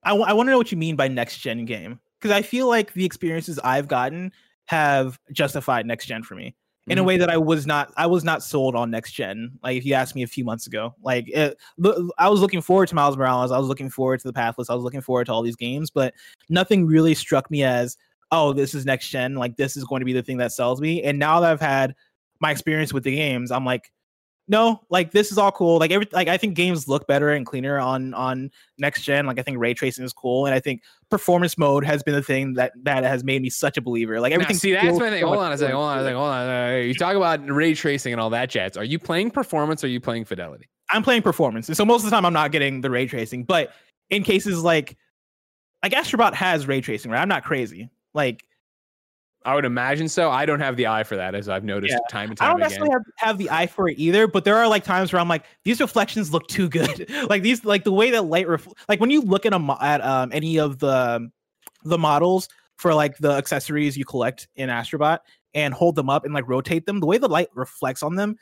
I 0.04 0.12
want 0.12 0.46
to 0.46 0.50
know 0.50 0.58
what 0.58 0.72
you 0.72 0.78
mean 0.78 0.96
by 0.96 1.08
next 1.08 1.38
gen 1.38 1.64
game 1.64 2.00
because 2.20 2.32
I 2.32 2.42
feel 2.42 2.68
like 2.68 2.92
the 2.92 3.04
experiences 3.04 3.58
I've 3.60 3.88
gotten 3.88 4.32
have 4.66 5.18
justified 5.32 5.86
next 5.86 6.06
gen 6.06 6.22
for 6.24 6.34
me 6.34 6.54
in 6.88 6.98
a 6.98 7.02
Mhm. 7.02 7.06
way 7.06 7.16
that 7.18 7.30
I 7.30 7.36
was 7.36 7.66
not. 7.66 7.92
I 7.96 8.06
was 8.06 8.24
not 8.24 8.42
sold 8.42 8.74
on 8.74 8.90
next 8.90 9.12
gen. 9.12 9.58
Like 9.62 9.76
if 9.76 9.84
you 9.84 9.94
asked 9.94 10.14
me 10.16 10.24
a 10.24 10.26
few 10.28 10.44
months 10.44 10.66
ago, 10.66 10.94
like 11.02 11.28
it, 11.28 11.56
I 12.18 12.28
was 12.28 12.40
looking 12.40 12.60
forward 12.60 12.88
to 12.88 12.94
Miles 12.96 13.16
Morales. 13.16 13.52
I 13.52 13.58
was 13.58 13.68
looking 13.68 13.90
forward 13.90 14.20
to 14.20 14.28
the 14.28 14.32
Pathless. 14.32 14.70
I 14.70 14.74
was 14.74 14.82
looking 14.84 15.00
forward 15.00 15.26
to 15.26 15.32
all 15.32 15.42
these 15.42 15.56
games, 15.56 15.90
but 15.90 16.14
nothing 16.48 16.86
really 16.86 17.14
struck 17.14 17.50
me 17.50 17.62
as 17.62 17.96
oh, 18.32 18.52
this 18.52 18.74
is 18.74 18.84
next 18.84 19.08
gen. 19.08 19.34
Like 19.36 19.56
this 19.56 19.76
is 19.76 19.84
going 19.84 20.00
to 20.00 20.06
be 20.06 20.12
the 20.12 20.22
thing 20.22 20.38
that 20.38 20.50
sells 20.52 20.80
me. 20.80 21.02
And 21.02 21.18
now 21.18 21.38
that 21.40 21.52
I've 21.52 21.60
had 21.60 21.94
my 22.40 22.50
experience 22.50 22.92
with 22.92 23.04
the 23.04 23.14
games, 23.14 23.52
I'm 23.52 23.64
like, 23.64 23.92
no, 24.48 24.80
like 24.90 25.12
this 25.12 25.30
is 25.30 25.38
all 25.38 25.52
cool. 25.52 25.78
Like 25.78 25.92
every 25.92 26.08
like 26.10 26.26
I 26.26 26.36
think 26.36 26.56
games 26.56 26.88
look 26.88 27.06
better 27.06 27.30
and 27.30 27.46
cleaner 27.46 27.78
on 27.78 28.12
on 28.14 28.50
next 28.76 29.02
gen. 29.02 29.24
Like 29.26 29.38
I 29.38 29.42
think 29.42 29.58
ray 29.58 29.72
tracing 29.72 30.04
is 30.04 30.12
cool, 30.12 30.46
and 30.46 30.54
I 30.54 30.58
think 30.58 30.82
performance 31.10 31.56
mode 31.56 31.84
has 31.84 32.02
been 32.02 32.14
the 32.14 32.22
thing 32.22 32.54
that 32.54 32.72
that 32.82 33.04
has 33.04 33.22
made 33.22 33.40
me 33.40 33.50
such 33.50 33.76
a 33.76 33.80
believer. 33.80 34.20
Like 34.20 34.30
Now, 34.30 34.34
everything. 34.34 34.56
see, 34.56 34.72
that's 34.72 34.98
my 34.98 35.10
thing. 35.10 35.20
so 35.20 35.26
Hold 35.28 35.38
much 35.38 35.46
on 35.46 35.52
a 35.52 35.58
second. 35.58 35.76
Hold 35.76 35.88
on 35.88 35.98
a 35.98 36.02
second. 36.02 36.16
Hold 36.16 36.28
on. 36.32 36.82
You 36.82 36.94
talk 36.94 37.14
about 37.14 37.48
ray 37.48 37.72
tracing 37.74 38.12
and 38.12 38.20
all 38.20 38.30
that 38.30 38.50
jazz. 38.50 38.76
Are 38.76 38.84
you 38.84 38.98
playing 38.98 39.30
performance 39.30 39.84
or 39.84 39.86
are 39.86 39.90
you 39.90 40.00
playing 40.00 40.24
fidelity? 40.24 40.68
I'm 40.90 41.04
playing 41.04 41.22
performance, 41.22 41.68
and 41.68 41.76
so 41.76 41.84
most 41.84 42.00
of 42.04 42.10
the 42.10 42.16
time 42.16 42.26
I'm 42.26 42.32
not 42.32 42.50
getting 42.50 42.80
the 42.80 42.90
ray 42.90 43.06
tracing. 43.06 43.44
But 43.44 43.72
in 44.10 44.24
cases 44.24 44.62
like 44.64 44.96
like 45.84 45.92
Astrobot 45.92 46.34
has 46.34 46.66
ray 46.66 46.80
tracing, 46.80 47.12
right? 47.12 47.20
I'm 47.22 47.28
not 47.28 47.44
crazy. 47.44 47.90
Like 48.14 48.44
I 49.44 49.54
would 49.54 49.64
imagine 49.64 50.08
so. 50.08 50.30
I 50.30 50.46
don't 50.46 50.60
have 50.60 50.76
the 50.76 50.86
eye 50.86 51.02
for 51.02 51.16
that, 51.16 51.34
as 51.34 51.48
I've 51.48 51.64
noticed 51.64 51.92
Yeah. 51.92 51.98
time 52.10 52.28
and 52.30 52.38
time. 52.38 52.46
I 52.46 52.50
don't 52.52 52.60
again. 52.60 52.68
necessarily 52.68 52.92
have, 52.92 53.02
have 53.16 53.38
the 53.38 53.50
eye 53.50 53.66
for 53.66 53.88
it 53.88 53.98
either, 53.98 54.28
but 54.28 54.44
there 54.44 54.56
are 54.56 54.68
like 54.68 54.84
times 54.84 55.12
where 55.12 55.20
I'm 55.20 55.28
like, 55.28 55.44
these 55.64 55.80
reflections 55.80 56.32
look 56.32 56.46
too 56.46 56.68
good. 56.68 57.10
like 57.28 57.42
these, 57.42 57.64
like 57.64 57.82
the 57.82 57.92
way 57.92 58.10
that 58.10 58.22
light, 58.22 58.46
ref- 58.46 58.68
like 58.88 59.00
when 59.00 59.10
you 59.10 59.20
look 59.20 59.44
at 59.44 59.52
a 59.52 59.58
mo- 59.58 59.78
at 59.80 60.00
um 60.04 60.30
any 60.32 60.58
of 60.60 60.78
the 60.78 61.28
the 61.84 61.98
models 61.98 62.48
for 62.76 62.94
like 62.94 63.18
the 63.18 63.32
accessories 63.32 63.96
you 63.96 64.04
collect 64.04 64.46
in 64.54 64.68
Astrobot 64.68 65.18
and 65.54 65.74
hold 65.74 65.96
them 65.96 66.08
up 66.08 66.24
and 66.24 66.32
like 66.32 66.48
rotate 66.48 66.86
them, 66.86 67.00
the 67.00 67.06
way 67.06 67.18
the 67.18 67.28
light 67.28 67.48
reflects 67.54 68.02
on 68.04 68.14
them 68.14 68.36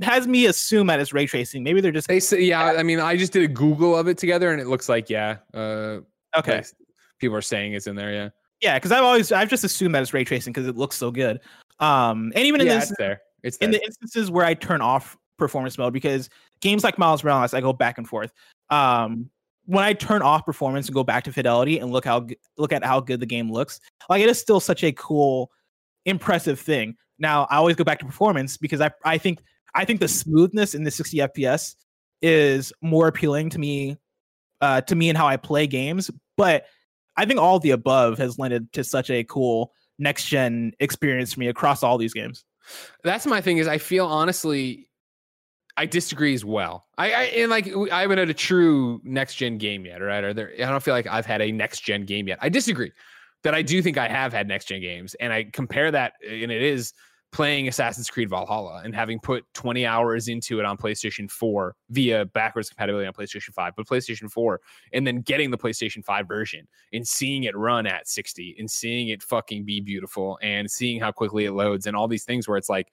has 0.00 0.26
me 0.26 0.46
assume 0.46 0.86
that 0.86 0.98
it's 0.98 1.12
ray 1.12 1.26
tracing. 1.26 1.62
Maybe 1.62 1.80
they're 1.80 1.92
just 1.92 2.08
They 2.08 2.18
say, 2.18 2.40
yeah. 2.40 2.74
I 2.78 2.82
mean, 2.82 2.98
I 2.98 3.16
just 3.16 3.32
did 3.32 3.44
a 3.44 3.48
Google 3.48 3.96
of 3.96 4.08
it 4.08 4.18
together, 4.18 4.50
and 4.50 4.60
it 4.60 4.66
looks 4.66 4.88
like 4.88 5.08
yeah. 5.10 5.36
Uh, 5.54 5.98
okay. 6.36 6.62
people 7.18 7.36
are 7.36 7.42
saying 7.42 7.74
it's 7.74 7.86
in 7.86 7.94
there. 7.94 8.12
Yeah. 8.12 8.28
Yeah, 8.62 8.78
because 8.78 8.92
I've 8.92 9.02
always 9.02 9.32
I've 9.32 9.50
just 9.50 9.64
assumed 9.64 9.94
that 9.94 10.02
it's 10.02 10.14
ray 10.14 10.24
tracing 10.24 10.52
because 10.52 10.68
it 10.68 10.76
looks 10.76 10.96
so 10.96 11.10
good. 11.10 11.40
Um, 11.80 12.32
and 12.36 12.44
even 12.44 12.60
in 12.60 12.68
yeah, 12.68 12.74
this 12.76 12.90
it's 12.90 12.98
there. 12.98 13.20
It's 13.42 13.56
there. 13.58 13.66
in 13.66 13.72
the 13.72 13.82
instances 13.84 14.30
where 14.30 14.46
I 14.46 14.54
turn 14.54 14.80
off 14.80 15.18
performance 15.36 15.76
mode 15.76 15.92
because 15.92 16.30
games 16.60 16.84
like 16.84 16.96
Miles 16.96 17.24
Morales, 17.24 17.54
I 17.54 17.60
go 17.60 17.72
back 17.72 17.98
and 17.98 18.08
forth. 18.08 18.32
Um, 18.70 19.28
when 19.64 19.84
I 19.84 19.92
turn 19.92 20.22
off 20.22 20.46
performance 20.46 20.86
and 20.86 20.94
go 20.94 21.02
back 21.02 21.24
to 21.24 21.32
fidelity 21.32 21.80
and 21.80 21.90
look 21.90 22.04
how 22.04 22.26
look 22.56 22.72
at 22.72 22.84
how 22.84 23.00
good 23.00 23.18
the 23.18 23.26
game 23.26 23.50
looks, 23.50 23.80
like 24.08 24.22
it 24.22 24.28
is 24.28 24.38
still 24.38 24.60
such 24.60 24.84
a 24.84 24.92
cool 24.92 25.50
impressive 26.06 26.60
thing. 26.60 26.96
Now 27.18 27.48
I 27.50 27.56
always 27.56 27.74
go 27.74 27.84
back 27.84 27.98
to 27.98 28.06
performance 28.06 28.56
because 28.56 28.80
I 28.80 28.92
I 29.04 29.18
think 29.18 29.40
I 29.74 29.84
think 29.84 29.98
the 29.98 30.08
smoothness 30.08 30.74
in 30.74 30.84
the 30.84 30.90
60 30.90 31.18
FPS 31.18 31.74
is 32.20 32.72
more 32.80 33.08
appealing 33.08 33.50
to 33.50 33.58
me 33.58 33.96
uh 34.60 34.80
to 34.82 34.94
me 34.94 35.08
and 35.08 35.18
how 35.18 35.26
I 35.26 35.36
play 35.36 35.66
games, 35.66 36.12
but 36.36 36.66
I 37.16 37.24
think 37.24 37.40
all 37.40 37.58
the 37.58 37.70
above 37.70 38.18
has 38.18 38.38
lended 38.38 38.72
to 38.72 38.84
such 38.84 39.10
a 39.10 39.24
cool 39.24 39.72
next 39.98 40.26
gen 40.26 40.72
experience 40.80 41.34
for 41.34 41.40
me 41.40 41.48
across 41.48 41.82
all 41.82 41.98
these 41.98 42.14
games. 42.14 42.44
That's 43.04 43.26
my 43.26 43.40
thing. 43.40 43.58
Is 43.58 43.68
I 43.68 43.78
feel 43.78 44.06
honestly, 44.06 44.88
I 45.76 45.86
disagree 45.86 46.34
as 46.34 46.44
well. 46.44 46.86
I, 46.98 47.12
I 47.12 47.22
and 47.24 47.50
like 47.50 47.68
I 47.90 48.02
haven't 48.02 48.18
had 48.18 48.30
a 48.30 48.34
true 48.34 49.00
next 49.04 49.34
gen 49.34 49.58
game 49.58 49.84
yet, 49.84 50.00
right? 50.00 50.22
Or 50.24 50.34
there, 50.34 50.52
I 50.54 50.70
don't 50.70 50.82
feel 50.82 50.94
like 50.94 51.06
I've 51.06 51.26
had 51.26 51.40
a 51.40 51.50
next 51.50 51.80
gen 51.80 52.04
game 52.04 52.28
yet. 52.28 52.38
I 52.40 52.48
disagree 52.48 52.92
that 53.42 53.54
I 53.54 53.62
do 53.62 53.82
think 53.82 53.98
I 53.98 54.08
have 54.08 54.32
had 54.32 54.46
next 54.46 54.66
gen 54.66 54.80
games, 54.80 55.14
and 55.14 55.32
I 55.32 55.44
compare 55.44 55.90
that, 55.90 56.14
and 56.26 56.52
it 56.52 56.62
is 56.62 56.92
playing 57.32 57.66
Assassin's 57.66 58.10
Creed 58.10 58.28
Valhalla 58.28 58.82
and 58.84 58.94
having 58.94 59.18
put 59.18 59.44
20 59.54 59.86
hours 59.86 60.28
into 60.28 60.60
it 60.60 60.66
on 60.66 60.76
PlayStation 60.76 61.30
4 61.30 61.74
via 61.88 62.26
backwards 62.26 62.68
compatibility 62.68 63.06
on 63.06 63.14
PlayStation 63.14 63.54
5, 63.54 63.72
but 63.74 63.86
PlayStation 63.86 64.30
4, 64.30 64.60
and 64.92 65.06
then 65.06 65.22
getting 65.22 65.50
the 65.50 65.56
PlayStation 65.56 66.04
5 66.04 66.28
version 66.28 66.68
and 66.92 67.08
seeing 67.08 67.44
it 67.44 67.56
run 67.56 67.86
at 67.86 68.06
60 68.06 68.56
and 68.58 68.70
seeing 68.70 69.08
it 69.08 69.22
fucking 69.22 69.64
be 69.64 69.80
beautiful 69.80 70.38
and 70.42 70.70
seeing 70.70 71.00
how 71.00 71.10
quickly 71.10 71.46
it 71.46 71.52
loads 71.52 71.86
and 71.86 71.96
all 71.96 72.06
these 72.06 72.24
things 72.24 72.46
where 72.46 72.58
it's 72.58 72.68
like, 72.68 72.92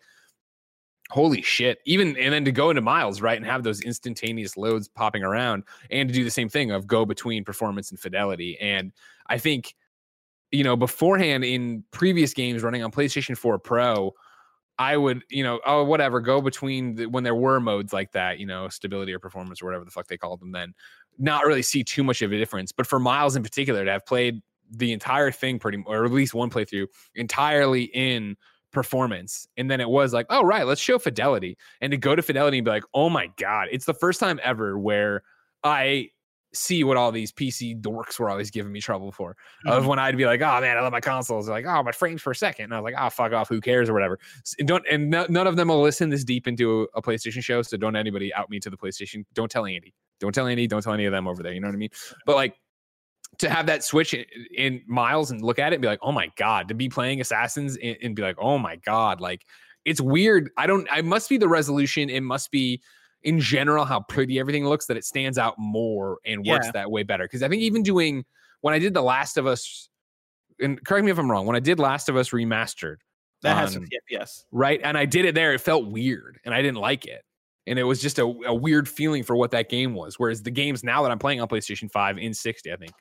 holy 1.09 1.41
shit. 1.41 1.79
Even 1.85 2.15
and 2.15 2.33
then 2.33 2.45
to 2.45 2.51
go 2.53 2.69
into 2.69 2.81
miles, 2.81 3.21
right, 3.21 3.35
and 3.35 3.45
have 3.45 3.63
those 3.63 3.81
instantaneous 3.81 4.55
loads 4.55 4.87
popping 4.87 5.23
around 5.23 5.63
and 5.91 6.07
to 6.07 6.15
do 6.15 6.23
the 6.23 6.31
same 6.31 6.47
thing 6.47 6.71
of 6.71 6.87
go 6.87 7.05
between 7.05 7.43
performance 7.43 7.91
and 7.91 7.99
fidelity. 7.99 8.57
And 8.61 8.93
I 9.27 9.37
think, 9.37 9.75
you 10.51 10.63
know, 10.63 10.77
beforehand 10.77 11.43
in 11.43 11.83
previous 11.91 12.33
games 12.33 12.63
running 12.63 12.83
on 12.83 12.91
PlayStation 12.91 13.37
4 13.37 13.59
Pro, 13.59 14.13
I 14.79 14.95
would, 14.95 15.23
you 15.29 15.43
know, 15.43 15.59
oh, 15.65 15.83
whatever, 15.83 16.21
go 16.21 16.41
between 16.41 16.95
the, 16.95 17.05
when 17.07 17.25
there 17.25 17.35
were 17.35 17.59
modes 17.59 17.91
like 17.91 18.13
that, 18.13 18.39
you 18.39 18.45
know, 18.45 18.69
stability 18.69 19.13
or 19.13 19.19
performance 19.19 19.61
or 19.61 19.65
whatever 19.65 19.83
the 19.83 19.91
fuck 19.91 20.07
they 20.07 20.17
called 20.17 20.39
them 20.39 20.53
then, 20.53 20.73
not 21.17 21.45
really 21.45 21.61
see 21.61 21.83
too 21.83 22.01
much 22.01 22.21
of 22.21 22.31
a 22.31 22.37
difference. 22.37 22.71
But 22.71 22.87
for 22.87 22.97
Miles 22.97 23.35
in 23.35 23.43
particular, 23.43 23.83
to 23.83 23.91
have 23.91 24.05
played 24.05 24.41
the 24.71 24.93
entire 24.93 25.31
thing 25.31 25.59
pretty, 25.59 25.83
or 25.85 26.05
at 26.05 26.11
least 26.11 26.33
one 26.33 26.49
playthrough 26.49 26.87
entirely 27.15 27.83
in 27.93 28.37
performance, 28.71 29.47
and 29.57 29.69
then 29.69 29.81
it 29.81 29.89
was 29.89 30.13
like, 30.13 30.27
oh, 30.29 30.43
right, 30.43 30.65
let's 30.65 30.79
show 30.79 30.97
fidelity. 30.97 31.57
And 31.81 31.91
to 31.91 31.97
go 31.97 32.15
to 32.15 32.21
fidelity 32.21 32.59
and 32.59 32.65
be 32.65 32.71
like, 32.71 32.85
oh 32.93 33.09
my 33.09 33.29
God, 33.35 33.67
it's 33.71 33.85
the 33.85 33.93
first 33.93 34.19
time 34.19 34.39
ever 34.43 34.79
where 34.79 35.23
I 35.63 36.11
see 36.53 36.83
what 36.83 36.97
all 36.97 37.11
these 37.11 37.31
PC 37.31 37.79
dorks 37.79 38.19
were 38.19 38.29
always 38.29 38.49
giving 38.49 38.71
me 38.71 38.81
trouble 38.81 39.11
for. 39.11 39.35
Of 39.65 39.79
mm-hmm. 39.79 39.87
when 39.89 39.99
I'd 39.99 40.17
be 40.17 40.25
like, 40.25 40.41
"Oh 40.41 40.61
man, 40.61 40.77
I 40.77 40.81
love 40.81 40.91
my 40.91 40.99
consoles." 40.99 41.45
They're 41.45 41.55
like, 41.55 41.65
"Oh, 41.65 41.83
my 41.83 41.91
frames 41.91 42.21
per 42.21 42.33
second. 42.33 42.65
And 42.65 42.73
I 42.73 42.79
was 42.79 42.91
like, 42.91 43.01
"Oh, 43.01 43.09
fuck 43.09 43.33
off. 43.33 43.49
Who 43.49 43.61
cares?" 43.61 43.89
or 43.89 43.93
whatever. 43.93 44.19
And 44.57 44.67
don't 44.67 44.83
and 44.89 45.09
no, 45.09 45.25
none 45.29 45.47
of 45.47 45.55
them 45.55 45.67
will 45.67 45.81
listen 45.81 46.09
this 46.09 46.23
deep 46.23 46.47
into 46.47 46.81
a, 46.95 46.99
a 46.99 47.01
PlayStation 47.01 47.43
show. 47.43 47.61
So 47.61 47.77
don't 47.77 47.95
anybody 47.95 48.33
out 48.33 48.49
me 48.49 48.59
to 48.59 48.69
the 48.69 48.77
PlayStation. 48.77 49.25
Don't 49.33 49.51
tell 49.51 49.65
Andy. 49.65 49.93
Don't 50.19 50.33
tell 50.33 50.47
Andy. 50.47 50.67
Don't 50.67 50.81
tell 50.81 50.93
any 50.93 51.05
of 51.05 51.11
them 51.11 51.27
over 51.27 51.43
there. 51.43 51.53
You 51.53 51.61
know 51.61 51.67
what 51.67 51.75
I 51.75 51.77
mean? 51.77 51.89
But 52.25 52.35
like 52.35 52.55
to 53.37 53.49
have 53.49 53.67
that 53.67 53.83
switch 53.83 54.13
in, 54.13 54.25
in 54.55 54.81
miles 54.87 55.31
and 55.31 55.41
look 55.41 55.59
at 55.59 55.71
it 55.71 55.75
and 55.75 55.81
be 55.81 55.87
like, 55.87 55.99
"Oh 56.01 56.11
my 56.11 56.31
god!" 56.35 56.67
To 56.69 56.73
be 56.73 56.89
playing 56.89 57.21
Assassins 57.21 57.77
and, 57.77 57.97
and 58.01 58.15
be 58.15 58.21
like, 58.21 58.37
"Oh 58.39 58.57
my 58.57 58.75
god!" 58.77 59.21
Like 59.21 59.45
it's 59.85 60.01
weird. 60.01 60.49
I 60.57 60.67
don't. 60.67 60.87
I 60.91 61.01
must 61.01 61.29
be 61.29 61.37
the 61.37 61.47
resolution. 61.47 62.09
It 62.09 62.21
must 62.21 62.51
be 62.51 62.81
in 63.23 63.39
general 63.39 63.85
how 63.85 63.99
pretty 64.01 64.39
everything 64.39 64.65
looks 64.65 64.85
that 64.87 64.97
it 64.97 65.03
stands 65.03 65.37
out 65.37 65.55
more 65.57 66.17
and 66.25 66.45
works 66.45 66.67
Yeah. 66.67 66.71
that 66.73 66.91
way 66.91 67.03
better. 67.03 67.25
Because 67.25 67.43
I 67.43 67.49
think 67.49 67.61
even 67.61 67.83
doing 67.83 68.23
when 68.61 68.73
I 68.73 68.79
did 68.79 68.93
The 68.93 69.01
Last 69.01 69.37
of 69.37 69.45
Us, 69.45 69.89
and 70.59 70.83
correct 70.85 71.05
me 71.05 71.11
if 71.11 71.17
I'm 71.19 71.29
wrong, 71.29 71.45
when 71.45 71.55
I 71.55 71.59
did 71.61 71.79
Last 71.79 72.09
of 72.09 72.15
Us 72.17 72.29
remastered, 72.29 72.97
That 73.41 73.55
has 73.57 73.75
on- 73.75 73.81
60 73.83 73.97
FPS. 74.11 74.45
right, 74.51 74.79
and 74.83 74.97
I 74.97 75.05
did 75.05 75.25
it 75.25 75.35
there, 75.35 75.53
it 75.53 75.59
felt 75.61 75.87
weird 75.87 76.39
and 76.45 76.53
I 76.53 76.61
didn't 76.61 76.79
like 76.79 77.05
it. 77.05 77.23
And 77.67 77.77
it 77.77 77.83
was 77.83 78.01
just 78.01 78.17
a, 78.19 78.23
a 78.23 78.53
weird 78.53 78.89
feeling 78.89 79.23
for 79.23 79.35
what 79.35 79.51
that 79.51 79.69
game 79.69 79.93
was. 79.93 80.17
Whereas 80.17 80.41
the 80.41 80.49
games 80.51 80.83
now 80.83 81.03
that 81.03 81.11
I'm 81.11 81.19
playing 81.19 81.39
on 81.39 81.47
PlayStation 81.47 81.91
5 81.91 82.17
in 82.17 82.33
60, 82.33 82.71
I 82.71 82.75
think 82.77 82.91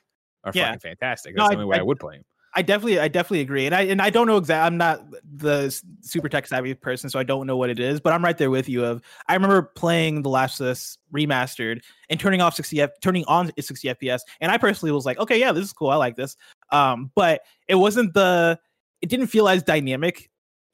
are 0.43 0.51
Yeah. 0.53 0.65
fucking 0.67 0.79
fantastic. 0.81 1.35
That's 1.35 1.45
I- 1.47 1.49
the 1.49 1.55
only 1.55 1.65
way 1.65 1.77
I, 1.77 1.79
I- 1.79 1.83
would 1.83 1.99
play 1.99 2.17
them. 2.17 2.25
I 2.55 2.61
definitely, 2.61 2.99
I 2.99 3.07
definitely 3.07 3.41
agree, 3.41 3.65
and 3.65 3.75
I 3.75 3.81
and 3.81 4.01
I 4.01 4.09
don't 4.09 4.25
know 4.27 4.37
exactly. 4.37 4.65
I'm 4.65 4.77
not 4.77 5.03
the 5.23 5.77
super 6.01 6.27
tech 6.29 6.47
savvy 6.47 6.73
person, 6.73 7.09
so 7.09 7.19
I 7.19 7.23
don't 7.23 7.45
know 7.45 7.55
what 7.57 7.69
it 7.69 7.79
is. 7.79 7.99
But 7.99 8.13
I'm 8.13 8.23
right 8.23 8.37
there 8.37 8.49
with 8.49 8.67
you. 8.67 8.83
Of 8.83 9.01
I 9.27 9.33
remember 9.35 9.61
playing 9.61 10.23
The 10.23 10.29
Last 10.29 10.59
of 10.59 10.67
Us 10.67 10.97
remastered 11.13 11.81
and 12.09 12.19
turning 12.19 12.41
off 12.41 12.55
60 12.55 12.81
F, 12.81 12.89
turning 13.01 13.23
on 13.25 13.51
60 13.59 13.87
FPS, 13.89 14.21
and 14.41 14.51
I 14.51 14.57
personally 14.57 14.91
was 14.91 15.05
like, 15.05 15.19
okay, 15.19 15.39
yeah, 15.39 15.51
this 15.51 15.63
is 15.63 15.73
cool. 15.73 15.89
I 15.89 15.95
like 15.95 16.15
this. 16.15 16.35
Um, 16.71 17.11
but 17.15 17.41
it 17.67 17.75
wasn't 17.75 18.13
the. 18.13 18.59
It 19.01 19.09
didn't 19.09 19.27
feel 19.27 19.47
as 19.47 19.63
dynamic 19.63 20.29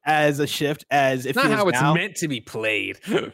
as 0.05 0.39
a 0.39 0.47
shift 0.47 0.85
as 0.89 1.25
it 1.25 1.29
It's 1.31 1.35
not 1.35 1.51
how 1.51 1.67
it's 1.67 1.81
now. 1.81 1.93
meant 1.93 2.15
to 2.17 2.27
be 2.27 2.41
played. 2.41 2.99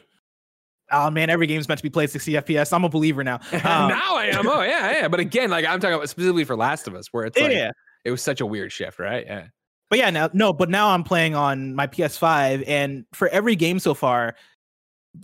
Oh 0.94 1.10
man, 1.10 1.30
every 1.30 1.48
game's 1.48 1.70
meant 1.70 1.78
to 1.80 1.84
be 1.84 1.90
played 1.90 2.10
60 2.10 2.34
FPS. 2.34 2.74
I'm 2.74 2.84
a 2.84 2.90
believer 2.90 3.24
now. 3.24 3.40
Um, 3.54 3.88
now 3.90 4.18
I 4.18 4.26
am. 4.34 4.46
Oh 4.46 4.62
yeah, 4.62 4.92
yeah. 4.92 5.08
But 5.08 5.22
again, 5.22 5.50
like 5.50 5.66
I'm 5.66 5.80
talking 5.80 5.96
about 5.96 6.10
specifically 6.10 6.44
for 6.44 6.58
Last 6.58 6.86
of 6.88 6.96
Us, 6.96 7.08
where 7.14 7.24
it's 7.26 7.38
like 7.42 7.54
yeah. 7.54 7.72
It 8.06 8.12
was 8.12 8.22
such 8.22 8.42
a 8.42 8.46
weird 8.46 8.72
shift, 8.72 9.00
right? 9.00 9.26
Yeah. 9.26 9.48
But 9.90 10.00
yeah, 10.00 10.10
now 10.10 10.30
no, 10.34 10.54
but 10.54 10.70
now 10.70 10.90
I'm 10.90 11.04
playing 11.04 11.36
on 11.36 11.76
my 11.76 11.86
PS5, 11.88 12.64
and 12.68 13.06
for 13.14 13.28
every 13.30 13.56
game 13.58 13.78
so 13.80 13.94
far, 13.94 14.36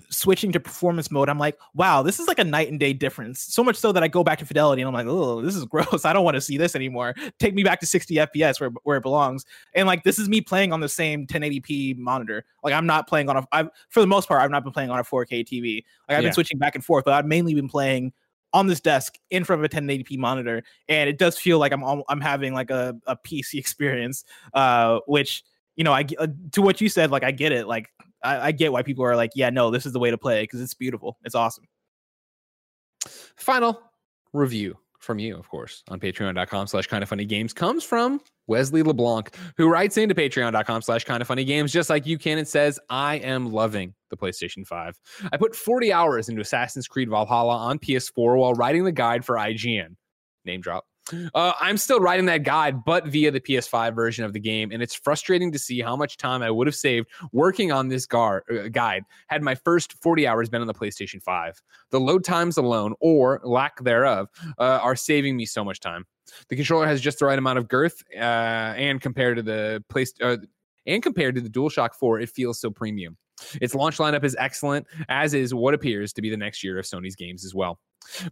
switching 0.10 0.52
to 0.52 0.60
performance 0.60 1.10
mode, 1.10 1.30
I'm 1.30 1.40
like, 1.40 1.58
wow, 1.74 2.04
this 2.04 2.20
is 2.20 2.28
like 2.28 2.40
a 2.40 2.44
night 2.44 2.70
and 2.70 2.78
day 2.78 2.92
difference. 2.92 3.40
So 3.42 3.64
much 3.64 3.78
so 3.78 3.94
that 3.94 4.04
I 4.04 4.10
go 4.10 4.22
back 4.24 4.40
to 4.40 4.46
fidelity, 4.46 4.82
and 4.82 4.88
I'm 4.90 4.94
like, 4.94 5.08
oh, 5.08 5.42
this 5.42 5.56
is 5.56 5.64
gross. 5.72 6.04
I 6.04 6.12
don't 6.12 6.26
want 6.26 6.36
to 6.36 6.42
see 6.42 6.58
this 6.58 6.76
anymore. 6.76 7.16
Take 7.40 7.54
me 7.54 7.64
back 7.64 7.80
to 7.80 7.86
60 7.86 8.16
FPS 8.16 8.60
where 8.60 8.72
where 8.84 8.98
it 8.98 9.04
belongs. 9.04 9.46
And 9.74 9.88
like, 9.88 10.04
this 10.04 10.20
is 10.20 10.28
me 10.28 10.42
playing 10.42 10.74
on 10.74 10.82
the 10.82 10.90
same 10.90 11.26
1080p 11.28 11.98
monitor. 11.98 12.44
Like, 12.64 12.74
I'm 12.74 12.86
not 12.86 13.08
playing 13.08 13.30
on 13.30 13.38
a. 13.38 13.48
I've 13.54 13.70
for 13.90 14.02
the 14.02 14.08
most 14.08 14.28
part, 14.28 14.42
I've 14.42 14.52
not 14.52 14.64
been 14.66 14.74
playing 14.74 14.90
on 14.90 15.00
a 15.00 15.04
4K 15.04 15.46
TV. 15.46 15.76
Like, 16.10 16.18
I've 16.18 16.24
Yeah. 16.24 16.28
been 16.28 16.34
switching 16.34 16.58
back 16.58 16.76
and 16.76 16.84
forth, 16.84 17.06
but 17.06 17.14
I've 17.14 17.26
mainly 17.26 17.54
been 17.54 17.70
playing 17.70 18.12
on 18.54 18.68
this 18.68 18.80
desk 18.80 19.18
in 19.30 19.44
front 19.44 19.64
of 19.64 19.66
a 19.66 19.70
1080p 19.70 20.18
monitor 20.18 20.64
and 20.88 21.10
it 21.10 21.18
does 21.18 21.38
feel 21.38 21.60
like 21.60 21.72
i'm 21.72 21.84
i'm 22.08 22.22
having 22.22 22.54
like 22.54 22.70
a, 22.70 22.96
a 23.06 23.16
pc 23.16 23.54
experience 23.54 24.24
uh 24.54 25.00
which 25.08 25.44
you 25.76 25.84
know 25.84 25.94
i 25.94 26.06
uh, 26.18 26.28
to 26.52 26.62
what 26.62 26.80
you 26.82 26.90
said 26.90 27.12
like 27.12 27.24
i 27.24 27.32
get 27.32 27.52
it 27.52 27.68
like 27.68 27.90
I, 28.24 28.48
I 28.48 28.52
get 28.52 28.72
why 28.72 28.84
people 28.84 29.06
are 29.06 29.16
like 29.16 29.32
yeah 29.36 29.50
no 29.50 29.70
this 29.70 29.86
is 29.86 29.94
the 29.94 30.00
way 30.00 30.12
to 30.12 30.18
play 30.18 30.44
because 30.44 30.62
it's 30.62 30.74
beautiful 30.74 31.18
it's 31.24 31.36
awesome. 31.36 31.66
Final 33.36 33.82
review 34.34 34.78
from 35.08 35.18
you, 35.18 35.36
of 35.36 35.50
course, 35.50 35.84
on 35.88 36.00
patreon.com 36.00 36.68
slash 36.68 36.86
kind 36.86 37.02
of 37.02 37.10
funny 37.10 37.26
games 37.26 37.54
comes 37.54 37.84
from 37.84 38.22
Wesley 38.46 38.84
LeBlanc, 38.84 39.36
who 39.56 39.68
writes 39.70 39.98
into 39.98 40.14
patreon.com 40.14 40.84
slash 40.84 41.06
kind 41.06 41.22
of 41.22 41.28
funny 41.28 41.46
games, 41.46 41.74
just 41.74 41.90
like 41.90 42.06
you 42.06 42.20
can, 42.20 42.38
and 42.38 42.48
says, 42.48 42.80
I 42.90 43.16
am 43.16 43.52
loving 43.52 43.96
the 44.12 44.18
PlayStation 44.18 44.68
5. 44.68 45.00
I 45.32 45.38
put 45.38 45.56
40 45.56 45.92
hours 45.92 46.30
into 46.30 46.42
Assassin's 46.42 46.88
Creed 46.88 47.10
Valhalla 47.10 47.56
on 47.56 47.80
PS4 47.80 48.38
while 48.38 48.54
writing 48.54 48.84
the 48.84 48.92
guide 48.92 49.26
for 49.26 49.36
IGN. 49.36 49.96
Name 50.46 50.62
drop. 50.62 50.86
Uh, 51.34 51.54
I'm 51.60 51.78
still 51.78 52.00
writing 52.00 52.26
that 52.26 52.44
guide, 52.44 52.84
but 52.84 53.08
via 53.08 53.32
the 53.32 53.40
PS5 53.40 53.96
version 53.96 54.26
of 54.26 54.34
the 54.34 54.40
game, 54.40 54.72
and 54.72 54.82
it's 54.82 54.94
frustrating 54.94 55.52
to 55.52 55.60
see 55.60 55.82
how 55.82 55.96
much 55.96 56.18
time 56.18 56.42
I 56.42 56.52
would 56.52 56.68
have 56.68 56.76
saved 56.76 57.08
working 57.32 57.72
on 57.72 57.88
this 57.88 58.06
gar- 58.06 58.44
uh, 58.52 58.68
guide 58.70 59.04
had 59.28 59.42
my 59.42 59.56
first 59.56 59.94
40 60.02 60.28
hours 60.28 60.50
been 60.50 60.62
on 60.62 60.68
the 60.68 60.74
PlayStation 60.74 61.22
5. 61.22 61.62
The 61.92 62.00
load 62.00 62.24
times 62.24 62.58
alone, 62.58 62.94
or 63.00 63.40
lack 63.44 63.84
thereof, 63.84 64.30
uh, 64.58 64.80
are 64.82 64.96
saving 64.96 65.38
me 65.38 65.46
so 65.46 65.64
much 65.64 65.80
time. 65.80 66.06
The 66.50 66.56
controller 66.56 66.88
has 66.88 67.00
just 67.00 67.20
the 67.20 67.26
right 67.26 67.40
amount 67.40 67.60
of 67.60 67.68
girth, 67.68 68.04
uh, 68.16 68.20
and 68.20 69.00
compared 69.00 69.38
to 69.38 69.44
the 69.44 69.84
place, 69.90 70.14
uh, 70.22 70.38
and 70.86 71.02
compared 71.02 71.36
to 71.36 71.42
the 71.42 71.50
DualShock 71.50 71.96
4, 71.96 72.20
it 72.20 72.30
feels 72.30 72.60
so 72.60 72.70
premium. 72.70 73.18
Its 73.62 73.76
launch 73.76 73.98
lineup 73.98 74.24
is 74.24 74.36
excellent, 74.40 74.88
as 75.10 75.34
is 75.34 75.54
what 75.54 75.74
appears 75.74 76.12
to 76.14 76.22
be 76.22 76.30
the 76.30 76.38
next 76.38 76.64
year 76.64 76.80
of 76.80 76.86
Sony's 76.86 77.16
games 77.16 77.46
as 77.46 77.54
well. 77.54 77.80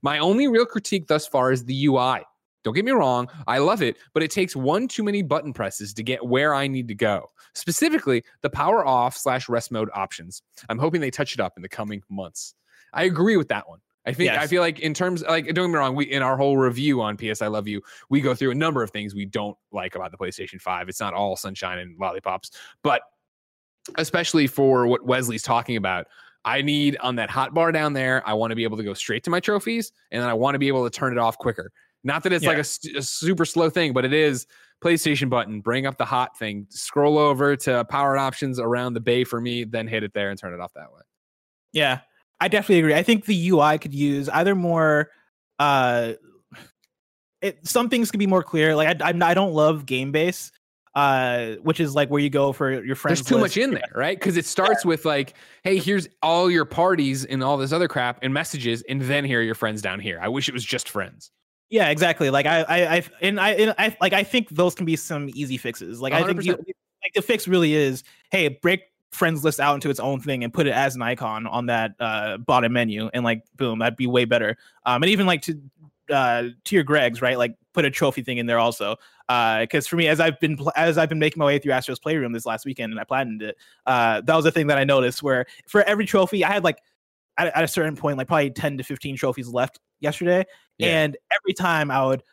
My 0.01 0.19
only 0.19 0.47
real 0.47 0.65
critique 0.65 1.07
thus 1.07 1.27
far 1.27 1.51
is 1.51 1.65
the 1.65 1.85
UI. 1.85 2.21
Don't 2.65 2.73
get 2.73 2.83
me 2.83 2.91
wrong, 2.91 3.29
I 3.45 3.59
love 3.59 3.83
it, 3.83 3.95
but 4.13 4.23
it 4.23 4.31
takes 4.31 4.55
one 4.55 4.87
too 4.87 5.03
many 5.03 5.21
button 5.21 5.53
presses 5.53 5.93
to 5.93 6.03
get 6.03 6.25
where 6.25 6.55
I 6.55 6.67
need 6.67 6.87
to 6.87 6.95
go. 6.95 7.29
Specifically, 7.53 8.23
the 8.41 8.49
power 8.49 8.85
off 8.85 9.15
slash 9.15 9.47
rest 9.47 9.71
mode 9.71 9.89
options. 9.93 10.41
I'm 10.67 10.79
hoping 10.79 10.99
they 10.99 11.11
touch 11.11 11.35
it 11.35 11.39
up 11.39 11.53
in 11.55 11.61
the 11.61 11.69
coming 11.69 12.01
months. 12.09 12.55
I 12.91 13.03
agree 13.03 13.37
with 13.37 13.49
that 13.49 13.69
one. 13.69 13.79
I 14.07 14.13
think 14.13 14.31
I 14.31 14.47
feel 14.47 14.61
like 14.61 14.79
in 14.79 14.93
terms 14.93 15.23
like 15.23 15.45
don't 15.45 15.55
get 15.55 15.67
me 15.67 15.77
wrong, 15.77 15.95
we 15.95 16.05
in 16.05 16.21
our 16.21 16.37
whole 16.37 16.57
review 16.57 17.01
on 17.01 17.17
PS 17.17 17.41
I 17.41 17.47
Love 17.47 17.67
You, 17.67 17.81
we 18.09 18.21
go 18.21 18.35
through 18.35 18.51
a 18.51 18.55
number 18.55 18.83
of 18.83 18.91
things 18.91 19.15
we 19.15 19.25
don't 19.25 19.57
like 19.71 19.95
about 19.95 20.11
the 20.11 20.17
PlayStation 20.17 20.59
5. 20.61 20.89
It's 20.89 20.99
not 20.99 21.13
all 21.13 21.35
sunshine 21.35 21.79
and 21.79 21.97
lollipops, 21.99 22.51
but 22.83 23.01
especially 23.97 24.47
for 24.47 24.87
what 24.87 25.05
Wesley's 25.05 25.43
talking 25.43 25.77
about, 25.77 26.07
I 26.43 26.61
need 26.61 26.97
on 27.01 27.15
that 27.15 27.31
hot 27.31 27.53
bar 27.53 27.71
down 27.71 27.93
there, 27.93 28.21
I 28.27 28.33
want 28.33 28.51
to 28.51 28.55
be 28.55 28.63
able 28.63 28.77
to 28.77 28.83
go 28.83 28.93
straight 28.93 29.23
to 29.23 29.31
my 29.31 29.39
trophies 29.39 29.91
and 30.11 30.21
then 30.21 30.29
I 30.29 30.33
want 30.33 30.53
to 30.53 30.59
be 30.59 30.67
able 30.67 30.83
to 30.83 30.95
turn 30.95 31.11
it 31.11 31.17
off 31.17 31.37
quicker. 31.37 31.71
Not 32.05 32.23
that 32.23 32.31
it's 32.31 32.45
like 32.45 32.59
a 32.59 32.63
super 33.01 33.43
slow 33.43 33.69
thing, 33.69 33.91
but 33.91 34.05
it 34.05 34.13
is 34.13 34.47
PlayStation 34.81 35.29
button, 35.29 35.59
bring 35.59 35.85
up 35.85 35.97
the 35.97 36.05
hot 36.05 36.37
thing, 36.37 36.67
scroll 36.69 37.17
over 37.17 37.55
to 37.57 37.83
power 37.85 38.17
options 38.17 38.59
around 38.59 38.93
the 38.93 38.99
bay 38.99 39.23
for 39.23 39.41
me, 39.41 39.63
then 39.63 39.87
hit 39.87 40.03
it 40.03 40.13
there 40.13 40.29
and 40.29 40.39
turn 40.39 40.53
it 40.53 40.59
off 40.59 40.73
that 40.75 40.93
way. 40.93 41.01
yeah 41.73 41.99
i 42.39 42.47
definitely 42.47 42.79
agree 42.79 42.93
i 42.93 43.03
think 43.03 43.25
the 43.25 43.49
ui 43.49 43.77
could 43.79 43.93
use 43.93 44.29
either 44.29 44.55
more 44.55 45.09
uh 45.59 46.13
it 47.41 47.65
some 47.65 47.89
things 47.89 48.11
could 48.11 48.19
be 48.19 48.27
more 48.27 48.43
clear 48.43 48.75
like 48.75 49.01
i, 49.01 49.09
I'm, 49.09 49.23
I 49.23 49.33
don't 49.33 49.53
love 49.53 49.85
game 49.85 50.11
base 50.11 50.51
uh, 50.95 51.55
which 51.61 51.81
is 51.81 51.93
like 51.93 52.09
where 52.09 52.21
you 52.21 52.29
go 52.29 52.53
for 52.53 52.71
your 52.83 52.95
friends. 52.95 53.19
There's 53.19 53.27
too 53.27 53.35
list. 53.35 53.57
much 53.57 53.63
in 53.63 53.71
there, 53.71 53.91
right? 53.93 54.17
Because 54.17 54.37
it 54.37 54.45
starts 54.45 54.85
with 54.85 55.03
like, 55.03 55.33
hey, 55.63 55.77
here's 55.77 56.07
all 56.21 56.49
your 56.49 56.63
parties 56.63 57.25
and 57.25 57.43
all 57.43 57.57
this 57.57 57.73
other 57.73 57.89
crap 57.89 58.19
and 58.21 58.33
messages, 58.33 58.81
and 58.87 59.01
then 59.01 59.25
here 59.25 59.41
are 59.41 59.43
your 59.43 59.55
friends 59.55 59.81
down 59.81 59.99
here. 59.99 60.19
I 60.21 60.29
wish 60.29 60.47
it 60.47 60.53
was 60.53 60.63
just 60.63 60.87
friends. 60.87 61.31
Yeah, 61.69 61.89
exactly. 61.89 62.29
Like 62.29 62.45
I, 62.45 62.61
I, 62.61 62.95
I 62.95 63.03
and 63.21 63.39
I, 63.39 63.49
and 63.51 63.75
I, 63.77 63.97
like 63.99 64.13
I 64.13 64.23
think 64.23 64.49
those 64.49 64.75
can 64.75 64.85
be 64.85 64.95
some 64.95 65.29
easy 65.33 65.57
fixes. 65.57 65.99
Like 65.99 66.13
I 66.13 66.23
think 66.23 66.43
you, 66.43 66.53
like 66.53 67.13
the 67.15 67.21
fix 67.21 67.47
really 67.47 67.73
is, 67.73 68.03
hey, 68.31 68.47
break 68.49 68.83
friends 69.11 69.43
list 69.43 69.59
out 69.59 69.75
into 69.75 69.89
its 69.89 69.99
own 69.99 70.19
thing 70.19 70.43
and 70.43 70.53
put 70.53 70.67
it 70.67 70.73
as 70.73 70.95
an 70.95 71.01
icon 71.01 71.47
on 71.47 71.67
that 71.67 71.95
uh, 71.99 72.37
bottom 72.37 72.73
menu, 72.73 73.09
and 73.13 73.23
like 73.23 73.43
boom, 73.55 73.79
that'd 73.79 73.95
be 73.95 74.07
way 74.07 74.25
better. 74.25 74.57
Um, 74.85 75.01
and 75.01 75.09
even 75.09 75.25
like 75.25 75.41
to 75.43 75.59
uh 76.11 76.43
to 76.65 76.75
your 76.75 76.83
Greg's 76.83 77.21
right, 77.21 77.37
like 77.37 77.55
put 77.73 77.85
a 77.85 77.91
trophy 77.91 78.21
thing 78.21 78.37
in 78.37 78.45
there 78.45 78.59
also. 78.59 78.97
Uh, 79.27 79.61
because 79.61 79.87
for 79.87 79.95
me, 79.95 80.07
as 80.07 80.19
I've 80.19 80.39
been 80.39 80.57
pl- 80.57 80.71
as 80.75 80.99
I've 80.99 81.09
been 81.09 81.19
making 81.19 81.39
my 81.39 81.45
way 81.45 81.57
through 81.57 81.71
Astro's 81.71 81.97
Playroom 81.97 82.31
this 82.31 82.45
last 82.45 82.65
weekend, 82.65 82.93
and 82.93 82.99
I 82.99 83.03
planned 83.05 83.41
it, 83.41 83.57
uh, 83.87 84.21
that 84.21 84.35
was 84.35 84.45
a 84.45 84.51
thing 84.51 84.67
that 84.67 84.77
I 84.77 84.83
noticed 84.83 85.23
where 85.23 85.47
for 85.67 85.81
every 85.83 86.05
trophy, 86.05 86.45
I 86.45 86.53
had 86.53 86.63
like 86.63 86.77
at, 87.37 87.47
at 87.55 87.63
a 87.63 87.67
certain 87.67 87.95
point, 87.95 88.17
like 88.17 88.27
probably 88.27 88.51
ten 88.51 88.77
to 88.77 88.83
fifteen 88.83 89.15
trophies 89.15 89.47
left 89.49 89.79
yesterday, 89.99 90.43
Yeah. 90.77 91.03
and 91.03 91.17
every 91.31 91.53
time 91.53 91.91
I 91.91 92.05
would 92.05 92.23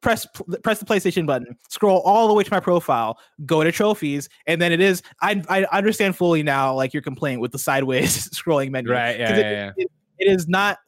press 0.00 0.26
press 0.62 0.78
the 0.78 0.84
PlayStation 0.86 1.26
button, 1.26 1.56
scroll 1.68 2.00
all 2.00 2.28
the 2.28 2.34
way 2.34 2.44
to 2.44 2.50
my 2.52 2.60
profile, 2.60 3.18
go 3.46 3.64
to 3.64 3.72
trophies, 3.72 4.28
and 4.46 4.60
then 4.62 4.70
it 4.72 4.80
is 4.80 5.02
I 5.22 5.42
I 5.48 5.64
understand 5.76 6.16
fully 6.16 6.42
now 6.42 6.74
like 6.74 6.92
your 6.94 7.02
complaint 7.02 7.40
with 7.40 7.52
the 7.52 7.58
sideways 7.58 8.28
scrolling 8.34 8.70
menu. 8.70 8.92
Right. 8.92 9.18
Yeah. 9.18 9.34
it- 9.36 9.38
yeah. 9.40 9.70
it- 9.76 9.90
it 10.20 10.26
is 10.32 10.48
not 10.48 10.78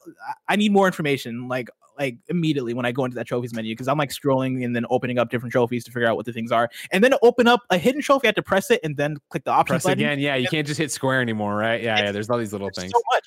I 0.49 0.57
need 0.57 0.73
more 0.73 0.87
information 0.89 1.47
like 1.47 1.69
like 2.01 2.17
immediately 2.29 2.75
when 2.75 2.87
I 2.87 2.93
go 2.93 3.05
into 3.05 3.15
that 3.17 3.27
trophies 3.27 3.55
menu 3.55 3.73
because 3.75 3.87
I'm 3.87 3.99
like 3.99 4.11
scrolling 4.11 4.65
and 4.65 4.75
then 4.75 4.87
opening 4.91 5.19
up 5.19 5.31
different 5.31 5.53
trophies 5.53 5.85
to 5.85 5.93
figure 5.93 6.09
out 6.09 6.17
what 6.17 6.27
the 6.27 6.33
things 6.33 6.51
are. 6.51 6.69
And 6.91 7.05
then 7.05 7.11
to 7.13 7.19
open 7.23 7.47
up 7.47 7.61
a 7.71 7.79
hidden 7.79 8.01
trophy, 8.01 8.27
I 8.27 8.29
have 8.29 8.35
to 8.37 8.43
press 8.43 8.71
it 8.71 8.81
and 8.83 8.97
then 8.97 9.19
click 9.29 9.45
the 9.45 9.51
option 9.51 9.75
Press 9.75 9.85
button. 9.85 9.99
again. 9.99 10.19
Yeah. 10.19 10.35
You 10.37 10.49
can't 10.49 10.67
just 10.67 10.79
hit 10.79 10.91
square 10.91 11.21
anymore, 11.21 11.55
right? 11.55 11.83
Yeah. 11.83 11.99
Yeah. 12.05 12.13
There's 12.13 12.31
all 12.31 12.39
these 12.39 12.53
little 12.53 12.69
There's 12.69 12.79
things. 12.85 12.93
so 12.93 13.03
much. 13.13 13.25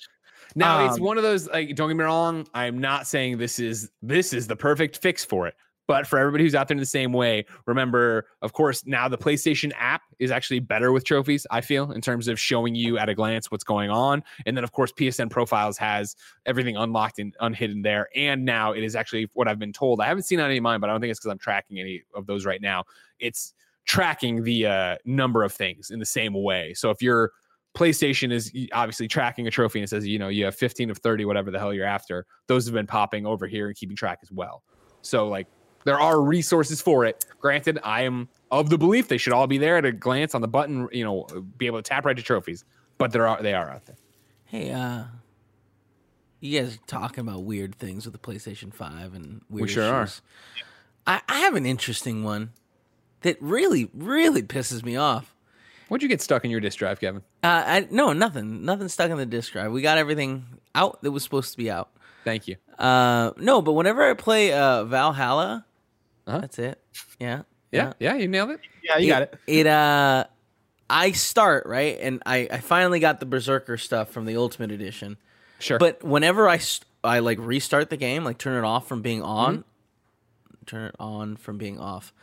Now 0.55 0.85
it's 0.87 0.97
Um, 0.97 1.03
one 1.03 1.17
of 1.17 1.23
those 1.23 1.47
like 1.49 1.75
don't 1.75 1.87
get 1.87 1.97
me 1.97 2.03
wrong, 2.03 2.47
I'm 2.53 2.77
not 2.79 3.07
saying 3.07 3.37
this 3.37 3.59
is 3.59 3.89
this 4.01 4.33
is 4.33 4.47
the 4.47 4.55
perfect 4.55 4.97
fix 4.97 5.23
for 5.23 5.47
it. 5.47 5.55
But 5.87 6.07
for 6.07 6.17
everybody 6.17 6.43
who's 6.43 6.55
out 6.55 6.67
there 6.67 6.75
in 6.75 6.79
the 6.79 6.85
same 6.85 7.11
way, 7.11 7.45
remember, 7.65 8.25
of 8.41 8.53
course, 8.53 8.85
now 8.85 9.07
the 9.07 9.17
PlayStation 9.17 9.71
app 9.77 10.01
is 10.19 10.31
actually 10.31 10.59
better 10.59 10.91
with 10.91 11.03
trophies, 11.03 11.45
I 11.51 11.61
feel, 11.61 11.91
in 11.91 12.01
terms 12.01 12.27
of 12.27 12.39
showing 12.39 12.73
you 12.75 12.97
at 12.97 13.09
a 13.09 13.15
glance 13.15 13.51
what's 13.51 13.63
going 13.63 13.89
on. 13.89 14.23
And 14.45 14.55
then, 14.55 14.63
of 14.63 14.71
course, 14.71 14.93
PSN 14.93 15.29
Profiles 15.29 15.77
has 15.77 16.15
everything 16.45 16.77
unlocked 16.77 17.19
and 17.19 17.35
unhidden 17.41 17.81
there. 17.81 18.07
And 18.15 18.45
now 18.45 18.71
it 18.71 18.83
is 18.83 18.95
actually 18.95 19.29
what 19.33 19.47
I've 19.47 19.59
been 19.59 19.73
told. 19.73 19.99
I 19.99 20.07
haven't 20.07 20.23
seen 20.23 20.39
any 20.39 20.57
of 20.57 20.63
mine, 20.63 20.79
but 20.79 20.89
I 20.89 20.93
don't 20.93 21.01
think 21.01 21.11
it's 21.11 21.19
because 21.19 21.31
I'm 21.31 21.39
tracking 21.39 21.79
any 21.79 22.03
of 22.15 22.25
those 22.25 22.45
right 22.45 22.61
now. 22.61 22.85
It's 23.19 23.53
tracking 23.85 24.43
the 24.43 24.65
uh, 24.65 24.95
number 25.05 25.43
of 25.43 25.51
things 25.51 25.91
in 25.91 25.99
the 25.99 26.05
same 26.05 26.33
way. 26.33 26.73
So 26.73 26.89
if 26.89 27.01
your 27.01 27.31
PlayStation 27.75 28.31
is 28.31 28.51
obviously 28.71 29.07
tracking 29.07 29.47
a 29.47 29.51
trophy 29.51 29.79
and 29.79 29.83
it 29.83 29.89
says, 29.89 30.05
you 30.05 30.19
know, 30.19 30.27
you 30.27 30.45
have 30.45 30.55
15 30.55 30.91
of 30.91 30.99
30, 30.99 31.25
whatever 31.25 31.51
the 31.51 31.59
hell 31.59 31.73
you're 31.73 31.85
after. 31.85 32.25
Those 32.47 32.65
have 32.65 32.73
been 32.73 32.87
popping 32.87 33.25
over 33.25 33.47
here 33.47 33.67
and 33.67 33.75
keeping 33.75 33.95
track 33.95 34.19
as 34.21 34.31
well. 34.31 34.63
So, 35.01 35.27
like, 35.27 35.47
there 35.85 35.99
are 35.99 36.21
resources 36.21 36.81
for 36.81 37.05
it. 37.05 37.25
Granted, 37.39 37.79
I 37.83 38.03
am 38.03 38.29
of 38.51 38.69
the 38.69 38.77
belief 38.77 39.07
they 39.07 39.17
should 39.17 39.33
all 39.33 39.47
be 39.47 39.57
there 39.57 39.77
at 39.77 39.85
a 39.85 39.91
glance 39.91 40.35
on 40.35 40.41
the 40.41 40.47
button, 40.47 40.87
you 40.91 41.03
know, 41.03 41.27
be 41.57 41.65
able 41.65 41.79
to 41.79 41.83
tap 41.83 42.05
right 42.05 42.15
to 42.15 42.23
trophies. 42.23 42.63
But 42.97 43.11
there 43.11 43.27
are 43.27 43.41
they 43.41 43.53
are 43.53 43.69
out 43.69 43.85
there. 43.85 43.97
Hey, 44.45 44.71
uh, 44.71 45.05
you 46.39 46.59
guys 46.59 46.75
are 46.75 46.79
talking 46.87 47.21
about 47.21 47.43
weird 47.43 47.75
things 47.75 48.05
with 48.05 48.13
the 48.13 48.19
PlayStation 48.19 48.73
Five 48.73 49.13
and 49.13 49.41
weird 49.49 49.69
sure 49.69 49.91
are. 49.91 50.03
issues. 50.03 50.21
I, 51.07 51.21
I 51.27 51.39
have 51.39 51.55
an 51.55 51.65
interesting 51.65 52.23
one 52.23 52.51
that 53.21 53.41
really, 53.41 53.89
really 53.93 54.43
pisses 54.43 54.83
me 54.83 54.95
off. 54.95 55.33
What'd 55.87 56.03
you 56.03 56.09
get 56.09 56.21
stuck 56.21 56.45
in 56.45 56.51
your 56.51 56.59
disk 56.59 56.79
drive, 56.79 56.99
Kevin? 56.99 57.21
Uh, 57.43 57.63
I, 57.65 57.87
no, 57.91 58.13
nothing, 58.13 58.63
nothing 58.65 58.87
stuck 58.87 59.11
in 59.11 59.17
the 59.17 59.25
disk 59.25 59.51
drive. 59.53 59.71
We 59.71 59.81
got 59.81 59.97
everything 59.97 60.45
out 60.75 61.01
that 61.01 61.11
was 61.11 61.23
supposed 61.23 61.51
to 61.51 61.57
be 61.57 61.69
out. 61.69 61.89
Thank 62.23 62.47
you. 62.47 62.55
Uh, 62.79 63.31
no, 63.37 63.61
but 63.61 63.73
whenever 63.73 64.09
I 64.09 64.13
play 64.13 64.53
uh, 64.53 64.85
Valhalla, 64.85 65.65
Uh-huh. 66.27 66.39
that's 66.39 66.59
it. 66.59 66.79
Yeah, 67.19 67.41
Yeah, 67.71 67.93
yeah, 67.99 68.15
you 68.15 68.27
nailed 68.27 68.51
it. 68.51 68.59
Yeah, 68.83 68.97
you 68.97 69.07
got 69.09 69.23
it. 69.23 69.37
It 69.47 69.67
uh, 69.67 70.25
I 70.89 71.11
start 71.11 71.65
right, 71.65 71.97
and 71.99 72.21
I 72.25 72.47
I 72.51 72.57
finally 72.59 72.99
got 72.99 73.19
the 73.19 73.25
Berserker 73.25 73.77
stuff 73.77 74.09
from 74.09 74.25
the 74.25 74.37
Ultimate 74.37 74.71
Edition. 74.71 75.17
Sure. 75.59 75.77
But 75.79 76.03
whenever 76.03 76.47
I 76.47 76.57
st- 76.57 76.85
I 77.03 77.19
like 77.19 77.37
restart 77.39 77.89
the 77.89 77.97
game, 77.97 78.23
like 78.23 78.37
turn 78.37 78.63
it 78.63 78.67
off 78.67 78.87
from 78.87 79.01
being 79.01 79.21
on, 79.21 79.57
Mm-hmm. 79.59 80.65
turn 80.65 80.85
it 80.87 80.95
on 80.99 81.35
from 81.37 81.57
being 81.57 81.79
off. 81.79 82.13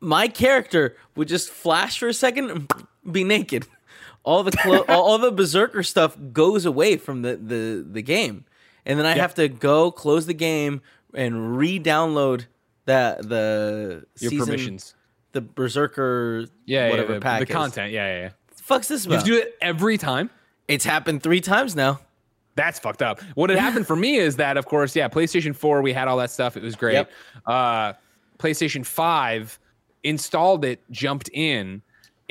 My 0.00 0.28
character 0.28 0.96
would 1.14 1.28
just 1.28 1.48
flash 1.50 1.98
for 1.98 2.08
a 2.08 2.14
second 2.14 2.50
and 2.50 2.72
be 3.12 3.24
naked. 3.24 3.66
All 4.24 4.42
the 4.42 4.50
clo- 4.52 4.84
all, 4.88 5.02
all 5.02 5.18
the 5.18 5.30
berserker 5.32 5.82
stuff 5.82 6.16
goes 6.32 6.64
away 6.66 6.96
from 6.96 7.22
the 7.22 7.36
the 7.36 7.86
the 7.88 8.02
game, 8.02 8.44
and 8.84 8.98
then 8.98 9.06
I 9.06 9.12
have 9.12 9.34
to 9.36 9.48
go 9.48 9.90
close 9.90 10.26
the 10.26 10.34
game 10.34 10.80
and 11.14 11.56
re-download 11.58 12.46
that 12.86 13.28
the 13.28 14.04
your 14.18 14.30
season, 14.30 14.46
permissions. 14.46 14.94
the 15.32 15.40
berserker 15.40 16.46
Yeah, 16.66 16.90
whatever 16.90 17.12
yeah, 17.12 17.18
the, 17.18 17.20
pack 17.22 17.40
the 17.40 17.46
is. 17.48 17.52
content. 17.54 17.92
Yeah, 17.92 18.06
yeah, 18.14 18.20
yeah. 18.22 18.30
Fuck's 18.56 18.88
this 18.88 19.04
You 19.06 19.12
about? 19.12 19.24
to 19.24 19.30
do 19.30 19.38
it 19.38 19.56
every 19.60 19.98
time. 19.98 20.30
It's 20.68 20.84
happened 20.84 21.22
three 21.22 21.40
times 21.40 21.74
now. 21.76 22.00
That's 22.54 22.78
fucked 22.78 23.02
up. 23.02 23.20
What 23.34 23.50
had 23.50 23.58
happened 23.58 23.86
for 23.86 23.96
me 23.96 24.16
is 24.16 24.36
that, 24.36 24.56
of 24.56 24.66
course, 24.66 24.94
yeah, 24.94 25.08
PlayStation 25.08 25.54
4, 25.56 25.80
we 25.82 25.92
had 25.92 26.06
all 26.06 26.18
that 26.18 26.30
stuff. 26.30 26.56
It 26.56 26.62
was 26.62 26.76
great. 26.76 26.92
Yep. 26.94 27.10
Uh, 27.46 27.92
PlayStation 28.38 28.84
5 28.84 29.58
installed 30.04 30.64
it, 30.64 30.80
jumped 30.90 31.30
in, 31.32 31.80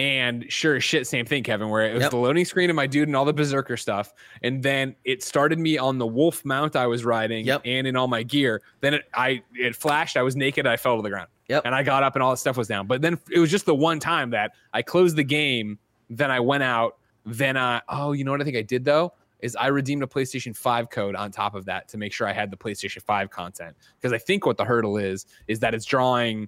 and 0.01 0.51
sure 0.51 0.77
as 0.77 0.83
shit, 0.83 1.05
same 1.05 1.27
thing, 1.27 1.43
Kevin, 1.43 1.69
where 1.69 1.85
it 1.85 1.93
was 1.93 2.01
Yep. 2.01 2.09
the 2.09 2.17
loading 2.17 2.43
screen 2.43 2.71
and 2.71 2.75
my 2.75 2.87
dude 2.87 3.07
and 3.07 3.15
all 3.15 3.23
the 3.23 3.33
Berserker 3.33 3.77
stuff. 3.77 4.11
And 4.41 4.63
then 4.63 4.95
it 5.03 5.21
started 5.21 5.59
me 5.59 5.77
on 5.77 5.99
the 5.99 6.07
wolf 6.07 6.43
mount 6.43 6.75
I 6.75 6.87
was 6.87 7.05
riding 7.05 7.45
Yep. 7.45 7.61
and 7.65 7.85
in 7.85 7.95
all 7.95 8.07
my 8.07 8.23
gear. 8.23 8.63
Then 8.79 8.95
it, 8.95 9.03
I, 9.13 9.43
it 9.53 9.75
flashed. 9.75 10.17
I 10.17 10.23
was 10.23 10.35
naked. 10.35 10.65
I 10.65 10.75
fell 10.75 10.95
to 10.95 11.03
the 11.03 11.09
ground. 11.09 11.27
Yep. 11.49 11.63
And 11.65 11.75
I 11.75 11.83
got 11.83 12.01
up 12.01 12.15
and 12.15 12.23
all 12.23 12.31
that 12.31 12.37
stuff 12.37 12.57
was 12.57 12.67
down. 12.67 12.87
But 12.87 13.03
then 13.03 13.19
it 13.29 13.37
was 13.37 13.51
just 13.51 13.67
the 13.67 13.75
one 13.75 13.99
time 13.99 14.31
that 14.31 14.53
I 14.73 14.81
closed 14.81 15.17
the 15.17 15.23
game. 15.23 15.77
Then 16.09 16.31
I 16.31 16.39
went 16.39 16.63
out. 16.63 16.97
Then 17.23 17.55
I, 17.55 17.83
oh, 17.87 18.13
you 18.13 18.23
know 18.23 18.31
what 18.31 18.41
I 18.41 18.43
think 18.43 18.57
I 18.57 18.63
did 18.63 18.83
though? 18.83 19.13
Is 19.41 19.55
I 19.55 19.67
redeemed 19.67 20.01
a 20.01 20.07
PlayStation 20.07 20.55
5 20.55 20.89
code 20.89 21.15
on 21.15 21.29
top 21.29 21.53
of 21.53 21.65
that 21.65 21.87
to 21.89 21.99
make 21.99 22.11
sure 22.11 22.27
I 22.27 22.33
had 22.33 22.49
the 22.49 22.57
PlayStation 22.57 23.03
5 23.03 23.29
content. 23.29 23.75
Because 23.99 24.13
I 24.13 24.17
think 24.17 24.47
what 24.47 24.57
the 24.57 24.65
hurdle 24.65 24.97
is, 24.97 25.27
is 25.47 25.59
that 25.59 25.75
it's 25.75 25.85
drawing, 25.85 26.47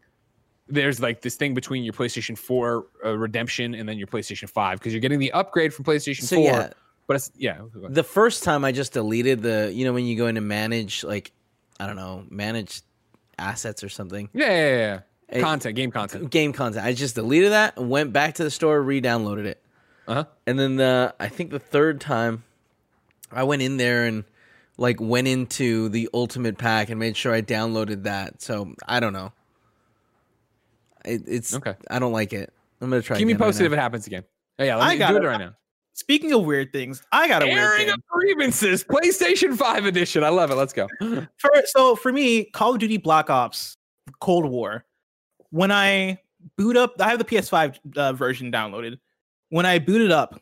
there's 0.74 1.00
like 1.00 1.22
this 1.22 1.36
thing 1.36 1.54
between 1.54 1.84
your 1.84 1.94
PlayStation 1.94 2.38
4 2.38 2.86
uh, 3.06 3.18
redemption 3.18 3.74
and 3.76 3.88
then 3.88 3.98
your 3.98 4.08
PlayStation 4.08 4.50
5. 4.50 4.80
Because 4.80 4.94
you're 4.94 5.00
getting 5.00 5.20
the 5.20 5.32
upgrade 5.32 5.74
from 5.74 5.86
PlayStation 5.86 6.24
So 6.24 6.36
4. 6.38 6.46
yeah, 6.46 6.70
But 7.08 7.16
it's, 7.18 7.32
yeah. 7.38 7.62
the 7.74 8.04
first 8.04 8.44
time 8.44 8.66
I 8.66 8.72
just 8.72 8.94
deleted 8.94 9.42
the, 9.42 9.72
you 9.74 9.86
know, 9.86 9.94
when 9.94 10.06
you 10.06 10.16
go 10.18 10.28
in 10.28 10.36
to 10.36 10.42
manage, 10.42 11.04
like, 11.04 11.32
I 11.80 11.88
don't 11.88 11.96
know, 11.96 12.26
manage 12.30 12.82
assets 13.38 13.84
or 13.84 13.90
something, 13.90 14.30
Yeah, 14.34 14.48
yeah, 14.50 14.76
yeah. 14.78 15.00
Hey, 15.30 15.42
Content, 15.42 15.76
game 15.76 15.90
content. 15.92 16.30
game 16.30 16.54
content. 16.54 16.86
I 16.86 16.94
just 16.94 17.16
deleted 17.16 17.52
that 17.54 17.78
and 17.78 17.90
went 17.90 18.14
back 18.14 18.36
to 18.36 18.44
the 18.44 18.52
store, 18.52 18.82
re-downloaded 18.82 19.46
it, 19.46 19.64
Uh 20.08 20.14
huh. 20.14 20.24
and 20.46 20.60
then 20.60 20.76
the, 20.76 21.16
I 21.20 21.28
think 21.30 21.50
the 21.50 21.60
third 21.60 22.00
time, 22.02 22.44
I 23.32 23.44
went 23.44 23.62
in 23.64 23.78
there 23.78 24.06
and 24.06 24.26
like 24.78 25.00
went 25.02 25.28
into 25.28 25.90
the 25.90 26.08
ultimate 26.14 26.58
pack 26.60 26.90
and 26.90 27.00
made 27.00 27.18
sure 27.18 27.34
I 27.34 27.42
downloaded 27.42 28.04
that. 28.04 28.42
So 28.44 28.76
I 28.88 29.00
don't 29.00 29.14
know. 29.14 29.32
It, 31.06 31.24
it's 31.28 31.54
Okay. 31.54 31.76
I 31.90 32.00
don't 32.00 32.12
like 32.14 32.34
it. 32.34 32.54
I'm 32.82 32.90
gonna 32.90 33.02
try. 33.02 33.18
Keep 33.18 33.28
me 33.28 33.34
again 33.34 33.42
right 33.42 33.48
posted 33.48 33.66
if 33.66 33.74
it 33.74 33.80
happens 33.80 34.08
again. 34.08 34.24
Oh, 34.60 34.64
yeah, 34.64 34.76
let 34.76 34.88
I 34.88 34.94
me 34.94 35.00
got 35.00 35.12
do 35.12 35.18
it. 35.18 35.24
it 35.24 35.28
right 35.28 35.40
now. 35.40 35.54
Speaking 35.94 36.32
of 36.34 36.44
weird 36.44 36.72
things, 36.74 37.04
I 37.12 37.28
got 37.28 37.44
a 37.44 37.46
weird 37.46 37.58
Airing 37.60 37.86
thing. 37.86 37.90
of 37.92 38.06
grievances, 38.08 38.84
PlayStation 38.84 39.56
5 39.56 39.86
edition. 39.86 40.24
I 40.24 40.30
love 40.30 40.50
it. 40.50 40.56
Let's 40.56 40.74
go. 40.74 40.88
For, 41.38 41.52
so 41.66 41.96
for 41.96 42.12
me, 42.12 42.46
Call 42.46 42.74
of 42.74 42.80
Duty 42.80 42.98
Black 42.98 43.30
Ops 43.30 43.78
Cold 44.20 44.46
War, 44.46 44.86
when 45.52 45.72
I 45.72 46.20
boot 46.58 46.78
up, 46.78 46.96
I 47.00 47.10
have 47.10 47.20
the 47.20 47.26
PS5 47.26 47.78
uh, 47.96 48.14
version 48.14 48.52
downloaded. 48.52 48.98
When 49.50 49.68
I 49.68 49.78
boot 49.78 50.02
it 50.02 50.12
up, 50.12 50.42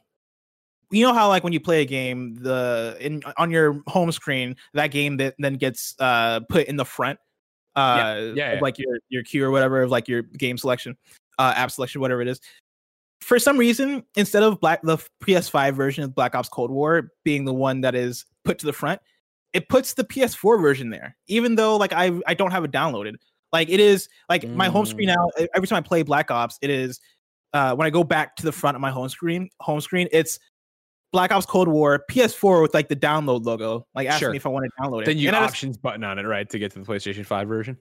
you 0.90 1.06
know 1.06 1.14
how 1.14 1.28
like 1.28 1.44
when 1.44 1.52
you 1.54 1.60
play 1.60 1.82
a 1.82 1.86
game, 1.86 2.36
the 2.36 2.96
in 3.02 3.22
on 3.38 3.52
your 3.52 3.82
home 3.88 4.12
screen, 4.14 4.56
that 4.74 4.88
game 4.88 5.18
that 5.18 5.36
then 5.38 5.56
gets 5.56 5.96
uh 6.00 6.40
put 6.50 6.68
in 6.68 6.76
the 6.78 6.86
front, 6.86 7.20
uh, 7.76 7.96
yeah, 7.98 8.14
of, 8.14 8.38
yeah. 8.38 8.60
like 8.62 8.78
your 8.78 9.00
your 9.10 9.24
queue 9.24 9.46
or 9.46 9.52
whatever 9.52 9.84
of 9.84 9.92
like 9.92 10.08
your 10.08 10.24
game 10.24 10.58
selection, 10.58 10.98
uh, 11.40 11.54
app 11.56 11.72
selection, 11.72 12.02
whatever 12.02 12.22
it 12.22 12.28
is. 12.28 12.40
For 13.22 13.38
some 13.40 13.58
reason, 13.58 14.04
instead 14.16 14.44
of 14.44 14.60
black 14.60 14.82
the 14.82 14.98
PS5 15.24 15.74
version 15.74 16.04
of 16.04 16.16
Black 16.16 16.36
Ops 16.36 16.50
Cold 16.50 16.72
War 16.72 17.12
being 17.24 17.46
the 17.46 17.54
one 17.54 17.82
that 17.82 17.96
is 17.96 18.26
put 18.44 18.58
to 18.60 18.66
the 18.66 18.74
front, 18.74 19.00
it 19.54 19.70
puts 19.70 19.94
the 19.94 20.04
PS4 20.04 20.62
version 20.62 20.90
there, 20.90 21.16
even 21.28 21.56
though 21.56 21.78
like 21.78 21.94
I 21.94 22.12
I 22.28 22.34
don't 22.34 22.52
have 22.52 22.64
it 22.64 22.72
downloaded. 22.72 23.16
Like 23.54 23.70
it 23.70 23.80
is 23.80 24.10
like 24.30 24.48
my 24.48 24.70
home 24.70 24.86
screen 24.86 25.08
now. 25.08 25.30
e- 25.40 25.48
Every 25.54 25.68
time 25.68 25.78
I 25.78 25.82
play 25.82 26.04
Black 26.04 26.32
Ops, 26.32 26.58
it 26.62 26.70
is 26.70 27.00
uh 27.54 27.76
when 27.76 27.86
I 27.86 27.90
go 27.90 28.04
back 28.04 28.36
to 28.38 28.44
the 28.44 28.52
front 28.52 28.76
of 28.76 28.82
my 28.82 28.92
home 28.92 29.10
screen, 29.10 29.50
home 29.60 29.82
screen, 29.82 30.08
it's 30.12 30.40
Black 31.12 31.32
Ops 31.32 31.46
Cold 31.46 31.68
War 31.68 32.04
PS4 32.10 32.62
with 32.62 32.74
like 32.74 32.88
the 32.88 32.96
download 32.96 33.46
logo, 33.46 33.86
like 33.96 34.08
asking 34.08 34.20
Sure. 34.20 34.32
me 34.32 34.38
if 34.38 34.46
I 34.46 34.50
want 34.50 34.66
to 34.66 34.82
download 34.82 35.02
it. 35.02 35.06
Then 35.06 35.18
you 35.18 35.28
And 35.28 35.36
options 35.36 35.78
button 35.78 36.04
on 36.04 36.20
it, 36.20 36.24
right, 36.24 36.50
to 36.50 36.58
get 36.60 36.72
to 36.74 36.80
the 36.80 36.86
PlayStation 36.86 37.26
5 37.26 37.48
version. 37.48 37.78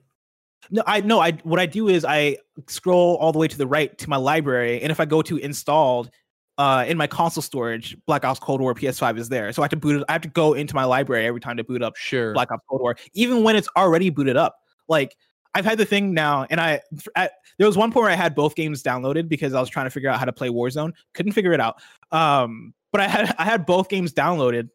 No, 0.69 0.83
I 0.85 1.01
no, 1.01 1.19
I 1.19 1.31
what 1.43 1.59
I 1.59 1.65
do 1.65 1.87
is 1.87 2.05
I 2.05 2.37
scroll 2.67 3.15
all 3.17 3.31
the 3.31 3.39
way 3.39 3.47
to 3.47 3.57
the 3.57 3.65
right 3.65 3.97
to 3.97 4.09
my 4.09 4.17
library, 4.17 4.81
and 4.81 4.91
if 4.91 4.99
I 4.99 5.05
go 5.05 5.21
to 5.23 5.37
installed 5.37 6.11
uh 6.57 6.85
in 6.87 6.97
my 6.97 7.07
console 7.07 7.41
storage, 7.41 7.97
Black 8.05 8.23
Ops 8.25 8.39
Cold 8.39 8.61
War 8.61 8.75
PS5 8.75 9.17
is 9.17 9.29
there. 9.29 9.51
So 9.53 9.63
I 9.63 9.65
have 9.65 9.71
to 9.71 9.77
boot 9.77 10.01
it, 10.01 10.05
I 10.07 10.11
have 10.11 10.21
to 10.21 10.27
go 10.27 10.53
into 10.53 10.75
my 10.75 10.83
library 10.83 11.25
every 11.25 11.41
time 11.41 11.57
to 11.57 11.63
boot 11.63 11.81
up 11.81 11.95
Sure. 11.95 12.33
Black 12.33 12.51
Ops 12.51 12.63
Cold 12.69 12.81
War, 12.81 12.95
even 13.13 13.43
when 13.43 13.55
it's 13.55 13.69
already 13.75 14.09
booted 14.11 14.37
up. 14.37 14.59
Like 14.87 15.15
I've 15.55 15.65
had 15.65 15.77
the 15.77 15.85
thing 15.85 16.13
now, 16.13 16.45
and 16.49 16.61
I, 16.61 16.81
at, 17.15 17.31
there 17.57 17.67
was 17.67 17.75
one 17.77 17.91
point 17.91 18.03
where 18.03 18.11
I 18.11 18.15
had 18.15 18.35
both 18.35 18.55
games 18.55 18.83
downloaded 18.83 19.27
because 19.27 19.53
I 19.53 19.59
was 19.59 19.69
trying 19.69 19.85
to 19.85 19.89
figure 19.89 20.09
out 20.09 20.19
how 20.19 20.25
to 20.25 20.31
play 20.31 20.49
Warzone. 20.49 20.93
Couldn't 21.13 21.31
figure 21.33 21.53
it 21.53 21.59
out. 21.59 21.81
Um, 22.11 22.73
but 22.91 23.01
I 23.01 23.07
had 23.07 23.35
I 23.37 23.45
had 23.45 23.65
both 23.65 23.89
games 23.89 24.13
downloaded, 24.13 24.69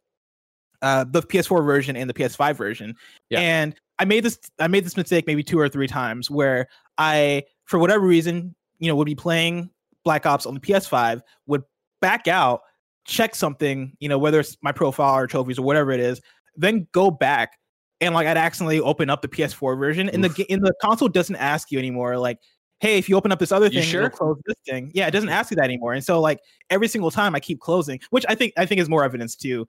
uh, 0.82 1.04
the 1.08 1.22
PS4 1.22 1.64
version 1.64 1.96
and 1.96 2.08
the 2.08 2.14
PS5 2.14 2.56
version, 2.56 2.94
Yeah. 3.30 3.40
and 3.40 3.74
I 3.98 4.04
made 4.04 4.24
this 4.24 4.38
I 4.58 4.68
made 4.68 4.84
this 4.84 4.96
mistake 4.96 5.26
maybe 5.26 5.42
two 5.42 5.58
or 5.58 5.68
three 5.68 5.86
times 5.86 6.30
where 6.30 6.68
I, 6.98 7.44
for 7.64 7.78
whatever 7.78 8.06
reason, 8.06 8.54
you 8.78 8.88
know, 8.88 8.96
would 8.96 9.06
be 9.06 9.14
playing 9.14 9.70
Black 10.04 10.26
Ops 10.26 10.46
on 10.46 10.54
the 10.54 10.60
PS5, 10.60 11.20
would 11.46 11.62
back 12.00 12.28
out, 12.28 12.60
check 13.06 13.34
something, 13.34 13.96
you 14.00 14.08
know, 14.08 14.18
whether 14.18 14.38
it's 14.40 14.56
my 14.62 14.72
profile 14.72 15.16
or 15.18 15.26
trophies 15.26 15.58
or 15.58 15.62
whatever 15.62 15.92
it 15.92 16.00
is, 16.00 16.20
then 16.56 16.86
go 16.92 17.10
back 17.10 17.58
and 18.00 18.14
like 18.14 18.26
I'd 18.26 18.36
accidentally 18.36 18.80
open 18.80 19.08
up 19.08 19.22
the 19.22 19.28
PS4 19.28 19.78
version, 19.78 20.08
and 20.10 20.22
the 20.22 20.46
in 20.52 20.60
the 20.60 20.74
console 20.82 21.08
doesn't 21.08 21.36
ask 21.36 21.70
you 21.70 21.78
anymore. 21.78 22.18
Like, 22.18 22.38
hey, 22.80 22.98
if 22.98 23.08
you 23.08 23.16
open 23.16 23.32
up 23.32 23.38
this 23.38 23.52
other 23.52 23.66
You 23.66 23.80
thing, 23.80 23.88
sure? 23.88 24.02
it'll 24.04 24.16
close 24.18 24.36
this 24.46 24.56
thing. 24.68 24.90
Yeah, 24.94 25.06
it 25.06 25.10
doesn't 25.12 25.28
ask 25.30 25.50
you 25.50 25.54
that 25.56 25.64
anymore. 25.64 25.94
And 25.94 26.04
so 26.04 26.20
like 26.20 26.40
every 26.70 26.88
single 26.88 27.10
time 27.10 27.34
I 27.34 27.40
keep 27.40 27.58
closing, 27.60 27.98
which 28.10 28.24
I 28.28 28.34
think 28.34 28.52
I 28.56 28.66
think 28.66 28.80
is 28.80 28.88
more 28.88 29.04
evidence 29.04 29.34
to 29.36 29.66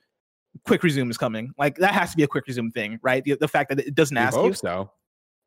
quick 0.66 0.84
resume 0.84 1.10
is 1.10 1.18
coming. 1.18 1.52
Like 1.58 1.76
that 1.78 1.94
has 1.94 2.12
to 2.12 2.18
be 2.18 2.24
a 2.24 2.28
quick 2.28 2.48
resume 2.48 2.72
thing, 2.72 3.00
right? 3.04 3.24
The, 3.24 3.36
the 3.36 3.48
fact 3.48 3.70
that 3.70 3.80
it 3.80 3.96
doesn't 3.96 4.16
We 4.16 4.22
ask 4.22 4.36
you 4.38 4.54
so. 4.54 4.92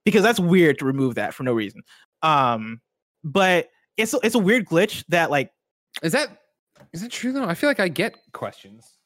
because 0.05 0.23
that's 0.23 0.41
weird 0.41 0.79
to 0.79 0.85
remove 0.85 1.17
that 1.17 1.35
for 1.35 1.43
no 1.43 1.53
reason. 1.53 1.83
Um, 2.23 2.81
but 3.25 3.69
it's 3.97 4.15
a- 4.15 4.21
it's 4.23 4.35
a 4.35 4.39
weird 4.39 4.65
glitch 4.67 5.05
that 5.09 5.31
like 5.31 5.51
Is 6.03 6.13
that 6.13 6.29
is 6.95 7.03
that 7.03 7.11
true 7.13 7.33
though? 7.33 7.45
I 7.45 7.55
feel 7.55 7.69
like 7.69 7.81
I 7.81 7.89
get 7.89 8.15
questions. 8.33 8.97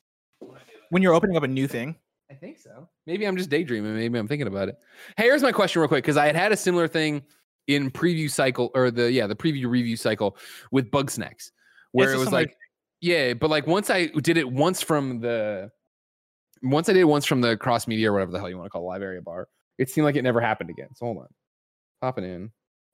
when 0.91 1.03
you're 1.03 1.15
opening 1.15 1.37
up 1.37 1.43
a 1.43 1.49
new 1.49 1.67
thing. 1.67 1.97
I 2.31 2.35
think 2.35 2.59
so. 2.59 2.89
Maybe 3.07 3.27
I'm 3.27 3.37
just 3.37 3.51
daydreaming. 3.51 3.95
Maybe 3.97 4.19
I'm 4.19 4.29
thinking 4.29 4.47
about 4.47 4.69
it. 4.69 4.77
Hey, 5.17 5.25
here's 5.25 5.43
my 5.43 5.53
question 5.53 5.81
real 5.81 5.89
quick 5.89 6.05
because 6.05 6.17
I 6.17 6.27
had 6.27 6.37
had 6.37 6.53
a 6.53 6.57
similar 6.57 6.87
thing 6.89 7.23
in 7.67 7.91
preview 7.91 8.31
cycle 8.31 8.71
or 8.75 8.91
the 8.91 9.11
yeah 9.11 9.27
the 9.27 9.37
preview 9.37 9.69
review 9.69 9.97
cycle 9.97 10.37
with 10.71 10.91
Bugsnax 10.91 11.51
where 11.93 12.13
it 12.13 12.17
was 12.17 12.25
similar 12.25 12.43
like 12.43 12.57
yeah, 13.05 13.35
but 13.35 13.51
like 13.51 13.67
once 13.67 13.91
I 13.91 14.07
did 14.07 14.39
it 14.39 14.51
once 14.51 14.81
from 14.81 15.21
the 15.21 15.71
once 16.63 16.89
I 16.89 16.95
did 16.95 17.01
it 17.01 17.05
once 17.05 17.27
from 17.27 17.43
the 17.43 17.55
cross 17.55 17.87
media 17.87 18.11
or 18.11 18.15
whatever 18.15 18.33
the 18.33 18.39
hell 18.39 18.49
you 18.49 18.57
want 18.57 18.65
to 18.65 18.71
call 18.71 18.81
it, 18.83 18.87
live 18.87 19.03
area 19.03 19.21
bar, 19.21 19.49
it 19.77 19.91
seemed 19.91 20.07
like 20.07 20.17
it 20.17 20.23
never 20.23 20.41
happened 20.41 20.71
again. 20.71 20.89
So 20.95 21.05
hold 21.05 21.19
on, 21.19 21.27
popping 22.01 22.25
in. 22.25 22.51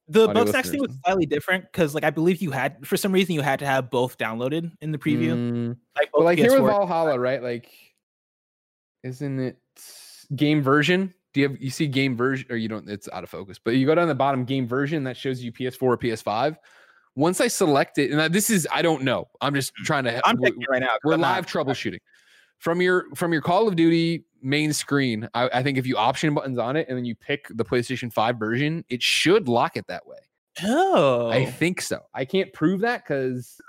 The 0.09 0.29
Audio 0.29 0.45
Bugsnax 0.45 0.69
thing 0.69 0.81
was 0.81 0.99
slightly 1.05 1.27
different 1.27 1.67
because 1.71 1.95
like 1.95 2.03
I 2.03 2.11
believe 2.11 2.43
you 2.43 2.51
had 2.51 2.85
for 2.85 2.97
some 2.97 3.13
reason 3.13 3.37
you 3.37 3.41
had 3.41 3.61
to 3.61 3.67
have 3.67 3.89
both 3.89 4.19
downloaded 4.19 4.73
in 4.81 4.91
the 4.91 4.99
preview. 4.99 5.35
Mm, 5.35 5.77
Like, 5.97 6.11
but 6.13 6.25
like 6.25 6.39
here 6.39 6.61
with 6.61 6.69
Valhalla, 6.69 7.17
right? 7.17 7.41
Like, 7.41 7.71
isn't 9.05 9.39
it 9.39 9.59
game 10.35 10.61
version? 10.61 11.15
Do 11.33 11.41
you 11.41 11.49
have 11.49 11.61
you 11.61 11.71
see 11.71 11.87
game 11.87 12.17
version 12.17 12.47
or 12.51 12.57
you 12.57 12.69
don't? 12.69 12.89
It's 12.89 13.09
out 13.13 13.25
of 13.25 13.31
focus. 13.31 13.59
But 13.63 13.73
you 13.73 13.87
go 13.87 13.95
down 13.95 14.09
the 14.09 14.15
bottom 14.15 14.45
game 14.45 14.67
version 14.67 15.05
that 15.05 15.17
shows 15.17 15.43
you 15.43 15.53
PS4 15.53 15.83
or 15.83 15.97
PS5. 15.97 16.57
Once 17.17 17.41
I 17.41 17.49
select 17.49 17.99
it, 17.99 18.11
and 18.11 18.33
this 18.33 18.51
is 18.51 18.67
I 18.73 18.83
don't 18.83 19.03
know. 19.03 19.29
I'm 19.41 19.55
just 19.55 19.73
mm. 19.75 19.85
trying 19.85 20.05
to. 20.05 20.27
I'm 20.27 20.37
we- 20.39 20.53
right 20.69 20.81
now. 20.81 20.97
we're 21.05 21.15
I'm 21.15 21.21
not- 21.21 21.37
live 21.37 21.47
troubleshooting 21.47 22.01
from 22.59 22.81
your 22.81 23.07
from 23.15 23.33
your 23.33 23.43
Call 23.43 23.69
of 23.69 23.77
Duty 23.77 24.25
main 24.43 24.73
screen. 24.73 25.29
I, 25.35 25.49
I 25.53 25.63
think 25.63 25.79
if 25.79 25.87
you 25.87 25.97
option 25.97 26.33
buttons 26.35 26.59
on 26.59 26.77
it 26.77 26.89
and 26.89 26.97
then 26.97 27.05
you 27.05 27.15
pick 27.15 27.47
the 27.51 27.65
PlayStation 27.65 28.13
5 28.13 28.39
version, 28.39 28.85
it 28.89 29.03
should 29.03 29.49
lock 29.49 29.77
it 29.77 29.87
that 29.89 30.07
way. 30.07 30.17
Oh, 30.63 31.29
I 31.29 31.47
think 31.47 31.81
so. 31.81 32.01
I 32.15 32.25
can't 32.25 32.53
prove 32.53 32.81
that 32.81 33.05
because 33.05 33.61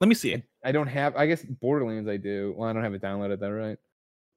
let 0.00 0.08
me 0.08 0.14
see. 0.14 0.34
it 0.34 0.42
I 0.64 0.72
don't 0.72 0.86
have. 0.86 1.16
I 1.16 1.26
guess 1.26 1.44
Borderlands 1.44 2.08
I 2.08 2.16
do. 2.16 2.54
Well, 2.56 2.68
I 2.68 2.72
don't 2.72 2.82
have 2.82 2.94
it 2.94 3.02
downloaded. 3.02 3.40
That 3.40 3.48
right? 3.48 3.78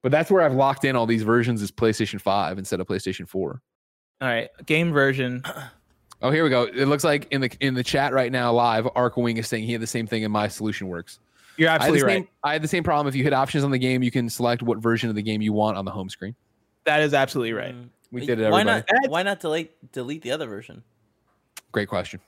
But 0.03 0.11
that's 0.11 0.29
where 0.31 0.41
I've 0.43 0.53
locked 0.53 0.85
in 0.85 0.95
all 0.95 1.05
these 1.05 1.23
versions 1.23 1.61
is 1.61 1.71
PlayStation 1.71 2.21
Five 2.21 2.57
instead 2.57 2.79
of 2.79 2.87
PlayStation 2.87 3.27
Four. 3.27 3.61
All 4.21 4.27
right, 4.27 4.49
game 4.65 4.91
version. 4.91 5.43
Oh, 6.19 6.31
here 6.31 6.43
we 6.43 6.49
go. 6.49 6.63
It 6.63 6.85
looks 6.87 7.03
like 7.03 7.27
in 7.29 7.41
the 7.41 7.51
in 7.59 7.75
the 7.75 7.83
chat 7.83 8.11
right 8.11 8.31
now, 8.31 8.51
live, 8.51 8.85
Arkwing 8.95 9.37
is 9.37 9.47
saying 9.47 9.65
he 9.65 9.73
had 9.73 9.81
the 9.83 9.85
same 9.85 10.07
thing 10.07 10.23
and 10.23 10.33
my 10.33 10.47
solution 10.47 10.87
works. 10.87 11.19
You're 11.57 11.69
I 11.69 11.73
had, 11.73 11.81
the 11.81 11.85
absolutely 11.85 12.09
same, 12.11 12.21
right. 12.21 12.29
I 12.43 12.53
had 12.53 12.63
the 12.63 12.67
same 12.67 12.83
problem. 12.83 13.07
If 13.07 13.15
you 13.15 13.23
hit 13.23 13.33
options 13.33 13.63
on 13.63 13.69
the 13.69 13.77
game, 13.77 14.01
you 14.01 14.09
can 14.09 14.27
select 14.27 14.63
what 14.63 14.79
version 14.79 15.09
of 15.09 15.15
the 15.15 15.21
game 15.21 15.43
you 15.43 15.53
want 15.53 15.77
on 15.77 15.85
the 15.85 15.91
home 15.91 16.09
screen. 16.09 16.33
That 16.85 17.01
is 17.01 17.13
absolutely 17.13 17.53
right. 17.53 17.75
Mm. 17.75 17.89
We 18.11 18.25
did 18.25 18.39
it. 18.39 18.49
Why 18.49 18.61
Everybody. 18.61 18.65
not? 18.65 18.87
That's- 18.87 19.09
Why 19.09 19.21
not 19.21 19.39
delete 19.39 19.91
delete 19.91 20.23
the 20.23 20.31
other 20.31 20.47
version? 20.47 20.81
Great 21.71 21.87
question. 21.87 22.19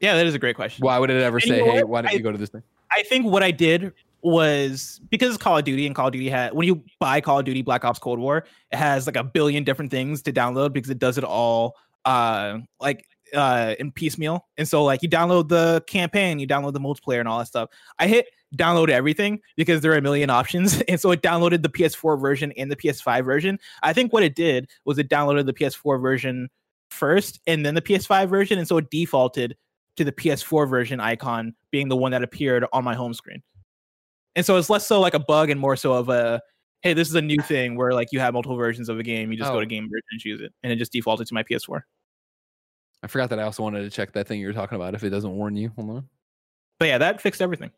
Yeah, 0.00 0.16
that 0.16 0.26
is 0.26 0.34
a 0.34 0.38
great 0.38 0.56
question. 0.56 0.84
Why 0.84 0.98
would 0.98 1.08
it 1.08 1.22
ever 1.22 1.38
And 1.38 1.46
you 1.46 1.54
say, 1.54 1.58
know 1.64 1.72
"Hey, 1.72 1.82
why 1.82 2.02
don't 2.02 2.10
I- 2.10 2.14
you 2.14 2.20
go 2.20 2.30
to 2.30 2.36
this 2.36 2.50
thing"? 2.50 2.62
I 2.90 3.04
think 3.04 3.24
what 3.24 3.42
I 3.42 3.52
did 3.52 3.94
was 4.24 5.00
because 5.10 5.34
it's 5.34 5.42
Call 5.42 5.58
of 5.58 5.64
Duty 5.64 5.86
and 5.86 5.94
Call 5.94 6.06
of 6.06 6.12
Duty 6.12 6.30
had 6.30 6.54
when 6.54 6.66
you 6.66 6.82
buy 6.98 7.20
Call 7.20 7.40
of 7.40 7.44
Duty 7.44 7.62
Black 7.62 7.84
Ops 7.84 7.98
Cold 7.98 8.18
War, 8.18 8.46
it 8.72 8.76
has 8.76 9.06
like 9.06 9.16
a 9.16 9.24
billion 9.24 9.64
different 9.64 9.90
things 9.90 10.22
to 10.22 10.32
download 10.32 10.72
because 10.72 10.90
it 10.90 10.98
does 10.98 11.18
it 11.18 11.24
all 11.24 11.76
uh 12.06 12.58
like 12.80 13.06
uh 13.34 13.74
in 13.78 13.92
piecemeal. 13.92 14.46
And 14.56 14.66
so 14.66 14.82
like 14.82 15.02
you 15.02 15.10
download 15.10 15.48
the 15.48 15.84
campaign, 15.86 16.38
you 16.38 16.46
download 16.46 16.72
the 16.72 16.80
multiplayer 16.80 17.20
and 17.20 17.28
all 17.28 17.38
that 17.38 17.46
stuff. 17.46 17.68
I 17.98 18.06
hit 18.06 18.26
download 18.56 18.88
everything 18.88 19.40
because 19.56 19.82
there 19.82 19.92
are 19.92 19.98
a 19.98 20.02
million 20.02 20.30
options. 20.30 20.82
And 20.88 21.00
so 21.00 21.10
it 21.10 21.22
downloaded 21.22 21.62
the 21.62 21.68
PS4 21.68 22.20
version 22.20 22.52
and 22.52 22.70
the 22.70 22.76
PS5 22.76 23.24
version. 23.24 23.58
I 23.82 23.92
think 23.92 24.12
what 24.12 24.22
it 24.22 24.34
did 24.34 24.70
was 24.84 24.98
it 24.98 25.08
downloaded 25.08 25.46
the 25.46 25.52
PS4 25.52 26.00
version 26.00 26.48
first 26.90 27.40
and 27.46 27.66
then 27.66 27.74
the 27.74 27.82
PS5 27.82 28.28
version. 28.28 28.58
And 28.58 28.68
so 28.68 28.78
it 28.78 28.90
defaulted 28.90 29.56
to 29.96 30.04
the 30.04 30.12
PS4 30.12 30.68
version 30.68 31.00
icon 31.00 31.54
being 31.70 31.88
the 31.88 31.96
one 31.96 32.12
that 32.12 32.22
appeared 32.22 32.64
on 32.72 32.84
my 32.84 32.94
home 32.94 33.12
screen. 33.14 33.42
And 34.36 34.44
so 34.44 34.56
it's 34.56 34.68
less 34.70 34.86
so 34.86 35.00
like 35.00 35.14
a 35.14 35.18
bug 35.18 35.50
and 35.50 35.60
more 35.60 35.76
so 35.76 35.92
of 35.92 36.08
a 36.08 36.40
hey, 36.82 36.92
this 36.92 37.08
is 37.08 37.14
a 37.14 37.22
new 37.22 37.38
thing 37.38 37.76
where 37.76 37.92
like 37.94 38.08
you 38.12 38.20
have 38.20 38.34
multiple 38.34 38.56
versions 38.56 38.88
of 38.90 38.98
a 38.98 39.02
game, 39.02 39.32
you 39.32 39.38
just 39.38 39.50
go 39.50 39.56
Oh. 39.56 39.60
to 39.60 39.66
game 39.66 39.84
version 39.84 40.02
and 40.10 40.20
choose 40.20 40.40
it, 40.42 40.52
and 40.62 40.70
it 40.72 40.76
just 40.76 40.92
defaulted 40.92 41.26
to 41.28 41.34
my 41.34 41.42
PS4. 41.42 41.80
I 43.02 43.06
forgot 43.06 43.30
that 43.30 43.38
I 43.38 43.42
also 43.44 43.62
wanted 43.62 43.82
to 43.82 43.90
check 43.90 44.12
that 44.12 44.26
thing 44.28 44.40
you 44.40 44.46
were 44.46 44.52
talking 44.52 44.76
about. 44.76 44.94
If 44.94 45.02
it 45.04 45.10
doesn't 45.10 45.30
warn 45.34 45.56
you, 45.56 45.70
hold 45.76 45.90
on. 45.90 46.08
But 46.78 46.88
yeah, 46.88 46.98
that 46.98 47.20
fixed 47.20 47.40
everything. 47.42 47.70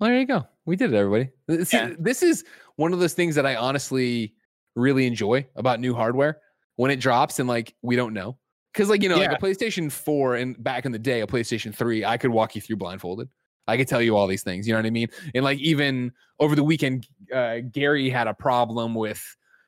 Well, 0.00 0.10
there 0.10 0.18
you 0.18 0.26
go. 0.26 0.46
We 0.64 0.76
did 0.76 0.92
it, 0.92 0.96
everybody. 0.96 1.30
See, 1.64 1.76
Yeah. 1.76 1.94
This 1.98 2.22
is 2.22 2.44
one 2.76 2.92
of 2.92 2.98
those 2.98 3.14
things 3.14 3.34
that 3.36 3.46
I 3.46 3.56
honestly 3.56 4.34
really 4.74 5.06
enjoy 5.06 5.46
about 5.56 5.78
new 5.80 5.94
hardware 5.94 6.40
when 6.76 6.90
it 6.90 6.96
drops 7.00 7.38
and 7.38 7.48
like 7.48 7.74
we 7.82 7.96
don't 7.96 8.12
know. 8.14 8.36
Because 8.72 8.88
like 8.88 9.02
you 9.02 9.08
know, 9.08 9.16
Yeah. 9.20 9.30
like 9.32 9.38
a 9.38 9.44
PlayStation 9.44 9.92
4 9.92 10.36
and 10.36 10.62
back 10.62 10.86
in 10.86 10.92
the 10.92 10.98
day, 10.98 11.20
a 11.20 11.26
PlayStation 11.26 11.74
3, 11.74 12.04
I 12.04 12.16
could 12.16 12.30
walk 12.30 12.54
you 12.56 12.60
through 12.62 12.76
blindfolded. 12.76 13.28
I 13.68 13.76
could 13.76 13.88
tell 13.88 14.02
you 14.02 14.16
all 14.16 14.26
these 14.26 14.42
things. 14.42 14.66
You 14.66 14.74
know 14.74 14.78
what 14.80 14.86
I 14.86 14.90
mean? 14.90 15.08
And 15.34 15.44
like 15.44 15.58
even 15.58 16.12
over 16.40 16.54
the 16.56 16.64
weekend, 16.64 17.06
uh, 17.32 17.58
Gary 17.70 18.10
had 18.10 18.26
a 18.26 18.34
problem 18.34 18.94
with 18.94 19.24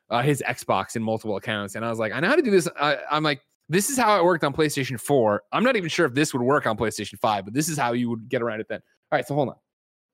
uh, 0.09 0.21
his 0.21 0.43
Xbox 0.45 0.95
in 0.95 1.03
multiple 1.03 1.37
accounts, 1.37 1.75
and 1.75 1.85
I 1.85 1.89
was 1.89 1.99
like, 1.99 2.11
I 2.13 2.19
know 2.19 2.27
how 2.27 2.35
to 2.35 2.41
do 2.41 2.51
this. 2.51 2.67
I, 2.79 2.97
I'm 3.09 3.23
like, 3.23 3.41
this 3.69 3.89
is 3.89 3.97
how 3.97 4.19
it 4.19 4.23
worked 4.23 4.43
on 4.43 4.53
PlayStation 4.53 4.99
4. 4.99 5.43
I'm 5.51 5.63
not 5.63 5.75
even 5.75 5.89
sure 5.89 6.05
if 6.05 6.13
this 6.13 6.33
would 6.33 6.43
work 6.43 6.67
on 6.67 6.77
PlayStation 6.77 7.17
5, 7.17 7.45
but 7.45 7.53
this 7.53 7.69
is 7.69 7.77
how 7.77 7.93
you 7.93 8.09
would 8.09 8.29
get 8.29 8.41
around 8.41 8.59
it 8.59 8.67
then. 8.69 8.81
All 9.11 9.17
right, 9.17 9.25
so 9.25 9.33
hold 9.33 9.49
on. 9.49 9.55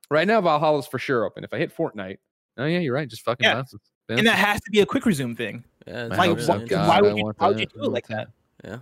Right 0.10 0.28
now, 0.28 0.40
Valhalla's 0.41 0.88
for 0.88 0.99
sure 0.99 1.26
open. 1.26 1.44
If 1.44 1.53
I 1.53 1.58
hit 1.58 1.76
Fortnite, 1.76 2.18
oh 2.58 2.66
yeah, 2.66 2.80
you're 2.80 2.94
right. 2.94 3.08
Just 3.10 3.24
fucking 3.24 3.45
Yeah. 3.45 3.56
bounce. 3.56 3.76
And 4.10 4.28
that 4.28 4.36
has 4.38 4.60
to 4.62 4.72
be 4.72 4.82
a 4.82 4.86
quick 4.86 5.06
resume 5.06 5.36
thing. 5.36 5.64
Yeah, 5.88 6.06
Like, 6.06 6.40
so. 6.40 6.58
why. 6.58 6.66
God, 6.66 6.88
why 6.88 7.02
would 7.02 7.18
you, 7.18 7.24
want 7.24 7.40
why 7.40 7.48
would 7.48 7.60
you 7.60 7.66
do 7.66 7.86
it 7.86 7.91
like 7.91 8.08
that? 8.08 8.28
Yeah, 8.64 8.80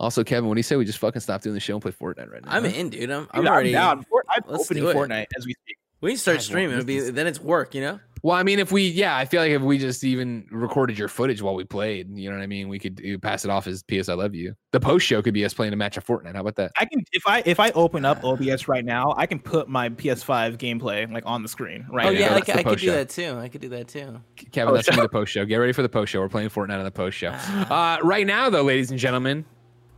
Also, 0.00 0.24
Kevin, 0.24 0.48
what 0.48 0.54
do 0.54 0.58
you 0.58 0.62
say 0.64 0.76
we 0.76 0.84
just 0.84 0.98
fucking 0.98 1.20
stop 1.20 1.42
doing 1.42 1.54
the 1.54 1.60
show 1.60 1.74
and 1.74 1.82
play 1.82 1.92
Fortnite 1.92 2.30
right 2.32 2.44
now? 2.44 2.50
I'm 2.50 2.64
huh? 2.64 2.70
in, 2.70 2.88
dude. 2.90 3.10
I'm, 3.10 3.22
Dude, 3.24 3.28
I'm 3.34 3.46
already. 3.46 3.72
down. 3.72 4.02
For, 4.10 4.24
I'm 4.30 4.42
Let's 4.46 4.64
opening 4.64 4.84
do. 4.84 4.92
Fortnite 4.94 5.26
as 5.36 5.46
we 5.46 5.52
speak. 5.54 5.76
We 6.00 6.16
start 6.16 6.36
God, 6.36 6.38
well, 6.38 6.44
streaming. 6.44 6.72
It'll 6.78 6.86
be 6.86 7.00
then 7.10 7.26
it's 7.26 7.38
work, 7.40 7.74
you 7.74 7.82
know. 7.82 8.00
Well, 8.22 8.34
I 8.36 8.42
mean, 8.42 8.58
if 8.58 8.72
we, 8.72 8.86
yeah, 8.88 9.16
I 9.16 9.26
feel 9.26 9.40
like 9.42 9.50
if 9.50 9.60
we 9.62 9.76
just 9.78 10.02
even 10.04 10.46
recorded 10.50 10.98
your 10.98 11.08
footage 11.08 11.40
while 11.42 11.54
we 11.54 11.64
played, 11.64 12.10
you 12.16 12.30
know 12.30 12.36
what 12.36 12.42
I 12.42 12.46
mean? 12.46 12.68
We 12.70 12.78
could 12.78 13.02
pass 13.22 13.44
it 13.44 13.50
off 13.50 13.66
as 13.66 13.82
PS 13.82 14.08
I 14.08 14.14
Love 14.14 14.34
You. 14.34 14.54
The 14.72 14.80
post 14.80 15.06
show 15.06 15.20
could 15.20 15.32
be 15.34 15.44
us 15.44 15.52
playing 15.52 15.72
a 15.74 15.76
match 15.76 15.98
of 15.98 16.06
Fortnite. 16.06 16.34
How 16.34 16.40
about 16.40 16.56
that? 16.56 16.72
I 16.78 16.86
can 16.86 17.02
if 17.12 17.22
I 17.26 17.42
if 17.44 17.60
I 17.60 17.70
open 17.72 18.06
up 18.06 18.24
OBS 18.24 18.68
right 18.68 18.84
now, 18.84 19.12
I 19.18 19.26
can 19.26 19.38
put 19.38 19.68
my 19.68 19.90
PS5 19.90 20.56
gameplay 20.56 21.10
like 21.12 21.24
on 21.26 21.42
the 21.42 21.48
screen 21.50 21.86
right 21.90 22.06
Oh 22.06 22.10
Yeah, 22.10 22.20
yeah, 22.20 22.28
now. 22.30 22.34
I, 22.36 22.40
could- 22.40 22.54
the 22.54 22.58
I 22.58 22.62
could 22.62 22.78
do 22.78 22.86
show. 22.86 22.92
that 22.92 23.08
too. 23.10 23.38
I 23.38 23.48
could 23.48 23.60
do 23.60 23.68
that 23.70 23.88
too. 23.88 24.20
Kevin, 24.52 24.72
that's 24.74 24.86
Post 24.86 24.96
gonna 24.96 25.02
be 25.02 25.06
the 25.06 25.08
post 25.18 25.32
show. 25.32 25.44
Get 25.44 25.56
ready 25.56 25.72
for 25.72 25.82
the 25.82 25.88
post 25.90 26.12
show. 26.12 26.20
We're 26.20 26.28
playing 26.30 26.48
Fortnite 26.48 26.78
on 26.78 26.84
the 26.84 26.90
post 26.90 27.18
show. 27.18 27.28
Uh, 27.30 27.98
right 28.02 28.26
now, 28.26 28.48
though, 28.48 28.62
ladies 28.62 28.90
and 28.90 28.98
gentlemen, 28.98 29.44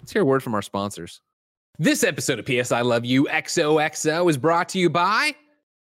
let's 0.03 0.13
hear 0.13 0.23
a 0.23 0.25
word 0.25 0.43
from 0.43 0.55
our 0.55 0.63
sponsors. 0.63 1.21
This 1.79 2.03
episode 2.03 2.41
of 2.41 2.45
PS 2.45 2.73
I 2.73 2.81
Love 2.81 3.05
You 3.05 3.27
XOXO 3.27 4.29
is 4.29 4.37
brought 4.37 4.69
to 4.71 4.79
you 4.81 4.91
by 4.91 5.33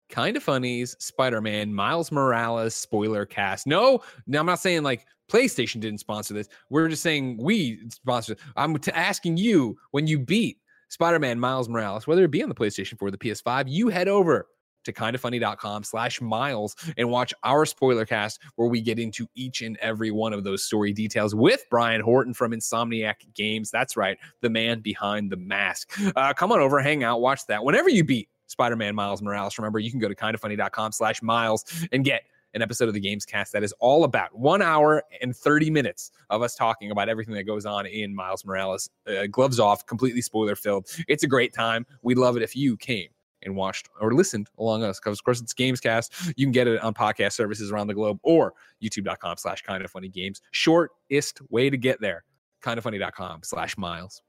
Kinda 0.09 0.39
Funnies, 0.39 0.95
Spider 0.97 1.39
Man, 1.39 1.71
Miles 1.71 2.11
Morales, 2.11 2.73
spoiler 2.75 3.27
cast. 3.27 3.67
No, 3.67 4.01
no, 4.25 4.39
I'm 4.39 4.47
not 4.47 4.59
saying 4.59 4.81
like 4.81 5.05
PlayStation 5.31 5.79
didn't 5.79 5.99
sponsor 5.99 6.33
this. 6.33 6.49
We're 6.71 6.89
just 6.89 7.03
saying 7.03 7.37
we 7.39 7.79
sponsored. 7.89 8.39
I'm 8.55 8.75
t- 8.79 8.91
asking 8.91 9.37
you 9.37 9.77
when 9.91 10.07
you 10.07 10.17
beat 10.17 10.57
Spider 10.89 11.19
Man, 11.19 11.39
Miles 11.39 11.69
Morales, 11.69 12.07
whether 12.07 12.23
it 12.23 12.31
be 12.31 12.41
on 12.41 12.49
the 12.49 12.55
PlayStation 12.55 12.97
4 12.97 13.09
or 13.09 13.11
the 13.11 13.19
PS5, 13.19 13.65
you 13.67 13.89
head 13.89 14.07
over 14.07 14.47
to 14.87 14.93
kindoffunny.com 14.93 15.83
slash 15.83 16.19
miles 16.19 16.75
and 16.97 17.09
watch 17.09 17.33
our 17.43 17.65
spoiler 17.65 18.05
cast 18.05 18.41
where 18.55 18.67
we 18.67 18.81
get 18.81 18.97
into 18.97 19.27
each 19.35 19.61
and 19.61 19.77
every 19.77 20.11
one 20.11 20.33
of 20.33 20.43
those 20.43 20.63
story 20.63 20.91
details 20.91 21.35
with 21.35 21.63
Brian 21.69 22.01
Horton 22.01 22.33
from 22.33 22.51
Insomniac 22.51 23.33
Games. 23.33 23.69
That's 23.69 23.95
right, 23.95 24.17
the 24.41 24.49
man 24.49 24.79
behind 24.79 25.31
the 25.31 25.37
mask. 25.37 25.93
Uh, 26.15 26.33
come 26.33 26.51
on 26.51 26.59
over, 26.59 26.79
hang 26.79 27.03
out, 27.03 27.21
watch 27.21 27.45
that. 27.47 27.63
Whenever 27.63 27.89
you 27.89 28.03
beat 28.03 28.29
Spider-Man 28.47 28.95
Miles 28.95 29.21
Morales, 29.21 29.57
remember 29.57 29.77
you 29.77 29.91
can 29.91 29.99
go 29.99 30.07
to 30.07 30.15
kindoffunny.com 30.15 30.91
slash 30.91 31.21
miles 31.21 31.65
and 31.91 32.03
get 32.03 32.23
an 32.53 32.61
episode 32.61 32.87
of 32.87 32.93
the 32.93 32.99
Games 32.99 33.25
Cast 33.25 33.53
that 33.53 33.63
is 33.63 33.73
all 33.79 34.03
about 34.03 34.37
one 34.37 34.61
hour 34.61 35.03
and 35.21 35.35
30 35.35 35.69
minutes 35.69 36.11
of 36.29 36.41
us 36.41 36.55
talking 36.55 36.91
about 36.91 37.09
everything 37.09 37.35
that 37.35 37.43
goes 37.43 37.65
on 37.65 37.85
in 37.85 38.15
Miles 38.15 38.45
Morales. 38.45 38.89
Uh, 39.05 39.27
gloves 39.27 39.59
off, 39.59 39.85
completely 39.85 40.21
spoiler 40.21 40.55
filled. 40.55 40.87
It's 41.07 41.23
a 41.23 41.27
great 41.27 41.53
time. 41.53 41.85
We'd 42.01 42.17
love 42.17 42.37
it 42.37 42.43
if 42.43 42.55
you 42.55 42.77
came 42.77 43.09
and 43.47 43.55
watched 43.55 43.89
or 43.99 44.13
listened 44.13 44.47
along 44.59 44.83
us 44.83 44.99
because 44.99 45.17
of 45.17 45.23
course 45.23 45.41
it's 45.41 45.53
gamescast 45.55 46.33
you 46.37 46.45
can 46.45 46.51
get 46.51 46.67
it 46.67 46.79
on 46.83 46.93
podcast 46.93 47.33
services 47.33 47.71
around 47.71 47.87
the 47.87 47.93
globe 47.95 48.19
or 48.21 48.53
youtube.com 48.83 49.37
slash 49.37 49.63
kind 49.63 49.83
of 49.83 49.89
funny 49.89 50.09
games 50.09 50.41
shortest 50.51 51.41
way 51.49 51.69
to 51.71 51.77
get 51.77 51.99
there 51.99 52.23
kind 52.61 52.77
of 52.77 52.83
funny.com 52.83 53.39
slash 53.43 53.75
miles 53.77 54.21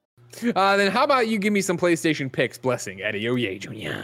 uh, 0.56 0.76
then 0.76 0.90
how 0.90 1.04
about 1.04 1.28
you 1.28 1.38
give 1.38 1.52
me 1.52 1.60
some 1.60 1.76
playstation 1.76 2.32
picks 2.32 2.56
blessing 2.56 3.02
eddie 3.02 3.28
oh 3.28 3.34
yeah 3.34 3.56
junior 3.58 4.02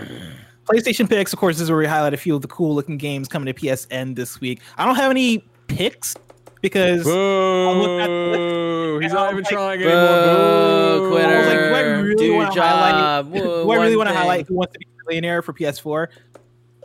PlayStation 0.66 1.07
picks, 1.07 1.31
of 1.35 1.39
course, 1.39 1.57
this 1.57 1.65
is 1.65 1.70
where 1.70 1.78
we 1.78 1.86
highlight 1.86 2.15
a 2.15 2.16
few 2.16 2.35
of 2.35 2.41
the 2.41 2.49
cool 2.49 2.74
looking 2.74 2.97
games 2.97 3.28
coming 3.28 3.53
to 3.53 3.61
PSN 3.61 4.16
this 4.16 4.41
week. 4.41 4.62
I 4.78 4.86
don't 4.86 4.95
have 4.97 5.11
any 5.11 5.45
picks 5.69 6.16
because 6.62 7.05
looked 7.05 8.01
at 8.01 8.07
the 8.07 8.32
Boo! 8.32 8.99
He's 8.99 9.11
and 9.11 9.19
I 9.19 9.24
not 9.24 9.35
was 9.35 9.43
even 9.43 9.45
like, 9.45 9.53
trying 9.53 9.82
anymore. 9.82 11.01
Boo! 11.01 11.11
quitter. 11.11 11.28
I 11.28 11.39
was 11.39 11.47
like, 11.47 11.59
do 11.59 11.74
I 11.74 11.91
really 12.01 12.31
wanna 12.31 12.47
highlight- 12.47 12.95
job. 12.95 13.32
do 13.35 13.41
Whoa, 13.45 13.70
I 13.70 13.77
really 13.77 13.97
want 13.97 14.09
to 14.09 14.15
highlight 14.15 14.49
who 14.49 14.55
wants 14.55 14.73
to 14.73 14.78
be 14.78 14.86
a 14.86 14.94
millionaire 15.06 15.43
for 15.43 15.52
PS4? 15.52 16.09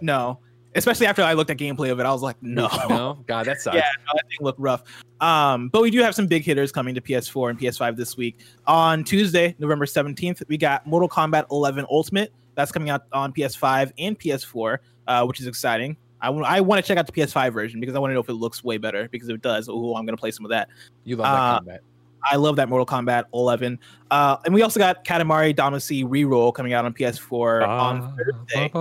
No. 0.01 0.39
Especially 0.75 1.07
after 1.07 1.23
I 1.23 1.33
looked 1.33 1.49
at 1.49 1.57
gameplay 1.57 1.91
of 1.91 1.99
it, 1.99 2.05
I 2.05 2.11
was 2.11 2.21
like, 2.21 2.35
no. 2.41 2.69
No, 2.89 3.23
God, 3.27 3.45
that 3.47 3.59
sucks. 3.59 3.75
Yeah, 3.77 3.89
no, 4.05 4.11
that 4.15 4.23
thing 4.29 4.37
looked 4.41 4.59
rough. 4.59 4.83
Um, 5.19 5.69
but 5.69 5.81
we 5.81 5.89
do 5.89 5.99
have 6.01 6.13
some 6.13 6.27
big 6.27 6.43
hitters 6.43 6.71
coming 6.71 6.93
to 6.95 7.01
PS4 7.01 7.49
and 7.49 7.59
PS5 7.59 7.95
this 7.95 8.15
week. 8.15 8.39
On 8.67 9.03
Tuesday, 9.03 9.55
November 9.57 9.85
17th, 9.85 10.43
we 10.47 10.57
got 10.57 10.85
Mortal 10.85 11.09
Kombat 11.09 11.45
11 11.51 11.85
Ultimate. 11.89 12.31
That's 12.55 12.71
coming 12.71 12.89
out 12.89 13.03
on 13.13 13.33
PS5 13.33 13.91
and 13.97 14.19
PS4, 14.19 14.77
uh, 15.07 15.25
which 15.25 15.39
is 15.39 15.47
exciting. 15.47 15.97
I 16.21 16.29
want 16.29 16.83
to 16.83 16.87
check 16.87 16.97
out 16.97 17.05
the 17.07 17.13
PS5 17.13 17.53
version 17.53 17.79
because 17.79 17.95
I 17.95 17.99
want 17.99 18.11
to 18.11 18.13
know 18.13 18.19
if 18.19 18.27
it 18.27 18.33
looks 18.33 18.61
way 18.61 18.77
better. 18.77 19.07
Because 19.07 19.29
if 19.29 19.35
it 19.35 19.41
does, 19.41 19.69
oh, 19.69 19.95
I'm 19.95 20.05
going 20.05 20.17
to 20.17 20.19
play 20.19 20.31
some 20.31 20.45
of 20.45 20.49
that. 20.49 20.67
You 21.05 21.15
love 21.15 21.25
that 21.25 21.33
Uh, 21.33 21.57
combat. 21.59 21.81
I 22.23 22.35
love 22.35 22.55
that 22.57 22.69
Mortal 22.69 22.85
Kombat 22.85 23.25
11. 23.33 23.79
Uh, 24.11 24.37
and 24.45 24.53
we 24.53 24.61
also 24.61 24.79
got 24.79 25.03
Katamari 25.05 25.55
Damacy 25.55 26.03
Reroll 26.05 26.53
coming 26.53 26.73
out 26.73 26.85
on 26.85 26.93
PS4 26.93 27.67
on 27.67 28.15
Thursday. 28.17 28.71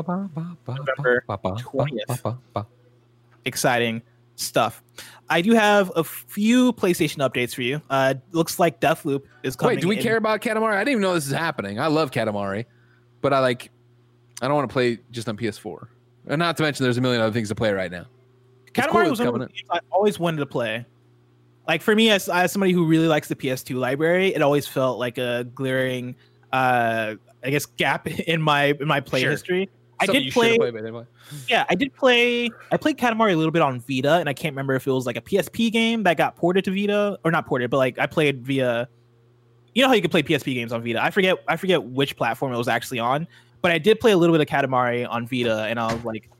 November 0.66 1.24
20th. 1.28 2.66
exciting 3.44 4.02
stuff. 4.36 4.82
I 5.30 5.40
do 5.40 5.52
have 5.52 5.92
a 5.96 6.04
few 6.04 6.72
PlayStation 6.72 7.18
updates 7.18 7.54
for 7.54 7.62
you. 7.62 7.82
Uh, 7.90 8.14
looks 8.32 8.58
like 8.58 8.80
Deathloop 8.80 9.22
is 9.42 9.56
coming. 9.56 9.76
Wait, 9.76 9.82
do 9.82 9.88
we 9.88 9.96
in- 9.96 10.02
care 10.02 10.16
about 10.16 10.40
Katamari? 10.40 10.74
I 10.74 10.78
didn't 10.78 10.92
even 10.92 11.02
know 11.02 11.14
this 11.14 11.26
is 11.26 11.32
happening. 11.32 11.78
I 11.78 11.88
love 11.88 12.10
Katamari, 12.10 12.64
but 13.20 13.32
I 13.32 13.40
like. 13.40 13.70
I 14.40 14.46
don't 14.46 14.54
want 14.54 14.68
to 14.68 14.72
play 14.72 14.98
just 15.10 15.28
on 15.28 15.36
PS4. 15.36 15.88
And 16.28 16.38
not 16.38 16.56
to 16.58 16.62
mention, 16.62 16.84
there's 16.84 16.98
a 16.98 17.00
million 17.00 17.20
other 17.20 17.32
things 17.32 17.48
to 17.48 17.54
play 17.54 17.72
right 17.72 17.90
now. 17.90 18.06
It's 18.66 18.78
Katamari 18.78 19.02
cool 19.02 19.10
was 19.10 19.18
one 19.18 19.28
of 19.28 19.40
the 19.40 19.46
games 19.46 19.68
I 19.70 19.80
always 19.90 20.18
wanted 20.18 20.38
to 20.38 20.46
play. 20.46 20.86
Like 21.68 21.82
for 21.82 21.94
me, 21.94 22.10
as, 22.10 22.28
as 22.30 22.50
somebody 22.50 22.72
who 22.72 22.84
really 22.86 23.06
likes 23.08 23.28
the 23.28 23.36
PS2 23.36 23.76
library, 23.78 24.34
it 24.34 24.40
always 24.42 24.66
felt 24.66 24.98
like 24.98 25.18
a 25.18 25.44
glaring, 25.54 26.16
uh, 26.52 27.14
I 27.44 27.50
guess, 27.50 27.66
gap 27.66 28.06
in 28.26 28.40
my 28.42 28.74
in 28.80 28.88
my 28.88 29.00
play 29.00 29.20
Sure. 29.20 29.30
history. 29.30 29.68
I 30.00 30.06
did 30.06 30.32
play- 30.32 30.56
played, 30.56 30.72
but 30.72 30.78
didn't 30.84 30.92
play. 30.94 31.04
Yeah, 31.48 31.66
I 31.68 31.74
did 31.74 31.94
play. 31.94 32.50
I 32.72 32.76
played 32.76 32.96
Katamari 32.96 33.32
a 33.32 33.36
little 33.36 33.50
bit 33.52 33.62
on 33.62 33.80
Vita, 33.80 34.14
and 34.14 34.28
I 34.28 34.32
can't 34.32 34.52
remember 34.54 34.74
if 34.76 34.86
it 34.86 34.92
was 34.92 35.06
like 35.06 35.16
a 35.16 35.20
PSP 35.20 35.70
game 35.72 36.04
that 36.04 36.16
got 36.16 36.36
ported 36.36 36.64
to 36.64 36.70
Vita 36.70 37.18
or 37.24 37.30
not 37.32 37.46
ported, 37.46 37.68
but 37.68 37.76
like 37.78 37.98
I 37.98 38.06
played 38.06 38.46
via. 38.46 38.88
You 39.74 39.82
know 39.82 39.88
how 39.88 39.94
you 39.94 40.00
can 40.00 40.10
play 40.10 40.22
PSP 40.22 40.54
games 40.54 40.72
on 40.72 40.82
Vita. 40.82 41.02
I 41.02 41.10
forget. 41.10 41.36
I 41.48 41.56
forget 41.56 41.82
which 41.82 42.16
platform 42.16 42.52
it 42.54 42.56
was 42.56 42.68
actually 42.68 43.00
on, 43.00 43.26
but 43.60 43.72
I 43.72 43.78
did 43.78 44.00
play 44.00 44.12
a 44.12 44.16
little 44.16 44.34
bit 44.34 44.40
of 44.40 44.46
Katamari 44.48 45.06
on 45.08 45.26
Vita, 45.26 45.64
and 45.64 45.78
I 45.80 45.92
was 45.92 46.04
like, 46.04 46.30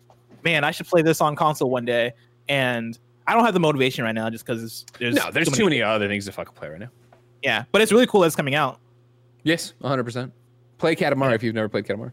"Man, 0.45 0.63
I 0.65 0.71
should 0.71 0.87
play 0.87 1.03
this 1.03 1.21
on 1.21 1.35
console 1.37 1.69
one 1.69 1.85
day." 1.85 2.13
And 2.49 2.97
I 3.29 3.35
don't 3.35 3.45
have 3.45 3.53
the 3.53 3.61
motivation 3.61 4.05
right 4.05 4.15
now, 4.15 4.31
just 4.31 4.45
because 4.47 4.87
there's 4.99 5.15
No, 5.15 5.31
there's 5.31 5.49
so 5.49 5.55
too 5.55 5.65
many 5.65 5.83
other 5.83 6.09
things 6.09 6.25
to 6.25 6.33
fucking 6.33 6.55
play 6.55 6.71
right 6.71 6.81
now. 6.81 6.89
Yeah, 7.43 7.65
but 7.73 7.83
it's 7.83 7.93
really 7.93 8.07
cool 8.07 8.23
that 8.23 8.27
it's 8.29 8.35
coming 8.37 8.55
out. 8.55 8.81
Yes, 9.45 9.75
100%. 9.83 10.33
Play 10.79 10.97
Katamari 10.97 11.35
if 11.35 11.43
you've 11.43 11.55
never 11.55 11.69
played 11.69 11.85
Katamari. 11.87 12.13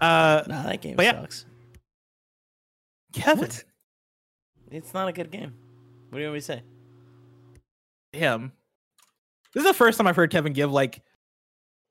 Uh, 0.00 0.42
Nah, 0.46 0.62
that 0.62 0.80
game 0.80 0.94
But 0.96 1.04
yeah. 1.06 1.20
sucks. 1.20 1.46
Kevin, 3.12 3.50
It's 4.70 4.94
not 4.94 5.08
a 5.08 5.12
good 5.12 5.30
game. 5.32 5.52
What 6.10 6.18
do 6.18 6.22
you 6.22 6.26
want 6.28 6.34
me 6.34 6.40
to 6.40 6.46
say? 6.46 6.62
him. 8.12 8.52
This 9.52 9.62
is 9.62 9.68
the 9.68 9.74
first 9.74 9.98
time 9.98 10.06
I've 10.06 10.16
heard 10.16 10.30
Kevin 10.30 10.52
give 10.52 10.72
like 10.72 11.02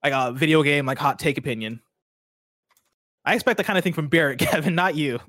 like 0.03 0.13
a 0.13 0.31
video 0.31 0.63
game 0.63 0.85
like 0.85 0.97
hot 0.97 1.19
take 1.19 1.37
opinion. 1.37 1.81
I 3.25 3.35
expect 3.35 3.57
that 3.57 3.65
kind 3.65 3.77
of 3.77 3.83
thing 3.83 3.93
from 3.93 4.07
Barrett, 4.07 4.39
Kevin, 4.39 4.73
not 4.75 4.95
you. 4.95 5.19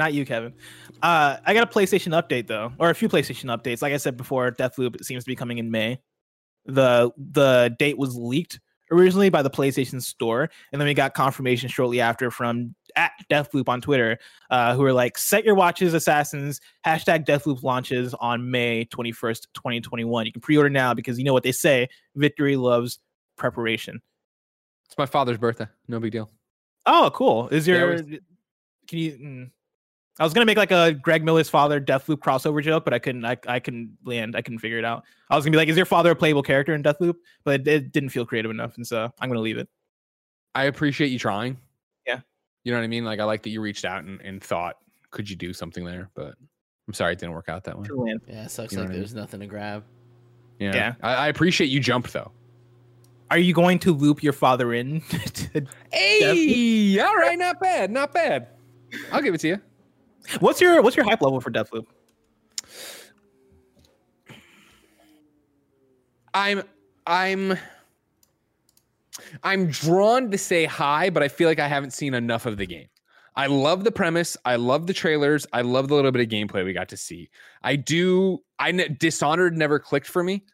Not 0.00 0.14
you, 0.14 0.24
Kevin. 0.24 0.54
Uh 1.02 1.36
I 1.44 1.52
got 1.52 1.62
a 1.62 1.70
PlayStation 1.70 2.18
update 2.18 2.46
though, 2.46 2.72
or 2.78 2.88
a 2.88 2.94
few 2.94 3.06
PlayStation 3.06 3.54
updates. 3.54 3.82
Like 3.82 3.92
I 3.92 3.98
said 3.98 4.16
before, 4.16 4.50
Deathloop 4.50 5.04
seems 5.04 5.24
to 5.24 5.28
be 5.28 5.36
coming 5.36 5.58
in 5.58 5.70
May. 5.70 6.00
The 6.64 7.10
the 7.18 7.76
date 7.78 7.98
was 7.98 8.16
leaked 8.16 8.60
originally 8.90 9.28
by 9.28 9.42
the 9.42 9.50
PlayStation 9.50 10.00
Store, 10.00 10.48
and 10.72 10.80
then 10.80 10.86
we 10.88 10.94
got 10.94 11.12
confirmation 11.12 11.68
shortly 11.68 12.00
after 12.00 12.30
from 12.30 12.74
at 12.96 13.12
Deathloop 13.30 13.68
on 13.68 13.82
Twitter, 13.82 14.18
uh, 14.48 14.74
who 14.74 14.80
were 14.80 14.94
like, 14.94 15.18
"Set 15.18 15.44
your 15.44 15.54
watches, 15.54 15.92
assassins." 15.92 16.62
Hashtag 16.86 17.26
Deathloop 17.26 17.62
launches 17.62 18.14
on 18.14 18.50
May 18.50 18.86
twenty 18.86 19.12
first, 19.12 19.48
twenty 19.52 19.82
twenty 19.82 20.04
one. 20.04 20.24
You 20.24 20.32
can 20.32 20.40
pre 20.40 20.56
order 20.56 20.70
now 20.70 20.94
because 20.94 21.18
you 21.18 21.24
know 21.24 21.34
what 21.34 21.42
they 21.42 21.52
say: 21.52 21.88
victory 22.16 22.56
loves 22.56 23.00
preparation. 23.36 24.00
It's 24.86 24.96
my 24.96 25.04
father's 25.04 25.36
birthday. 25.36 25.66
No 25.88 26.00
big 26.00 26.12
deal. 26.12 26.30
Oh, 26.86 27.10
cool. 27.12 27.48
Is 27.48 27.68
your 27.68 27.98
can 28.90 28.98
you? 28.98 29.12
mm. 29.12 29.50
I 30.20 30.24
was 30.24 30.32
gonna 30.34 30.46
make 30.46 30.58
like 30.58 30.70
a 30.70 30.92
Greg 30.92 31.24
Miller's 31.24 31.48
father 31.48 31.80
Deathloop 31.80 32.18
crossover 32.18 32.62
joke, 32.62 32.84
but 32.84 32.92
I 32.92 32.98
couldn't. 32.98 33.24
I, 33.24 33.38
I 33.48 33.58
couldn't 33.58 33.96
land. 34.04 34.36
I 34.36 34.42
couldn't 34.42 34.58
figure 34.58 34.78
it 34.78 34.84
out. 34.84 35.04
I 35.30 35.34
was 35.36 35.44
gonna 35.44 35.52
be 35.52 35.56
like, 35.56 35.68
"Is 35.68 35.76
your 35.76 35.86
father 35.86 36.10
a 36.10 36.14
playable 36.14 36.42
character 36.42 36.74
in 36.74 36.82
Deathloop?" 36.82 37.14
But 37.42 37.62
it, 37.62 37.68
it 37.68 37.92
didn't 37.92 38.10
feel 38.10 38.26
creative 38.26 38.50
enough, 38.50 38.76
and 38.76 38.86
so 38.86 39.10
I'm 39.18 39.28
gonna 39.30 39.40
leave 39.40 39.56
it. 39.58 39.68
I 40.54 40.64
appreciate 40.64 41.08
you 41.08 41.18
trying. 41.18 41.56
Yeah. 42.06 42.20
You 42.64 42.72
know 42.72 42.78
what 42.78 42.84
I 42.84 42.88
mean? 42.88 43.04
Like, 43.04 43.18
I 43.20 43.24
like 43.24 43.42
that 43.44 43.50
you 43.50 43.60
reached 43.62 43.84
out 43.86 44.04
and, 44.04 44.20
and 44.20 44.42
thought, 44.42 44.76
could 45.10 45.30
you 45.30 45.36
do 45.36 45.52
something 45.54 45.84
there? 45.84 46.10
But 46.14 46.34
I'm 46.86 46.92
sorry 46.92 47.12
it 47.14 47.18
didn't 47.18 47.34
work 47.34 47.48
out 47.48 47.64
that 47.64 47.78
way. 47.78 47.86
True 47.86 48.04
land. 48.04 48.20
Yeah, 48.28 48.44
it 48.44 48.50
sucks 48.50 48.72
You 48.72 48.76
know 48.78 48.82
like 48.82 48.88
what 48.88 48.92
I 48.92 48.94
mean? 48.96 49.00
there's 49.00 49.14
nothing 49.14 49.40
to 49.40 49.46
grab. 49.46 49.84
Yeah. 50.58 50.74
Yeah. 50.74 50.94
I, 51.02 51.14
I 51.14 51.28
appreciate 51.28 51.68
you 51.70 51.80
jumped, 51.80 52.12
though. 52.12 52.30
Are 53.30 53.38
you 53.38 53.54
going 53.54 53.78
to 53.78 53.94
loop 53.94 54.22
your 54.22 54.32
father 54.34 54.74
in? 54.74 55.00
to- 55.10 55.64
Hey, 55.92 56.98
all 57.00 57.16
right, 57.16 57.38
not 57.38 57.60
bad, 57.60 57.90
not 57.90 58.12
bad. 58.12 58.48
I'll 59.12 59.22
give 59.22 59.32
it 59.34 59.40
to 59.42 59.48
you. 59.48 59.60
What's 60.40 60.60
your 60.60 60.82
What's 60.82 60.96
your 60.96 61.04
hype 61.04 61.20
level 61.20 61.40
for 61.40 61.50
Deathloop? 61.50 61.86
I'm 66.34 66.62
I'm 67.06 67.58
I'm 69.42 69.66
drawn 69.68 70.30
to 70.30 70.38
say 70.38 70.64
hi, 70.64 71.10
but 71.10 71.22
I 71.22 71.28
feel 71.28 71.48
like 71.48 71.58
I 71.58 71.68
haven't 71.68 71.92
seen 71.92 72.14
enough 72.14 72.46
of 72.46 72.56
the 72.56 72.66
game. 72.66 72.88
I 73.36 73.46
love 73.46 73.84
the 73.84 73.92
premise. 73.92 74.36
I 74.44 74.56
love 74.56 74.86
the 74.86 74.92
trailers. 74.92 75.46
I 75.52 75.62
love 75.62 75.88
the 75.88 75.94
little 75.94 76.10
bit 76.12 76.22
of 76.22 76.28
gameplay 76.28 76.64
we 76.64 76.72
got 76.72 76.88
to 76.90 76.96
see. 76.96 77.30
I 77.62 77.76
do. 77.76 78.38
I 78.58 78.72
Dishonored 78.72 79.56
never 79.56 79.78
clicked 79.78 80.08
for 80.08 80.22
me, 80.22 80.44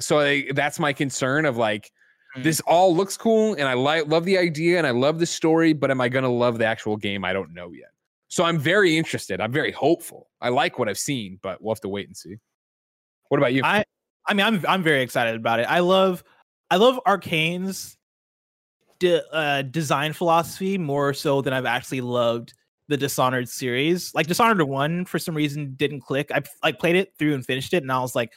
so 0.00 0.20
I, 0.20 0.46
that's 0.54 0.78
my 0.78 0.92
concern. 0.92 1.44
Of 1.46 1.56
like, 1.56 1.92
Mm. 2.36 2.42
this 2.42 2.60
all 2.66 2.94
looks 2.94 3.16
cool, 3.16 3.54
and 3.54 3.62
I 3.62 3.72
like 3.74 4.08
love 4.08 4.24
the 4.24 4.36
idea, 4.36 4.78
and 4.78 4.86
I 4.86 4.90
love 4.90 5.18
the 5.18 5.26
story, 5.26 5.72
but 5.72 5.90
am 5.90 6.00
I 6.00 6.08
gonna 6.08 6.32
love 6.32 6.58
the 6.58 6.66
actual 6.66 6.96
game? 6.96 7.24
I 7.24 7.32
don't 7.32 7.54
know 7.54 7.72
yet. 7.72 7.90
So 8.28 8.44
I'm 8.44 8.58
very 8.58 8.96
interested. 8.96 9.40
I'm 9.40 9.52
very 9.52 9.72
hopeful. 9.72 10.28
I 10.40 10.48
like 10.48 10.78
what 10.78 10.88
I've 10.88 10.98
seen, 10.98 11.38
but 11.42 11.62
we'll 11.62 11.74
have 11.74 11.80
to 11.82 11.88
wait 11.88 12.06
and 12.06 12.16
see. 12.16 12.36
What 13.28 13.38
about 13.38 13.52
you? 13.52 13.62
I 13.64 13.84
I 14.26 14.34
mean, 14.34 14.44
I'm 14.44 14.64
I'm 14.68 14.82
very 14.82 15.02
excited 15.02 15.36
about 15.36 15.60
it. 15.60 15.66
I 15.68 15.80
love 15.80 16.24
I 16.70 16.76
love 16.76 17.00
Arkane's 17.06 17.96
de- 18.98 19.22
uh, 19.32 19.62
design 19.62 20.12
philosophy 20.12 20.78
more 20.78 21.14
so 21.14 21.40
than 21.40 21.52
I've 21.52 21.66
actually 21.66 22.00
loved 22.00 22.54
the 22.88 22.96
Dishonored 22.96 23.48
series. 23.48 24.12
Like 24.14 24.26
Dishonored 24.26 24.62
one, 24.62 25.04
for 25.04 25.18
some 25.18 25.34
reason, 25.34 25.74
didn't 25.76 26.00
click. 26.00 26.30
I 26.32 26.42
like 26.62 26.78
played 26.78 26.96
it 26.96 27.12
through 27.18 27.34
and 27.34 27.44
finished 27.44 27.72
it, 27.74 27.82
and 27.82 27.92
I 27.92 28.00
was 28.00 28.14
like, 28.14 28.32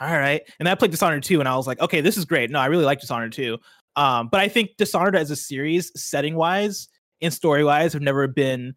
all 0.00 0.12
right. 0.12 0.42
And 0.58 0.66
then 0.66 0.72
I 0.72 0.74
played 0.74 0.90
Dishonored 0.90 1.22
two, 1.22 1.40
and 1.40 1.48
I 1.48 1.56
was 1.56 1.66
like, 1.66 1.80
okay, 1.80 2.00
this 2.00 2.16
is 2.16 2.24
great. 2.24 2.50
No, 2.50 2.58
I 2.58 2.66
really 2.66 2.84
like 2.84 3.00
Dishonored 3.00 3.32
two. 3.32 3.58
Um, 3.96 4.28
but 4.28 4.40
I 4.40 4.48
think 4.48 4.76
Dishonored 4.76 5.16
as 5.16 5.30
a 5.30 5.36
series, 5.36 5.90
setting 6.00 6.34
wise 6.34 6.88
and 7.20 7.32
story 7.32 7.64
wise, 7.64 7.92
have 7.92 8.02
never 8.02 8.26
been 8.28 8.74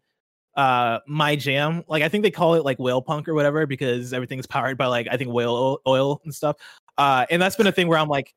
uh 0.56 0.98
my 1.06 1.36
jam. 1.36 1.84
Like 1.88 2.02
i 2.02 2.08
think 2.08 2.22
they 2.22 2.30
call 2.30 2.54
it 2.54 2.64
like 2.64 2.78
whale 2.78 3.02
punk 3.02 3.28
or 3.28 3.34
whatever 3.34 3.66
because 3.66 4.12
everything's 4.12 4.46
powered 4.46 4.78
by 4.78 4.86
like 4.86 5.08
i 5.10 5.16
think 5.16 5.32
whale 5.32 5.80
oil, 5.86 6.20
and 6.24 6.34
stuff. 6.34 6.56
Uh 6.98 7.26
and 7.30 7.40
that's 7.40 7.56
been 7.56 7.66
a 7.66 7.72
thing 7.72 7.88
where 7.88 7.98
i'm 7.98 8.08
like 8.08 8.34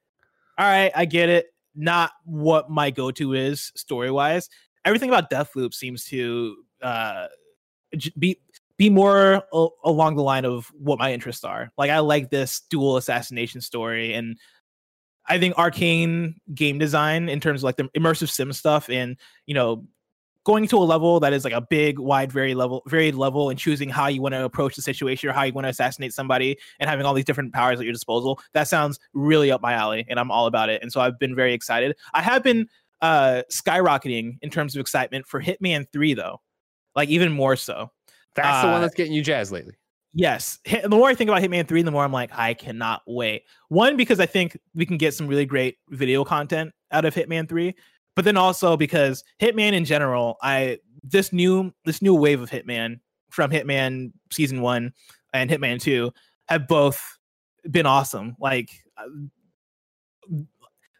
all 0.58 0.66
right 0.66 0.92
i 0.96 1.06
get 1.06 1.30
it. 1.30 1.48
Not 1.78 2.12
what 2.24 2.70
my 2.70 2.90
go-to 2.90 3.34
is 3.34 3.74
story 3.76 4.10
wise 4.10 4.50
everything 4.86 5.10
about 5.10 5.30
Deathloop 5.30 5.74
seems 5.74 6.06
to 6.06 6.56
uh, 6.82 7.26
be 8.18 8.40
be 8.78 8.90
more 8.90 9.44
a- 9.54 9.68
along 9.84 10.16
the 10.16 10.24
line 10.24 10.46
of 10.46 10.68
what 10.78 11.00
my 11.00 11.12
interests 11.12 11.44
are. 11.44 11.72
Like 11.78 11.90
I 11.90 12.00
like 12.00 12.30
this 12.30 12.62
dual 12.70 12.98
assassination 12.98 13.60
story, 13.62 14.14
and 14.14 14.38
I 15.28 15.40
think 15.40 15.56
Arkane 15.56 16.36
game 16.54 16.78
design 16.78 17.28
in 17.28 17.40
terms 17.40 17.62
of 17.62 17.64
like 17.64 17.78
the 17.78 17.90
immersive 17.98 18.30
sim 18.30 18.54
stuff, 18.54 18.90
and 18.90 19.18
you 19.48 19.56
know, 19.56 19.86
going 20.46 20.68
to 20.70 20.78
a 20.78 20.80
level 20.80 21.20
that 21.20 21.34
is 21.34 21.44
like 21.44 21.54
a 21.54 21.62
big, 21.62 22.00
wide, 22.00 22.32
very 22.32 22.56
level, 22.56 22.82
varied 22.88 23.16
level, 23.16 23.50
and 23.50 23.60
choosing 23.60 23.90
how 23.90 24.08
you 24.08 24.22
want 24.22 24.34
to 24.34 24.46
approach 24.46 24.76
the 24.76 24.82
situation 24.82 25.30
or 25.30 25.34
how 25.34 25.44
you 25.44 25.52
want 25.52 25.66
to 25.66 25.70
assassinate 25.70 26.14
somebody, 26.14 26.58
and 26.80 26.90
having 26.90 27.06
all 27.06 27.14
these 27.14 27.26
different 27.26 27.52
powers 27.54 27.80
at 27.80 27.86
your 27.86 27.94
disposal. 27.94 28.40
That 28.54 28.68
sounds 28.70 29.00
really 29.14 29.52
up 29.52 29.62
my 29.62 29.74
alley, 29.74 30.06
and 30.08 30.20
I'm 30.20 30.32
all 30.32 30.46
about 30.46 30.70
it. 30.70 30.82
And 30.82 30.92
so 30.92 31.02
I've 31.02 31.20
been 31.20 31.36
very 31.36 31.54
excited. 31.54 31.98
I 32.14 32.22
have 32.22 32.42
been 32.44 32.68
uh 33.02 33.42
skyrocketing 33.52 34.38
in 34.42 34.50
terms 34.50 34.74
of 34.74 34.80
excitement 34.80 35.28
for 35.28 35.42
Hitman 35.42 35.86
3 35.92 36.14
though. 36.14 36.40
Like 36.96 37.10
even 37.10 37.32
more 37.34 37.58
so. 37.58 37.92
That's 38.36 38.62
the 38.62 38.70
Uh, 38.70 38.72
one 38.72 38.82
that's 38.82 38.96
getting 38.96 39.12
you 39.12 39.22
jazzed 39.22 39.52
lately. 39.52 39.74
Yes. 40.14 40.60
The 40.84 40.88
more 40.88 41.10
I 41.10 41.16
think 41.16 41.30
about 41.30 41.42
Hitman 41.42 41.68
3, 41.68 41.82
the 41.82 41.92
more 41.92 42.06
I'm 42.06 42.14
like, 42.14 42.32
I 42.34 42.54
cannot 42.54 43.02
wait. 43.06 43.44
One, 43.68 43.98
because 43.98 44.22
I 44.22 44.26
think 44.26 44.58
we 44.74 44.86
can 44.86 44.98
get 44.98 45.14
some 45.14 45.28
really 45.28 45.46
great 45.46 45.78
video 45.90 46.24
content 46.24 46.72
out 46.92 47.04
of 47.04 47.14
Hitman 47.14 47.50
3. 47.50 47.76
But 48.16 48.26
then 48.26 48.38
also 48.38 48.78
because 48.78 49.24
Hitman 49.42 49.74
in 49.74 49.86
general, 49.86 50.38
I 50.42 50.80
this 51.04 51.34
new 51.34 51.74
this 51.84 52.02
new 52.02 52.16
wave 52.16 52.42
of 52.42 52.50
Hitman 52.50 53.00
from 53.30 53.52
Hitman 53.52 54.12
season 54.32 54.62
one 54.62 54.94
and 55.34 55.50
Hitman 55.50 55.82
2 55.82 56.12
have 56.48 56.68
both 56.68 57.18
been 57.70 57.86
awesome. 57.86 58.36
Like 58.40 58.70
uh, 58.98 60.38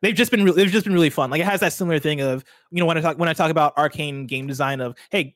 they've 0.02 0.16
just 0.16 0.32
been 0.32 0.44
re- 0.44 0.52
they've 0.52 0.70
just 0.70 0.86
been 0.86 0.94
really 0.94 1.10
fun. 1.10 1.30
Like 1.30 1.42
it 1.42 1.46
has 1.46 1.62
that 1.62 1.74
similar 1.74 2.00
thing 2.00 2.22
of, 2.22 2.44
you 2.72 2.80
know, 2.80 2.86
when 2.86 2.98
I 2.98 3.02
talk 3.02 3.18
when 3.18 3.30
I 3.30 3.34
talk 3.34 3.52
about 3.52 3.76
Arkane 3.78 4.28
game 4.28 4.48
design 4.48 4.82
of, 4.82 4.96
hey, 5.10 5.36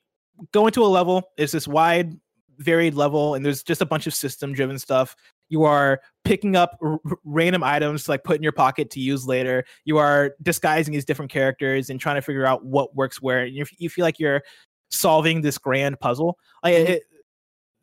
go 0.51 0.68
into 0.68 0.84
a 0.84 0.88
level, 0.88 1.30
it's 1.38 1.53
this 1.53 1.68
wide 1.68 2.19
varied 2.57 2.93
level 2.93 3.35
and 3.35 3.45
there's 3.45 3.64
just 3.64 3.81
a 3.81 3.85
bunch 3.85 4.06
of 4.06 4.14
system 4.14 4.53
driven 4.53 4.77
stuff 4.77 5.15
you 5.49 5.63
are 5.63 6.01
picking 6.23 6.55
up 6.55 6.77
r- 6.81 6.99
random 7.26 7.63
items 7.63 8.05
to 8.05 8.11
like 8.11 8.23
put 8.23 8.38
in 8.38 8.43
your 8.43 8.51
pocket 8.51 8.89
to 8.91 8.99
use 8.99 9.27
later. 9.27 9.65
You 9.84 9.97
are 9.97 10.35
disguising 10.41 10.93
these 10.93 11.05
different 11.05 11.31
characters 11.31 11.89
and 11.89 11.99
trying 11.99 12.15
to 12.15 12.21
figure 12.21 12.45
out 12.45 12.63
what 12.63 12.95
works 12.95 13.21
where. 13.21 13.41
And 13.41 13.55
you, 13.55 13.65
you 13.77 13.89
feel 13.89 14.03
like 14.03 14.19
you're 14.19 14.43
solving 14.89 15.41
this 15.41 15.57
grand 15.57 15.99
puzzle. 15.99 16.38
Like 16.63 16.76
mm-hmm. 16.76 16.91
it, 16.93 17.03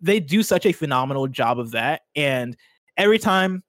they 0.01 0.21
do 0.21 0.43
such 0.43 0.67
a 0.67 0.73
phenomenal 0.73 1.27
job 1.27 1.59
of 1.59 1.73
that. 1.73 2.03
And 2.15 2.57
every 2.97 3.19
time 3.19 3.63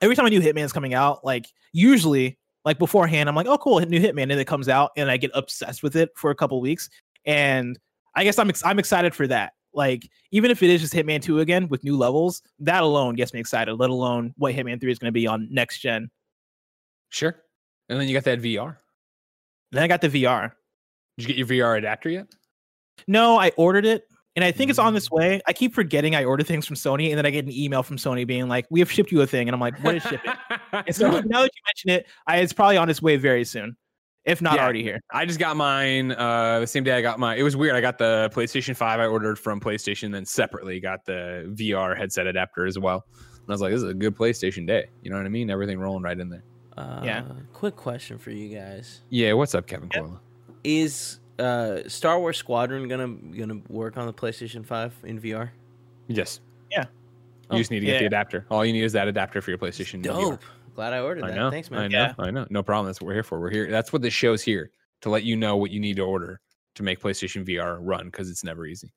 every 0.00 0.16
time 0.16 0.26
a 0.26 0.30
new 0.30 0.40
hitman 0.40 0.64
is 0.64 0.72
coming 0.72 0.94
out 0.94 1.24
like 1.24 1.46
usually 1.72 2.38
like 2.64 2.78
beforehand 2.78 3.28
i'm 3.28 3.34
like 3.34 3.46
oh 3.46 3.58
cool 3.58 3.80
new 3.80 4.00
hitman 4.00 4.22
and 4.22 4.32
it 4.32 4.46
comes 4.46 4.68
out 4.68 4.90
and 4.96 5.10
i 5.10 5.16
get 5.16 5.30
obsessed 5.34 5.82
with 5.82 5.96
it 5.96 6.10
for 6.16 6.30
a 6.30 6.34
couple 6.34 6.60
weeks. 6.60 6.88
And 7.26 7.78
i 8.14 8.24
guess 8.24 8.38
i'm 8.38 8.48
ex- 8.48 8.64
i'm 8.64 8.78
excited 8.78 9.14
for 9.14 9.26
that 9.26 9.52
like 9.72 10.08
even 10.30 10.50
if 10.50 10.62
it 10.62 10.70
is 10.70 10.80
just 10.80 10.94
Hitman 10.94 11.22
2 11.22 11.40
again 11.40 11.68
with 11.68 11.84
new 11.84 11.96
levels, 11.96 12.42
that 12.60 12.82
alone 12.82 13.14
gets 13.14 13.32
me 13.32 13.40
excited, 13.40 13.74
let 13.74 13.90
alone 13.90 14.34
what 14.36 14.54
Hitman 14.54 14.80
3 14.80 14.90
is 14.90 14.98
going 14.98 15.08
to 15.08 15.12
be 15.12 15.26
on 15.26 15.48
next 15.50 15.80
gen. 15.80 16.10
Sure. 17.10 17.36
And 17.88 18.00
then 18.00 18.08
you 18.08 18.14
got 18.14 18.24
that 18.24 18.40
VR. 18.40 18.76
Then 19.72 19.82
I 19.82 19.88
got 19.88 20.00
the 20.00 20.08
VR. 20.08 20.52
Did 21.18 21.28
you 21.28 21.34
get 21.34 21.36
your 21.36 21.74
VR 21.74 21.78
adapter 21.78 22.08
yet? 22.08 22.26
No, 23.06 23.38
I 23.38 23.50
ordered 23.56 23.86
it 23.86 24.06
and 24.36 24.44
I 24.44 24.52
think 24.52 24.70
it's 24.70 24.78
on 24.78 24.92
mm. 24.92 24.96
this 24.96 25.10
way. 25.10 25.40
I 25.46 25.52
keep 25.52 25.74
forgetting 25.74 26.14
I 26.14 26.24
order 26.24 26.44
things 26.44 26.66
from 26.66 26.76
Sony 26.76 27.08
and 27.10 27.18
then 27.18 27.26
I 27.26 27.30
get 27.30 27.44
an 27.44 27.52
email 27.52 27.82
from 27.82 27.96
Sony 27.96 28.26
being 28.26 28.48
like, 28.48 28.66
"We 28.70 28.80
have 28.80 28.90
shipped 28.90 29.10
you 29.10 29.20
a 29.22 29.26
thing." 29.26 29.48
And 29.48 29.54
I'm 29.54 29.60
like, 29.60 29.82
"What 29.82 29.96
is 29.96 30.02
shipping?" 30.02 30.32
and 30.72 30.94
so 30.94 31.10
now 31.26 31.42
that 31.42 31.50
you 31.54 31.62
mention 31.66 31.90
it, 31.90 32.06
I, 32.26 32.38
it's 32.38 32.52
probably 32.52 32.76
on 32.76 32.88
its 32.88 33.02
way 33.02 33.16
very 33.16 33.44
soon. 33.44 33.76
If 34.24 34.42
not 34.42 34.56
Yeah. 34.56 34.64
already 34.64 34.82
here. 34.82 35.00
I 35.10 35.24
just 35.24 35.38
got 35.38 35.56
mine 35.56 36.12
uh, 36.12 36.60
the 36.60 36.66
same 36.66 36.84
day 36.84 36.92
I 36.92 37.00
got 37.02 37.18
my. 37.18 37.36
It 37.36 37.42
was 37.42 37.56
weird. 37.56 37.74
I 37.74 37.80
got 37.80 37.96
the 37.98 38.30
PlayStation 38.34 38.76
5 38.76 39.00
I 39.00 39.06
ordered 39.06 39.38
from 39.38 39.60
PlayStation, 39.60 40.12
then 40.12 40.24
separately 40.26 40.78
got 40.80 41.04
the 41.06 41.50
VR 41.54 41.96
headset 41.96 42.26
adapter 42.26 42.66
as 42.66 42.78
well. 42.78 43.06
And 43.16 43.48
I 43.48 43.52
was 43.52 43.60
like, 43.62 43.72
this 43.72 43.82
is 43.82 43.88
a 43.88 43.94
good 43.94 44.14
PlayStation 44.14 44.66
day. 44.66 44.86
You 45.02 45.10
know 45.10 45.16
what 45.16 45.24
I 45.26 45.30
mean? 45.30 45.48
Everything 45.50 45.78
rolling 45.80 46.02
right 46.02 46.18
in 46.18 46.28
there. 46.28 46.42
Uh, 46.76 47.00
Yeah. 47.02 47.24
Quick 47.54 47.76
question 47.76 48.18
for 48.18 48.30
you 48.30 48.54
guys: 48.56 49.00
Yeah, 49.08 49.32
what's 49.32 49.54
up, 49.54 49.66
Kevin 49.66 49.88
Yep. 49.94 50.04
Coello? 50.04 50.18
Is 50.64 51.20
uh, 51.38 51.78
Star 51.88 52.20
Wars 52.20 52.36
Squadron 52.36 52.86
gonna 52.88 53.08
gonna 53.36 53.60
work 53.68 53.96
on 53.96 54.06
the 54.06 54.12
PlayStation 54.12 54.64
Five 54.64 54.92
in 55.04 55.18
VR? 55.18 55.50
Yes. 56.08 56.40
Yeah. 56.70 56.84
You 57.50 57.58
just 57.58 57.70
need 57.72 57.80
to 57.80 57.86
get 57.86 57.98
the 57.98 58.06
adapter. 58.06 58.46
All 58.50 58.64
you 58.64 58.72
need 58.72 58.84
is 58.84 58.92
that 58.92 59.08
adapter 59.08 59.40
for 59.40 59.50
your 59.50 59.58
PlayStation. 59.58 60.04
VR. 60.04 60.38
Dope. 60.70 60.76
Glad 60.76 60.92
I 60.92 61.00
ordered 61.00 61.24
I 61.24 61.28
that. 61.28 61.36
know. 61.36 61.50
Thanks, 61.50 61.70
I 61.70 61.76
man. 61.76 61.90
know. 61.90 61.98
Yeah. 61.98 62.14
I 62.18 62.30
know. 62.30 62.46
No 62.50 62.62
problem. 62.62 62.86
That's 62.86 63.00
what 63.00 63.06
we're 63.08 63.14
here 63.14 63.22
for. 63.22 63.40
We're 63.40 63.50
here. 63.50 63.70
That's 63.70 63.92
what 63.92 64.02
this 64.02 64.14
show's 64.14 64.42
here 64.42 64.70
to 65.02 65.10
let 65.10 65.24
you 65.24 65.36
know 65.36 65.56
what 65.56 65.70
you 65.70 65.80
need 65.80 65.96
to 65.96 66.02
order 66.02 66.40
to 66.76 66.82
make 66.82 67.00
PlayStation 67.00 67.46
VR 67.46 67.78
run 67.80 68.06
because 68.06 68.30
it's 68.30 68.44
never 68.44 68.66
easy. 68.66 68.92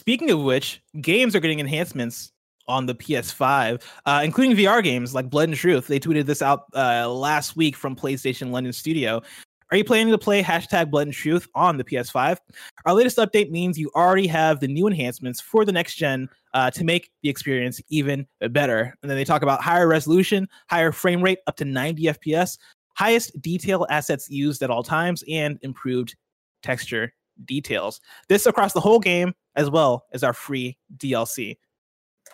Speaking 0.00 0.30
of 0.30 0.40
which, 0.40 0.80
games 1.00 1.34
are 1.34 1.40
getting 1.40 1.60
enhancements 1.60 2.32
on 2.68 2.86
the 2.86 2.94
PS5, 2.94 3.82
uh, 4.06 4.20
including 4.24 4.56
VR 4.56 4.82
games 4.82 5.14
like 5.14 5.28
Blood 5.30 5.48
and 5.48 5.56
Truth. 5.56 5.86
They 5.86 5.98
tweeted 5.98 6.26
this 6.26 6.42
out 6.42 6.64
uh, 6.74 7.10
last 7.10 7.56
week 7.56 7.74
from 7.74 7.96
PlayStation 7.96 8.50
London 8.50 8.72
Studio. 8.72 9.22
Are 9.70 9.76
you 9.76 9.84
planning 9.84 10.10
to 10.12 10.18
play 10.18 10.42
hashtag 10.42 10.90
Blood 10.90 11.08
and 11.08 11.14
Truth 11.14 11.48
on 11.54 11.76
the 11.76 11.84
PS5? 11.84 12.38
Our 12.86 12.94
latest 12.94 13.18
update 13.18 13.50
means 13.50 13.78
you 13.78 13.90
already 13.94 14.26
have 14.26 14.60
the 14.60 14.68
new 14.68 14.86
enhancements 14.86 15.40
for 15.40 15.64
the 15.64 15.72
next 15.72 15.96
gen 15.96 16.28
uh, 16.54 16.70
to 16.70 16.84
make 16.84 17.10
the 17.22 17.28
experience 17.28 17.80
even 17.88 18.26
better. 18.50 18.94
And 19.02 19.10
then 19.10 19.16
they 19.16 19.24
talk 19.24 19.42
about 19.42 19.62
higher 19.62 19.88
resolution, 19.88 20.48
higher 20.68 20.92
frame 20.92 21.22
rate 21.22 21.38
up 21.46 21.56
to 21.56 21.64
90 21.64 22.04
FPS, 22.04 22.58
highest 22.94 23.40
detail 23.40 23.86
assets 23.90 24.28
used 24.30 24.62
at 24.62 24.70
all 24.70 24.82
times, 24.82 25.22
and 25.28 25.58
improved 25.62 26.16
texture 26.62 27.12
details. 27.44 28.00
This 28.28 28.46
across 28.46 28.72
the 28.72 28.80
whole 28.80 28.98
game 28.98 29.34
as 29.56 29.70
well 29.70 30.06
as 30.12 30.24
our 30.24 30.32
free 30.32 30.76
DLC. 30.96 31.56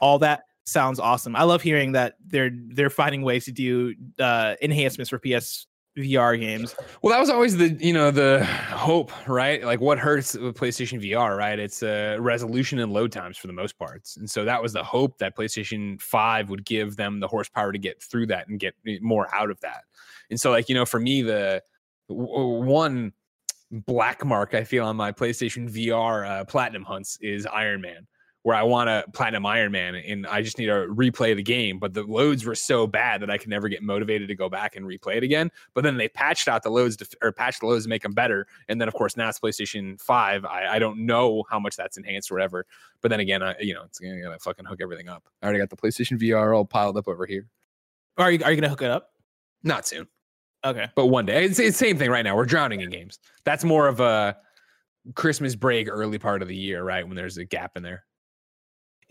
All 0.01 0.19
that 0.21 0.45
sounds 0.65 0.99
awesome. 0.99 1.37
I 1.37 1.45
love 1.45 1.63
hearing 1.63 1.93
that 1.93 2.15
they're 2.27 2.51
they're 2.69 2.91
finding 2.91 3.23
ways 3.23 3.45
to 3.45 3.53
do 3.53 3.95
uh, 4.19 4.55
enhancements 4.63 5.11
for 5.11 5.19
PS 5.19 5.67
VR 5.97 6.39
games. 6.39 6.75
Well, 7.03 7.13
that 7.13 7.21
was 7.21 7.31
always 7.31 7.57
the 7.57 7.69
you 7.81 7.93
know 7.93 8.11
the 8.11 8.45
hope, 8.45 9.13
right? 9.29 9.63
Like 9.63 9.81
what 9.81 9.99
hurts 9.99 10.35
with 10.35 10.57
PlayStation 10.57 11.01
VR, 11.03 11.37
right? 11.37 11.59
It's 11.59 11.83
uh, 11.83 12.17
resolution 12.19 12.81
and 12.81 12.93
load 12.93 13.13
times 13.13 13.37
for 13.37 13.47
the 13.47 13.53
most 13.53 13.79
parts, 13.79 14.17
and 14.17 14.29
so 14.29 14.45
that 14.45 14.61
was 14.61 14.73
the 14.73 14.83
hope 14.83 15.19
that 15.19 15.37
PlayStation 15.37 16.01
Five 16.01 16.51
would 16.51 16.65
give 16.65 16.97
them 16.97 17.21
the 17.21 17.29
horsepower 17.29 17.71
to 17.73 17.79
get 17.79 18.03
through 18.03 18.27
that 18.27 18.49
and 18.49 18.59
get 18.59 18.75
more 19.01 19.33
out 19.35 19.51
of 19.51 19.61
that. 19.61 19.85
And 20.31 20.41
so, 20.41 20.51
like 20.51 20.69
you 20.69 20.75
know, 20.75 20.85
for 20.85 20.99
me, 20.99 21.23
the 21.23 21.63
one 22.09 23.13
black 23.71 24.25
mark 24.25 24.55
I 24.55 24.65
feel 24.65 24.87
on 24.87 24.97
my 24.97 25.13
PlayStation 25.13 25.71
VR 25.71 26.29
uh, 26.29 26.45
platinum 26.45 26.83
hunts 26.83 27.19
is 27.21 27.47
Iron 27.47 27.81
Man, 27.81 28.07
where 28.45 28.55
I 28.55 28.63
want 28.63 28.89
to 28.89 29.05
platinum 29.13 29.47
Iron 29.47 29.73
Man, 29.73 29.95
and 29.95 30.27
I 30.27 30.43
just 30.43 30.59
need 30.59 30.67
to 30.67 30.87
replay 30.89 31.35
the 31.35 31.43
game. 31.43 31.79
But 31.79 31.95
the 31.95 32.03
loads 32.03 32.45
were 32.45 32.55
so 32.55 32.87
bad 32.87 33.23
that 33.23 33.31
I 33.31 33.39
could 33.39 33.49
never 33.49 33.71
get 33.71 33.83
motivated 33.83 34.29
to 34.29 34.35
go 34.35 34.51
back 34.51 34.77
and 34.77 34.85
replay 34.85 35.17
it 35.17 35.23
again. 35.23 35.51
But 35.73 35.83
then 35.83 35.97
they 35.97 36.09
patched 36.09 36.47
out 36.47 36.63
the 36.63 36.69
loads 36.69 36.99
to, 36.99 37.07
or 37.23 37.33
patched 37.33 37.61
the 37.61 37.67
loads 37.67 37.85
to 37.85 37.89
make 37.89 38.03
them 38.03 38.13
better. 38.13 38.47
And 38.69 38.79
then 38.79 38.87
of 38.87 38.93
course 38.93 39.17
now 39.17 39.31
it's 39.31 39.41
PlayStation 39.41 39.99
Five. 39.99 40.45
I, 40.45 40.75
I 40.75 40.79
don't 40.79 41.07
know 41.07 41.45
how 41.49 41.59
much 41.59 41.75
that's 41.75 41.97
enhanced 41.97 42.31
or 42.31 42.35
whatever. 42.35 42.67
But 43.01 43.09
then 43.09 43.21
again, 43.21 43.43
I 43.43 43.55
you 43.61 43.73
know 43.73 43.83
it's 43.85 43.99
gonna, 43.99 44.21
gonna 44.21 44.39
fucking 44.39 44.67
hook 44.67 44.81
everything 44.83 45.09
up. 45.09 45.25
I 45.41 45.47
already 45.47 45.61
got 45.61 45.71
the 45.71 45.77
PlayStation 45.77 46.21
VR 46.21 46.55
all 46.55 46.67
piled 46.67 46.99
up 46.99 47.09
over 47.09 47.25
here. 47.25 47.47
Are 48.19 48.31
you 48.31 48.45
are 48.45 48.51
you 48.51 48.61
gonna 48.61 48.69
hook 48.69 48.83
it 48.83 48.91
up? 48.91 49.13
Not 49.63 49.87
soon, 49.87 50.07
Okay. 50.67 50.89
but 50.95 51.07
one 51.07 51.25
day. 51.25 51.47
It's 51.47 51.57
the 51.57 51.71
same 51.71 51.97
thing 51.97 52.11
right 52.11 52.23
now. 52.23 52.37
We're 52.37 52.45
drowning 52.45 52.83
in 52.83 52.91
games. 52.91 53.19
That's 53.45 53.65
more 53.65 53.89
of 53.89 54.01
a 54.01 54.37
Christmas 55.15 55.55
break, 55.55 55.89
early 55.89 56.19
part 56.19 56.43
of 56.43 56.49
the 56.49 56.57
year, 56.57 56.85
right? 56.85 57.07
When 57.07 57.17
there's 57.17 57.39
a 57.39 57.47
gap 57.47 57.79
in 57.79 57.83
there. 57.83 58.05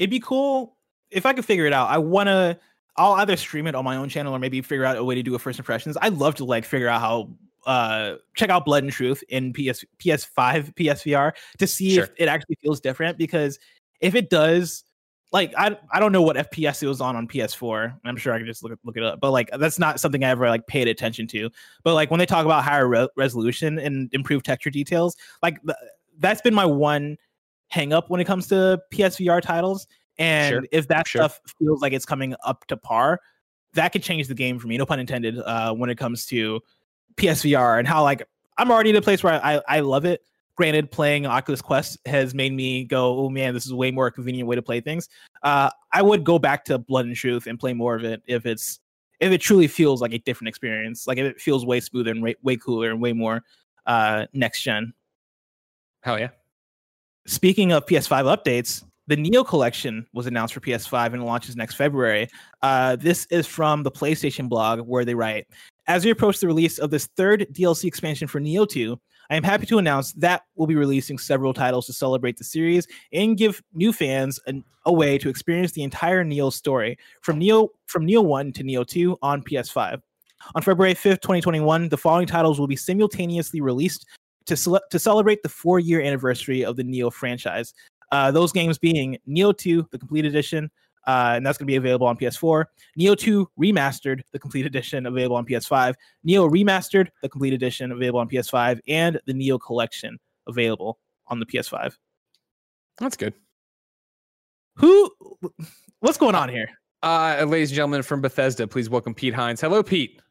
It'd 0.04 0.12
be 0.12 0.20
cool 0.20 0.76
if 1.12 1.26
I 1.26 1.32
could 1.32 1.46
figure 1.46 1.66
it 1.66 1.72
out. 1.74 1.90
I 1.90 1.98
wanna 1.98 2.60
I'll 2.98 3.14
either 3.14 3.38
stream 3.38 3.68
it 3.68 3.74
on 3.74 3.86
my 3.86 3.96
own 3.96 4.10
channel 4.10 4.36
or 4.36 4.40
maybe 4.40 4.62
figure 4.62 4.84
out 4.86 4.98
a 4.98 5.04
way 5.04 5.16
to 5.16 5.24
do 5.24 5.34
a 5.34 5.40
first 5.40 5.58
impressions. 5.60 5.98
I'd 6.02 6.14
love 6.16 6.36
to 6.36 6.46
like 6.46 6.66
figure 6.66 6.90
out 6.90 7.00
how 7.00 7.30
uh 7.66 8.16
check 8.36 8.50
out 8.50 8.66
Blood 8.66 8.84
and 8.84 8.92
Truth 8.92 9.24
in 9.30 9.54
PS 9.54 9.86
PS5 10.00 10.76
PSVR 10.76 11.32
to 11.60 11.68
see 11.68 11.96
Sure. 11.96 12.04
if 12.04 12.12
it 12.18 12.28
actually 12.28 12.58
feels 12.62 12.82
different 12.82 13.18
because 13.18 13.58
if 14.02 14.14
it 14.16 14.30
does 14.30 14.84
like 15.32 15.54
I 15.58 15.78
I 15.92 16.00
don't 16.02 16.12
know 16.12 16.22
what 16.22 16.36
FPS 16.36 16.84
it 16.84 16.88
was 16.88 17.00
on 17.02 17.16
on 17.16 17.28
PS4. 17.28 17.98
I'm 18.04 18.18
sure 18.18 18.34
I 18.34 18.38
can 18.38 18.46
just 18.46 18.64
look 18.64 18.78
look 18.84 18.98
it 18.98 19.04
up, 19.04 19.22
but 19.22 19.32
like 19.32 19.50
that's 19.58 19.80
not 19.80 20.00
something 20.02 20.24
I 20.24 20.30
ever 20.30 20.50
like 20.50 20.68
paid 20.68 20.88
attention 20.90 21.26
to. 21.28 21.50
But 21.84 21.94
like 21.96 22.12
when 22.12 22.20
they 22.20 22.26
talk 22.26 22.46
about 22.46 22.64
higher 22.66 22.88
re- 22.88 23.08
resolution 23.16 23.80
and 23.80 24.14
improved 24.14 24.46
texture 24.46 24.70
details, 24.70 25.16
like 25.42 25.60
th- 25.64 25.78
that's 26.20 26.42
been 26.42 26.54
my 26.54 26.66
one 26.66 27.18
hang 27.74 27.92
up 27.92 28.10
when 28.12 28.22
it 28.22 28.26
comes 28.26 28.48
to 28.48 28.80
PSVR 28.94 29.42
titles. 29.42 29.88
And 30.20 30.54
Sure, 30.54 30.64
if 30.72 30.88
that 30.90 31.08
sure. 31.08 31.22
stuff 31.22 31.40
feels 31.58 31.82
like 31.82 31.92
it's 31.92 32.06
coming 32.06 32.36
up 32.44 32.68
to 32.68 32.78
par, 32.78 33.20
that 33.74 33.90
could 33.90 34.04
change 34.04 34.28
the 34.28 34.36
game 34.36 34.60
for 34.60 34.68
me. 34.68 34.78
No 34.78 34.86
pun 34.86 35.00
intended. 35.00 35.40
Uh, 35.40 35.74
when 35.74 35.90
it 35.90 35.98
comes 35.98 36.28
to 36.28 36.62
PSVR 37.18 37.80
and 37.80 37.88
how 37.88 38.04
like 38.04 38.22
I'm 38.60 38.70
already 38.70 38.92
in 38.92 38.96
a 38.96 39.02
place 39.02 39.24
where 39.24 39.44
I 39.44 39.60
I 39.68 39.80
love 39.80 40.06
it. 40.06 40.22
Granted, 40.56 40.92
playing 40.92 41.26
Oculus 41.26 41.64
Quest 41.64 41.98
has 42.06 42.36
made 42.36 42.54
me 42.54 42.84
go, 42.84 43.18
oh 43.18 43.30
man, 43.30 43.56
this 43.56 43.66
is 43.66 43.72
a 43.72 43.76
way 43.76 43.90
more 43.90 44.12
convenient 44.12 44.48
way 44.48 44.56
to 44.56 44.62
play 44.62 44.80
things. 44.80 45.10
Uh, 45.42 45.72
I 45.92 46.04
would 46.04 46.24
go 46.24 46.38
back 46.38 46.64
to 46.66 46.78
Blood 46.78 47.08
and 47.08 47.16
Truth 47.16 47.48
and 47.48 47.60
play 47.60 47.74
more 47.74 47.96
of 47.96 48.04
it 48.04 48.22
if 48.28 48.46
it's 48.46 48.80
if 49.20 49.32
it 49.32 49.42
truly 49.42 49.68
feels 49.68 50.00
like 50.00 50.14
a 50.14 50.20
different 50.20 50.50
experience. 50.50 51.08
Like 51.08 51.18
if 51.18 51.26
it 51.26 51.42
feels 51.42 51.66
way 51.66 51.80
smoother 51.80 52.12
and 52.12 52.22
way, 52.22 52.36
way 52.44 52.56
cooler 52.56 52.92
and 52.92 53.02
way 53.02 53.14
more 53.14 53.44
uh 53.88 54.28
next 54.32 54.62
gen. 54.62 54.94
Hell 56.02 56.20
yeah. 56.20 56.30
Speaking 57.26 57.72
of 57.72 57.86
PS5 57.86 58.36
updates, 58.36 58.84
the 59.08 59.16
Nioh 59.16 59.48
Collection 59.48 60.06
was 60.14 60.28
announced 60.28 60.54
for 60.54 60.60
PS5 60.60 61.14
and 61.14 61.26
launches 61.26 61.56
next 61.56 61.76
February. 61.76 62.28
Uh, 62.62 62.98
this 62.98 63.26
is 63.28 63.48
from 63.48 63.84
the 63.84 63.92
PlayStation 63.92 64.50
blog 64.50 64.82
where 64.82 65.06
they 65.06 65.16
write 65.16 65.48
As 65.88 66.04
we 66.04 66.12
approach 66.12 66.40
the 66.40 66.48
release 66.48 66.80
of 66.80 66.90
this 66.90 67.08
third 67.16 67.48
DLC 67.54 67.86
expansion 67.86 68.28
for 68.28 68.42
Nioh 68.42 68.68
2, 68.68 69.00
I 69.30 69.36
am 69.38 69.44
happy 69.44 69.66
to 69.68 69.78
announce 69.78 70.12
that 70.14 70.44
we'll 70.56 70.68
be 70.68 70.76
releasing 70.76 71.18
several 71.18 71.54
titles 71.54 71.86
to 71.86 71.94
celebrate 71.94 72.38
the 72.38 72.44
series 72.44 72.88
and 73.14 73.38
give 73.38 73.64
new 73.74 73.94
fans 73.94 74.38
an, 74.48 74.66
a 74.86 74.92
way 74.92 75.18
to 75.18 75.30
experience 75.30 75.72
the 75.72 75.84
entire 75.84 76.26
Nioh 76.26 76.52
story 76.52 76.98
from 77.22 77.40
Nioh 77.40 77.70
from 77.88 78.06
Nioh 78.06 78.24
1 78.24 78.52
to 78.54 78.64
Nioh 78.64 78.86
2 78.86 79.18
on 79.22 79.42
PS5. 79.44 80.02
On 80.56 80.62
February 80.62 80.94
5th, 80.94 81.22
2021, 81.22 81.88
the 81.88 81.98
following 81.98 82.28
titles 82.28 82.60
will 82.60 82.68
be 82.68 82.76
simultaneously 82.76 83.62
released 83.62 84.06
to, 84.46 84.58
cele- 84.58 84.82
to 84.90 85.00
celebrate 85.00 85.44
the 85.44 85.50
four 85.50 85.80
year 85.80 86.02
anniversary 86.02 86.64
of 86.64 86.76
the 86.76 86.84
Nioh 86.84 87.12
franchise. 87.12 87.74
Uh, 88.12 88.32
those 88.32 88.52
games 88.52 88.78
being 88.78 89.18
Nioh 89.28 89.58
2, 89.58 89.88
the 89.92 89.98
complete 89.98 90.26
edition, 90.26 90.70
uh, 91.08 91.34
and 91.36 91.46
that's 91.46 91.58
going 91.58 91.66
to 91.66 91.72
be 91.72 91.76
available 91.76 92.08
on 92.08 92.18
PS4. 92.18 92.66
Nioh 93.00 93.18
2 93.18 93.50
Remastered, 93.60 94.22
the 94.32 94.40
complete 94.40 94.66
edition, 94.66 95.06
available 95.06 95.36
on 95.36 95.46
PS5. 95.46 95.96
Nioh 96.28 96.50
Remastered, 96.50 97.08
the 97.22 97.30
complete 97.30 97.54
edition, 97.54 97.92
available 97.92 98.20
on 98.20 98.30
PS5, 98.30 98.80
and 98.88 99.20
the 99.26 99.34
Nioh 99.34 99.60
Collection, 99.60 100.20
available 100.48 101.00
on 101.28 101.40
the 101.40 101.46
PS5. 101.46 101.96
That's 103.00 103.18
good. 103.18 103.34
Who? 104.78 105.12
What's 106.00 106.18
going 106.18 106.36
on 106.36 106.50
here? 106.50 106.70
Uh, 107.02 107.44
ladies 107.48 107.70
and 107.70 107.76
gentlemen 107.76 108.02
from 108.02 108.22
Bethesda, 108.22 108.68
please 108.68 108.90
welcome 108.90 109.14
Pete 109.14 109.34
Hines. 109.34 109.60
Hello, 109.60 109.84
Pete. 109.84 110.22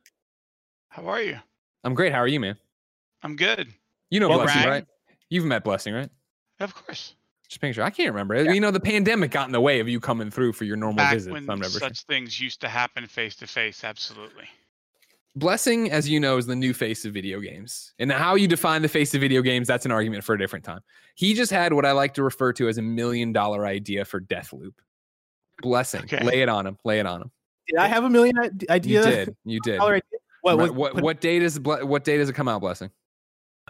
How 0.89 1.06
are 1.06 1.20
you? 1.20 1.39
I'm 1.84 1.94
great. 1.94 2.12
How 2.12 2.18
are 2.18 2.28
you, 2.28 2.40
man? 2.40 2.56
I'm 3.22 3.36
good. 3.36 3.72
You 4.12 4.20
know 4.20 4.28
Well, 4.28 4.39
Blessing, 4.40 4.60
Brad. 4.62 4.68
right? 4.70 4.86
You've 5.30 5.47
met 5.47 5.64
Blessing, 5.64 5.94
right? 5.94 6.10
Of 6.60 6.74
course. 6.74 7.14
Just 7.48 7.62
making 7.62 7.72
sure. 7.74 7.84
I 7.84 7.89
can't 7.90 8.10
remember. 8.10 8.52
You 8.52 8.60
know, 8.60 8.70
the 8.70 8.78
pandemic 8.78 9.30
got 9.30 9.47
in 9.47 9.52
the 9.52 9.60
way 9.60 9.80
of 9.80 9.89
you 9.89 10.01
coming 10.01 10.30
through 10.30 10.52
for 10.52 10.64
your 10.64 10.76
normal 10.76 10.97
Back 10.98 11.14
visits. 11.14 11.32
when 11.32 11.48
I'm 11.48 11.59
never 11.60 11.70
sure. 11.70 11.80
such 11.80 12.02
things 12.05 12.39
used 12.39 12.60
to 12.60 12.68
happen 12.68 13.06
face 13.06 13.36
to 13.36 13.47
face, 13.47 13.84
absolutely. 13.84 14.44
Blessing, 15.34 15.90
as 15.90 16.10
you 16.10 16.20
know, 16.20 16.36
is 16.36 16.44
the 16.47 16.55
new 16.55 16.74
face 16.74 17.06
of 17.06 17.14
video 17.14 17.40
games. 17.40 17.94
And 17.98 18.12
how 18.12 18.34
you 18.34 18.47
define 18.47 18.82
the 18.82 18.89
face 18.89 19.14
of 19.14 19.22
video 19.22 19.40
games, 19.40 19.66
that's 19.66 19.86
an 19.86 19.90
argument 19.93 20.24
for 20.24 20.34
a 20.34 20.39
different 20.39 20.64
time. 20.66 20.80
He 21.14 21.32
just 21.32 21.51
had 21.51 21.72
what 21.72 21.86
I 21.86 21.93
like 21.93 22.12
to 22.14 22.22
refer 22.22 22.52
to 22.52 22.68
as 22.68 22.76
a 22.76 22.82
million 22.82 23.32
dollar 23.32 23.64
idea 23.64 24.05
for 24.05 24.20
Deathloop. 24.20 24.74
Blessing. 25.62 26.02
Okay. 26.02 26.22
Lay 26.22 26.43
it 26.43 26.51
on 26.51 26.66
him. 26.66 26.76
Lay 26.84 27.01
it 27.01 27.06
on 27.06 27.22
him. 27.22 27.30
Did 27.66 27.78
I 27.78 27.86
have 27.86 28.05
a 28.05 28.10
million 28.10 28.34
i- 28.68 28.74
You 28.74 29.02
did. 29.02 29.34
You 29.47 29.60
did. 29.60 29.78
Dollar? 29.78 30.01
What, 30.43 30.59
Right, 30.59 30.68
what, 30.68 30.74
what, 30.74 30.94
put- 30.97 31.05
what 31.05 31.20
day 31.22 31.39
does 31.39 31.59
what 31.60 32.05
day 32.05 32.18
does 32.18 32.28
it 32.28 32.34
come 32.34 32.48
out, 32.48 32.60
Blessing? 32.60 32.90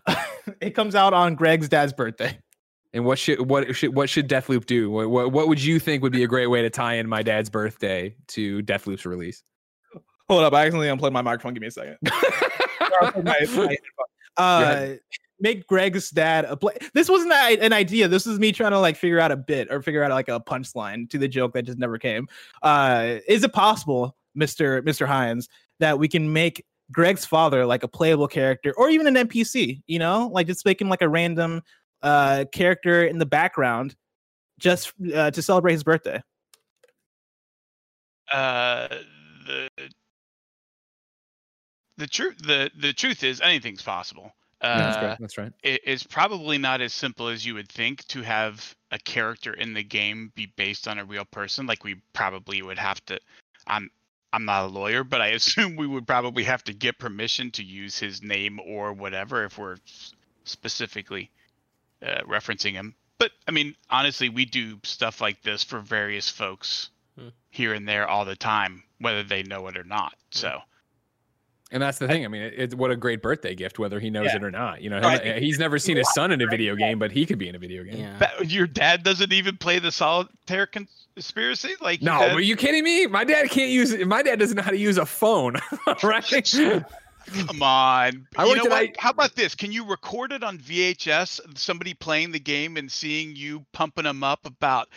it 0.60 0.70
comes 0.70 0.94
out 0.94 1.12
on 1.12 1.35
Greg's 1.35 1.69
dad's 1.69 1.93
birthday. 1.93 2.39
And 2.94 3.05
what 3.05 3.19
should 3.19 3.48
what 3.48 3.74
should 3.74 3.94
what 3.94 4.10
should 4.10 4.28
Deathloop 4.28 4.66
do? 4.66 4.90
What, 4.90 5.09
what 5.10 5.32
what 5.32 5.48
would 5.48 5.62
you 5.62 5.78
think 5.78 6.02
would 6.02 6.12
be 6.12 6.24
a 6.24 6.28
great 6.28 6.48
way 6.48 6.62
to 6.62 6.70
tie 6.70 6.94
in 6.94 7.09
my 7.09 7.23
dad's 7.23 7.48
birthday 7.48 8.14
to 8.28 8.62
Deathloop's 8.62 9.06
release? 9.06 9.43
Hold 10.28 10.44
up, 10.44 10.52
I 10.52 10.62
accidentally 10.62 10.89
unplugged 10.89 11.14
my 11.14 11.23
microphone. 11.23 11.55
Give 11.55 11.62
me 11.62 11.69
a 11.69 11.70
second. 11.70 11.97
My- 12.02 13.23
my 13.24 13.36
headphone. 13.40 13.77
uh, 14.36 14.89
make 15.40 15.66
Greg's 15.66 16.10
dad 16.10 16.44
a 16.44 16.56
play. 16.56 16.74
This 16.94 17.09
wasn't 17.09 17.32
an 17.32 17.73
idea. 17.73 18.09
This 18.09 18.27
was 18.27 18.39
me 18.39 18.52
trying 18.52 18.70
to 18.73 18.78
like 18.78 18.97
figure 18.97 19.19
out 19.19 19.32
a 19.32 19.36
bit 19.36 19.69
or 19.70 19.82
figure 19.82 20.02
out 20.05 20.10
like 20.10 20.28
a 20.28 20.40
punchline 20.40 21.09
to 21.10 21.19
the 21.19 21.28
joke 21.28 21.55
that 21.55 21.62
just 21.62 21.78
never 21.78 21.98
came. 21.98 22.28
Uh, 22.62 23.19
is 23.27 23.43
it 23.43 23.52
possible, 23.52 24.16
Mister 24.35 24.82
Mister 24.82 25.06
Hines, 25.06 25.48
that 25.81 25.98
we 25.98 26.09
can 26.09 26.32
make 26.32 26.64
Greg's 26.93 27.24
father 27.24 27.64
like 27.66 27.82
a 27.82 27.89
playable 27.89 28.28
character 28.28 28.73
or 28.77 28.90
even 28.90 29.06
an 29.06 29.28
NPC? 29.28 29.82
You 29.86 29.98
know, 29.98 30.28
like 30.32 30.47
just 30.47 30.64
make 30.64 30.81
him 30.81 30.89
like 30.89 31.02
a 31.02 31.09
random 31.09 31.62
uh 32.02 32.44
character 32.52 33.05
in 33.05 33.19
the 33.19 33.27
background 33.27 33.94
just 34.59 34.93
uh, 35.14 35.31
to 35.31 35.43
celebrate 35.43 35.73
his 35.73 35.85
birthday. 35.85 36.23
Uh, 38.31 38.89
the 39.47 39.69
the 41.98 42.06
truth 42.06 42.39
the 42.39 42.70
the 42.78 42.93
truth 42.93 43.23
is 43.23 43.40
anything's 43.40 43.82
possible. 43.82 44.32
Yeah, 44.62 44.78
that's 44.78 44.97
Uh, 44.97 45.01
great. 45.01 45.16
That's 45.19 45.39
right. 45.39 45.52
it, 45.64 45.81
it's 45.85 46.05
probably 46.05 46.56
not 46.56 46.81
as 46.81 46.93
simple 46.93 47.28
as 47.28 47.44
you 47.44 47.55
would 47.55 47.69
think 47.69 48.06
to 48.09 48.23
have 48.23 48.74
a 48.93 48.98
character 48.98 49.55
in 49.55 49.74
the 49.74 49.82
game 49.82 50.32
be 50.36 50.47
based 50.56 50.86
on 50.86 50.98
a 50.98 51.05
real 51.05 51.24
person. 51.24 51.66
Like 51.66 51.85
we 51.85 51.97
probably 52.12 52.62
would 52.62 52.78
have 52.78 53.05
to. 53.06 53.19
I'm 53.66 53.90
I'm 54.32 54.44
not 54.44 54.64
a 54.64 54.68
lawyer, 54.68 55.04
but 55.04 55.20
I 55.20 55.28
assume 55.38 55.76
we 55.76 55.86
would 55.86 56.06
probably 56.06 56.44
have 56.44 56.64
to 56.64 56.72
get 56.72 56.98
permission 56.98 57.50
to 57.52 57.62
use 57.64 57.98
his 57.98 58.22
name 58.22 58.60
or 58.60 58.92
whatever 58.92 59.44
if 59.44 59.59
we're 59.59 59.76
specifically 60.44 61.30
uh, 62.02 62.22
referencing 62.28 62.72
him. 62.72 62.94
But 63.18 63.30
I 63.46 63.50
mean, 63.52 63.76
honestly, 63.90 64.28
we 64.28 64.44
do 64.44 64.78
stuff 64.82 65.20
like 65.20 65.42
this 65.42 65.62
for 65.62 65.80
various 65.80 66.28
folks 66.28 66.88
Hmm. 67.18 67.28
here 67.50 67.74
and 67.74 67.86
there 67.86 68.09
all 68.09 68.24
the 68.24 68.34
time, 68.36 68.84
whether 68.98 69.22
they 69.22 69.42
know 69.42 69.68
it 69.68 69.76
or 69.76 69.84
not. 69.84 70.14
So. 70.30 70.60
And 71.73 71.82
that's 71.82 71.99
the 71.99 72.07
thing. 72.07 72.24
I 72.24 72.28
mean, 72.28 72.43
it, 72.43 72.55
it's 72.57 72.74
what 72.74 72.90
a 72.90 72.97
great 72.97 73.23
birthday 73.23 73.55
gift, 73.55 73.78
whether 73.78 73.99
he 73.99 74.11
knows 74.11 74.27
Yeah. 74.27 74.36
it 74.36 74.44
or 74.44 74.51
not. 74.51 74.82
You 74.82 74.90
know, 74.90 75.01
No, 75.01 75.09
I 75.09 75.40
he's 75.40 75.59
never 75.59 75.78
seen 75.78 75.97
his 75.97 76.12
son 76.12 76.31
in 76.31 76.40
a 76.40 76.47
video 76.47 76.77
game, 76.77 76.99
but 76.99 77.11
he 77.11 77.24
could 77.27 77.39
be 77.39 77.49
in 77.49 77.55
a 77.55 77.59
video 77.59 77.82
game. 77.82 77.97
Yeah. 77.99 78.43
Your 78.43 78.66
dad 78.66 79.03
doesn't 79.03 79.32
even 79.32 79.57
play 79.57 79.78
the 79.78 79.90
solitaire 79.90 80.66
conspiracy? 80.66 81.74
Like 81.81 82.03
No, 82.03 82.19
that- 82.19 82.32
are 82.36 82.40
you 82.40 82.57
kidding 82.57 82.85
me? 82.85 83.07
My 83.07 83.24
dad 83.24 83.49
can't 83.51 83.70
use. 83.70 83.97
My 84.05 84.23
dad 84.23 84.39
doesn't 84.39 84.57
know 84.57 84.62
how 84.62 84.70
to 84.70 84.77
use 84.77 84.99
a 84.99 85.07
phone. 85.07 85.57
right? 86.03 86.24
Come 87.47 87.62
on. 87.62 88.27
I 88.36 88.43
you 88.44 88.49
worked 88.51 88.65
know 88.65 88.70
what? 88.70 88.82
I- 88.82 88.93
How 88.99 89.11
about 89.11 89.35
this? 89.35 89.55
Can 89.55 89.73
you 89.73 89.86
record 89.86 90.32
it 90.32 90.43
on 90.43 90.59
VHS? 90.59 91.57
Somebody 91.57 91.94
playing 91.94 92.32
the 92.32 92.40
game 92.40 92.77
and 92.77 92.90
seeing 92.90 93.35
you 93.36 93.65
pumping 93.73 94.05
them 94.05 94.23
up 94.24 94.44
about, 94.44 94.89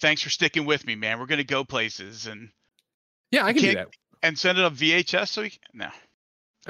thanks 0.00 0.22
for 0.22 0.30
sticking 0.30 0.64
with 0.66 0.86
me, 0.86 0.94
man. 0.94 1.18
We're 1.18 1.26
gonna 1.26 1.42
go 1.42 1.64
places 1.64 2.26
and 2.26 2.50
Yeah, 3.30 3.44
I 3.46 3.52
can 3.52 3.62
do 3.62 3.72
Can't- 3.74 3.88
that. 3.88 3.96
and 4.22 4.38
send 4.38 4.58
it 4.58 4.64
on 4.64 4.74
VHS. 4.76 5.28
So 5.30 5.40
you, 5.42 5.50
no. 5.72 5.88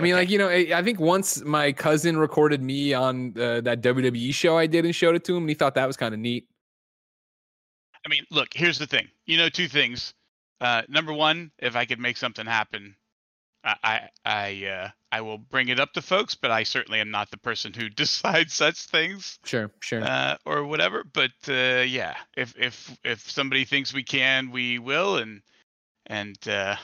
I 0.00 0.02
mean, 0.02 0.12
Okay. 0.14 0.20
like 0.22 0.30
you 0.30 0.38
know, 0.38 0.48
I 0.48 0.70
I 0.74 0.82
think 0.82 0.98
once 0.98 1.42
my 1.44 1.72
cousin 1.72 2.16
recorded 2.16 2.62
me 2.62 2.94
on 2.94 3.38
uh, 3.38 3.60
that 3.60 3.82
WWE 3.82 4.32
show 4.32 4.56
I 4.56 4.66
did 4.66 4.84
and 4.86 4.94
showed 4.94 5.14
it 5.14 5.24
to 5.24 5.36
him, 5.36 5.42
and 5.42 5.48
he 5.50 5.54
thought 5.54 5.74
that 5.74 5.86
was 5.86 5.96
kind 5.96 6.14
of 6.14 6.20
neat. 6.20 6.48
I 8.04 8.08
mean, 8.08 8.24
look. 8.30 8.48
Here's 8.54 8.78
the 8.78 8.86
thing. 8.86 9.08
You 9.26 9.36
know, 9.36 9.48
two 9.50 9.68
things. 9.68 10.14
Uh, 10.60 10.82
number 10.88 11.12
one, 11.12 11.50
if 11.58 11.76
I 11.76 11.84
could 11.84 11.98
make 12.00 12.16
something 12.16 12.46
happen, 12.46 12.94
I 13.62 13.76
I 13.84 14.08
I, 14.24 14.66
uh, 14.66 14.88
I 15.12 15.20
will 15.20 15.36
bring 15.38 15.68
it 15.68 15.78
up 15.78 15.92
to 15.92 16.02
folks. 16.02 16.34
But 16.34 16.50
I 16.50 16.62
certainly 16.62 17.00
am 17.00 17.10
not 17.10 17.30
the 17.30 17.36
person 17.36 17.74
who 17.74 17.88
decides 18.02 18.54
such 18.54 18.78
things. 18.84 19.38
Sure, 19.44 19.70
sure. 19.80 20.02
uh, 20.02 20.36
or 20.46 20.64
whatever. 20.64 21.04
But 21.04 21.32
uh, 21.46 21.84
yeah, 21.86 22.14
if 22.36 22.54
if 22.58 22.96
if 23.04 23.30
somebody 23.30 23.64
thinks 23.66 23.92
we 23.92 24.02
can, 24.02 24.50
we 24.50 24.78
will. 24.78 25.18
And 25.18 25.42
and 26.06 26.36
uh, 26.48 26.76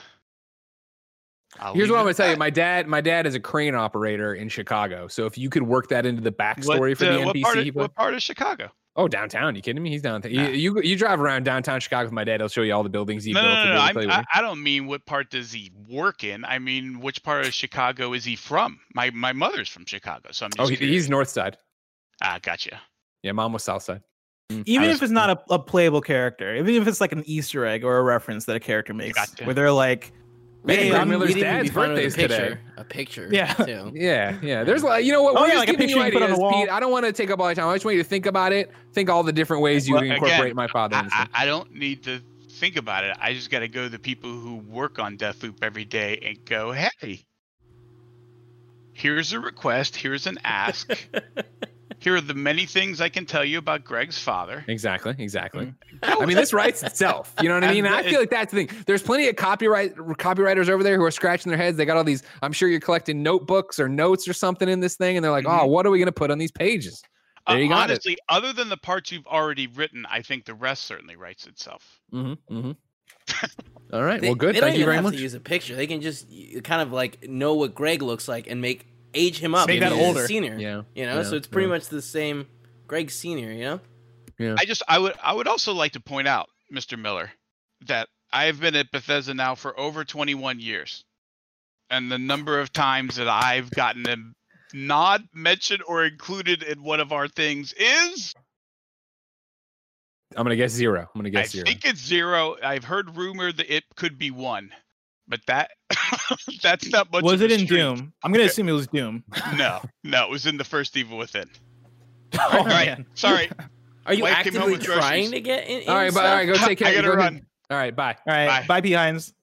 I'll 1.59 1.73
Here's 1.73 1.89
what 1.89 1.97
I'm 1.97 2.01
gonna 2.01 2.11
at 2.11 2.17
tell 2.17 2.29
you. 2.29 2.37
My 2.37 2.49
dad, 2.49 2.87
my 2.87 3.01
dad 3.01 3.25
is 3.25 3.35
a 3.35 3.39
crane 3.39 3.75
operator 3.75 4.33
in 4.35 4.49
Chicago. 4.49 5.07
So 5.07 5.25
if 5.25 5.37
you 5.37 5.49
could 5.49 5.63
work 5.63 5.87
that 5.89 6.05
into 6.05 6.21
the 6.21 6.31
backstory 6.31 6.89
what, 6.89 6.97
for 6.97 7.05
the 7.05 7.21
uh, 7.21 7.25
what 7.25 7.35
NPC, 7.35 7.41
part, 7.43 7.57
of, 7.57 7.75
what 7.75 7.95
part 7.95 8.13
of 8.13 8.21
Chicago? 8.21 8.71
oh 8.95 9.07
downtown. 9.07 9.55
You 9.55 9.61
kidding 9.61 9.81
me? 9.81 9.89
He's 9.89 10.01
downtown. 10.01 10.33
Nah. 10.33 10.47
You, 10.49 10.75
you 10.75 10.81
you 10.81 10.95
drive 10.97 11.21
around 11.21 11.43
downtown 11.43 11.79
Chicago 11.79 12.05
with 12.05 12.13
my 12.13 12.23
dad. 12.23 12.41
He'll 12.41 12.49
show 12.49 12.63
you 12.63 12.73
all 12.73 12.83
the 12.83 12.89
buildings 12.89 13.23
he 13.23 13.31
No, 13.31 13.41
built. 13.41 13.53
no, 13.53 13.63
no. 13.63 13.69
no. 13.73 14.01
to 14.01 14.13
I'm, 14.13 14.25
I, 14.33 14.41
don't 14.41 14.61
mean 14.61 14.87
what 14.87 15.05
part 15.05 15.29
does 15.29 15.51
he 15.51 15.71
work 15.87 16.23
in. 16.23 16.43
I 16.45 16.59
mean 16.59 16.99
which 16.99 17.23
part 17.23 17.45
of 17.45 17.53
Chicago 17.53 18.13
is 18.13 18.25
he 18.25 18.35
from? 18.35 18.79
My 18.93 19.09
my 19.11 19.33
mother's 19.33 19.69
from 19.69 19.85
Chicago, 19.85 20.29
so 20.31 20.45
I'm 20.45 20.51
just. 20.51 20.59
oh, 20.59 20.67
curious. 20.67 20.79
he's 20.79 21.09
north 21.09 21.29
side. 21.29 21.57
Ah, 22.21 22.39
gotcha. 22.41 22.81
Yeah, 23.23 23.31
mom 23.31 23.53
was 23.53 23.63
south 23.63 23.83
side. 23.83 24.01
even 24.49 24.89
I 24.89 24.91
if 24.91 25.01
it's 25.03 25.11
not 25.11 25.29
a, 25.29 25.53
a 25.53 25.59
playable 25.59 26.01
character, 26.01 26.55
even 26.55 26.75
if 26.81 26.87
it's 26.87 27.01
like 27.01 27.11
an 27.11 27.23
Easter 27.25 27.65
egg 27.65 27.83
or 27.83 27.97
a 27.97 28.03
reference 28.03 28.45
that 28.45 28.55
a 28.55 28.59
character 28.59 28.93
makes, 28.93 29.17
Gotcha. 29.17 29.43
where 29.45 29.53
they're 29.53 29.71
like, 29.71 30.11
Man, 30.67 30.89
Greg 30.91 31.07
Miller's 31.07 31.35
dad's 31.35 31.69
be 31.69 31.73
fine 31.73 31.85
a 31.91 31.93
birthday's 31.93 32.15
today. 32.15 32.27
picture, 32.37 32.59
A 32.77 32.83
picture. 32.83 33.29
Yeah. 33.31 33.53
Too. 33.53 33.91
Yeah, 33.95 34.37
yeah. 34.41 34.63
There's 34.63 34.83
like 34.83 35.05
you 35.05 35.11
know 35.13 35.23
what? 35.23 35.35
Oh, 35.37 35.41
We're 35.41 35.47
yeah, 35.47 35.53
just 35.53 35.59
like 35.61 35.69
a 35.69 35.71
giving 35.71 35.89
you 35.89 35.95
picture 35.95 36.07
you 36.07 36.11
put 36.13 36.21
on 36.21 36.23
ideas, 36.27 36.37
the 36.37 36.41
wall. 36.43 36.53
Pete. 36.61 36.69
I 36.69 36.79
don't 36.79 36.91
want 36.91 37.05
to 37.05 37.13
take 37.13 37.29
up 37.31 37.39
all 37.39 37.47
your 37.47 37.55
time. 37.55 37.67
I 37.69 37.75
just 37.75 37.85
want 37.85 37.97
you 37.97 38.03
to 38.03 38.09
think 38.09 38.25
about 38.25 38.51
it. 38.51 38.71
Think 38.93 39.09
all 39.09 39.23
the 39.23 39.31
different 39.33 39.63
ways 39.63 39.87
you 39.87 39.93
Well, 39.95 40.03
can 40.03 40.11
again, 40.11 40.23
incorporate 40.23 40.55
my 40.55 40.67
father. 40.67 40.95
I, 40.97 40.99
into 41.01 41.15
I, 41.15 41.21
it. 41.23 41.29
I 41.33 41.45
don't 41.45 41.71
need 41.73 42.03
to 42.03 42.21
think 42.51 42.75
about 42.75 43.03
it. 43.03 43.15
I 43.19 43.33
just 43.33 43.49
got 43.49 43.59
to 43.59 43.67
go 43.67 43.83
to 43.83 43.89
the 43.89 43.99
people 43.99 44.29
who 44.31 44.57
work 44.57 44.99
on 44.99 45.17
Deathloop 45.17 45.57
every 45.63 45.85
day 45.85 46.19
and 46.25 46.43
go, 46.45 46.71
hey, 46.71 47.23
here's 48.93 49.31
a 49.33 49.39
request. 49.39 49.95
Here's 49.95 50.27
an 50.27 50.39
ask. 50.43 50.89
Here 51.99 52.15
are 52.15 52.21
the 52.21 52.33
many 52.35 52.65
things 52.67 53.01
I 53.01 53.09
can 53.09 53.25
tell 53.25 53.43
you 53.43 53.57
about 53.57 53.83
Greg's 53.83 54.19
father. 54.19 54.63
Exactly, 54.67 55.15
exactly. 55.17 55.73
I 56.03 56.25
mean, 56.27 56.37
this 56.37 56.53
writes 56.53 56.83
itself. 56.83 57.33
You 57.41 57.49
know 57.49 57.55
what 57.55 57.63
I 57.63 57.73
mean? 57.73 57.85
And 57.85 57.95
I 57.95 58.03
the- 58.03 58.09
feel 58.09 58.19
like 58.19 58.29
that's 58.29 58.53
the 58.53 58.65
thing. 58.65 58.83
There's 58.85 59.01
plenty 59.01 59.27
of 59.27 59.35
copyright 59.35 59.95
copywriters 59.95 60.69
over 60.69 60.83
there 60.83 60.97
who 60.97 61.03
are 61.05 61.11
scratching 61.11 61.49
their 61.49 61.57
heads. 61.57 61.75
They 61.77 61.85
got 61.85 61.97
all 61.97 62.03
these. 62.03 62.21
I'm 62.43 62.53
sure 62.53 62.69
you're 62.69 62.79
collecting 62.79 63.23
notebooks 63.23 63.79
or 63.79 63.89
notes 63.89 64.27
or 64.27 64.33
something 64.33 64.69
in 64.69 64.79
this 64.79 64.95
thing, 64.95 65.17
and 65.17 65.23
they're 65.23 65.31
like, 65.31 65.45
"Oh, 65.47 65.65
Mhm. 65.65 65.69
what 65.69 65.85
are 65.87 65.89
we 65.89 65.97
going 65.97 66.05
to 66.05 66.11
put 66.11 66.29
on 66.29 66.37
these 66.37 66.51
pages?" 66.51 67.01
Uh, 67.47 67.53
There 67.53 67.63
you 67.63 67.69
got 67.69 67.89
it. 67.89 67.93
honestly, 67.93 68.17
other 68.29 68.53
than 68.53 68.69
the 68.69 68.77
parts 68.77 69.11
you've 69.11 69.25
already 69.25 69.67
written, 69.67 70.05
I 70.09 70.21
think 70.21 70.45
the 70.45 70.53
rest 70.53 70.83
certainly 70.83 71.15
writes 71.15 71.47
itself. 71.47 71.99
Mm-hmm. 72.13 72.55
mm-hmm. 72.57 72.71
all 73.93 74.03
right. 74.03 74.21
They, 74.21 74.27
well, 74.27 74.35
good. 74.35 74.55
They 74.55 74.59
don't 74.59 74.69
Thank 74.69 74.77
you 74.77 74.83
even 74.83 74.85
very 74.85 74.95
have 74.97 75.03
much. 75.03 75.15
to 75.15 75.19
use 75.21 75.33
a 75.33 75.39
picture. 75.39 75.75
They 75.75 75.87
can 75.87 76.01
just 76.01 76.27
kind 76.63 76.81
of 76.81 76.91
like 76.91 77.27
know 77.27 77.55
what 77.55 77.73
Greg 77.73 78.01
looks 78.01 78.27
like 78.27 78.47
and 78.47 78.61
make 78.61 78.85
age 79.13 79.39
him 79.39 79.55
up. 79.55 79.67
Make 79.67 79.81
if 79.81 79.89
that 79.89 79.93
older. 79.93 80.25
Senior. 80.27 80.57
Yeah. 80.57 80.83
You 80.95 81.05
know, 81.05 81.15
yeah, 81.15 81.23
so 81.23 81.35
it's 81.35 81.47
pretty 81.47 81.67
yeah. 81.67 81.73
much 81.73 81.87
the 81.87 82.01
same 82.01 82.47
Greg 82.87 83.11
Senior. 83.11 83.51
You 83.51 83.63
know. 83.63 83.79
Yeah. 84.39 84.55
I 84.57 84.65
just 84.65 84.83
I 84.87 84.99
would 84.99 85.13
I 85.23 85.33
would 85.33 85.47
also 85.47 85.73
like 85.73 85.93
to 85.93 85.99
point 85.99 86.27
out, 86.27 86.49
Mr. 86.73 86.99
Miller, 86.99 87.31
that 87.87 88.07
I've 88.31 88.59
been 88.59 88.75
at 88.75 88.91
Bethesda 88.91 89.33
now 89.33 89.55
for 89.55 89.77
over 89.79 90.03
21 90.03 90.59
years, 90.59 91.03
and 91.89 92.11
the 92.11 92.19
number 92.19 92.59
of 92.59 92.71
times 92.71 93.15
that 93.15 93.27
I've 93.27 93.71
gotten 93.71 94.07
a 94.07 94.17
nod, 94.73 95.23
mentioned, 95.33 95.83
or 95.87 96.05
included 96.05 96.63
in 96.63 96.83
one 96.83 96.99
of 96.99 97.11
our 97.11 97.27
things 97.27 97.73
is 97.73 98.33
I'm 100.35 100.43
gonna 100.43 100.55
guess 100.55 100.71
zero. 100.71 101.01
I'm 101.01 101.21
gonna 101.21 101.29
I 101.29 101.41
guess 101.41 101.51
zero. 101.51 101.65
think 101.65 101.85
it's 101.85 102.03
zero. 102.03 102.57
I've 102.61 102.83
heard 102.83 103.15
rumor 103.15 103.51
that 103.51 103.73
it 103.73 103.85
could 103.95 104.17
be 104.17 104.31
one, 104.31 104.71
but 105.27 105.39
that 105.47 105.71
that's 106.61 106.89
not 106.91 107.11
much. 107.11 107.23
was 107.23 107.33
of 107.35 107.41
a 107.41 107.45
it 107.45 107.51
in 107.51 107.65
streak. 107.65 107.79
Doom? 107.79 108.13
I'm 108.23 108.31
gonna 108.31 108.45
assume 108.45 108.67
it 108.69 108.73
was 108.73 108.87
Doom. 108.87 109.23
No, 109.55 109.81
no, 110.03 110.25
it 110.25 110.29
was 110.29 110.45
in 110.45 110.57
the 110.57 110.63
first 110.63 110.95
Evil 110.97 111.17
Within. 111.17 111.49
oh, 112.39 112.57
All 112.59 112.65
right, 112.65 112.87
man. 112.87 113.05
sorry. 113.13 113.49
Are 114.05 114.13
you 114.13 114.23
Wife 114.23 114.35
actively 114.37 114.71
with 114.71 114.85
groceries. 114.85 114.97
trying 115.05 115.31
to 115.31 115.41
get 115.41 115.67
in? 115.67 115.87
All 115.89 115.95
right, 115.95 116.07
in 116.09 116.13
bye. 116.13 116.27
All 116.29 116.35
right, 116.35 116.45
go 116.45 116.53
take 116.55 116.77
care. 116.79 116.87
I 116.89 116.93
gotta 116.95 117.07
go 117.07 117.13
ahead. 117.13 117.33
run. 117.33 117.45
All 117.69 117.77
right, 117.77 117.95
bye. 117.95 118.15
All 118.27 118.33
right, 118.33 118.47
Bye. 118.47 118.65
bye, 118.67 118.81
P. 118.81 118.93
Hines. 118.93 119.33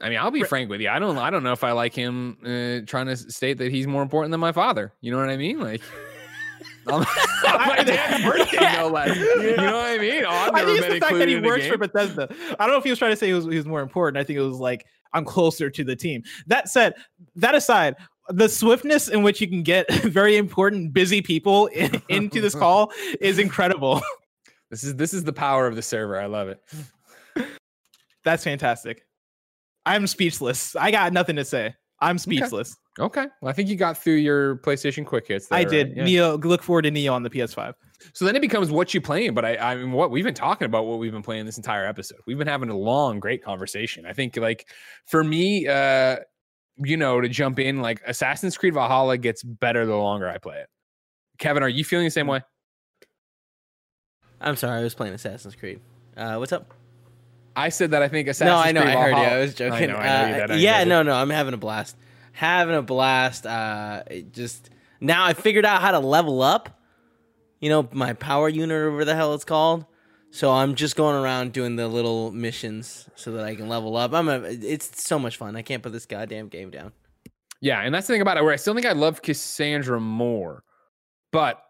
I 0.00 0.08
mean, 0.10 0.18
I'll 0.18 0.30
be 0.30 0.44
frank 0.44 0.70
with 0.70 0.80
you. 0.80 0.88
I 0.88 0.98
don't. 0.98 1.18
I 1.18 1.30
don't 1.30 1.42
know 1.42 1.52
if 1.52 1.64
I 1.64 1.72
like 1.72 1.92
him 1.92 2.38
uh, 2.44 2.86
trying 2.86 3.06
to 3.06 3.16
state 3.16 3.58
that 3.58 3.70
he's 3.72 3.86
more 3.86 4.02
important 4.02 4.30
than 4.30 4.40
my 4.40 4.52
father. 4.52 4.92
You 5.00 5.10
know 5.10 5.18
what 5.18 5.28
I 5.28 5.36
mean? 5.36 5.60
Like. 5.60 5.82
On 6.90 7.06
my 7.42 7.82
dad's 7.84 8.24
birthday, 8.24 8.72
no 8.76 8.88
less. 8.88 9.16
You 9.16 9.56
know 9.56 9.76
what 9.76 9.86
I 9.86 9.98
mean? 9.98 10.24
Oh, 10.24 10.30
I've 10.30 10.54
I 10.54 10.64
think 10.64 10.78
it's 10.78 10.94
the 10.94 11.00
fact 11.00 11.18
that 11.18 11.28
he 11.28 11.40
works 11.40 11.66
for. 11.66 11.78
Bethesda. 11.78 12.28
I 12.58 12.66
don't 12.66 12.74
know 12.74 12.78
if 12.78 12.84
he 12.84 12.90
was 12.90 12.98
trying 12.98 13.12
to 13.12 13.16
say 13.16 13.28
he 13.28 13.32
was, 13.32 13.44
he 13.44 13.56
was 13.56 13.66
more 13.66 13.80
important. 13.80 14.20
I 14.20 14.24
think 14.24 14.38
it 14.38 14.42
was 14.42 14.58
like 14.58 14.86
I'm 15.12 15.24
closer 15.24 15.70
to 15.70 15.84
the 15.84 15.96
team. 15.96 16.22
That 16.46 16.68
said, 16.68 16.94
that 17.36 17.54
aside, 17.54 17.96
the 18.28 18.48
swiftness 18.48 19.08
in 19.08 19.22
which 19.22 19.40
you 19.40 19.48
can 19.48 19.62
get 19.62 19.90
very 20.04 20.36
important, 20.36 20.92
busy 20.92 21.22
people 21.22 21.66
in, 21.68 22.02
into 22.08 22.40
this 22.40 22.54
call 22.54 22.92
is 23.20 23.38
incredible. 23.38 24.02
This 24.70 24.84
is 24.84 24.96
this 24.96 25.14
is 25.14 25.24
the 25.24 25.32
power 25.32 25.66
of 25.66 25.76
the 25.76 25.80
server. 25.80 26.20
I 26.20 26.26
love 26.26 26.48
it. 26.48 26.60
That's 28.22 28.44
fantastic. 28.44 29.02
I'm 29.86 30.06
speechless. 30.06 30.76
I 30.76 30.90
got 30.90 31.14
nothing 31.14 31.36
to 31.36 31.44
say. 31.46 31.74
I'm 32.00 32.18
speechless. 32.18 32.72
Okay. 32.72 32.78
Well, 32.98 33.48
I 33.50 33.52
think 33.52 33.68
you 33.68 33.76
got 33.76 33.96
through 33.96 34.14
your 34.16 34.56
PlayStation 34.56 35.06
quick 35.06 35.28
hits. 35.28 35.46
There, 35.48 35.58
I 35.58 35.62
right? 35.62 35.70
did. 35.70 35.96
Yeah. 35.96 36.04
Nioh. 36.04 36.44
Look 36.44 36.62
forward 36.62 36.82
to 36.82 36.90
Nioh 36.90 37.12
on 37.12 37.22
the 37.22 37.30
PS5. 37.30 37.74
So 38.12 38.24
then 38.24 38.34
it 38.36 38.40
becomes 38.40 38.70
what 38.70 38.92
you 38.92 39.00
playing. 39.00 39.34
But 39.34 39.44
I, 39.44 39.56
I 39.56 39.74
mean, 39.76 39.92
what 39.92 40.10
we've 40.10 40.24
been 40.24 40.34
talking 40.34 40.66
about, 40.66 40.86
what 40.86 40.98
we've 40.98 41.12
been 41.12 41.22
playing 41.22 41.46
this 41.46 41.56
entire 41.56 41.86
episode. 41.86 42.18
We've 42.26 42.38
been 42.38 42.48
having 42.48 42.70
a 42.70 42.76
long, 42.76 43.20
great 43.20 43.42
conversation. 43.44 44.04
I 44.06 44.12
think, 44.12 44.36
like, 44.36 44.68
for 45.06 45.22
me, 45.22 45.66
uh, 45.68 46.16
you 46.76 46.96
know, 46.96 47.20
to 47.20 47.28
jump 47.28 47.58
in, 47.58 47.80
like, 47.82 48.00
Assassin's 48.06 48.56
Creed 48.56 48.74
Valhalla 48.74 49.16
gets 49.18 49.42
better 49.42 49.86
the 49.86 49.96
longer 49.96 50.28
I 50.28 50.38
play 50.38 50.58
it. 50.58 50.68
Kevin, 51.38 51.62
are 51.62 51.68
you 51.68 51.84
feeling 51.84 52.06
the 52.06 52.10
same 52.10 52.26
way? 52.26 52.42
I'm 54.40 54.56
sorry, 54.56 54.80
I 54.80 54.82
was 54.82 54.94
playing 54.94 55.14
Assassin's 55.14 55.54
Creed. 55.56 55.80
Uh, 56.16 56.36
what's 56.36 56.52
up? 56.52 56.72
I 57.56 57.70
said 57.70 57.90
that 57.90 58.02
I 58.02 58.08
think 58.08 58.28
Assassin's 58.28 58.62
Creed. 58.62 58.74
no, 58.74 58.80
I 58.80 58.84
know, 58.84 58.92
Creed 58.92 58.96
I 58.96 59.02
heard 59.02 59.10
you. 59.32 59.36
I 59.36 59.38
was 59.40 59.54
joking. 59.54 59.72
I 59.74 59.86
know, 59.86 59.96
I 59.96 60.30
know 60.30 60.36
you 60.36 60.42
Uh, 60.42 60.46
I 60.54 60.56
yeah, 60.56 60.78
did. 60.80 60.88
no, 60.88 61.02
no, 61.02 61.14
I'm 61.14 61.30
having 61.30 61.54
a 61.54 61.56
blast. 61.56 61.96
Having 62.38 62.76
a 62.76 62.82
blast. 62.82 63.46
Uh, 63.46 64.04
just 64.30 64.70
now 65.00 65.24
I 65.24 65.32
figured 65.32 65.66
out 65.66 65.80
how 65.80 65.90
to 65.90 65.98
level 65.98 66.40
up. 66.40 66.80
You 67.58 67.68
know, 67.68 67.88
my 67.90 68.12
power 68.12 68.48
unit, 68.48 68.70
or 68.76 68.92
whatever 68.92 69.04
the 69.06 69.16
hell 69.16 69.34
it's 69.34 69.44
called. 69.44 69.86
So 70.30 70.52
I'm 70.52 70.76
just 70.76 70.94
going 70.94 71.16
around 71.16 71.52
doing 71.52 71.74
the 71.74 71.88
little 71.88 72.30
missions 72.30 73.08
so 73.16 73.32
that 73.32 73.44
I 73.44 73.56
can 73.56 73.68
level 73.68 73.96
up. 73.96 74.12
I'm 74.12 74.28
a. 74.28 74.42
It's 74.42 75.02
so 75.02 75.18
much 75.18 75.36
fun. 75.36 75.56
I 75.56 75.62
can't 75.62 75.82
put 75.82 75.90
this 75.90 76.06
goddamn 76.06 76.46
game 76.46 76.70
down. 76.70 76.92
Yeah, 77.60 77.80
and 77.80 77.92
that's 77.92 78.06
the 78.06 78.14
thing 78.14 78.22
about 78.22 78.36
it. 78.36 78.44
Where 78.44 78.52
I 78.52 78.56
still 78.56 78.74
think 78.74 78.86
I 78.86 78.92
love 78.92 79.20
Kassandra 79.20 80.00
more, 80.00 80.62
but 81.32 81.60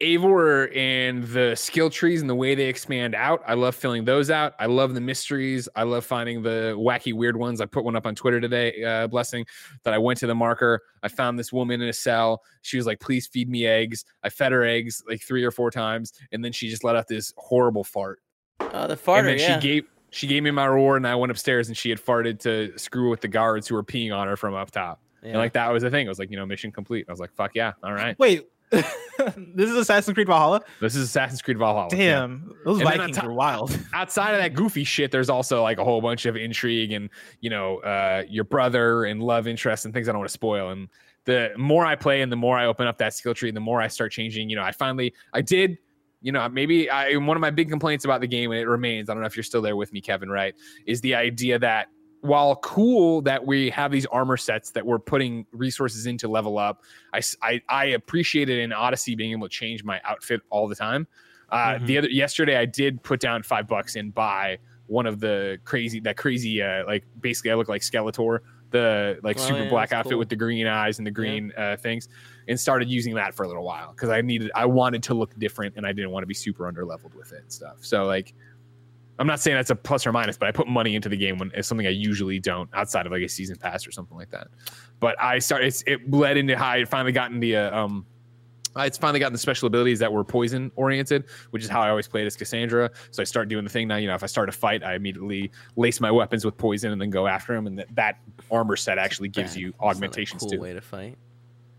Eivor 0.00 0.74
and 0.76 1.22
the 1.24 1.54
skill 1.54 1.88
trees 1.88 2.20
and 2.20 2.28
the 2.28 2.34
way 2.34 2.54
they 2.54 2.66
expand 2.66 3.14
out, 3.14 3.42
I 3.46 3.54
love 3.54 3.74
filling 3.76 4.04
those 4.04 4.28
out. 4.30 4.54
I 4.58 4.66
love 4.66 4.92
the 4.94 5.00
mysteries. 5.00 5.68
I 5.76 5.84
love 5.84 6.04
finding 6.04 6.42
the 6.42 6.74
wacky, 6.76 7.14
weird 7.14 7.36
ones. 7.36 7.60
I 7.60 7.66
put 7.66 7.84
one 7.84 7.94
up 7.96 8.06
on 8.06 8.14
Twitter 8.14 8.40
today, 8.40 8.82
uh, 8.82 9.06
blessing 9.06 9.46
that 9.84 9.94
I 9.94 9.98
went 9.98 10.18
to 10.20 10.26
the 10.26 10.34
marker. 10.34 10.80
I 11.02 11.08
found 11.08 11.38
this 11.38 11.52
woman 11.52 11.80
in 11.80 11.88
a 11.88 11.92
cell. 11.92 12.42
She 12.62 12.76
was 12.76 12.86
like, 12.86 12.98
"Please 13.00 13.26
feed 13.28 13.48
me 13.48 13.66
eggs." 13.66 14.04
I 14.24 14.30
fed 14.30 14.52
her 14.52 14.64
eggs 14.64 15.02
like 15.08 15.22
three 15.22 15.44
or 15.44 15.50
four 15.52 15.70
times, 15.70 16.12
and 16.32 16.44
then 16.44 16.50
she 16.52 16.68
just 16.68 16.82
let 16.84 16.96
out 16.96 17.06
this 17.06 17.32
horrible 17.36 17.84
fart. 17.84 18.20
Oh, 18.60 18.86
the 18.88 18.96
fart. 18.96 19.20
and 19.20 19.28
then 19.28 19.38
Yeah. 19.38 19.60
she 19.60 19.66
gave 19.68 19.84
she 20.10 20.26
gave 20.26 20.42
me 20.42 20.50
my 20.50 20.66
reward, 20.66 20.98
and 20.98 21.06
I 21.08 21.14
went 21.14 21.30
upstairs, 21.32 21.68
and 21.68 21.76
she 21.76 21.90
had 21.90 22.00
farted 22.00 22.38
to 22.40 22.76
screw 22.78 23.10
with 23.10 23.20
the 23.20 23.28
guards 23.28 23.68
who 23.68 23.74
were 23.74 23.82
peeing 23.84 24.14
on 24.16 24.26
her 24.28 24.36
from 24.36 24.54
up 24.54 24.70
top. 24.70 25.00
yeah. 25.22 25.30
And 25.30 25.38
like 25.38 25.52
that 25.54 25.72
was 25.72 25.82
the 25.82 25.90
thing. 25.90 26.04
It 26.06 26.08
was 26.08 26.18
like, 26.18 26.30
you 26.30 26.36
know, 26.36 26.46
mission 26.46 26.70
complete. 26.70 27.06
I 27.08 27.12
was 27.12 27.18
like, 27.20 27.32
fuck 27.32 27.52
yeah. 27.54 27.72
All 27.82 27.92
right. 27.92 28.16
Wait, 28.18 28.46
this 28.70 29.70
is 29.70 29.76
Assassin's 29.76 30.14
Creed 30.14 30.26
Valhalla. 30.26 30.62
This 30.80 30.96
is 30.96 31.04
Assassin's 31.04 31.42
Creed 31.42 31.58
Valhalla. 31.58 31.88
Yeah. 31.92 32.20
Damn, 32.20 32.54
those 32.64 32.80
And 32.80 32.88
Vikings 32.88 33.22
were 33.22 33.32
wild. 33.32 33.78
Outside 33.94 34.32
of 34.32 34.38
that 34.40 34.54
goofy 34.54 34.84
shit, 34.84 35.10
there's 35.10 35.30
also 35.30 35.62
like 35.62 35.78
a 35.78 35.84
whole 35.84 36.00
bunch 36.00 36.26
of 36.26 36.36
intrigue 36.36 36.92
and, 36.92 37.08
you 37.40 37.50
know, 37.50 37.78
uh, 37.78 38.24
your 38.28 38.44
brother 38.44 39.04
and 39.04 39.22
love 39.22 39.46
interest 39.46 39.84
and 39.84 39.94
things 39.94 40.08
I 40.08 40.12
don't 40.12 40.20
want 40.20 40.28
to 40.28 40.32
spoil. 40.34 40.70
And 40.70 40.88
the 41.24 41.52
more 41.56 41.86
I 41.86 41.94
play 41.94 42.22
and 42.22 42.30
the 42.30 42.36
more 42.36 42.58
I 42.58 42.66
open 42.66 42.86
up 42.86 42.98
that 42.98 43.14
skill 43.14 43.34
tree, 43.34 43.50
the 43.50 43.60
more 43.60 43.80
I 43.80 43.88
start 43.88 44.12
changing. 44.12 44.50
You 44.50 44.56
know, 44.56 44.62
I 44.62 44.72
finally, 44.72 45.14
I 45.32 45.40
did, 45.40 45.78
you 46.20 46.32
know, 46.32 46.48
maybe 46.48 46.88
I, 46.90 47.14
one 47.16 47.36
of 47.36 47.40
my 47.40 47.50
big 47.50 47.68
complaints 47.68 48.04
about 48.04 48.20
the 48.20 48.26
game, 48.26 48.50
and 48.50 48.60
it 48.60 48.66
remains, 48.66 49.08
I 49.08 49.14
don't 49.14 49.22
know 49.22 49.26
if 49.26 49.36
you're 49.36 49.44
still 49.44 49.62
there 49.62 49.76
with 49.76 49.92
me, 49.92 50.00
Kevin, 50.00 50.30
right? 50.30 50.54
Is 50.86 51.00
the 51.00 51.14
idea 51.14 51.58
that 51.58 51.88
while 52.24 52.56
cool 52.56 53.20
that 53.20 53.44
we 53.44 53.68
have 53.68 53.92
these 53.92 54.06
armor 54.06 54.38
sets 54.38 54.70
that 54.70 54.84
we're 54.86 54.98
putting 54.98 55.44
resources 55.52 56.06
in 56.06 56.16
to 56.18 56.26
level 56.26 56.58
up, 56.58 56.82
I, 57.12 57.20
I, 57.42 57.62
I 57.68 57.84
appreciated 57.86 58.60
in 58.60 58.72
Odyssey 58.72 59.14
being 59.14 59.32
able 59.32 59.46
to 59.46 59.52
change 59.54 59.84
my 59.84 60.00
outfit 60.04 60.40
all 60.48 60.66
the 60.66 60.74
time. 60.74 61.06
Uh, 61.50 61.78
The 61.84 61.98
other 61.98 62.08
yesterday, 62.08 62.56
I 62.56 62.64
did 62.64 63.02
put 63.02 63.20
down 63.20 63.42
five 63.42 63.68
bucks 63.68 63.96
and 63.96 64.14
buy 64.14 64.56
one 64.86 65.06
of 65.06 65.20
the 65.20 65.58
crazy 65.64 66.00
that 66.00 66.16
crazy 66.16 66.62
uh, 66.62 66.86
like 66.86 67.04
basically 67.20 67.50
I 67.50 67.54
look 67.56 67.68
like 67.68 67.82
Skeletor, 67.82 68.38
the 68.70 69.18
like 69.22 69.38
Oh, 69.38 69.42
super 69.46 69.64
yeah, 69.64 69.68
black 69.68 69.92
outfit 69.92 70.12
cool. 70.12 70.18
with 70.18 70.30
the 70.30 70.36
green 70.36 70.66
eyes 70.66 70.98
and 70.98 71.06
the 71.06 71.10
green 71.10 71.52
uh, 71.58 71.76
things, 71.76 72.08
and 72.48 72.58
started 72.58 72.88
using 72.88 73.14
that 73.16 73.34
for 73.34 73.42
a 73.44 73.48
little 73.48 73.64
while 73.64 73.92
because 73.92 74.08
I 74.08 74.22
needed 74.22 74.50
I 74.54 74.64
wanted 74.64 75.02
to 75.04 75.14
look 75.14 75.38
different 75.38 75.74
and 75.76 75.86
I 75.86 75.92
didn't 75.92 76.10
want 76.10 76.22
to 76.22 76.26
be 76.26 76.34
super 76.34 76.66
under 76.66 76.86
leveled 76.86 77.14
with 77.14 77.32
it 77.32 77.42
and 77.42 77.52
stuff. 77.52 77.76
So 77.80 78.04
like. 78.04 78.32
I'm 79.18 79.26
not 79.26 79.40
saying 79.40 79.56
that's 79.56 79.70
a 79.70 79.76
plus 79.76 80.06
or 80.06 80.12
minus, 80.12 80.36
but 80.36 80.48
I 80.48 80.52
put 80.52 80.66
money 80.66 80.96
into 80.96 81.08
the 81.08 81.16
game 81.16 81.38
when 81.38 81.50
it's 81.54 81.68
something 81.68 81.86
I 81.86 81.90
usually 81.90 82.40
don't 82.40 82.68
outside 82.74 83.06
of 83.06 83.12
like 83.12 83.22
a 83.22 83.28
season 83.28 83.56
pass 83.56 83.86
or 83.86 83.92
something 83.92 84.16
like 84.16 84.30
that. 84.30 84.48
But 85.00 85.20
I 85.22 85.38
started, 85.38 85.66
it's, 85.68 85.82
it 85.86 86.10
led 86.10 86.36
into 86.36 86.56
how 86.56 86.70
I 86.70 86.84
finally 86.84 87.12
gotten 87.12 87.38
the, 87.38 87.56
uh, 87.56 87.78
um, 87.78 88.06
it's 88.76 88.98
finally 88.98 89.20
gotten 89.20 89.32
the 89.32 89.38
special 89.38 89.66
abilities 89.66 90.00
that 90.00 90.12
were 90.12 90.24
poison 90.24 90.72
oriented, 90.74 91.26
which 91.50 91.62
is 91.62 91.68
how 91.68 91.80
I 91.80 91.90
always 91.90 92.08
played 92.08 92.26
as 92.26 92.36
Kassandra. 92.36 92.90
So 93.12 93.22
I 93.22 93.24
start 93.24 93.48
doing 93.48 93.62
the 93.62 93.70
thing 93.70 93.86
now. 93.86 93.96
You 93.96 94.08
know, 94.08 94.14
if 94.14 94.24
I 94.24 94.26
start 94.26 94.48
a 94.48 94.52
fight, 94.52 94.82
I 94.82 94.94
immediately 94.94 95.52
lace 95.76 96.00
my 96.00 96.10
weapons 96.10 96.44
with 96.44 96.56
poison 96.56 96.90
and 96.90 97.00
then 97.00 97.10
go 97.10 97.28
after 97.28 97.54
him. 97.54 97.68
And 97.68 97.78
that, 97.78 97.94
that 97.94 98.18
armor 98.50 98.74
set 98.74 98.98
actually 98.98 99.28
gives 99.28 99.52
Bad. 99.52 99.60
you 99.60 99.74
augmentations 99.80 100.42
cool 100.42 100.50
too. 100.50 100.60
way 100.60 100.72
to 100.72 100.80
fight. 100.80 101.16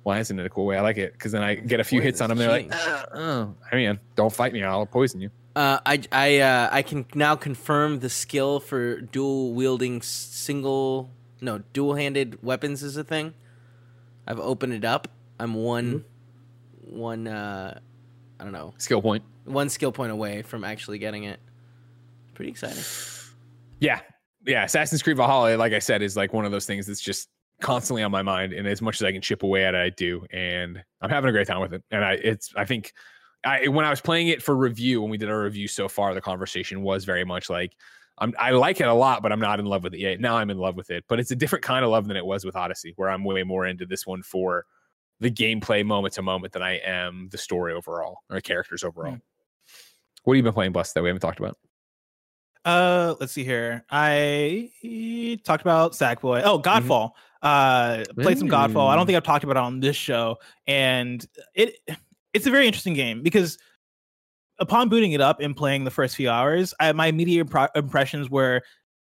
Why 0.03 0.19
isn't 0.19 0.39
it 0.39 0.45
a 0.45 0.49
cool 0.49 0.67
way? 0.67 0.77
I 0.77 0.81
like 0.81 0.97
it 0.97 1.13
because 1.13 1.33
then 1.33 1.43
I 1.43 1.55
get 1.55 1.79
a 1.79 1.83
few 1.83 1.99
hits 1.99 2.21
on 2.21 2.29
them. 2.29 2.37
They're 2.37 2.47
like, 2.47 2.71
"Uh, 2.71 3.05
oh, 3.13 3.55
I 3.71 3.75
mean, 3.75 3.99
don't 4.15 4.31
fight 4.31 4.53
me. 4.53 4.63
I'll 4.63 4.85
poison 4.85 5.19
you. 5.19 5.31
Uh, 5.55 5.79
I 5.85 6.01
I 6.11 6.39
uh, 6.39 6.69
I 6.71 6.81
can 6.81 7.05
now 7.15 7.35
confirm 7.35 7.99
the 7.99 8.09
skill 8.09 8.59
for 8.59 8.99
dual 8.99 9.53
wielding 9.53 10.01
single 10.01 11.11
no 11.39 11.59
dual 11.71 11.95
handed 11.95 12.43
weapons 12.43 12.83
is 12.83 12.97
a 12.97 13.03
thing. 13.03 13.33
I've 14.27 14.39
opened 14.39 14.73
it 14.73 14.83
up. 14.83 15.07
I'm 15.39 15.53
one 15.53 16.03
one 16.81 17.27
uh, 17.27 17.79
I 18.39 18.43
don't 18.43 18.53
know 18.53 18.73
Skill 18.77 19.01
point. 19.01 19.23
one 19.45 19.69
skill 19.69 19.91
point 19.91 20.11
away 20.11 20.41
from 20.41 20.63
actually 20.63 20.97
getting 20.97 21.23
it. 21.23 21.39
Pretty 22.33 22.51
exciting. 22.51 22.83
Yeah. 23.79 24.01
Yeah. 24.45 24.65
Assassin's 24.65 25.01
Creed 25.01 25.17
Valhalla, 25.17 25.55
like 25.55 25.73
I 25.73 25.79
said, 25.79 26.01
is 26.01 26.17
like 26.17 26.33
one 26.33 26.45
of 26.45 26.51
those 26.51 26.65
things 26.65 26.85
that's 26.85 27.01
just 27.01 27.29
constantly 27.61 28.03
on 28.03 28.11
my 28.11 28.21
mind. 28.21 28.51
And 28.51 28.67
as 28.67 28.81
much 28.81 29.01
as 29.01 29.05
I 29.05 29.11
can 29.11 29.21
chip 29.21 29.43
away 29.43 29.63
at 29.65 29.73
it, 29.73 29.79
I 29.79 29.89
do. 29.89 30.25
And 30.31 30.83
I'm 31.01 31.09
having 31.09 31.29
a 31.29 31.31
great 31.31 31.47
time 31.47 31.61
with 31.61 31.73
it. 31.73 31.83
And 31.91 32.03
I, 32.03 32.13
it's, 32.13 32.51
I 32.57 32.65
think 32.65 32.91
I, 33.45 33.67
when 33.67 33.85
I 33.85 33.89
was 33.89 34.01
playing 34.01 34.27
it 34.29 34.41
for 34.41 34.55
review, 34.55 35.01
when 35.01 35.09
we 35.11 35.17
did 35.17 35.29
our 35.29 35.43
review 35.43 35.67
so 35.67 35.87
far, 35.87 36.13
the 36.13 36.21
conversation 36.21 36.81
was 36.81 37.05
very 37.05 37.23
much 37.23 37.49
like, 37.49 37.73
I'm, 38.17 38.33
I 38.39 38.51
like 38.51 38.79
it 38.79 38.87
a 38.87 38.93
lot, 38.93 39.21
but 39.21 39.31
I'm 39.31 39.39
not 39.39 39.59
in 39.59 39.65
love 39.65 39.83
with 39.83 39.93
it 39.93 39.99
yet. 39.99 40.19
Now 40.19 40.37
I'm 40.37 40.49
in 40.49 40.57
love 40.57 40.75
with 40.75 40.89
it, 40.89 41.03
but 41.07 41.19
it's 41.19 41.31
a 41.31 41.35
different 41.35 41.63
kind 41.63 41.83
of 41.83 41.91
love 41.91 42.07
than 42.07 42.17
it 42.17 42.25
was 42.25 42.45
with 42.45 42.55
Odyssey, 42.55 42.93
where 42.95 43.09
I'm 43.09 43.23
way 43.23 43.43
more 43.43 43.65
into 43.65 43.85
this 43.85 44.07
one 44.07 44.23
for 44.23 44.65
the 45.19 45.29
gameplay 45.29 45.85
moment 45.85 46.13
to 46.15 46.21
moment 46.21 46.53
than 46.53 46.61
I 46.63 46.77
am 46.77 47.29
the 47.31 47.37
story 47.37 47.73
overall 47.73 48.19
or 48.29 48.39
characters 48.41 48.83
overall. 48.83 49.17
What 50.23 50.33
have 50.33 50.37
you 50.37 50.43
been 50.43 50.53
playing, 50.53 50.71
Bless, 50.71 50.93
that 50.93 51.03
we 51.03 51.09
haven't 51.09 51.21
talked 51.21 51.39
about? 51.39 51.57
Uh, 52.63 53.13
let's 53.19 53.31
see 53.31 53.43
here. 53.43 53.85
I 53.91 54.71
talked 55.43 55.61
about 55.61 55.91
Sackboy. 55.93 56.41
Oh, 56.43 56.57
Mm-hmm. 56.59 56.89
Godfall. 56.91 57.11
Uh, 57.41 58.03
played 58.21 58.39
some 58.39 58.49
Godfall. 58.49 58.87
I 58.87 58.95
don't 58.95 59.03
Mm. 59.03 59.07
think 59.07 59.17
I've 59.17 59.23
talked 59.23 59.43
about 59.43 59.55
it 59.57 59.61
on 59.63 59.79
this 59.79 59.95
show, 59.95 60.37
and 60.65 61.23
it 61.53 61.77
it's 62.35 62.45
a 62.45 62.51
very 62.51 62.67
interesting 62.67 62.93
game 62.93 63.23
because 63.23 63.57
upon 64.59 64.89
booting 64.89 65.13
it 65.13 65.21
up 65.21 65.39
and 65.39 65.55
playing 65.55 65.85
the 65.85 65.91
first 65.91 66.17
few 66.17 66.29
hours, 66.29 66.73
I, 66.81 66.91
my 66.91 67.07
immediate 67.07 67.47
impro- 67.47 67.69
impressions 67.75 68.29
were 68.29 68.61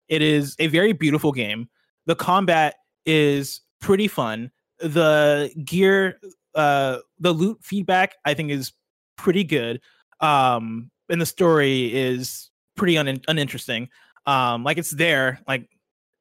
it 0.09 0.21
is 0.21 0.57
a 0.59 0.67
very 0.67 0.91
beautiful 0.91 1.31
game. 1.31 1.69
The 2.05 2.15
combat 2.15 2.75
is 3.05 3.61
pretty 3.79 4.09
fun. 4.09 4.51
The 4.79 5.51
gear 5.63 6.19
uh 6.53 6.97
the 7.17 7.31
loot 7.31 7.59
feedback 7.63 8.15
I 8.25 8.33
think 8.33 8.51
is 8.51 8.73
pretty 9.17 9.45
good. 9.45 9.79
Um 10.19 10.91
and 11.09 11.21
the 11.21 11.25
story 11.25 11.93
is 11.93 12.51
pretty 12.75 12.97
un- 12.97 13.21
uninteresting. 13.29 13.87
Um 14.25 14.65
like 14.65 14.77
it's 14.77 14.91
there, 14.91 15.39
like 15.47 15.69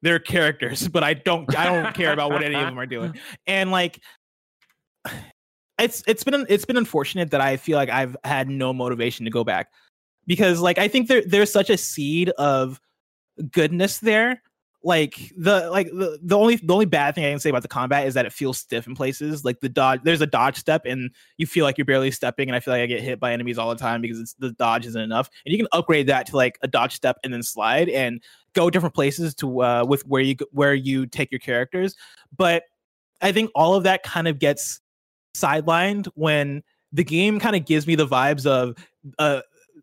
they're 0.03 0.21
characters, 0.21 0.87
but 0.95 1.03
I 1.03 1.15
don't 1.15 1.55
I 1.59 1.65
don't 1.65 1.95
care 1.95 2.13
about 2.13 2.31
what 2.31 2.45
any 2.45 2.55
of 2.55 2.67
them 2.67 2.79
are 2.79 2.87
doing. 2.87 3.19
And 3.49 3.73
like 3.73 4.01
it's 5.83 6.03
it's 6.07 6.25
been 6.25 6.47
it's 6.49 6.65
been 6.65 6.77
unfortunate 6.77 7.31
that 7.31 7.41
I 7.41 7.57
feel 7.57 7.77
like 7.77 7.91
I've 7.91 8.17
had 8.25 8.49
no 8.49 8.73
motivation 8.73 9.25
to 9.25 9.31
go 9.31 9.45
back 9.45 9.69
because 10.27 10.61
like 10.61 10.79
I 10.79 10.89
think 10.89 11.09
there 11.09 11.23
there's 11.27 11.53
such 11.53 11.71
a 11.71 11.77
seed 11.77 12.31
of 12.31 12.81
goodness 13.51 13.99
there. 13.99 14.43
Like 14.85 15.33
the 15.37 15.71
like 15.71 15.87
the, 15.87 16.19
the 16.21 16.37
only 16.37 16.57
the 16.57 16.73
only 16.73 16.87
bad 16.87 17.15
thing 17.15 17.25
I 17.25 17.31
can 17.31 17.39
say 17.39 17.51
about 17.51 17.63
the 17.63 17.69
combat 17.69 18.07
is 18.09 18.15
that 18.15 18.27
it 18.27 18.33
feels 18.33 18.59
stiff 18.59 18.89
in 18.89 18.97
places. 18.97 19.45
Like 19.45 19.61
the 19.61 19.69
dodge, 19.69 20.01
there's 20.03 20.21
a 20.21 20.27
dodge 20.27 20.57
step, 20.57 20.83
and 20.87 21.11
you 21.39 21.47
feel 21.47 21.65
like 21.65 21.79
you're 21.79 21.85
barely 21.85 22.11
stepping, 22.11 22.49
and 22.49 22.57
I 22.57 22.61
feel 22.61 22.75
like 22.75 22.83
I 22.83 22.87
get 22.87 23.01
hit 23.01 23.21
by 23.21 23.33
enemies 23.33 23.59
all 23.59 23.71
the 23.71 23.77
time 23.77 24.01
because 24.01 24.19
it's, 24.19 24.35
the 24.35 24.51
dodge 24.51 24.85
isn't 24.87 25.01
enough. 25.01 25.31
And 25.47 25.53
you 25.53 25.59
can 25.59 25.69
upgrade 25.71 26.09
that 26.09 26.27
to 26.27 26.37
like 26.37 26.59
a 26.63 26.69
dodge 26.69 26.95
step 26.95 27.17
and 27.23 27.33
then 27.33 27.45
slide 27.45 27.89
and 27.91 28.21
go 28.55 28.71
different 28.71 28.95
places 28.95 29.37
to 29.37 29.63
uh, 29.63 29.85
with 29.87 30.05
where 30.05 30.21
you 30.21 30.35
where 30.51 30.75
you 30.75 31.07
take 31.07 31.31
your 31.31 31.39
characters. 31.39 31.95
But 32.37 32.65
I 33.21 33.31
think 33.31 33.53
all 33.55 33.75
of 33.75 33.85
that 33.85 34.03
kind 34.03 34.27
of 34.27 34.41
gets 34.41 34.81
sidelined 35.35 36.09
when 36.15 36.63
the 36.93 37.05
game 37.05 37.41
kind 37.41 37.57
of 37.57 37.65
gives 37.65 37.87
me 37.87 37.95
the 37.95 38.07
vibes 38.07 38.47
of 38.47 38.77
uh 39.19 39.41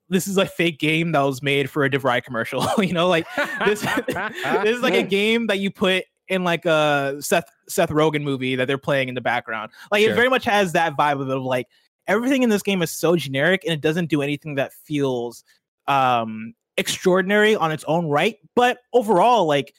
this 0.10 0.28
is 0.28 0.38
a 0.38 0.46
fake 0.46 0.80
game 0.80 1.12
that 1.12 1.22
was 1.22 1.42
made 1.44 1.70
for 1.70 1.86
a 1.86 1.90
DeVry 1.90 2.24
commercial. 2.24 2.66
you 2.80 2.94
know, 2.94 3.08
like 3.08 3.28
this, 3.66 3.82
this 4.08 4.76
is 4.76 4.82
like 4.82 4.96
a 4.96 5.04
game 5.20 5.48
that 5.48 5.60
you 5.60 5.70
put 5.72 6.04
in 6.28 6.44
like 6.44 6.66
a 6.66 7.18
Seth 7.20 7.50
Seth 7.68 7.90
Rogen 7.90 8.24
movie 8.24 8.56
that 8.56 8.66
they're 8.66 8.78
playing 8.78 9.10
in 9.10 9.16
the 9.16 9.22
background. 9.22 9.72
Like 9.92 10.02
Sure. 10.04 10.12
it 10.12 10.16
very 10.16 10.30
much 10.30 10.46
has 10.46 10.74
that 10.74 10.98
vibe 10.98 11.22
of 11.22 11.30
it, 11.30 11.38
of 11.38 11.44
like 11.44 11.68
everything 12.08 12.44
in 12.44 12.50
this 12.50 12.64
game 12.64 12.82
is 12.82 12.92
so 12.92 13.16
generic 13.16 13.62
and 13.64 13.74
it 13.74 13.82
doesn't 13.82 14.08
do 14.08 14.22
anything 14.22 14.56
that 14.56 14.74
feels 14.74 15.44
um 15.88 16.54
extraordinary 16.78 17.56
on 17.56 17.72
its 17.72 17.84
own 17.84 18.08
right. 18.08 18.38
But 18.56 18.80
overall, 18.94 19.46
like 19.46 19.76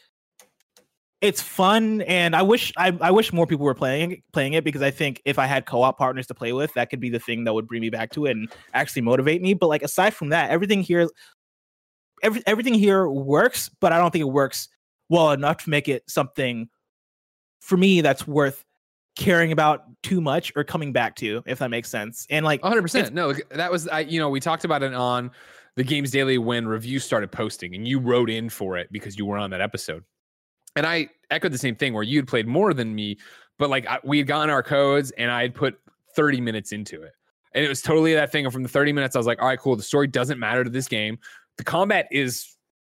it's 1.20 1.42
fun 1.42 2.00
and 2.02 2.34
I 2.34 2.42
wish 2.42 2.72
I, 2.76 2.96
I 3.00 3.10
wish 3.10 3.32
more 3.32 3.46
people 3.46 3.66
were 3.66 3.74
playing 3.74 4.22
playing 4.32 4.54
it 4.54 4.64
because 4.64 4.80
I 4.80 4.90
think 4.90 5.20
if 5.24 5.38
I 5.38 5.46
had 5.46 5.66
co-op 5.66 5.98
partners 5.98 6.26
to 6.28 6.34
play 6.34 6.52
with, 6.52 6.72
that 6.74 6.88
could 6.88 7.00
be 7.00 7.10
the 7.10 7.18
thing 7.18 7.44
that 7.44 7.52
would 7.52 7.66
bring 7.66 7.82
me 7.82 7.90
back 7.90 8.10
to 8.12 8.26
it 8.26 8.32
and 8.32 8.48
actually 8.72 9.02
motivate 9.02 9.42
me. 9.42 9.54
But 9.54 9.68
like 9.68 9.82
aside 9.82 10.14
from 10.14 10.30
that, 10.30 10.50
everything 10.50 10.82
here 10.82 11.10
every, 12.22 12.42
everything 12.46 12.74
here 12.74 13.08
works, 13.08 13.68
but 13.80 13.92
I 13.92 13.98
don't 13.98 14.10
think 14.10 14.22
it 14.22 14.30
works 14.30 14.68
well 15.08 15.32
enough 15.32 15.64
to 15.64 15.70
make 15.70 15.88
it 15.88 16.04
something 16.08 16.68
for 17.60 17.76
me 17.76 18.00
that's 18.00 18.26
worth 18.26 18.64
caring 19.16 19.52
about 19.52 19.84
too 20.02 20.20
much 20.20 20.52
or 20.56 20.64
coming 20.64 20.92
back 20.92 21.16
to, 21.16 21.42
if 21.44 21.58
that 21.58 21.70
makes 21.70 21.90
sense. 21.90 22.26
And 22.30 22.46
like 22.46 22.62
100% 22.62 23.12
no 23.12 23.34
that 23.50 23.70
was 23.70 23.86
i 23.88 24.00
you 24.00 24.18
know 24.18 24.30
we 24.30 24.40
talked 24.40 24.64
about 24.64 24.82
it 24.82 24.94
on 24.94 25.30
the 25.76 25.84
games 25.84 26.10
daily 26.10 26.38
when 26.38 26.66
reviews 26.66 27.04
started 27.04 27.30
posting 27.30 27.74
and 27.74 27.86
you 27.86 27.98
wrote 27.98 28.30
in 28.30 28.48
for 28.48 28.78
it 28.78 28.88
because 28.90 29.18
you 29.18 29.26
were 29.26 29.36
on 29.36 29.50
that 29.50 29.60
episode 29.60 30.02
and 30.76 30.86
i 30.86 31.08
echoed 31.30 31.52
the 31.52 31.58
same 31.58 31.74
thing 31.74 31.94
where 31.94 32.02
you'd 32.02 32.28
played 32.28 32.46
more 32.46 32.74
than 32.74 32.94
me 32.94 33.16
but 33.58 33.70
like 33.70 33.86
I, 33.86 33.98
we 34.04 34.18
had 34.18 34.26
gotten 34.26 34.50
our 34.50 34.62
codes 34.62 35.10
and 35.12 35.30
i 35.30 35.42
had 35.42 35.54
put 35.54 35.78
30 36.16 36.40
minutes 36.40 36.72
into 36.72 37.02
it 37.02 37.12
and 37.54 37.64
it 37.64 37.68
was 37.68 37.82
totally 37.82 38.14
that 38.14 38.32
thing 38.32 38.44
And 38.44 38.52
from 38.52 38.62
the 38.62 38.68
30 38.68 38.92
minutes 38.92 39.16
i 39.16 39.18
was 39.18 39.26
like 39.26 39.40
all 39.40 39.48
right 39.48 39.58
cool 39.58 39.76
the 39.76 39.82
story 39.82 40.06
doesn't 40.06 40.38
matter 40.38 40.64
to 40.64 40.70
this 40.70 40.88
game 40.88 41.18
the 41.56 41.64
combat 41.64 42.06
is 42.10 42.56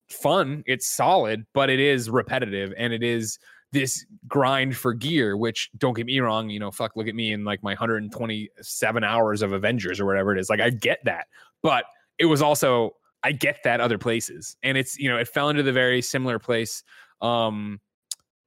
fun 0.09 0.63
it's 0.65 0.87
solid 0.87 1.45
but 1.53 1.69
it 1.69 1.79
is 1.79 2.09
repetitive 2.09 2.73
and 2.77 2.93
it 2.93 3.03
is 3.03 3.39
this 3.73 4.05
grind 4.27 4.77
for 4.77 4.93
gear, 4.93 5.35
which 5.35 5.69
don't 5.77 5.95
get 5.95 6.05
me 6.05 6.19
wrong, 6.19 6.49
you 6.49 6.59
know, 6.59 6.71
fuck, 6.71 6.95
look 6.95 7.07
at 7.07 7.15
me 7.15 7.33
in 7.33 7.43
like 7.43 7.61
my 7.63 7.71
127 7.71 9.03
hours 9.03 9.41
of 9.41 9.51
Avengers 9.51 9.99
or 9.99 10.05
whatever 10.05 10.31
it 10.31 10.39
is. 10.39 10.49
Like, 10.49 10.61
I 10.61 10.69
get 10.69 11.03
that. 11.03 11.25
But 11.61 11.85
it 12.19 12.25
was 12.25 12.41
also, 12.41 12.95
I 13.23 13.31
get 13.31 13.63
that 13.63 13.81
other 13.81 13.97
places. 13.97 14.55
And 14.63 14.77
it's, 14.77 14.97
you 14.97 15.09
know, 15.09 15.17
it 15.17 15.27
fell 15.27 15.49
into 15.49 15.63
the 15.63 15.73
very 15.73 16.01
similar 16.01 16.39
place. 16.39 16.83
Um, 17.23 17.79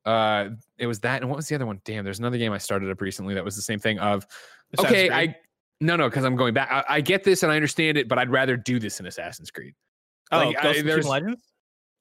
uh, 0.04 0.50
it 0.78 0.86
was 0.86 1.00
that. 1.00 1.22
And 1.22 1.30
what 1.30 1.36
was 1.36 1.48
the 1.48 1.54
other 1.56 1.66
one? 1.66 1.80
Damn, 1.84 2.04
there's 2.04 2.20
another 2.20 2.38
game 2.38 2.52
I 2.52 2.58
started 2.58 2.90
up 2.90 3.00
recently 3.00 3.34
that 3.34 3.44
was 3.44 3.56
the 3.56 3.62
same 3.62 3.80
thing 3.80 3.98
of, 3.98 4.26
Assassin's 4.74 4.92
okay, 4.92 5.08
Creed. 5.08 5.30
I, 5.30 5.36
no, 5.80 5.96
no, 5.96 6.08
because 6.08 6.24
I'm 6.24 6.36
going 6.36 6.54
back. 6.54 6.70
I, 6.70 6.84
I 6.96 7.00
get 7.00 7.24
this 7.24 7.42
and 7.42 7.50
I 7.50 7.56
understand 7.56 7.98
it, 7.98 8.08
but 8.08 8.18
I'd 8.18 8.30
rather 8.30 8.56
do 8.56 8.78
this 8.78 9.00
in 9.00 9.06
Assassin's 9.06 9.50
Creed. 9.50 9.74
oh, 10.30 10.38
like, 10.38 10.58
I- 10.58 10.62
Ghost 10.62 10.78
of 10.80 10.84
there's- 10.86 11.06
Legends. 11.06 11.42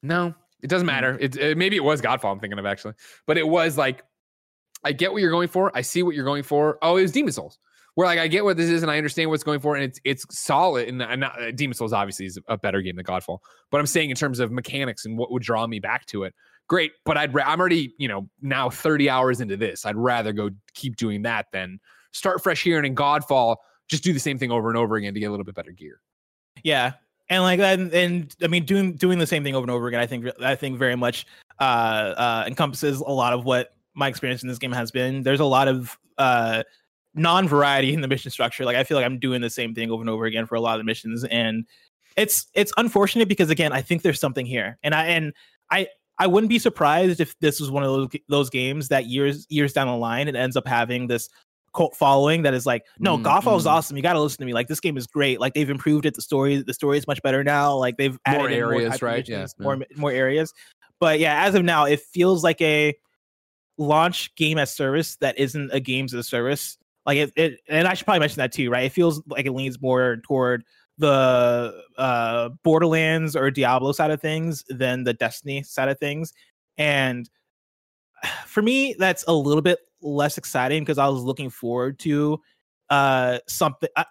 No, 0.04 0.36
it 0.62 0.68
doesn't 0.70 0.86
matter. 0.86 1.18
It, 1.20 1.36
it 1.36 1.58
maybe 1.58 1.76
it 1.78 1.84
was 1.84 2.00
Godfall. 2.00 2.32
I'm 2.32 2.40
thinking 2.40 2.60
of 2.60 2.66
actually, 2.68 2.94
but 3.26 3.40
it 3.40 3.48
was 3.48 3.76
like, 3.76 4.04
I 4.84 4.92
get 4.92 5.12
what 5.12 5.22
you're 5.22 5.32
going 5.32 5.48
for. 5.48 5.76
I 5.76 5.82
see 5.82 6.04
what 6.04 6.14
you're 6.14 6.26
going 6.26 6.44
for. 6.44 6.78
Oh, 6.84 6.98
it 6.98 7.02
was 7.02 7.12
Demon's 7.12 7.36
Souls. 7.36 7.58
Where 7.96 8.06
like 8.06 8.20
I 8.20 8.28
get 8.28 8.44
what 8.44 8.56
this 8.58 8.70
is 8.70 8.84
and 8.84 8.92
I 8.92 8.98
understand 8.98 9.30
what's 9.32 9.44
going 9.44 9.62
for, 9.62 9.76
and 9.76 9.84
it's 9.84 10.00
it's 10.04 10.26
solid. 10.38 10.90
And, 10.90 11.02
and 11.02 11.22
not, 11.22 11.42
uh, 11.42 11.52
Demon's 11.52 11.78
Souls 11.78 11.94
obviously 11.94 12.26
is 12.28 12.38
a 12.48 12.58
better 12.58 12.82
game 12.82 12.98
than 12.98 13.06
Godfall, 13.06 13.40
but 13.72 13.80
I'm 13.80 13.88
saying 13.88 14.10
in 14.12 14.16
terms 14.16 14.40
of 14.40 14.52
mechanics 14.52 15.06
and 15.06 15.18
what 15.18 15.32
would 15.32 15.42
draw 15.42 15.66
me 15.66 15.80
back 15.80 16.06
to 16.08 16.24
it, 16.24 16.36
great. 16.68 16.94
But 17.06 17.18
I'd 17.18 17.38
I'm 17.38 17.60
already 17.60 17.94
you 17.98 18.08
know 18.08 18.30
now 18.42 18.70
30 18.70 19.10
hours 19.10 19.42
into 19.42 19.58
this. 19.58 19.86
I'd 19.86 19.96
rather 19.96 20.34
go 20.34 20.50
keep 20.74 20.96
doing 20.96 21.22
that 21.24 21.48
than 21.52 21.80
start 22.14 22.42
fresh 22.42 22.64
here 22.64 22.78
and 22.78 22.86
in 22.86 22.96
Godfall 22.96 23.58
just 23.88 24.04
do 24.04 24.14
the 24.14 24.20
same 24.20 24.38
thing 24.38 24.52
over 24.52 24.70
and 24.70 24.78
over 24.78 24.96
again 24.96 25.14
to 25.14 25.20
get 25.20 25.28
a 25.28 25.32
little 25.32 25.44
bit 25.44 25.56
better 25.56 25.72
gear. 25.72 26.02
Yeah, 26.64 26.94
and 27.30 27.44
like 27.44 27.60
and, 27.60 27.94
and 27.94 28.36
I 28.42 28.48
mean 28.48 28.66
doing 28.66 28.94
doing 28.94 29.20
the 29.20 29.28
same 29.28 29.44
thing 29.44 29.56
over 29.56 29.64
and 29.64 29.72
over 29.72 29.88
again. 29.88 30.00
I 30.00 30.08
think 30.08 30.28
I 30.42 30.56
think 30.56 30.78
very 30.78 30.96
much 30.96 31.26
uh, 31.60 31.64
uh, 31.64 32.44
encompasses 32.48 33.00
a 33.00 33.12
lot 33.12 33.34
of 33.34 33.46
what 33.46 33.74
my 33.94 34.08
experience 34.08 34.44
in 34.44 34.50
this 34.50 34.58
game 34.58 34.72
has 34.72 34.92
been. 34.92 35.24
There's 35.24 35.40
a 35.40 35.46
lot 35.46 35.68
of 35.68 35.98
uh, 36.18 36.64
non-variety 37.14 37.94
in 37.94 38.02
the 38.02 38.08
mission 38.08 38.32
structure. 38.32 38.66
Like 38.66 38.76
I 38.76 38.84
feel 38.84 38.98
like 38.98 39.06
I'm 39.06 39.20
doing 39.20 39.42
the 39.42 39.50
same 39.50 39.74
thing 39.74 39.92
over 39.92 40.02
and 40.02 40.10
over 40.10 40.26
again 40.26 40.46
for 40.46 40.56
a 40.56 40.62
lot 40.62 40.76
of 40.76 40.80
the 40.80 40.84
missions, 40.84 41.24
and 41.26 41.66
it's 42.16 42.48
it's 42.54 42.72
unfortunate 42.78 43.28
because 43.28 43.50
again 43.50 43.72
I 43.72 43.82
think 43.82 44.02
there's 44.02 44.20
something 44.20 44.46
here, 44.46 44.78
and 44.84 44.96
I 44.96 45.06
and 45.08 45.34
I. 45.72 45.88
I 46.18 46.28
wouldn't 46.28 46.50
be 46.50 46.60
surprised 46.60 47.20
if 47.20 47.38
this 47.40 47.60
was 47.60 47.70
one 47.70 47.84
of 47.84 47.90
those 47.90 48.10
those 48.30 48.50
games 48.50 48.88
that 48.90 49.06
years 49.06 49.46
years 49.50 49.74
down 49.74 49.88
the 49.88 49.96
line 49.96 50.28
it 50.28 50.36
ends 50.36 50.56
up 50.56 50.68
having 50.68 51.08
this 51.08 51.30
cult 51.76 51.96
following 51.96 52.42
that 52.44 52.54
is 52.54 52.66
like, 52.66 52.86
no, 53.00 53.18
Mm, 53.18 53.24
Godfall 53.24 53.58
is 53.58 53.66
mm. 53.66 53.72
awesome. 53.72 53.98
You 53.98 54.04
got 54.04 54.14
to 54.14 54.22
listen 54.22 54.40
to 54.40 54.46
me. 54.46 54.54
Like 54.54 54.68
this 54.68 54.80
game 54.80 54.98
is 54.98 55.06
great. 55.06 55.40
Like 55.40 55.54
they've 55.54 55.70
improved 55.70 56.06
it. 56.06 56.14
The 56.14 56.22
story, 56.22 56.64
the 56.66 56.74
story 56.74 56.98
is 56.98 57.06
much 57.06 57.22
better 57.22 57.44
now. 57.44 57.76
Like 57.76 57.98
they've 57.98 58.18
added 58.26 58.40
More 58.40 58.50
areas, 58.50 58.96
of 58.96 59.02
right? 59.02 59.28
Yeah, 59.28 59.42
missions, 59.42 59.56
yeah. 59.60 59.64
more 59.64 59.86
more 59.98 60.12
areas. 60.12 60.54
But 61.00 61.20
yeah, 61.20 61.46
as 61.46 61.56
of 61.56 61.64
now, 61.64 61.86
it 61.86 62.00
feels 62.00 62.44
like 62.44 62.62
a 62.62 62.96
launch 63.78 64.34
game 64.36 64.58
as 64.58 64.74
service 64.74 65.18
that 65.18 65.38
isn't 65.38 65.72
a 65.74 65.80
games 65.80 66.14
as 66.14 66.22
a 66.22 66.24
service. 66.24 66.78
Like 67.06 67.18
it, 67.18 67.34
it, 67.36 67.60
and 67.68 67.88
I 67.88 67.94
should 67.94 68.06
probably 68.06 68.22
mention 68.22 68.38
that 68.38 68.54
too, 68.54 68.70
right? 68.70 68.86
It 68.86 68.94
feels 68.94 69.22
like 69.28 69.46
it 69.46 69.52
leans 69.52 69.80
more 69.82 70.18
toward 70.26 70.64
the 70.98 71.82
uh 71.98 72.50
Borderlands 72.64 73.36
or 73.36 73.52
Diablo 73.52 73.92
side 73.92 74.12
of 74.12 74.22
things 74.22 74.64
than 74.70 75.04
the 75.04 75.14
Destiny 75.14 75.64
side 75.64 75.90
of 75.90 76.00
things. 76.00 76.34
And 76.78 77.30
for 78.46 78.62
me, 78.62 78.96
that's 78.98 79.24
a 79.28 79.34
little 79.34 79.62
bit 79.62 79.80
less 80.02 80.38
exciting 80.38 80.84
because 80.84 80.98
I 80.98 81.08
was 81.08 81.22
looking 81.24 81.50
forward 81.50 82.00
to 82.00 82.42
uh 82.90 83.40
something. 83.48 83.90
I, 83.96 84.06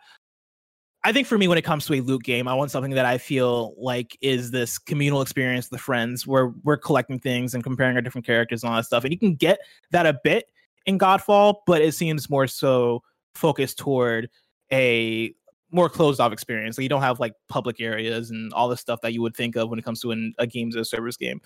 I 1.07 1.13
think 1.13 1.27
for 1.27 1.37
me, 1.37 1.49
when 1.49 1.59
it 1.59 1.65
comes 1.65 1.85
to 1.87 1.95
a 1.95 2.01
loot 2.01 2.23
game, 2.23 2.49
I 2.49 2.55
want 2.55 2.71
something 2.71 2.93
that 2.93 3.05
I 3.05 3.19
feel 3.19 3.75
like 3.77 4.17
is 4.23 4.51
this 4.51 4.79
communal 4.79 5.21
experience 5.21 5.71
with 5.71 5.83
friends 5.83 6.27
where 6.27 6.55
we're 6.65 6.79
collecting 6.79 7.19
things 7.19 7.53
and 7.53 7.63
comparing 7.63 7.95
our 7.97 8.01
different 8.01 8.27
characters 8.27 8.63
and 8.63 8.71
all 8.71 8.77
that 8.77 8.87
stuff. 8.87 9.05
And 9.05 9.13
you 9.13 9.19
can 9.19 9.35
get 9.35 9.59
that 9.91 10.07
a 10.07 10.19
bit 10.25 10.47
in 10.87 10.99
Godfall, 10.99 11.57
but 11.67 11.83
it 11.83 11.93
seems 11.93 12.31
more 12.31 12.47
so 12.47 13.03
focused 13.35 13.79
toward 13.79 14.31
a 14.73 15.35
more 15.75 15.89
closed 15.89 16.21
off 16.21 16.33
experience. 16.33 16.79
Like 16.79 16.85
you 16.85 16.89
don't 16.89 17.03
have 17.03 17.19
like 17.19 17.35
public 17.49 17.81
areas 17.81 18.31
and 18.31 18.53
all 18.53 18.69
the 18.69 18.77
stuff 18.77 19.01
that 19.03 19.13
you 19.13 19.21
would 19.23 19.37
think 19.37 19.57
of 19.57 19.69
when 19.69 19.79
it 19.79 19.85
comes 19.85 20.01
to 20.03 20.13
an, 20.13 20.33
a 20.39 20.47
games 20.47 20.77
as 20.77 20.83
a 20.83 20.85
service 20.85 21.17
game. 21.17 21.41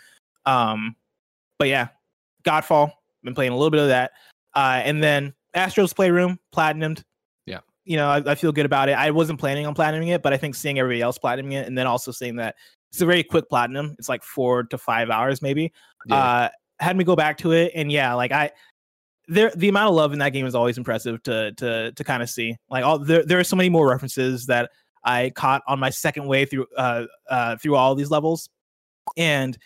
Um, 0.44 0.94
but 1.59 1.68
yeah, 1.68 1.88
Godfall, 2.44 2.92
been 3.24 3.34
playing 3.34 3.52
a 3.52 3.56
little 3.56 3.70
bit 3.70 3.80
of 3.80 3.88
that. 3.88 4.12
Uh, 4.55 4.82
and 4.84 5.02
then 5.02 5.32
Astro's 5.55 5.92
Playroom, 5.92 6.38
platinumed. 6.55 7.02
Yeah. 7.46 7.60
You 7.84 7.96
know, 7.96 8.09
I, 8.09 8.32
I 8.32 8.34
feel 8.34 8.52
good 8.52 8.66
about 8.66 8.90
it. 8.90 8.92
I 8.92 9.10
wasn't 9.10 9.40
planning 9.40 9.66
on 9.66 9.74
platinuming 9.74 10.14
it, 10.14 10.22
but 10.22 10.32
I 10.34 10.36
think 10.36 10.55
seeing 10.55 10.78
everybody 10.78 11.00
else 11.00 11.18
platinuming 11.18 11.55
it 11.55 11.66
and 11.66 11.76
then 11.76 11.86
also 11.86 12.12
seeing 12.12 12.36
that 12.36 12.56
it's 12.92 13.00
a 13.00 13.06
very 13.06 13.22
quick 13.22 13.48
platinum, 13.48 13.94
it's 13.98 14.09
like 14.09 14.22
four 14.22 14.64
to 14.64 14.78
five 14.78 15.10
hours 15.10 15.42
maybe, 15.42 15.72
uh, 16.10 16.48
had 16.80 16.96
me 16.96 17.05
go 17.05 17.16
back 17.16 17.38
to 17.38 17.52
it. 17.52 17.72
And 17.74 17.90
yeah, 17.90 18.14
like 18.14 18.32
I, 18.32 18.50
there, 19.28 19.52
the 19.55 19.68
amount 19.68 19.90
of 19.90 19.94
love 19.94 20.12
in 20.12 20.18
that 20.20 20.30
game 20.30 20.46
is 20.46 20.55
always 20.55 20.78
impressive 20.78 21.22
to 21.24 21.52
to 21.52 21.92
to 21.92 22.05
kind 22.05 22.22
of 22.22 22.30
see. 22.30 22.56
Like 22.70 22.84
all 22.84 22.98
there, 22.98 23.24
there 23.24 23.38
are 23.38 23.44
so 23.44 23.56
many 23.56 23.68
more 23.68 23.88
references 23.88 24.46
that 24.46 24.70
I 25.05 25.30
caught 25.30 25.62
on 25.68 25.78
my 25.78 25.90
second 25.90 26.26
way 26.26 26.46
through 26.46 26.66
uh 26.76 27.05
uh 27.30 27.56
through 27.56 27.76
all 27.76 27.94
these 27.94 28.10
levels, 28.10 28.48
and 29.16 29.56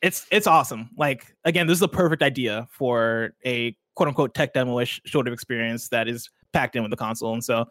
it's 0.00 0.26
it's 0.30 0.46
awesome. 0.46 0.90
Like 0.96 1.34
again, 1.44 1.66
this 1.66 1.74
is 1.74 1.80
the 1.80 1.88
perfect 1.88 2.22
idea 2.22 2.68
for 2.70 3.34
a 3.44 3.76
quote 3.96 4.08
unquote 4.08 4.34
tech 4.34 4.54
demo-ish 4.54 5.00
sort 5.06 5.26
of 5.26 5.34
experience 5.34 5.88
that 5.88 6.08
is 6.08 6.30
packed 6.52 6.76
in 6.76 6.82
with 6.82 6.90
the 6.90 6.96
console, 6.96 7.32
and 7.34 7.44
so 7.44 7.66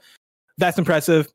that's 0.58 0.78
impressive. 0.78 1.28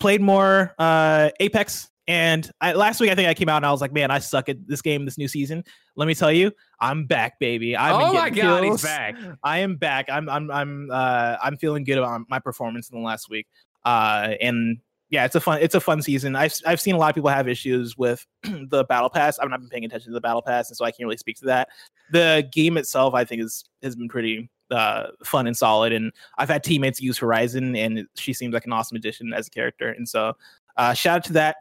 Played 0.00 0.22
more 0.22 0.74
uh 0.78 1.30
Apex 1.38 1.90
And 2.06 2.50
I, 2.60 2.72
last 2.72 3.00
week, 3.00 3.10
I 3.10 3.14
think 3.14 3.28
I 3.28 3.34
came 3.34 3.48
out 3.48 3.58
and 3.58 3.66
I 3.66 3.72
was 3.72 3.80
like, 3.80 3.92
"Man, 3.92 4.10
I 4.10 4.18
suck 4.18 4.48
at 4.48 4.66
this 4.66 4.82
game, 4.82 5.04
this 5.04 5.16
new 5.16 5.28
season." 5.28 5.64
Let 5.96 6.06
me 6.06 6.14
tell 6.14 6.32
you, 6.32 6.50
I'm 6.84 7.06
back, 7.06 7.38
baby. 7.38 7.74
I'm 7.74 7.94
oh 7.94 8.12
my 8.12 8.28
god, 8.28 8.62
he's 8.62 8.82
back. 8.82 9.16
I 9.42 9.60
am 9.60 9.76
back. 9.76 10.10
I'm 10.10 10.28
I'm 10.28 10.50
I'm 10.50 10.90
uh 10.90 11.36
I'm 11.42 11.56
feeling 11.56 11.82
good 11.82 11.96
about 11.96 12.20
my 12.28 12.38
performance 12.38 12.90
in 12.90 12.98
the 12.98 13.04
last 13.04 13.30
week. 13.30 13.46
Uh 13.86 14.34
and 14.38 14.78
yeah, 15.08 15.24
it's 15.24 15.34
a 15.34 15.40
fun 15.40 15.60
it's 15.62 15.74
a 15.74 15.80
fun 15.80 16.02
season. 16.02 16.36
I've 16.36 16.54
I've 16.66 16.82
seen 16.82 16.94
a 16.94 16.98
lot 16.98 17.08
of 17.08 17.14
people 17.14 17.30
have 17.30 17.48
issues 17.48 17.96
with 17.96 18.26
the 18.42 18.84
battle 18.84 19.08
pass. 19.08 19.38
I've 19.38 19.48
not 19.48 19.60
been 19.60 19.70
paying 19.70 19.86
attention 19.86 20.10
to 20.10 20.14
the 20.14 20.20
battle 20.20 20.42
pass, 20.42 20.68
and 20.68 20.76
so 20.76 20.84
I 20.84 20.90
can't 20.90 21.06
really 21.06 21.16
speak 21.16 21.38
to 21.38 21.46
that. 21.46 21.68
The 22.12 22.46
game 22.52 22.76
itself, 22.76 23.14
I 23.14 23.24
think, 23.24 23.42
is 23.42 23.64
has 23.82 23.96
been 23.96 24.10
pretty 24.10 24.50
uh 24.70 25.06
fun 25.24 25.46
and 25.46 25.56
solid. 25.56 25.94
And 25.94 26.12
I've 26.36 26.50
had 26.50 26.62
teammates 26.62 27.00
use 27.00 27.16
Horizon, 27.16 27.74
and 27.76 28.06
she 28.14 28.34
seems 28.34 28.52
like 28.52 28.66
an 28.66 28.74
awesome 28.74 28.96
addition 28.96 29.32
as 29.32 29.46
a 29.46 29.50
character. 29.50 29.88
And 29.88 30.06
so 30.06 30.34
uh 30.76 30.92
shout 30.92 31.16
out 31.16 31.24
to 31.24 31.32
that. 31.32 31.56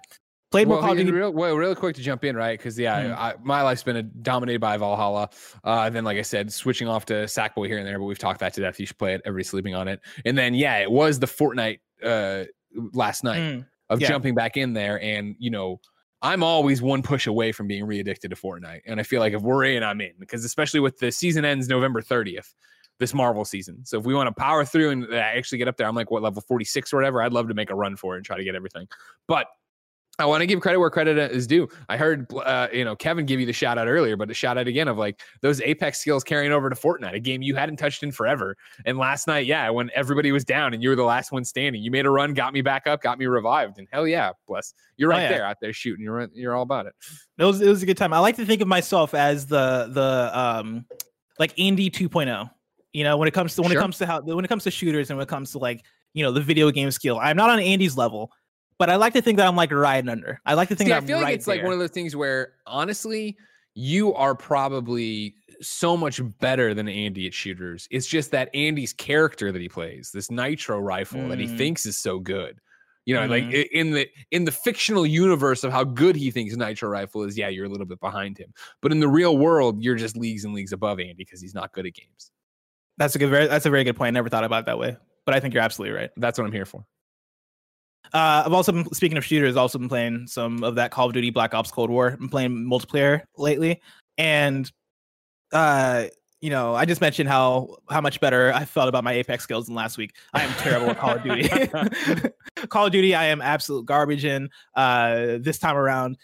Played 0.54 0.68
Well, 0.68 0.82
Call 0.82 0.92
of 0.92 0.98
Duty. 0.98 1.12
real, 1.12 1.32
well, 1.34 1.56
really 1.56 1.74
quick 1.74 1.96
to 1.96 2.02
jump 2.04 2.24
in, 2.24 2.36
right? 2.36 2.58
Because 2.60 2.78
yeah, 2.78 3.04
Mhm. 3.06 3.18
I, 3.18 3.34
my 3.42 3.64
life's 3.64 3.82
been 3.82 4.12
dominated 4.22 4.60
by 4.62 4.78
Valhalla. 4.78 5.30
Uh, 5.64 5.90
then, 5.90 6.04
like 6.04 6.18
I 6.20 6.22
said, 6.22 6.54
switching 6.54 6.88
off 6.88 7.06
to 7.06 7.14
Sackboy 7.24 7.66
here 7.68 7.80
and 7.80 7.88
there, 7.88 7.98
but 7.98 8.06
we've 8.06 8.20
talked 8.20 8.40
that 8.42 8.54
to 8.54 8.62
death. 8.62 8.80
You 8.80 8.86
should 8.86 9.00
play 9.00 9.16
it. 9.16 9.22
Everybody's 9.26 9.50
sleeping 9.50 9.74
on 9.74 9.88
it. 9.88 10.00
And 10.26 10.38
then, 10.38 10.54
yeah, 10.54 10.78
it 10.78 10.92
was 10.92 11.18
the 11.18 11.26
Fortnite 11.26 11.80
uh, 12.04 12.44
last 12.94 13.24
night 13.24 13.40
Mm. 13.40 13.66
of 13.90 14.00
yeah. 14.00 14.08
jumping 14.10 14.36
back 14.36 14.56
in 14.56 14.74
there. 14.74 15.02
And 15.02 15.36
you 15.40 15.50
know, 15.50 15.80
I'm 16.22 16.44
always 16.44 16.84
one 16.84 17.02
push 17.02 17.26
away 17.26 17.52
from 17.52 17.66
being 17.66 17.86
re-addicted 17.86 18.30
to 18.30 18.36
Fortnite. 18.36 18.82
And 18.86 19.00
I 19.00 19.04
feel 19.04 19.22
like 19.22 19.34
if 19.34 19.42
we're 19.42 19.64
in, 19.66 19.82
I'm 19.84 20.02
in. 20.02 20.14
Because 20.20 20.46
especially 20.46 20.82
with 20.82 21.00
the 21.00 21.12
season 21.12 21.46
ends 21.46 21.68
November 21.68 22.02
30th, 22.02 22.54
this 23.00 23.14
Marvel 23.16 23.44
season. 23.44 23.84
So 23.86 23.98
if 23.98 24.06
we 24.06 24.14
want 24.14 24.28
to 24.28 24.34
power 24.40 24.64
through 24.64 24.92
and 24.92 25.14
actually 25.16 25.58
get 25.58 25.68
up 25.68 25.78
there, 25.78 25.88
I'm 25.88 25.96
like 25.96 26.12
what 26.12 26.22
level 26.22 26.44
46 26.48 26.94
or 26.94 26.98
whatever. 26.98 27.24
I'd 27.24 27.34
love 27.34 27.48
to 27.48 27.56
make 27.56 27.72
a 27.72 27.76
run 27.76 27.96
for 27.96 28.14
it 28.14 28.18
and 28.18 28.26
try 28.26 28.38
to 28.38 28.44
get 28.44 28.54
everything. 28.54 28.88
But 29.28 29.48
I 30.20 30.26
want 30.28 30.42
to 30.42 30.46
give 30.46 30.62
credit 30.62 30.78
where 30.80 30.92
credit 30.92 31.18
is 31.32 31.48
due. 31.48 31.68
I 31.90 31.98
heard, 31.98 32.32
uh, 32.36 32.68
you 32.72 32.86
know, 32.86 32.96
Kevin 32.96 33.26
give 33.26 33.40
you 33.40 33.48
the 33.48 33.54
shout 33.54 33.80
out 33.80 33.88
earlier, 33.88 34.16
but 34.16 34.30
a 34.30 34.34
shout 34.36 34.60
out 34.60 34.68
again 34.68 34.88
of 34.88 34.96
like 34.96 35.20
those 35.42 35.60
Apex 35.62 36.00
skills 36.00 36.24
carrying 36.24 36.52
over 36.52 36.70
to 36.70 36.76
Fortnite, 36.76 37.16
a 37.16 37.20
game 37.20 37.42
you 37.42 37.56
hadn't 37.56 37.78
touched 37.78 38.04
in 38.04 38.12
forever. 38.12 38.56
And 38.86 39.00
last 39.00 39.26
night, 39.26 39.48
yeah, 39.48 39.68
when 39.72 39.90
everybody 39.96 40.32
was 40.32 40.46
down 40.46 40.76
and 40.76 40.84
you 40.84 40.90
were 40.90 40.96
the 40.96 41.04
last 41.04 41.32
one 41.32 41.44
standing, 41.44 41.82
you 41.82 41.90
made 41.90 42.06
a 42.06 42.12
run, 42.12 42.36
got 42.36 42.54
me 42.54 42.62
back 42.62 42.86
up, 42.86 43.02
got 43.02 43.18
me 43.18 43.26
revived, 43.26 43.80
and 43.80 43.88
hell 43.92 44.08
yeah, 44.08 44.32
bless. 44.48 44.76
You're 44.98 45.12
Oh, 45.12 45.16
right 45.16 45.24
yeah. 45.24 45.30
there 45.30 45.46
out 45.48 45.58
there 45.62 45.74
shooting. 45.74 46.04
You're 46.06 46.30
you're 46.34 46.56
all 46.56 46.62
about 46.64 46.86
it. 46.86 46.94
It 47.40 47.46
was 47.46 47.60
it 47.62 47.68
was 47.68 47.82
a 47.82 47.86
good 47.88 47.98
time. 47.98 48.14
I 48.14 48.20
like 48.20 48.36
to 48.36 48.46
think 48.46 48.62
of 48.62 48.68
myself 48.68 49.16
as 49.16 49.48
the 49.48 49.90
the 49.92 50.30
um 50.40 50.86
like 51.40 51.60
Andy 51.60 51.90
2.0. 51.90 52.52
You 52.92 53.04
know, 53.04 53.18
when 53.18 53.28
it 53.28 53.34
comes 53.34 53.56
to 53.56 53.64
when 53.64 53.72
Sure. 53.72 53.80
it 53.80 53.82
comes 53.82 53.98
to 53.98 54.06
how 54.06 54.22
when 54.22 54.46
it 54.46 54.48
comes 54.48 54.64
to 54.66 54.70
shooters 54.72 55.10
and 55.10 55.18
when 55.18 55.24
it 55.24 55.30
comes 55.30 55.52
to 55.54 55.58
like 55.58 55.84
you 56.14 56.24
know 56.24 56.32
the 56.32 56.42
video 56.42 56.70
game 56.70 56.92
skill. 56.92 57.18
I'm 57.20 57.36
not 57.36 57.50
on 57.50 57.60
Andy's 57.60 57.98
level, 57.98 58.32
but 58.78 58.90
I 58.90 58.96
like 58.96 59.14
to 59.14 59.22
think 59.22 59.38
that 59.38 59.48
I'm 59.48 59.56
like 59.56 59.72
riding 59.72 60.10
under. 60.10 60.40
I 60.46 60.54
like 60.56 60.70
to 60.70 60.76
think 60.76 60.88
See, 60.88 60.92
that 60.92 60.96
I 60.96 60.98
I'm 61.00 61.08
feel 61.08 61.18
like 61.18 61.26
right 61.26 61.34
it's 61.36 61.48
like 61.48 61.64
one 61.64 61.74
of 61.74 61.80
those 61.80 61.92
things 61.92 62.16
where 62.16 62.54
honestly, 62.66 63.38
you 63.76 64.14
are 64.14 64.36
probably 64.36 65.36
so 65.62 65.96
much 65.98 66.22
better 66.40 66.74
than 66.74 66.88
Andy 66.90 67.26
at 67.28 67.34
shooters. 67.34 67.88
It's 67.92 68.08
just 68.08 68.32
that 68.32 68.50
Andy's 68.54 68.94
character 68.94 69.52
that 69.52 69.62
he 69.62 69.70
plays, 69.70 70.12
this 70.14 70.30
nitro 70.30 70.80
rifle 70.80 71.28
that 71.30 71.40
he 71.40 71.48
Mm. 71.48 71.58
thinks 71.58 71.86
is 71.86 71.98
so 71.98 72.20
good. 72.20 72.60
You 73.06 73.16
know, 73.16 73.26
like 73.26 73.44
Mhm. 73.44 73.54
i- 73.60 73.70
in 73.74 73.92
the 73.92 74.08
in 74.32 74.46
the 74.46 74.52
fictional 74.52 75.06
universe 75.06 75.64
of 75.64 75.72
how 75.72 75.84
good 75.84 76.16
he 76.16 76.32
thinks 76.32 76.56
nitro 76.56 76.88
rifle 76.90 77.24
is, 77.24 77.38
yeah, 77.38 77.50
you're 77.50 77.66
a 77.66 77.70
little 77.70 77.86
bit 77.86 78.00
behind 78.00 78.38
him. 78.38 78.54
But 78.82 78.92
in 78.92 79.00
the 79.00 79.08
real 79.10 79.38
world, 79.38 79.84
you're 79.84 79.96
just 79.96 80.16
leagues 80.16 80.46
and 80.46 80.54
leagues 80.54 80.72
above 80.72 81.00
Andy 81.00 81.14
because 81.18 81.42
he's 81.42 81.54
not 81.54 81.74
good 81.74 81.86
at 81.86 81.94
games. 81.94 82.32
That's 82.98 83.16
a 83.16 83.20
good 83.20 83.30
very 83.30 83.48
that's 83.48 83.66
a 83.66 83.70
very 83.70 83.84
good 83.84 83.96
point. 83.98 84.10
I 84.10 84.12
never 84.12 84.30
thought 84.30 84.44
about 84.46 84.62
it 84.62 84.66
that 84.68 84.78
way, 84.80 84.96
but 85.26 85.34
I 85.36 85.40
think 85.40 85.54
you're 85.54 85.64
absolutely 85.64 85.98
right. 85.98 86.12
That's 86.18 86.38
what 86.38 86.46
I'm 86.46 86.54
here 86.54 86.66
for. 86.66 86.86
Uh, 88.14 88.44
I've 88.46 88.54
also 88.54 88.72
been 88.72 88.92
speaking 88.94 89.18
of 89.18 89.26
shooters. 89.26 89.56
Also 89.56 89.80
been 89.80 89.90
playing 89.90 90.28
some 90.28 90.64
of 90.64 90.76
that 90.76 90.92
Call 90.92 91.08
of 91.08 91.14
Duty 91.14 91.30
Black 91.30 91.54
Ops 91.54 91.72
Cold 91.72 91.90
War. 91.90 92.18
I'm 92.20 92.30
playing 92.30 92.52
multiplayer 92.52 93.22
lately, 93.38 93.82
and 94.18 94.72
uh, 95.52 96.06
you 96.44 96.50
know, 96.50 96.76
I 96.76 96.84
just 96.84 97.00
mentioned 97.00 97.30
how 97.30 97.78
how 97.90 98.02
much 98.02 98.20
better 98.20 98.52
I 98.54 98.66
felt 98.66 98.90
about 98.90 99.06
my 99.06 99.14
Apex 99.14 99.44
skills 99.44 99.68
than 99.68 99.76
last 99.76 99.98
week. 99.98 100.14
I 100.34 100.44
am 100.44 100.52
terrible 100.56 100.90
at 100.90 100.98
Call 101.00 101.16
of 101.16 101.24
Duty. 101.24 101.48
Call 102.68 102.88
of 102.88 102.92
Duty, 102.92 103.16
I 103.16 103.26
am 103.26 103.42
absolute 103.42 103.86
garbage 103.86 104.26
in. 104.26 104.50
Uh, 104.76 105.38
this 105.40 105.58
time 105.58 105.78
around, 105.78 106.18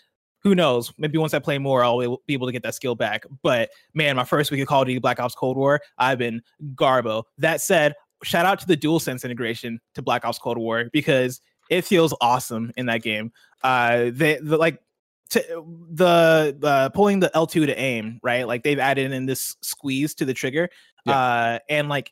who 0.44 0.56
knows? 0.56 0.92
Maybe 0.98 1.18
once 1.18 1.34
I 1.34 1.40
play 1.40 1.58
more, 1.58 1.86
I'll 1.86 2.18
be 2.28 2.34
able 2.34 2.48
to 2.48 2.52
get 2.52 2.64
that 2.64 2.76
skill 2.76 2.96
back. 2.96 3.24
But 3.44 3.70
man, 3.94 4.18
my 4.18 4.26
first 4.26 4.52
week 4.52 4.62
of 4.62 4.68
Call 4.68 4.82
of 4.82 4.88
Duty 4.88 5.00
Black 5.00 5.22
Ops 5.22 5.36
Cold 5.36 5.56
War, 5.56 5.80
I've 5.98 6.18
been 6.18 6.42
garbo. 6.76 7.24
That 7.38 7.62
said, 7.62 7.96
shout 8.24 8.46
out 8.46 8.60
to 8.60 8.68
the 8.68 8.76
DualSense 8.76 9.24
integration 9.24 9.80
to 9.96 10.02
Black 10.02 10.26
Ops 10.26 10.38
Cold 10.38 10.58
War 10.58 10.90
because 10.92 11.40
it 11.70 11.86
feels 11.86 12.14
awesome 12.20 12.72
in 12.76 12.88
that 12.88 13.04
game. 13.04 13.32
Uh, 13.64 14.10
they 14.12 14.38
the 14.42 14.58
like 14.58 14.82
to, 15.30 15.64
the 15.92 16.58
uh, 16.64 16.90
pulling 16.90 17.20
the 17.20 17.32
L2 17.36 17.68
to 17.68 17.80
aim, 17.80 18.20
right? 18.24 18.48
Like 18.48 18.64
they've 18.64 18.80
added 18.80 19.12
in 19.12 19.26
this 19.26 19.56
squeeze 19.62 20.16
to 20.16 20.26
the 20.26 20.34
trigger, 20.34 20.70
uh, 21.08 21.60
and 21.70 21.90
like 21.90 22.12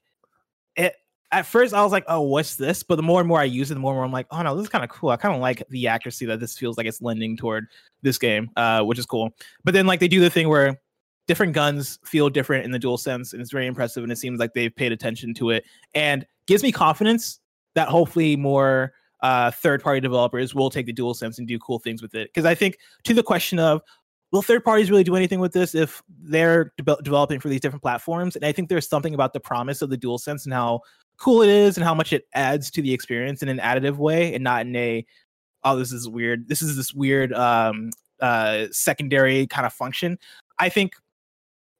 it. 0.75 0.95
At 1.29 1.45
first, 1.45 1.73
I 1.73 1.83
was 1.83 1.91
like, 1.91 2.05
"Oh, 2.07 2.21
what's 2.21 2.55
this?" 2.55 2.83
But 2.83 2.95
the 2.95 3.03
more 3.03 3.19
and 3.19 3.27
more 3.27 3.41
I 3.41 3.43
use 3.43 3.69
it, 3.69 3.73
the 3.73 3.81
more 3.81 3.91
and 3.91 3.97
more 3.97 4.05
I'm 4.05 4.13
like, 4.13 4.27
"Oh 4.31 4.41
no, 4.43 4.55
this 4.55 4.63
is 4.63 4.69
kind 4.69 4.83
of 4.83 4.89
cool." 4.89 5.09
I 5.09 5.17
kind 5.17 5.35
of 5.35 5.41
like 5.41 5.61
the 5.69 5.87
accuracy 5.87 6.25
that 6.27 6.39
this 6.39 6.57
feels 6.57 6.77
like 6.77 6.85
it's 6.85 7.01
lending 7.01 7.35
toward 7.35 7.67
this 8.01 8.17
game, 8.17 8.49
uh, 8.55 8.81
which 8.83 8.97
is 8.97 9.05
cool. 9.05 9.31
But 9.65 9.73
then, 9.73 9.85
like, 9.87 9.99
they 9.99 10.07
do 10.07 10.21
the 10.21 10.29
thing 10.29 10.47
where 10.47 10.79
different 11.27 11.51
guns 11.51 11.99
feel 12.05 12.29
different 12.29 12.63
in 12.63 12.71
the 12.71 12.79
dual 12.79 12.97
sense, 12.97 13.33
and 13.33 13.41
it's 13.41 13.51
very 13.51 13.67
impressive. 13.67 14.03
And 14.03 14.11
it 14.11 14.17
seems 14.17 14.39
like 14.39 14.53
they've 14.53 14.73
paid 14.73 14.93
attention 14.93 15.33
to 15.33 15.49
it, 15.49 15.65
and 15.93 16.25
gives 16.45 16.63
me 16.63 16.71
confidence 16.71 17.41
that 17.75 17.89
hopefully 17.89 18.37
more 18.37 18.93
uh, 19.21 19.51
third 19.51 19.81
party 19.81 19.99
developers 19.99 20.53
will 20.53 20.69
take 20.69 20.85
the 20.85 20.93
dual 20.93 21.13
sense 21.13 21.39
and 21.39 21.47
do 21.47 21.57
cool 21.59 21.79
things 21.79 22.01
with 22.01 22.15
it. 22.15 22.29
Because 22.33 22.45
I 22.45 22.55
think 22.55 22.77
to 23.03 23.13
the 23.13 23.23
question 23.23 23.59
of 23.59 23.81
will 24.31 24.41
third 24.41 24.63
parties 24.63 24.91
really 24.91 25.03
do 25.03 25.15
anything 25.15 25.39
with 25.39 25.53
this 25.53 25.73
if 25.73 26.03
they're 26.21 26.73
de- 26.77 26.97
developing 27.01 27.39
for 27.39 27.49
these 27.49 27.61
different 27.61 27.81
platforms? 27.81 28.35
And 28.35 28.45
I 28.45 28.51
think 28.51 28.69
there's 28.69 28.87
something 28.87 29.13
about 29.13 29.33
the 29.33 29.39
promise 29.39 29.81
of 29.81 29.89
the 29.89 29.97
dual 29.97 30.17
sense 30.17 30.45
and 30.45 30.53
how 30.53 30.81
cool 31.17 31.41
it 31.41 31.49
is 31.49 31.77
and 31.77 31.83
how 31.83 31.93
much 31.93 32.13
it 32.13 32.27
adds 32.33 32.71
to 32.71 32.81
the 32.81 32.93
experience 32.93 33.41
in 33.41 33.49
an 33.49 33.57
additive 33.57 33.97
way 33.97 34.33
and 34.33 34.43
not 34.43 34.65
in 34.65 34.75
a 34.75 35.05
oh 35.63 35.75
this 35.75 35.91
is 35.91 36.07
weird 36.07 36.47
this 36.47 36.61
is 36.61 36.77
this 36.77 36.93
weird 36.93 37.33
um 37.33 37.89
uh 38.21 38.65
secondary 38.71 39.47
kind 39.47 39.65
of 39.65 39.73
function 39.73 40.17
i 40.59 40.69
think 40.69 40.93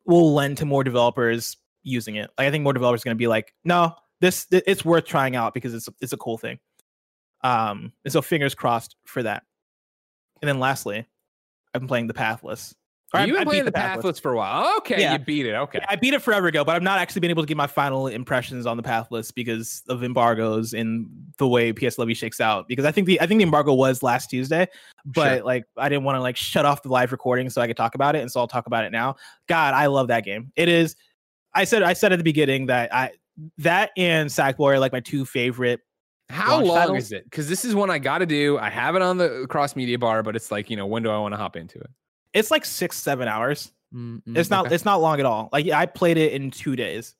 will 0.05 0.33
lend 0.33 0.57
to 0.57 0.65
more 0.65 0.83
developers 0.83 1.57
using 1.83 2.15
it 2.15 2.29
like 2.37 2.47
i 2.47 2.51
think 2.51 2.63
more 2.63 2.73
developers 2.73 3.01
are 3.01 3.05
going 3.05 3.15
to 3.15 3.19
be 3.19 3.27
like 3.27 3.53
no 3.63 3.93
this 4.19 4.45
th- 4.47 4.63
it's 4.65 4.83
worth 4.83 5.05
trying 5.05 5.35
out 5.35 5.53
because 5.53 5.73
it's 5.73 5.87
it's 6.01 6.13
a 6.13 6.17
cool 6.17 6.37
thing 6.37 6.59
um 7.47 7.91
and 8.03 8.11
so 8.11 8.21
fingers 8.21 8.53
crossed 8.55 8.95
for 9.05 9.23
that 9.23 9.43
and 10.41 10.49
then 10.49 10.59
lastly 10.59 11.05
i've 11.73 11.81
been 11.81 11.87
playing 11.87 12.07
the 12.07 12.13
pathless 12.13 12.73
Or 13.13 13.21
You've 13.21 13.37
I 13.37 13.39
been 13.39 13.43
beat 13.45 13.49
playing 13.49 13.65
the 13.65 13.71
Pathless. 13.71 13.95
pathless 14.03 14.19
for 14.19 14.33
a 14.33 14.35
while. 14.35 14.77
Okay, 14.79 14.99
Yeah. 14.99 15.13
you 15.13 15.19
beat 15.19 15.45
it. 15.45 15.53
Okay. 15.55 15.79
I 15.87 15.95
beat 15.95 16.13
it 16.13 16.21
forever 16.21 16.47
ago, 16.47 16.65
but 16.65 16.75
I've 16.75 16.83
not 16.83 16.99
actually 16.99 17.21
been 17.21 17.29
able 17.31 17.41
to 17.43 17.47
get 17.47 17.55
my 17.55 17.65
final 17.65 18.07
impressions 18.07 18.65
on 18.65 18.75
the 18.75 18.83
pathless 18.83 19.31
because 19.31 19.81
of 19.87 20.03
embargoes 20.03 20.73
and 20.73 21.07
the 21.37 21.47
way 21.47 21.71
PS 21.71 21.97
Levy 21.97 22.13
shakes 22.15 22.41
out. 22.41 22.67
Because 22.67 22.83
I 22.83 22.91
think 22.91 23.07
the 23.07 23.21
I 23.21 23.25
think 23.25 23.37
the 23.39 23.45
embargo 23.45 23.73
was 23.73 24.03
last 24.03 24.29
Tuesday, 24.29 24.67
but 25.05 25.37
Sure. 25.37 25.45
like 25.45 25.63
I 25.77 25.87
didn't 25.87 26.03
want 26.03 26.17
to 26.17 26.21
like 26.21 26.35
shut 26.35 26.65
off 26.65 26.81
the 26.83 26.89
live 26.89 27.13
recording 27.13 27.49
so 27.49 27.61
I 27.61 27.67
could 27.67 27.77
talk 27.77 27.95
about 27.95 28.17
it, 28.17 28.23
and 28.23 28.29
so 28.29 28.41
I'll 28.41 28.47
talk 28.47 28.67
about 28.67 28.83
it 28.83 28.91
now. 28.91 29.15
God, 29.47 29.73
I 29.73 29.85
love 29.85 30.09
that 30.09 30.25
game. 30.25 30.51
It 30.57 30.67
is. 30.67 30.97
I 31.53 31.63
said 31.63 31.83
I 31.83 31.93
said 31.93 32.11
at 32.11 32.17
the 32.17 32.25
beginning 32.25 32.65
that 32.65 32.93
I 32.93 33.11
that 33.59 33.91
and 33.95 34.29
Sackboy 34.29 34.73
are 34.73 34.79
like 34.79 34.91
my 34.91 34.99
two 34.99 35.23
favorite. 35.23 35.79
How 36.29 36.61
long 36.61 36.77
titles? 36.77 36.97
is 37.05 37.11
it? 37.11 37.23
Because 37.23 37.47
this 37.47 37.63
is 37.63 37.73
one 37.73 37.89
I 37.89 37.99
got 37.99 38.17
to 38.19 38.25
do. 38.25 38.57
I 38.57 38.69
have 38.69 38.95
it 38.95 39.01
on 39.01 39.17
the 39.17 39.45
cross 39.49 39.75
media 39.75 39.97
bar, 39.97 40.23
but 40.23 40.35
it's 40.35 40.51
like 40.51 40.69
you 40.69 40.75
know 40.77 40.85
when 40.85 41.03
do 41.03 41.09
I 41.09 41.17
want 41.19 41.33
to 41.33 41.37
hop 41.37 41.55
into 41.55 41.79
it? 41.79 41.89
It's 42.33 42.51
like 42.51 42.65
six 42.65 42.97
seven 42.97 43.27
hours. 43.27 43.71
Mm, 43.93 44.21
It's 44.35 44.49
not 44.49 44.65
okay. 44.65 44.75
it's 44.75 44.83
not 44.85 45.01
long 45.01 45.19
at 45.19 45.25
all. 45.25 45.49
Like 45.53 45.67
I 45.69 45.85
played 45.85 46.17
it 46.17 46.33
in 46.33 46.51
two 46.51 46.75
days. 46.75 47.15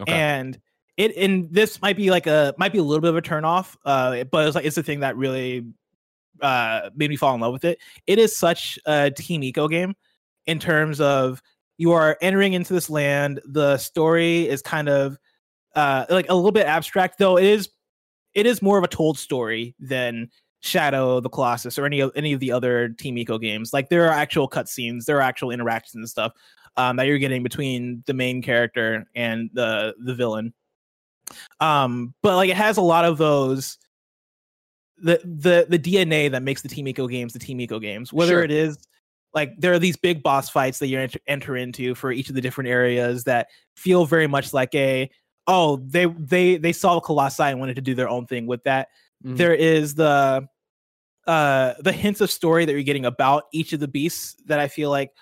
Okay. 0.00 0.12
and 0.12 0.58
it 0.96 1.16
and 1.16 1.48
this 1.52 1.80
might 1.82 1.96
be 1.96 2.10
like 2.10 2.26
a 2.28 2.54
might 2.58 2.72
be 2.72 2.78
a 2.78 2.82
little 2.82 3.00
bit 3.00 3.10
of 3.10 3.16
a 3.16 3.22
turn 3.22 3.44
off 3.44 3.76
uh 3.84 4.24
but 4.24 4.46
it's 4.46 4.54
like 4.56 4.64
it's 4.64 4.74
the 4.76 4.82
thing 4.82 5.00
that 5.00 5.16
really 5.16 5.64
uh 6.40 6.90
made 6.96 7.10
me 7.10 7.16
fall 7.16 7.32
in 7.34 7.40
love 7.40 7.52
with 7.52 7.64
it 7.64 7.78
it 8.08 8.18
is 8.18 8.36
such 8.36 8.76
a 8.86 9.10
Team 9.12 9.42
Ico 9.42 9.70
game 9.70 9.94
in 10.46 10.58
terms 10.58 11.00
of 11.00 11.40
you 11.78 11.92
are 11.92 12.16
entering 12.20 12.54
into 12.54 12.72
this 12.72 12.90
land 12.90 13.40
the 13.44 13.76
story 13.78 14.48
is 14.48 14.62
kind 14.62 14.88
of 14.88 15.16
uh 15.76 16.06
like 16.10 16.28
a 16.28 16.34
little 16.34 16.52
bit 16.52 16.66
abstract 16.66 17.18
though 17.18 17.38
it 17.38 17.44
is 17.44 17.68
it 18.34 18.46
is 18.46 18.62
more 18.62 18.78
of 18.78 18.84
a 18.84 18.88
told 18.88 19.18
story 19.18 19.74
than 19.78 20.28
Shadow 20.60 21.20
the 21.20 21.28
Colossus 21.28 21.78
or 21.78 21.84
any 21.84 22.00
of 22.00 22.10
any 22.16 22.32
of 22.32 22.40
the 22.40 22.50
other 22.50 22.88
Team 22.88 23.16
Ico 23.16 23.40
games. 23.40 23.72
Like 23.72 23.90
there 23.90 24.06
are 24.06 24.12
actual 24.12 24.48
cutscenes, 24.48 25.04
there 25.04 25.18
are 25.18 25.22
actual 25.22 25.50
interactions 25.50 25.94
and 26.00 26.08
stuff 26.08 26.32
um, 26.76 26.96
that 26.96 27.06
you're 27.06 27.18
getting 27.18 27.42
between 27.42 28.02
the 28.06 28.14
main 28.14 28.42
character 28.42 29.06
and 29.14 29.50
the 29.52 29.94
the 29.98 30.14
villain. 30.14 30.54
Um, 31.60 32.14
but 32.22 32.36
like 32.36 32.50
it 32.50 32.56
has 32.56 32.76
a 32.76 32.82
lot 32.82 33.04
of 33.04 33.18
those 33.18 33.78
the 34.98 35.20
the 35.24 35.66
the 35.68 35.78
DNA 35.78 36.30
that 36.30 36.42
makes 36.42 36.62
the 36.62 36.68
Team 36.68 36.86
Ico 36.86 37.10
games 37.10 37.32
the 37.32 37.38
Team 37.38 37.58
Ico 37.58 37.80
games. 37.80 38.12
Whether 38.12 38.34
Sure. 38.34 38.42
it 38.42 38.50
is 38.50 38.78
like 39.34 39.52
there 39.58 39.72
are 39.72 39.78
these 39.78 39.96
big 39.96 40.22
boss 40.22 40.48
fights 40.48 40.78
that 40.78 40.86
you 40.86 40.98
enter, 40.98 41.18
enter 41.26 41.56
into 41.56 41.94
for 41.94 42.12
each 42.12 42.28
of 42.28 42.34
the 42.34 42.40
different 42.40 42.70
areas 42.70 43.24
that 43.24 43.48
feel 43.76 44.06
very 44.06 44.26
much 44.26 44.52
like 44.54 44.74
a 44.74 45.10
oh 45.46 45.76
they 45.86 46.06
they 46.06 46.56
they 46.56 46.72
saw 46.72 47.00
Colossi 47.00 47.42
and 47.42 47.60
wanted 47.60 47.76
to 47.76 47.82
do 47.82 47.94
their 47.94 48.08
own 48.08 48.26
thing 48.26 48.46
with 48.46 48.62
that 48.64 48.88
Mhm. 49.24 49.36
there 49.36 49.54
is 49.54 49.94
the 49.94 50.46
uh 51.26 51.72
the 51.80 51.92
hints 51.92 52.20
of 52.20 52.30
story 52.30 52.64
that 52.66 52.72
you're 52.72 52.82
getting 52.82 53.06
about 53.06 53.44
each 53.52 53.72
of 53.72 53.80
the 53.80 53.88
beasts 53.88 54.36
that 54.46 54.58
I 54.58 54.68
feel 54.68 54.90
like 54.90 55.12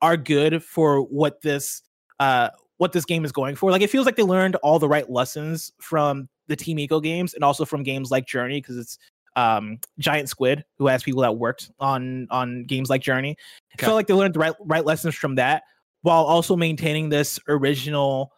are 0.00 0.16
good 0.16 0.64
for 0.64 1.02
what 1.02 1.42
this 1.42 1.82
uh 2.18 2.48
what 2.78 2.92
this 2.92 3.04
game 3.04 3.26
is 3.26 3.32
going 3.32 3.56
for. 3.56 3.70
Like 3.70 3.82
it 3.82 3.90
feels 3.90 4.06
like 4.06 4.16
they 4.16 4.22
learned 4.22 4.56
all 4.56 4.78
the 4.78 4.88
right 4.88 5.10
lessons 5.10 5.70
from 5.80 6.28
the 6.48 6.56
Team 6.56 6.78
Ico 6.78 7.02
games 7.02 7.34
and 7.34 7.44
also 7.44 7.66
from 7.66 7.82
games 7.82 8.10
like 8.10 8.26
Journey 8.26 8.60
because 8.62 8.78
it's 8.78 8.98
um 9.36 9.78
Giant 9.98 10.28
Squid 10.30 10.64
who 10.78 10.86
has 10.86 11.02
people 11.02 11.20
that 11.22 11.36
worked 11.36 11.70
on 11.78 12.26
on 12.30 12.64
games 12.64 12.88
like 12.88 13.02
Journey. 13.02 13.36
I 13.38 13.74
Okay. 13.74 13.86
felt 13.86 13.96
like 13.96 14.06
they 14.06 14.14
learned 14.14 14.34
the 14.34 14.38
right 14.40 14.54
right 14.60 14.84
lessons 14.84 15.14
from 15.14 15.34
that 15.34 15.64
while 16.02 16.24
also 16.24 16.56
maintaining 16.56 17.10
this 17.10 17.38
original 17.48 18.32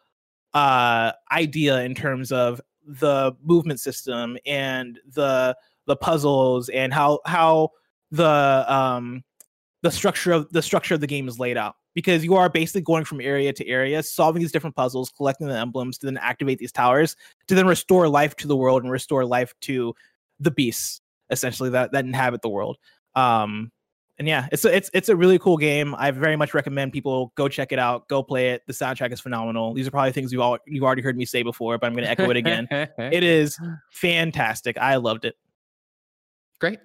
uh 0.55 1.13
idea 1.31 1.83
in 1.83 1.95
terms 1.95 2.31
of 2.33 2.61
the 2.87 3.33
movement 3.43 3.81
system 3.81 4.37
and 4.45 4.99
the 5.15 5.57
the 5.87 5.97
puzzles 5.97 6.69
and 6.69 6.93
how 6.93 7.21
how 7.27 7.71
the 8.11 8.65
um 8.73 9.23
the 9.83 9.91
structure 9.91 10.33
of 10.33 10.53
the 10.53 10.63
structure 10.63 10.95
of 10.95 11.01
the 11.01 11.07
game 11.07 11.29
is 11.29 11.39
laid 11.39 11.57
out. 11.57 11.77
Because 11.95 12.25
you 12.25 12.37
are 12.37 12.49
basically 12.49 12.81
going 12.81 13.05
from 13.05 13.21
area 13.21 13.53
to 13.53 13.67
area 13.67 14.03
solving 14.03 14.41
these 14.41 14.53
different 14.53 14.75
puzzles 14.77 15.13
collecting 15.15 15.47
the 15.47 15.59
emblems 15.59 15.99
to 15.99 16.07
then 16.07 16.17
activate 16.17 16.59
these 16.59 16.73
towers 16.73 17.17
to 17.49 17.55
then 17.55 17.67
restore 17.67 18.09
life 18.09 18.35
to 18.37 18.47
the 18.47 18.57
world 18.57 18.83
and 18.83 18.91
restore 18.91 19.27
life 19.27 19.53
to 19.61 19.95
the 20.41 20.51
beasts 20.51 21.01
essentially 21.31 21.71
that 21.71 21.93
that 21.93 22.05
inhabit 22.05 22.43
the 22.43 22.49
world. 22.49 22.79
Um 23.15 23.71
and 24.19 24.29
yeah 24.29 24.47
it's 24.53 24.65
a, 24.65 24.75
it's 24.75 24.91
it's 24.93 25.09
a 25.09 25.17
really 25.17 25.39
cool 25.39 25.57
game. 25.57 25.95
I 25.97 26.11
very 26.11 26.37
much 26.37 26.55
recommend 26.55 26.93
people 26.93 27.33
go 27.35 27.49
check 27.49 27.73
it 27.73 27.79
out 27.79 28.09
go 28.09 28.23
play 28.23 28.51
it. 28.51 28.63
The 28.67 28.73
soundtrack 28.73 29.13
is 29.13 29.21
phenomenal. 29.21 29.75
These 29.75 29.87
are 29.87 29.91
probably 29.91 30.13
things 30.13 30.33
you've 30.33 30.41
all 30.43 30.59
you've 30.67 30.85
already 30.85 31.03
heard 31.03 31.17
me 31.17 31.25
say 31.25 31.43
before 31.43 31.79
but 31.79 31.87
i'm 31.87 31.95
going 31.95 32.05
to 32.05 32.11
echo 32.11 32.31
it 32.31 32.37
again. 32.37 32.69
It 32.99 33.25
is 33.25 33.59
fantastic. 33.91 34.79
I 34.79 34.97
loved 34.97 35.25
it. 35.25 35.35
Great. 36.61 36.79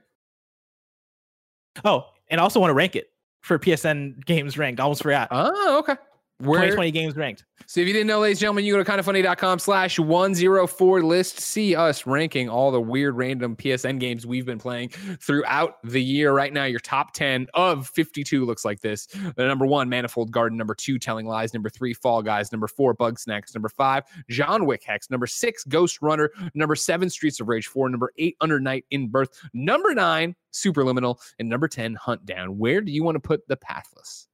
oh 1.85 2.05
and 2.29 2.39
I 2.41 2.43
also 2.43 2.59
want 2.59 2.71
to 2.71 2.75
rank 2.75 2.95
it 2.95 3.07
for 3.41 3.59
psn 3.59 4.25
games 4.25 4.57
ranked. 4.57 4.79
I 4.79 4.83
almost 4.83 5.03
forgot. 5.03 5.27
Oh, 5.31 5.79
okay. 5.79 5.95
Where, 6.39 6.59
2020 6.59 6.91
games 6.91 7.15
ranked 7.15 7.45
So 7.65 7.81
if 7.81 7.87
you 7.87 7.93
didn't 7.93 8.05
know, 8.05 8.19
ladies 8.19 8.37
and 8.37 8.41
gentlemen, 8.41 8.65
you 8.65 8.73
go 8.73 8.83
to 8.83 8.89
kindafunny.com 8.89 9.57
slash 9.57 9.97
104 9.97 11.01
list. 11.01 11.39
See 11.39 11.75
us 11.75 12.05
ranking 12.05 12.47
all 12.47 12.69
the 12.69 12.79
weird 12.79 13.15
random 13.15 13.55
PSN 13.55 13.99
games 13.99 14.27
we've 14.27 14.45
been 14.45 14.59
playing 14.59 14.89
throughout 15.19 15.77
the 15.83 16.01
year. 16.01 16.33
Right 16.33 16.53
now, 16.53 16.65
your 16.65 16.79
top 16.79 17.13
10 17.13 17.47
of 17.55 17.87
52 17.87 18.45
looks 18.45 18.63
like 18.63 18.81
this. 18.81 19.07
The 19.07 19.47
number 19.47 19.65
one, 19.65 19.89
Manifold 19.89 20.31
Garden. 20.31 20.59
Number 20.59 20.75
two, 20.75 20.99
Telling 20.99 21.25
Lies. 21.25 21.55
Number 21.55 21.69
three, 21.69 21.95
Fall 21.95 22.21
Guys. 22.21 22.51
Number 22.51 22.67
four, 22.67 22.93
Bugsnax. 22.93 23.55
Number 23.55 23.69
five, 23.69 24.03
John 24.29 24.67
Wick 24.67 24.83
Hex. 24.85 25.09
Number 25.09 25.25
six, 25.25 25.63
Ghost 25.63 26.03
Runner. 26.03 26.29
Number 26.53 26.75
seven, 26.75 27.09
Streets 27.09 27.39
of 27.39 27.47
Rage 27.47 27.65
4. 27.65 27.89
Number 27.89 28.11
eight, 28.19 28.37
Under 28.41 28.59
Night 28.59 28.85
in 28.91 29.07
Birth. 29.09 29.41
Number 29.53 29.95
nine, 29.95 30.35
Superliminal. 30.53 31.19
And 31.39 31.49
number 31.49 31.67
10, 31.67 31.95
Hunt 31.95 32.27
Down. 32.27 32.59
Where 32.59 32.81
do 32.81 32.91
you 32.91 33.03
want 33.03 33.15
to 33.15 33.19
put 33.19 33.47
the 33.47 33.57
Pathless? 33.57 34.27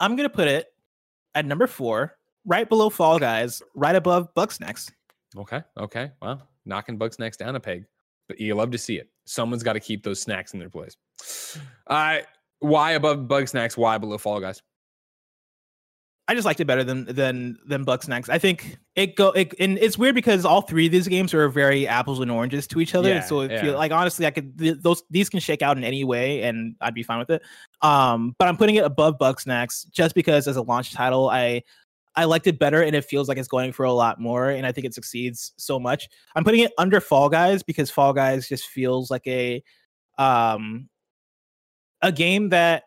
i'm 0.00 0.16
going 0.16 0.28
to 0.28 0.34
put 0.34 0.48
it 0.48 0.66
at 1.36 1.46
number 1.46 1.68
four 1.68 2.16
right 2.44 2.68
below 2.68 2.90
fall 2.90 3.20
guys 3.20 3.62
right 3.74 3.94
above 3.94 4.34
bugsnax 4.34 4.90
Okay. 5.36 5.62
Okay. 5.78 6.10
Well, 6.22 6.48
knocking 6.64 6.98
Bugsnax 6.98 7.36
down 7.36 7.56
a 7.56 7.60
peg, 7.60 7.84
but 8.28 8.40
you 8.40 8.54
love 8.54 8.70
to 8.70 8.78
see 8.78 8.96
it. 8.96 9.08
Someone's 9.24 9.62
got 9.62 9.74
to 9.74 9.80
keep 9.80 10.02
those 10.02 10.20
snacks 10.20 10.54
in 10.54 10.60
their 10.60 10.70
place. 10.70 10.96
Uh, 11.86 12.18
why 12.60 12.92
above 12.92 13.20
Bugsnax? 13.20 13.76
Why 13.76 13.98
below 13.98 14.18
Fall 14.18 14.40
Guys? 14.40 14.62
I 16.28 16.34
just 16.34 16.44
liked 16.44 16.58
it 16.58 16.64
better 16.64 16.82
than 16.82 17.04
than 17.04 17.56
than 17.66 17.84
Bugsnax. 17.84 18.28
I 18.28 18.38
think 18.38 18.78
it 18.96 19.14
go 19.14 19.28
it, 19.30 19.54
and 19.60 19.78
it's 19.78 19.96
weird 19.96 20.16
because 20.16 20.44
all 20.44 20.60
three 20.60 20.86
of 20.86 20.92
these 20.92 21.06
games 21.06 21.32
are 21.32 21.48
very 21.48 21.86
apples 21.86 22.18
and 22.18 22.30
oranges 22.30 22.66
to 22.68 22.80
each 22.80 22.96
other. 22.96 23.08
Yeah, 23.10 23.20
so 23.20 23.42
if 23.42 23.50
yeah. 23.52 23.64
you 23.64 23.70
like 23.72 23.92
honestly, 23.92 24.26
I 24.26 24.32
could 24.32 24.58
th- 24.58 24.78
those 24.80 25.04
these 25.08 25.28
can 25.28 25.38
shake 25.38 25.62
out 25.62 25.76
in 25.76 25.84
any 25.84 26.02
way, 26.02 26.42
and 26.42 26.74
I'd 26.80 26.94
be 26.94 27.04
fine 27.04 27.18
with 27.18 27.30
it. 27.30 27.42
Um, 27.80 28.34
but 28.38 28.48
I'm 28.48 28.56
putting 28.56 28.74
it 28.74 28.84
above 28.84 29.18
Bugsnax 29.18 29.88
just 29.90 30.16
because 30.16 30.48
as 30.48 30.56
a 30.56 30.62
launch 30.62 30.92
title, 30.92 31.30
I 31.30 31.62
I 32.16 32.24
liked 32.24 32.48
it 32.48 32.58
better, 32.58 32.82
and 32.82 32.96
it 32.96 33.04
feels 33.04 33.28
like 33.28 33.38
it's 33.38 33.46
going 33.46 33.72
for 33.72 33.84
a 33.84 33.92
lot 33.92 34.20
more, 34.20 34.50
and 34.50 34.66
I 34.66 34.72
think 34.72 34.84
it 34.84 34.94
succeeds 34.94 35.52
so 35.58 35.78
much. 35.78 36.08
I'm 36.34 36.42
putting 36.42 36.60
it 36.60 36.72
under 36.76 37.00
Fall 37.00 37.28
Guys 37.28 37.62
because 37.62 37.88
Fall 37.88 38.12
Guys 38.12 38.48
just 38.48 38.66
feels 38.66 39.12
like 39.12 39.26
a 39.28 39.62
um 40.18 40.88
a 42.02 42.10
game 42.10 42.48
that 42.48 42.84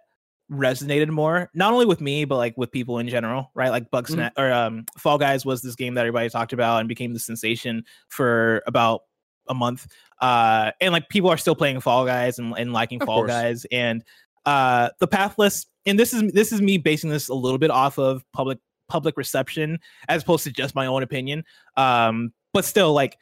resonated 0.51 1.09
more 1.09 1.49
not 1.53 1.71
only 1.73 1.85
with 1.85 2.01
me 2.01 2.25
but 2.25 2.35
like 2.37 2.57
with 2.57 2.71
people 2.71 2.97
in 2.97 3.07
general 3.07 3.51
right 3.53 3.69
like 3.69 3.89
bug 3.91 4.07
Mhm. 4.07 4.31
or 4.37 4.51
um 4.51 4.85
fall 4.97 5.17
guys 5.19 5.45
was 5.45 5.61
this 5.61 5.75
game 5.75 5.93
that 5.93 6.01
everybody 6.01 6.27
talked 6.29 6.53
about 6.53 6.79
and 6.79 6.89
became 6.89 7.13
the 7.13 7.19
sensation 7.19 7.83
for 8.07 8.63
about 8.65 9.01
a 9.47 9.53
month 9.53 9.87
uh 10.21 10.71
and 10.81 10.91
like 10.91 11.07
people 11.09 11.29
are 11.29 11.37
still 11.37 11.55
playing 11.55 11.79
fall 11.79 12.05
guys 12.05 12.39
and, 12.39 12.55
and 12.57 12.73
liking 12.73 12.99
Of 13.01 13.05
fall 13.05 13.19
course. 13.19 13.29
guys 13.29 13.65
and 13.71 14.03
uh 14.45 14.89
the 14.99 15.07
pathless 15.07 15.67
and 15.85 15.99
this 15.99 16.13
is 16.13 16.31
this 16.33 16.51
is 16.51 16.61
me 16.61 16.77
basing 16.79 17.09
this 17.11 17.29
a 17.29 17.33
little 17.35 17.59
bit 17.59 17.69
off 17.69 17.99
of 17.99 18.23
public 18.33 18.57
public 18.87 19.17
reception 19.17 19.77
as 20.07 20.23
opposed 20.23 20.43
to 20.45 20.51
just 20.51 20.73
my 20.73 20.87
own 20.87 21.03
opinion 21.03 21.43
um 21.77 22.33
but 22.53 22.65
still 22.65 22.91
like 22.93 23.17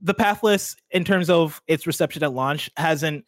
the 0.00 0.14
pathless 0.14 0.74
in 0.90 1.04
terms 1.04 1.30
of 1.30 1.60
its 1.68 1.86
reception 1.86 2.22
at 2.24 2.32
launch 2.32 2.68
hasn't 2.76 3.24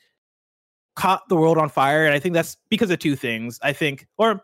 caught 0.97 1.29
the 1.29 1.37
world 1.37 1.57
on 1.59 1.69
fire 1.69 2.05
and 2.05 2.15
i 2.15 2.19
think 2.19 2.35
that's 2.35 2.57
because 2.69 2.91
of 2.91 2.99
two 2.99 3.17
things. 3.17 3.59
I 3.63 3.73
think 3.73 4.07
or 4.19 4.43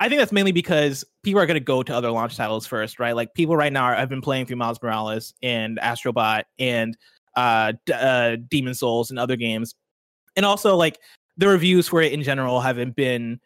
i 0.00 0.08
think 0.08 0.18
that's 0.18 0.32
mainly 0.32 0.52
because 0.52 1.04
people 1.22 1.40
are 1.40 1.46
going 1.46 1.54
to 1.54 1.60
go 1.60 1.82
to 1.82 1.94
other 1.94 2.10
launch 2.10 2.36
titles 2.36 2.66
first 2.66 2.98
right? 2.98 3.14
Like 3.14 3.34
people 3.34 3.56
right 3.56 3.72
now 3.72 3.94
have 3.94 4.08
been 4.08 4.20
playing 4.20 4.46
through 4.46 4.56
miles 4.56 4.78
morales 4.82 5.34
and 5.42 5.78
astrobot 5.78 6.44
and 6.58 6.96
uh, 7.36 7.72
D- 7.86 7.92
uh 7.92 8.36
demon's 8.48 8.80
souls 8.80 9.10
and 9.10 9.18
other 9.18 9.36
games. 9.36 9.74
And 10.36 10.44
also 10.44 10.74
like 10.74 10.98
the 11.36 11.46
reviews 11.48 11.86
for 11.86 12.02
it 12.02 12.12
in 12.12 12.22
general 12.22 12.60
haven't 12.60 12.96
been 12.96 13.40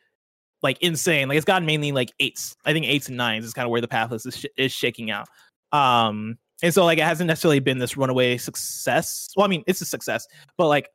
like 0.63 0.81
insane. 0.81 1.29
Like 1.29 1.37
it's 1.37 1.45
gotten 1.45 1.67
mainly 1.67 1.93
like 1.93 2.13
eights. 2.21 2.57
I 2.65 2.73
think 2.73 2.87
eights 2.87 3.09
and 3.09 3.17
nines 3.17 3.45
is 3.45 3.53
kind 3.53 3.67
of 3.67 3.71
where 3.71 3.81
the 3.81 3.89
pathless 3.89 4.25
is, 4.25 4.39
sh- 4.39 4.47
is 4.57 4.73
shaking 4.73 5.11
out. 5.11 5.29
Um 5.73 6.39
and 6.63 6.73
so 6.73 6.85
like 6.85 6.99
it 6.99 7.05
hasn't 7.05 7.29
necessarily 7.29 7.61
been 7.61 7.79
this 7.79 7.97
runaway 7.97 8.39
success. 8.39 9.29
Well 9.37 9.45
i 9.45 9.49
mean 9.49 9.65
it's 9.67 9.81
a 9.81 9.87
success 9.87 10.27
but 10.57 10.69
like 10.69 10.89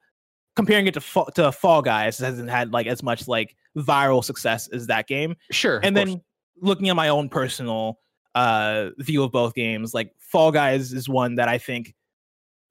comparing 0.57 0.88
it 0.88 0.95
to 0.95 0.99
fall, 0.99 1.27
to 1.35 1.51
Fall 1.51 1.84
Guys 1.84 2.17
hasn't 2.17 2.49
had 2.49 2.73
like 2.73 2.88
as 2.88 3.03
much 3.03 3.27
like 3.27 3.55
viral 3.77 4.23
success 4.23 4.67
as 4.69 4.88
that 4.88 5.07
game. 5.07 5.35
Sure. 5.51 5.79
and 5.84 5.95
of 5.95 6.03
course. 6.03 6.15
then 6.15 6.21
looking 6.59 6.89
at 6.89 6.95
my 6.95 7.09
own 7.09 7.29
personal 7.29 7.99
uh 8.35 8.89
view 8.97 9.23
of 9.23 9.31
both 9.31 9.53
games, 9.53 9.93
like 9.93 10.11
Fall 10.17 10.51
Guys 10.51 10.91
is 10.91 11.07
one 11.07 11.35
that 11.35 11.47
I 11.47 11.59
think 11.59 11.93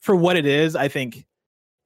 for 0.00 0.16
what 0.16 0.36
it 0.36 0.46
is, 0.46 0.74
I 0.74 0.88
think 0.88 1.26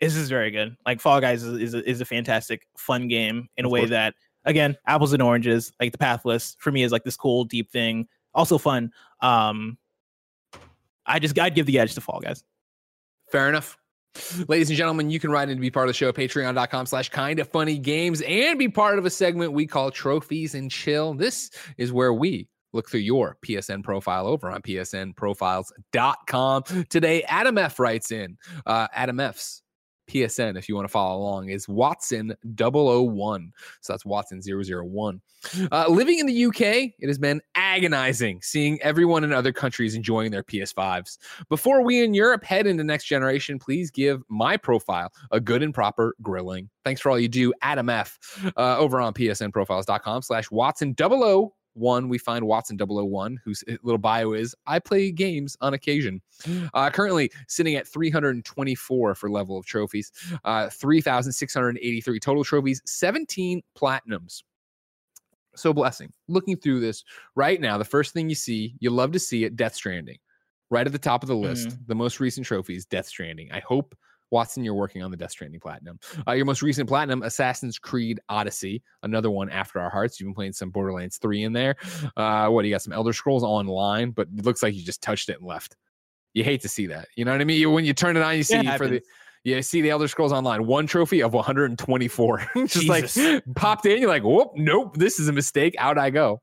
this 0.00 0.16
is 0.16 0.30
very 0.30 0.50
good. 0.50 0.74
Like 0.86 1.00
Fall 1.00 1.20
Guys 1.20 1.42
is 1.42 1.60
is 1.60 1.74
a, 1.74 1.88
is 1.88 2.00
a 2.00 2.06
fantastic 2.06 2.66
fun 2.78 3.06
game 3.06 3.48
in 3.58 3.66
a 3.66 3.68
way 3.68 3.80
course. 3.80 3.90
that 3.90 4.14
again, 4.46 4.78
apples 4.86 5.12
and 5.12 5.22
oranges, 5.22 5.70
like 5.78 5.92
the 5.92 5.98
pathless 5.98 6.56
for 6.58 6.72
me 6.72 6.82
is 6.82 6.92
like 6.92 7.04
this 7.04 7.16
cool 7.16 7.44
deep 7.44 7.70
thing, 7.70 8.08
also 8.34 8.56
fun. 8.56 8.90
Um 9.20 9.76
I 11.04 11.18
just 11.18 11.38
I'd 11.38 11.54
give 11.54 11.66
the 11.66 11.78
edge 11.78 11.94
to 11.94 12.00
Fall 12.00 12.20
Guys. 12.20 12.42
Fair 13.30 13.50
enough. 13.50 13.76
Ladies 14.48 14.70
and 14.70 14.76
gentlemen, 14.76 15.10
you 15.10 15.20
can 15.20 15.30
write 15.30 15.48
in 15.48 15.56
to 15.56 15.60
be 15.60 15.70
part 15.70 15.86
of 15.86 15.90
the 15.90 15.96
show, 15.96 16.08
at 16.08 16.16
patreon.com 16.16 16.86
slash 16.86 17.10
kind 17.10 17.38
of 17.38 17.48
funny 17.48 17.78
games, 17.78 18.22
and 18.22 18.58
be 18.58 18.68
part 18.68 18.98
of 18.98 19.06
a 19.06 19.10
segment 19.10 19.52
we 19.52 19.66
call 19.66 19.90
Trophies 19.90 20.54
and 20.54 20.70
Chill. 20.70 21.14
This 21.14 21.50
is 21.78 21.92
where 21.92 22.12
we 22.12 22.48
look 22.72 22.88
through 22.88 23.00
your 23.00 23.36
PSN 23.44 23.82
profile 23.82 24.26
over 24.26 24.50
on 24.50 24.62
psnprofiles.com. 24.62 26.62
Today, 26.88 27.22
Adam 27.24 27.58
F 27.58 27.78
writes 27.78 28.10
in, 28.10 28.38
uh, 28.66 28.88
Adam 28.94 29.20
F's 29.20 29.62
PSN, 30.10 30.58
if 30.58 30.68
you 30.68 30.74
want 30.74 30.86
to 30.86 30.92
follow 30.92 31.18
along, 31.18 31.48
is 31.48 31.68
Watson 31.68 32.34
001. 32.56 33.52
So 33.80 33.92
that's 33.92 34.04
Watson 34.04 34.40
001. 34.42 35.20
Uh, 35.72 35.86
living 35.88 36.18
in 36.18 36.26
the 36.26 36.44
UK, 36.46 36.92
it 36.98 37.06
has 37.06 37.18
been 37.18 37.40
agonizing 37.54 38.42
seeing 38.42 38.80
everyone 38.82 39.24
in 39.24 39.32
other 39.32 39.52
countries 39.52 39.94
enjoying 39.94 40.30
their 40.30 40.42
PS5s. 40.42 41.18
Before 41.48 41.82
we 41.82 42.04
in 42.04 42.14
Europe 42.14 42.44
head 42.44 42.66
into 42.66 42.84
next 42.84 43.04
generation, 43.04 43.58
please 43.58 43.90
give 43.90 44.22
my 44.28 44.56
profile 44.56 45.12
a 45.30 45.40
good 45.40 45.62
and 45.62 45.72
proper 45.72 46.14
grilling. 46.20 46.68
Thanks 46.84 47.00
for 47.00 47.10
all 47.10 47.18
you 47.18 47.28
do, 47.28 47.54
Adam 47.62 47.88
F. 47.88 48.18
Uh, 48.56 48.78
over 48.78 49.00
on 49.00 49.14
psnprofiles.com 49.14 50.22
slash 50.22 50.50
Watson 50.50 50.94
001. 50.98 51.50
One, 51.80 52.08
we 52.08 52.18
find 52.18 52.46
Watson 52.46 52.78
001, 52.78 53.40
whose 53.44 53.64
little 53.82 53.98
bio 53.98 54.32
is 54.32 54.54
I 54.66 54.78
play 54.78 55.10
games 55.10 55.56
on 55.60 55.74
occasion. 55.74 56.20
Uh, 56.72 56.88
currently 56.88 57.30
sitting 57.48 57.74
at 57.74 57.86
324 57.86 59.14
for 59.14 59.30
level 59.30 59.58
of 59.58 59.66
trophies, 59.66 60.12
uh, 60.44 60.68
3,683 60.68 62.20
total 62.20 62.44
trophies, 62.44 62.80
17 62.86 63.60
platinums. 63.76 64.42
So 65.56 65.72
blessing. 65.72 66.12
Looking 66.28 66.56
through 66.56 66.80
this 66.80 67.04
right 67.34 67.60
now, 67.60 67.76
the 67.76 67.84
first 67.84 68.12
thing 68.14 68.28
you 68.28 68.34
see, 68.34 68.74
you 68.78 68.90
love 68.90 69.12
to 69.12 69.18
see 69.18 69.44
it, 69.44 69.56
Death 69.56 69.74
Stranding. 69.74 70.18
Right 70.70 70.86
at 70.86 70.92
the 70.92 70.98
top 70.98 71.22
of 71.22 71.28
the 71.28 71.36
list, 71.36 71.76
the 71.88 71.94
most 71.94 72.20
recent 72.20 72.46
trophies, 72.46 72.86
Death 72.86 73.08
Stranding. 73.08 73.50
I 73.52 73.60
hope, 73.60 73.94
Watson, 74.30 74.64
you're 74.64 74.74
working 74.74 75.02
on 75.02 75.10
the 75.10 75.16
Death 75.16 75.32
Stranding 75.32 75.60
Platinum. 75.60 75.98
Uh, 76.26 76.32
your 76.32 76.44
most 76.46 76.62
recent 76.62 76.88
Platinum, 76.88 77.22
Assassin's 77.22 77.78
Creed 77.78 78.20
Odyssey, 78.28 78.82
another 79.02 79.30
one 79.30 79.50
after 79.50 79.80
our 79.80 79.90
hearts. 79.90 80.18
You've 80.20 80.28
been 80.28 80.34
playing 80.34 80.52
some 80.52 80.70
Borderlands 80.70 81.18
3 81.18 81.42
in 81.44 81.52
there. 81.52 81.76
Uh, 82.16 82.48
what, 82.48 82.62
do 82.62 82.68
you 82.68 82.74
got 82.74 82.82
some 82.82 82.92
Elder 82.92 83.12
Scrolls 83.12 83.42
Online, 83.42 84.10
but 84.10 84.28
it 84.36 84.44
looks 84.44 84.62
like 84.62 84.74
you 84.74 84.82
just 84.82 85.02
touched 85.02 85.28
it 85.28 85.38
and 85.38 85.46
left. 85.46 85.76
You 86.32 86.44
hate 86.44 86.60
to 86.62 86.68
see 86.68 86.86
that. 86.86 87.08
You 87.16 87.24
know 87.24 87.32
what 87.32 87.40
I 87.40 87.44
mean? 87.44 87.58
You- 87.60 87.70
When 87.70 87.84
you 87.84 87.92
turn 87.92 88.16
it 88.16 88.22
on, 88.22 88.36
you 88.36 88.42
see 88.44 88.54
It 88.56 88.78
for 88.78 88.86
the. 88.86 89.02
You 89.42 89.62
see 89.62 89.80
the 89.80 89.88
Elder 89.88 90.06
Scrolls 90.06 90.32
Online, 90.34 90.66
one 90.66 90.86
trophy 90.86 91.22
of 91.22 91.32
124. 91.32 92.46
Just 92.66 92.88
like 92.88 93.10
popped 93.56 93.86
in, 93.86 93.98
you're 93.98 94.06
like, 94.10 94.22
whoop, 94.22 94.50
nope, 94.54 94.94
this 94.98 95.18
is 95.18 95.28
a 95.28 95.32
mistake. 95.32 95.74
Out 95.78 95.96
I 95.96 96.10
go. 96.10 96.42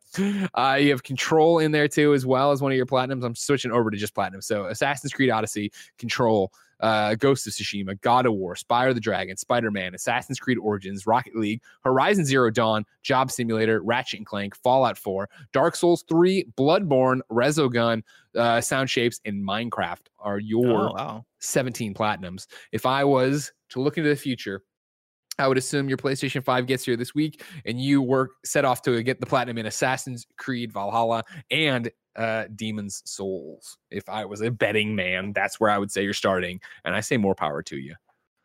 Uh, 0.55 0.79
you 0.81 0.89
have 0.89 1.03
Control 1.03 1.59
in 1.59 1.71
there 1.71 1.87
too, 1.87 2.15
as 2.15 2.25
well 2.25 2.51
as 2.51 2.59
one 2.59 2.71
of 2.71 2.75
your 2.75 2.87
platinums. 2.87 3.23
I'm 3.23 3.35
switching 3.35 3.71
over 3.71 3.91
to 3.91 3.97
just 3.97 4.15
platinum. 4.15 4.41
So 4.41 4.65
Assassin's 4.65 5.13
Creed 5.13 5.29
Odyssey, 5.29 5.71
Control, 5.99 6.51
uh, 6.79 7.15
Ghost 7.15 7.47
of 7.47 7.53
Tsushima, 7.53 7.99
God 8.01 8.25
of 8.25 8.33
War, 8.33 8.55
Spyro 8.55 8.93
the 8.93 8.99
Dragon, 8.99 9.37
Spider 9.37 9.71
Man, 9.71 9.95
Assassin's 9.95 10.39
Creed 10.39 10.57
Origins, 10.57 11.07
Rocket 11.07 11.35
League, 11.35 11.61
Horizon 11.83 12.25
Zero 12.25 12.49
Dawn, 12.49 12.85
Job 13.03 13.31
Simulator, 13.31 13.81
Ratchet 13.81 14.19
and 14.19 14.25
Clank, 14.25 14.55
Fallout 14.55 14.97
4, 14.97 15.29
Dark 15.53 15.75
Souls 15.75 16.03
3, 16.09 16.45
Bloodborne, 16.57 17.21
Resogun, 17.31 18.03
uh, 18.35 18.61
Sound 18.61 18.89
Shapes, 18.89 19.19
and 19.25 19.43
Minecraft 19.47 20.07
are 20.19 20.39
your 20.39 20.89
Oh, 20.89 20.93
wow. 20.93 21.25
17 21.39 21.93
platinums. 21.93 22.47
If 22.71 22.85
I 22.85 23.03
was 23.03 23.51
to 23.69 23.81
look 23.81 23.97
into 23.97 24.09
the 24.09 24.15
future, 24.15 24.63
I 25.39 25.47
would 25.47 25.57
assume 25.57 25.87
your 25.87 25.97
PlayStation 25.97 26.43
5 26.43 26.65
gets 26.65 26.85
here 26.85 26.95
this 26.95 27.13
week 27.13 27.43
and 27.65 27.79
you 27.79 28.01
work 28.01 28.31
set 28.43 28.65
off 28.65 28.81
to 28.83 29.01
get 29.03 29.19
the 29.19 29.25
platinum 29.25 29.57
in 29.57 29.65
Assassin's 29.65 30.25
Creed 30.37 30.71
Valhalla 30.71 31.23
and 31.51 31.91
uh 32.15 32.45
Demon's 32.55 33.03
Souls. 33.05 33.77
If 33.91 34.09
I 34.09 34.25
was 34.25 34.41
a 34.41 34.49
betting 34.49 34.95
man, 34.95 35.33
that's 35.33 35.59
where 35.59 35.69
I 35.69 35.77
would 35.77 35.91
say 35.91 36.03
you're 36.03 36.13
starting. 36.13 36.59
And 36.85 36.95
I 36.95 37.01
say 37.01 37.17
more 37.17 37.35
power 37.35 37.61
to 37.63 37.77
you. 37.77 37.95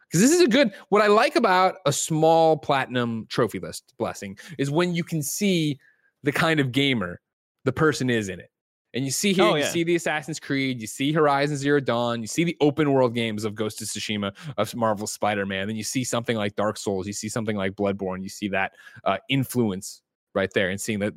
Because 0.06 0.20
this 0.20 0.32
is 0.38 0.42
a 0.42 0.48
good 0.48 0.72
what 0.90 1.00
I 1.00 1.06
like 1.06 1.36
about 1.36 1.76
a 1.86 1.92
small 1.92 2.58
platinum 2.58 3.26
trophy 3.30 3.58
list 3.58 3.94
blessing 3.98 4.38
is 4.58 4.70
when 4.70 4.94
you 4.94 5.04
can 5.04 5.22
see 5.22 5.78
the 6.22 6.32
kind 6.32 6.60
of 6.60 6.72
gamer 6.72 7.20
the 7.64 7.72
person 7.72 8.10
is 8.10 8.28
in 8.28 8.40
it. 8.40 8.50
And 8.94 9.04
you 9.04 9.10
see 9.10 9.32
here, 9.32 9.44
Oh, 9.44 9.54
you 9.54 9.64
see 9.64 9.84
the 9.84 9.94
Assassin's 9.94 10.38
Creed, 10.38 10.80
you 10.80 10.86
see 10.86 11.12
Horizon 11.12 11.56
Zero 11.56 11.80
Dawn, 11.80 12.20
you 12.20 12.26
see 12.26 12.44
the 12.44 12.56
open 12.60 12.92
world 12.92 13.14
games 13.14 13.44
of 13.44 13.54
Ghost 13.54 13.80
of 13.80 13.88
Tsushima, 13.88 14.34
of 14.58 14.74
Marvel 14.74 15.06
Spider 15.06 15.46
Man, 15.46 15.66
then 15.66 15.76
you 15.76 15.84
see 15.84 16.04
something 16.04 16.36
like 16.36 16.56
Dark 16.56 16.76
Souls, 16.76 17.06
you 17.06 17.12
see 17.12 17.28
something 17.28 17.56
like 17.56 17.72
Bloodborne, 17.72 18.22
you 18.22 18.28
see 18.28 18.48
that 18.48 18.72
uh, 19.04 19.16
influence 19.28 20.02
right 20.34 20.50
there, 20.54 20.68
and 20.70 20.80
seeing 20.80 20.98
that 20.98 21.14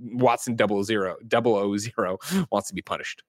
Watson 0.00 0.56
double 0.56 0.82
zero, 0.84 1.16
double 1.28 1.54
O 1.54 1.76
zero 1.76 2.18
wants 2.50 2.68
to 2.68 2.74
be 2.74 2.82
punished. 2.82 3.22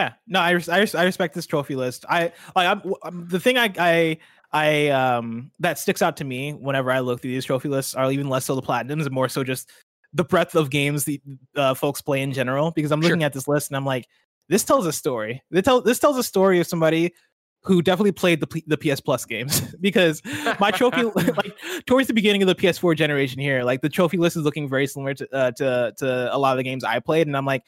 Yeah, 0.00 0.12
no, 0.26 0.40
I, 0.40 0.50
res- 0.50 0.68
I, 0.68 0.78
res- 0.78 0.94
I 0.94 1.04
respect 1.04 1.34
this 1.34 1.46
trophy 1.46 1.74
list. 1.74 2.04
I 2.08 2.32
like 2.54 2.68
I'm, 2.68 2.78
w- 2.78 2.96
um, 3.02 3.26
the 3.28 3.40
thing 3.40 3.56
I 3.56 3.72
I 3.78 4.18
I 4.52 4.88
um 4.88 5.50
that 5.58 5.78
sticks 5.78 6.02
out 6.02 6.18
to 6.18 6.24
me 6.24 6.52
whenever 6.52 6.90
I 6.90 7.00
look 7.00 7.20
through 7.22 7.32
these 7.32 7.46
trophy 7.46 7.68
lists 7.68 7.94
are 7.94 8.12
even 8.12 8.28
less 8.28 8.44
so 8.44 8.54
the 8.54 8.62
platinums 8.62 9.06
and 9.06 9.10
more 9.10 9.28
so 9.28 9.42
just 9.42 9.70
the 10.16 10.24
breadth 10.24 10.54
of 10.54 10.70
games 10.70 11.04
the 11.04 11.20
uh, 11.54 11.74
folks 11.74 12.00
play 12.00 12.22
in 12.22 12.32
general. 12.32 12.70
Because 12.70 12.90
I'm 12.90 13.00
Sure. 13.00 13.10
looking 13.10 13.24
at 13.24 13.32
this 13.32 13.46
list 13.46 13.70
and 13.70 13.76
I'm 13.76 13.84
like, 13.86 14.06
this 14.48 14.64
tells 14.64 14.86
a 14.86 14.92
story. 14.92 15.42
This, 15.50 15.64
tell, 15.64 15.80
this 15.80 15.98
tells 15.98 16.16
a 16.16 16.22
story 16.22 16.60
of 16.60 16.66
somebody 16.66 17.12
who 17.62 17.82
definitely 17.82 18.12
played 18.12 18.38
the 18.40 18.46
P- 18.46 18.64
the 18.68 18.76
PS 18.76 19.00
Plus 19.00 19.24
games 19.24 19.60
because 19.80 20.22
my 20.60 20.70
trophy 20.70 21.02
like 21.14 21.58
towards 21.86 22.06
the 22.06 22.14
beginning 22.14 22.42
of 22.42 22.48
the 22.48 22.54
PS4 22.54 22.96
generation 22.96 23.40
here, 23.40 23.64
like 23.64 23.80
the 23.80 23.88
trophy 23.88 24.16
list 24.18 24.36
is 24.36 24.44
looking 24.44 24.68
very 24.68 24.86
similar 24.86 25.14
to 25.14 25.28
uh, 25.34 25.50
to 25.52 25.92
to 25.98 26.34
a 26.34 26.38
lot 26.38 26.52
of 26.52 26.58
the 26.58 26.62
games 26.62 26.84
I 26.84 27.00
played, 27.00 27.26
and 27.26 27.36
I'm 27.36 27.44
like, 27.46 27.64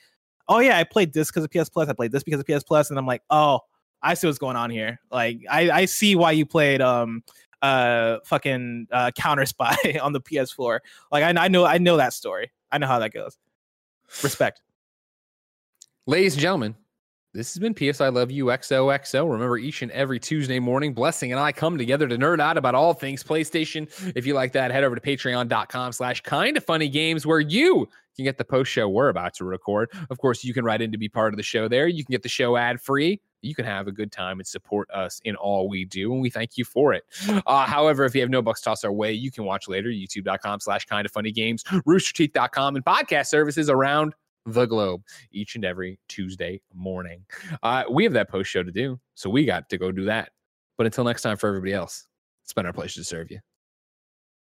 oh 0.47 0.61
yeah, 0.61 0.79
I 0.79 0.85
played 0.85 1.13
this 1.13 1.31
because 1.31 1.43
of 1.45 1.51
PS 1.51 1.69
Plus, 1.69 1.89
I 1.89 1.95
played 1.95 2.13
this 2.13 2.23
because 2.23 2.41
of 2.41 2.47
PS 2.47 2.63
Plus, 2.63 2.91
and 2.91 2.99
I'm 2.99 3.07
like, 3.07 3.23
oh, 3.29 3.59
I 4.01 4.15
see 4.15 4.29
what's 4.29 4.39
going 4.39 4.57
on 4.57 4.71
here. 4.71 5.01
Like 5.11 5.41
I 5.51 5.71
I 5.71 5.85
see 5.87 6.15
why 6.15 6.31
you 6.31 6.47
played 6.47 6.81
um 6.81 7.25
uh 7.63 8.19
fucking 8.25 8.87
uh 8.93 9.11
Counter 9.13 9.47
Spy 9.47 9.77
on 10.03 10.13
the 10.13 10.21
PS4. 10.21 10.81
Like 11.11 11.25
I 11.25 11.45
I 11.45 11.49
know 11.49 11.65
I 11.65 11.79
know 11.79 11.97
that 11.97 12.13
story. 12.13 12.53
I 12.71 12.79
know 12.79 12.87
how 12.87 12.99
that 12.99 13.13
goes. 13.13 13.37
Respect. 14.23 14.63
Ladies 16.07 16.35
and 16.35 16.41
gentlemen, 16.41 16.75
this 17.35 17.53
has 17.53 17.61
been 17.61 17.75
PS 17.75 18.01
I 18.01 18.09
Love 18.09 18.31
You 18.31 18.47
XOXO. 18.47 19.31
Remember, 19.31 19.59
each 19.59 19.83
and 19.83 19.93
every 19.93 20.19
Tuesday 20.19 20.59
morning, 20.59 20.95
Blessing 20.95 21.31
and 21.31 21.41
I 21.41 21.53
come 21.53 21.77
together 21.77 22.09
to 22.09 22.17
nerd 22.17 22.41
out 22.41 22.57
about 22.57 22.75
all 22.75 22.95
things 22.95 23.23
PlayStation. 23.23 23.87
If 24.17 24.27
you 24.27 24.33
like 24.33 24.53
that, 24.53 24.71
head 24.71 24.83
over 24.83 24.95
to 24.95 25.01
patreon.com 25.01 25.93
slash 25.93 26.23
kind 26.23 26.57
of 26.57 26.65
funny 26.65 26.89
games 26.89 27.27
where 27.27 27.41
you 27.41 27.87
can 28.17 28.25
get 28.25 28.39
the 28.39 28.45
post 28.45 28.71
show 28.71 28.89
we're 28.89 29.11
about 29.11 29.35
to 29.35 29.45
record. 29.45 29.91
Of 30.09 30.19
course, 30.19 30.43
you 30.43 30.55
can 30.55 30.65
write 30.65 30.81
in 30.81 30.91
to 30.91 30.99
be 30.99 31.09
part 31.09 31.35
of 31.35 31.37
the 31.37 31.43
show 31.43 31.69
there. 31.69 31.87
You 31.87 32.05
can 32.05 32.13
get 32.13 32.23
the 32.23 32.29
show 32.31 32.57
ad 32.57 32.81
free. 32.81 33.21
You 33.43 33.55
can 33.55 33.65
have 33.65 33.87
a 33.87 33.93
good 33.93 34.11
time 34.11 34.41
and 34.41 34.47
support 34.47 34.91
us 34.91 35.21
in 35.25 35.37
all 35.37 35.69
we 35.69 35.85
do, 35.85 36.13
and 36.13 36.21
we 36.21 36.31
thank 36.31 36.57
you 36.57 36.65
for 36.65 36.93
it. 36.93 37.05
Uh, 37.47 37.65
however, 37.67 38.05
if 38.05 38.15
you 38.15 38.21
have 38.21 38.31
no 38.31 38.43
bucks 38.43 38.61
tossed 38.61 38.85
our 38.85 38.93
way, 38.93 39.13
you 39.13 39.31
can 39.31 39.45
watch 39.45 39.69
later, 39.69 39.89
youtube.com 39.89 40.61
slash 40.61 40.85
kind 40.87 41.07
of 41.07 41.13
funny 41.13 41.33
games, 41.33 41.63
roosterteeth.com, 41.65 42.77
and 42.77 42.85
podcast 42.85 43.27
services 43.27 43.71
around 43.71 44.15
the 44.47 44.67
globe 44.67 45.03
each 45.33 45.55
and 45.55 45.65
every 45.65 45.99
Tuesday 46.09 46.61
morning. 46.75 47.25
Uh, 47.63 47.85
we 47.91 48.05
have 48.05 48.13
that 48.15 48.29
post 48.29 48.51
show 48.51 48.63
to 48.63 48.73
do, 48.73 48.99
so 49.15 49.31
we 49.31 49.45
got 49.45 49.69
to 49.69 49.79
go 49.79 49.93
do 49.93 50.05
that. 50.05 50.31
But 50.77 50.87
until 50.87 51.05
next 51.05 51.23
time, 51.23 51.37
for 51.37 51.49
everybody 51.49 51.73
else, 51.73 52.07
it's 52.45 52.53
been 52.53 52.67
our 52.67 52.73
pleasure 52.73 53.01
to 53.01 53.05
serve 53.05 53.31
you. 53.31 53.41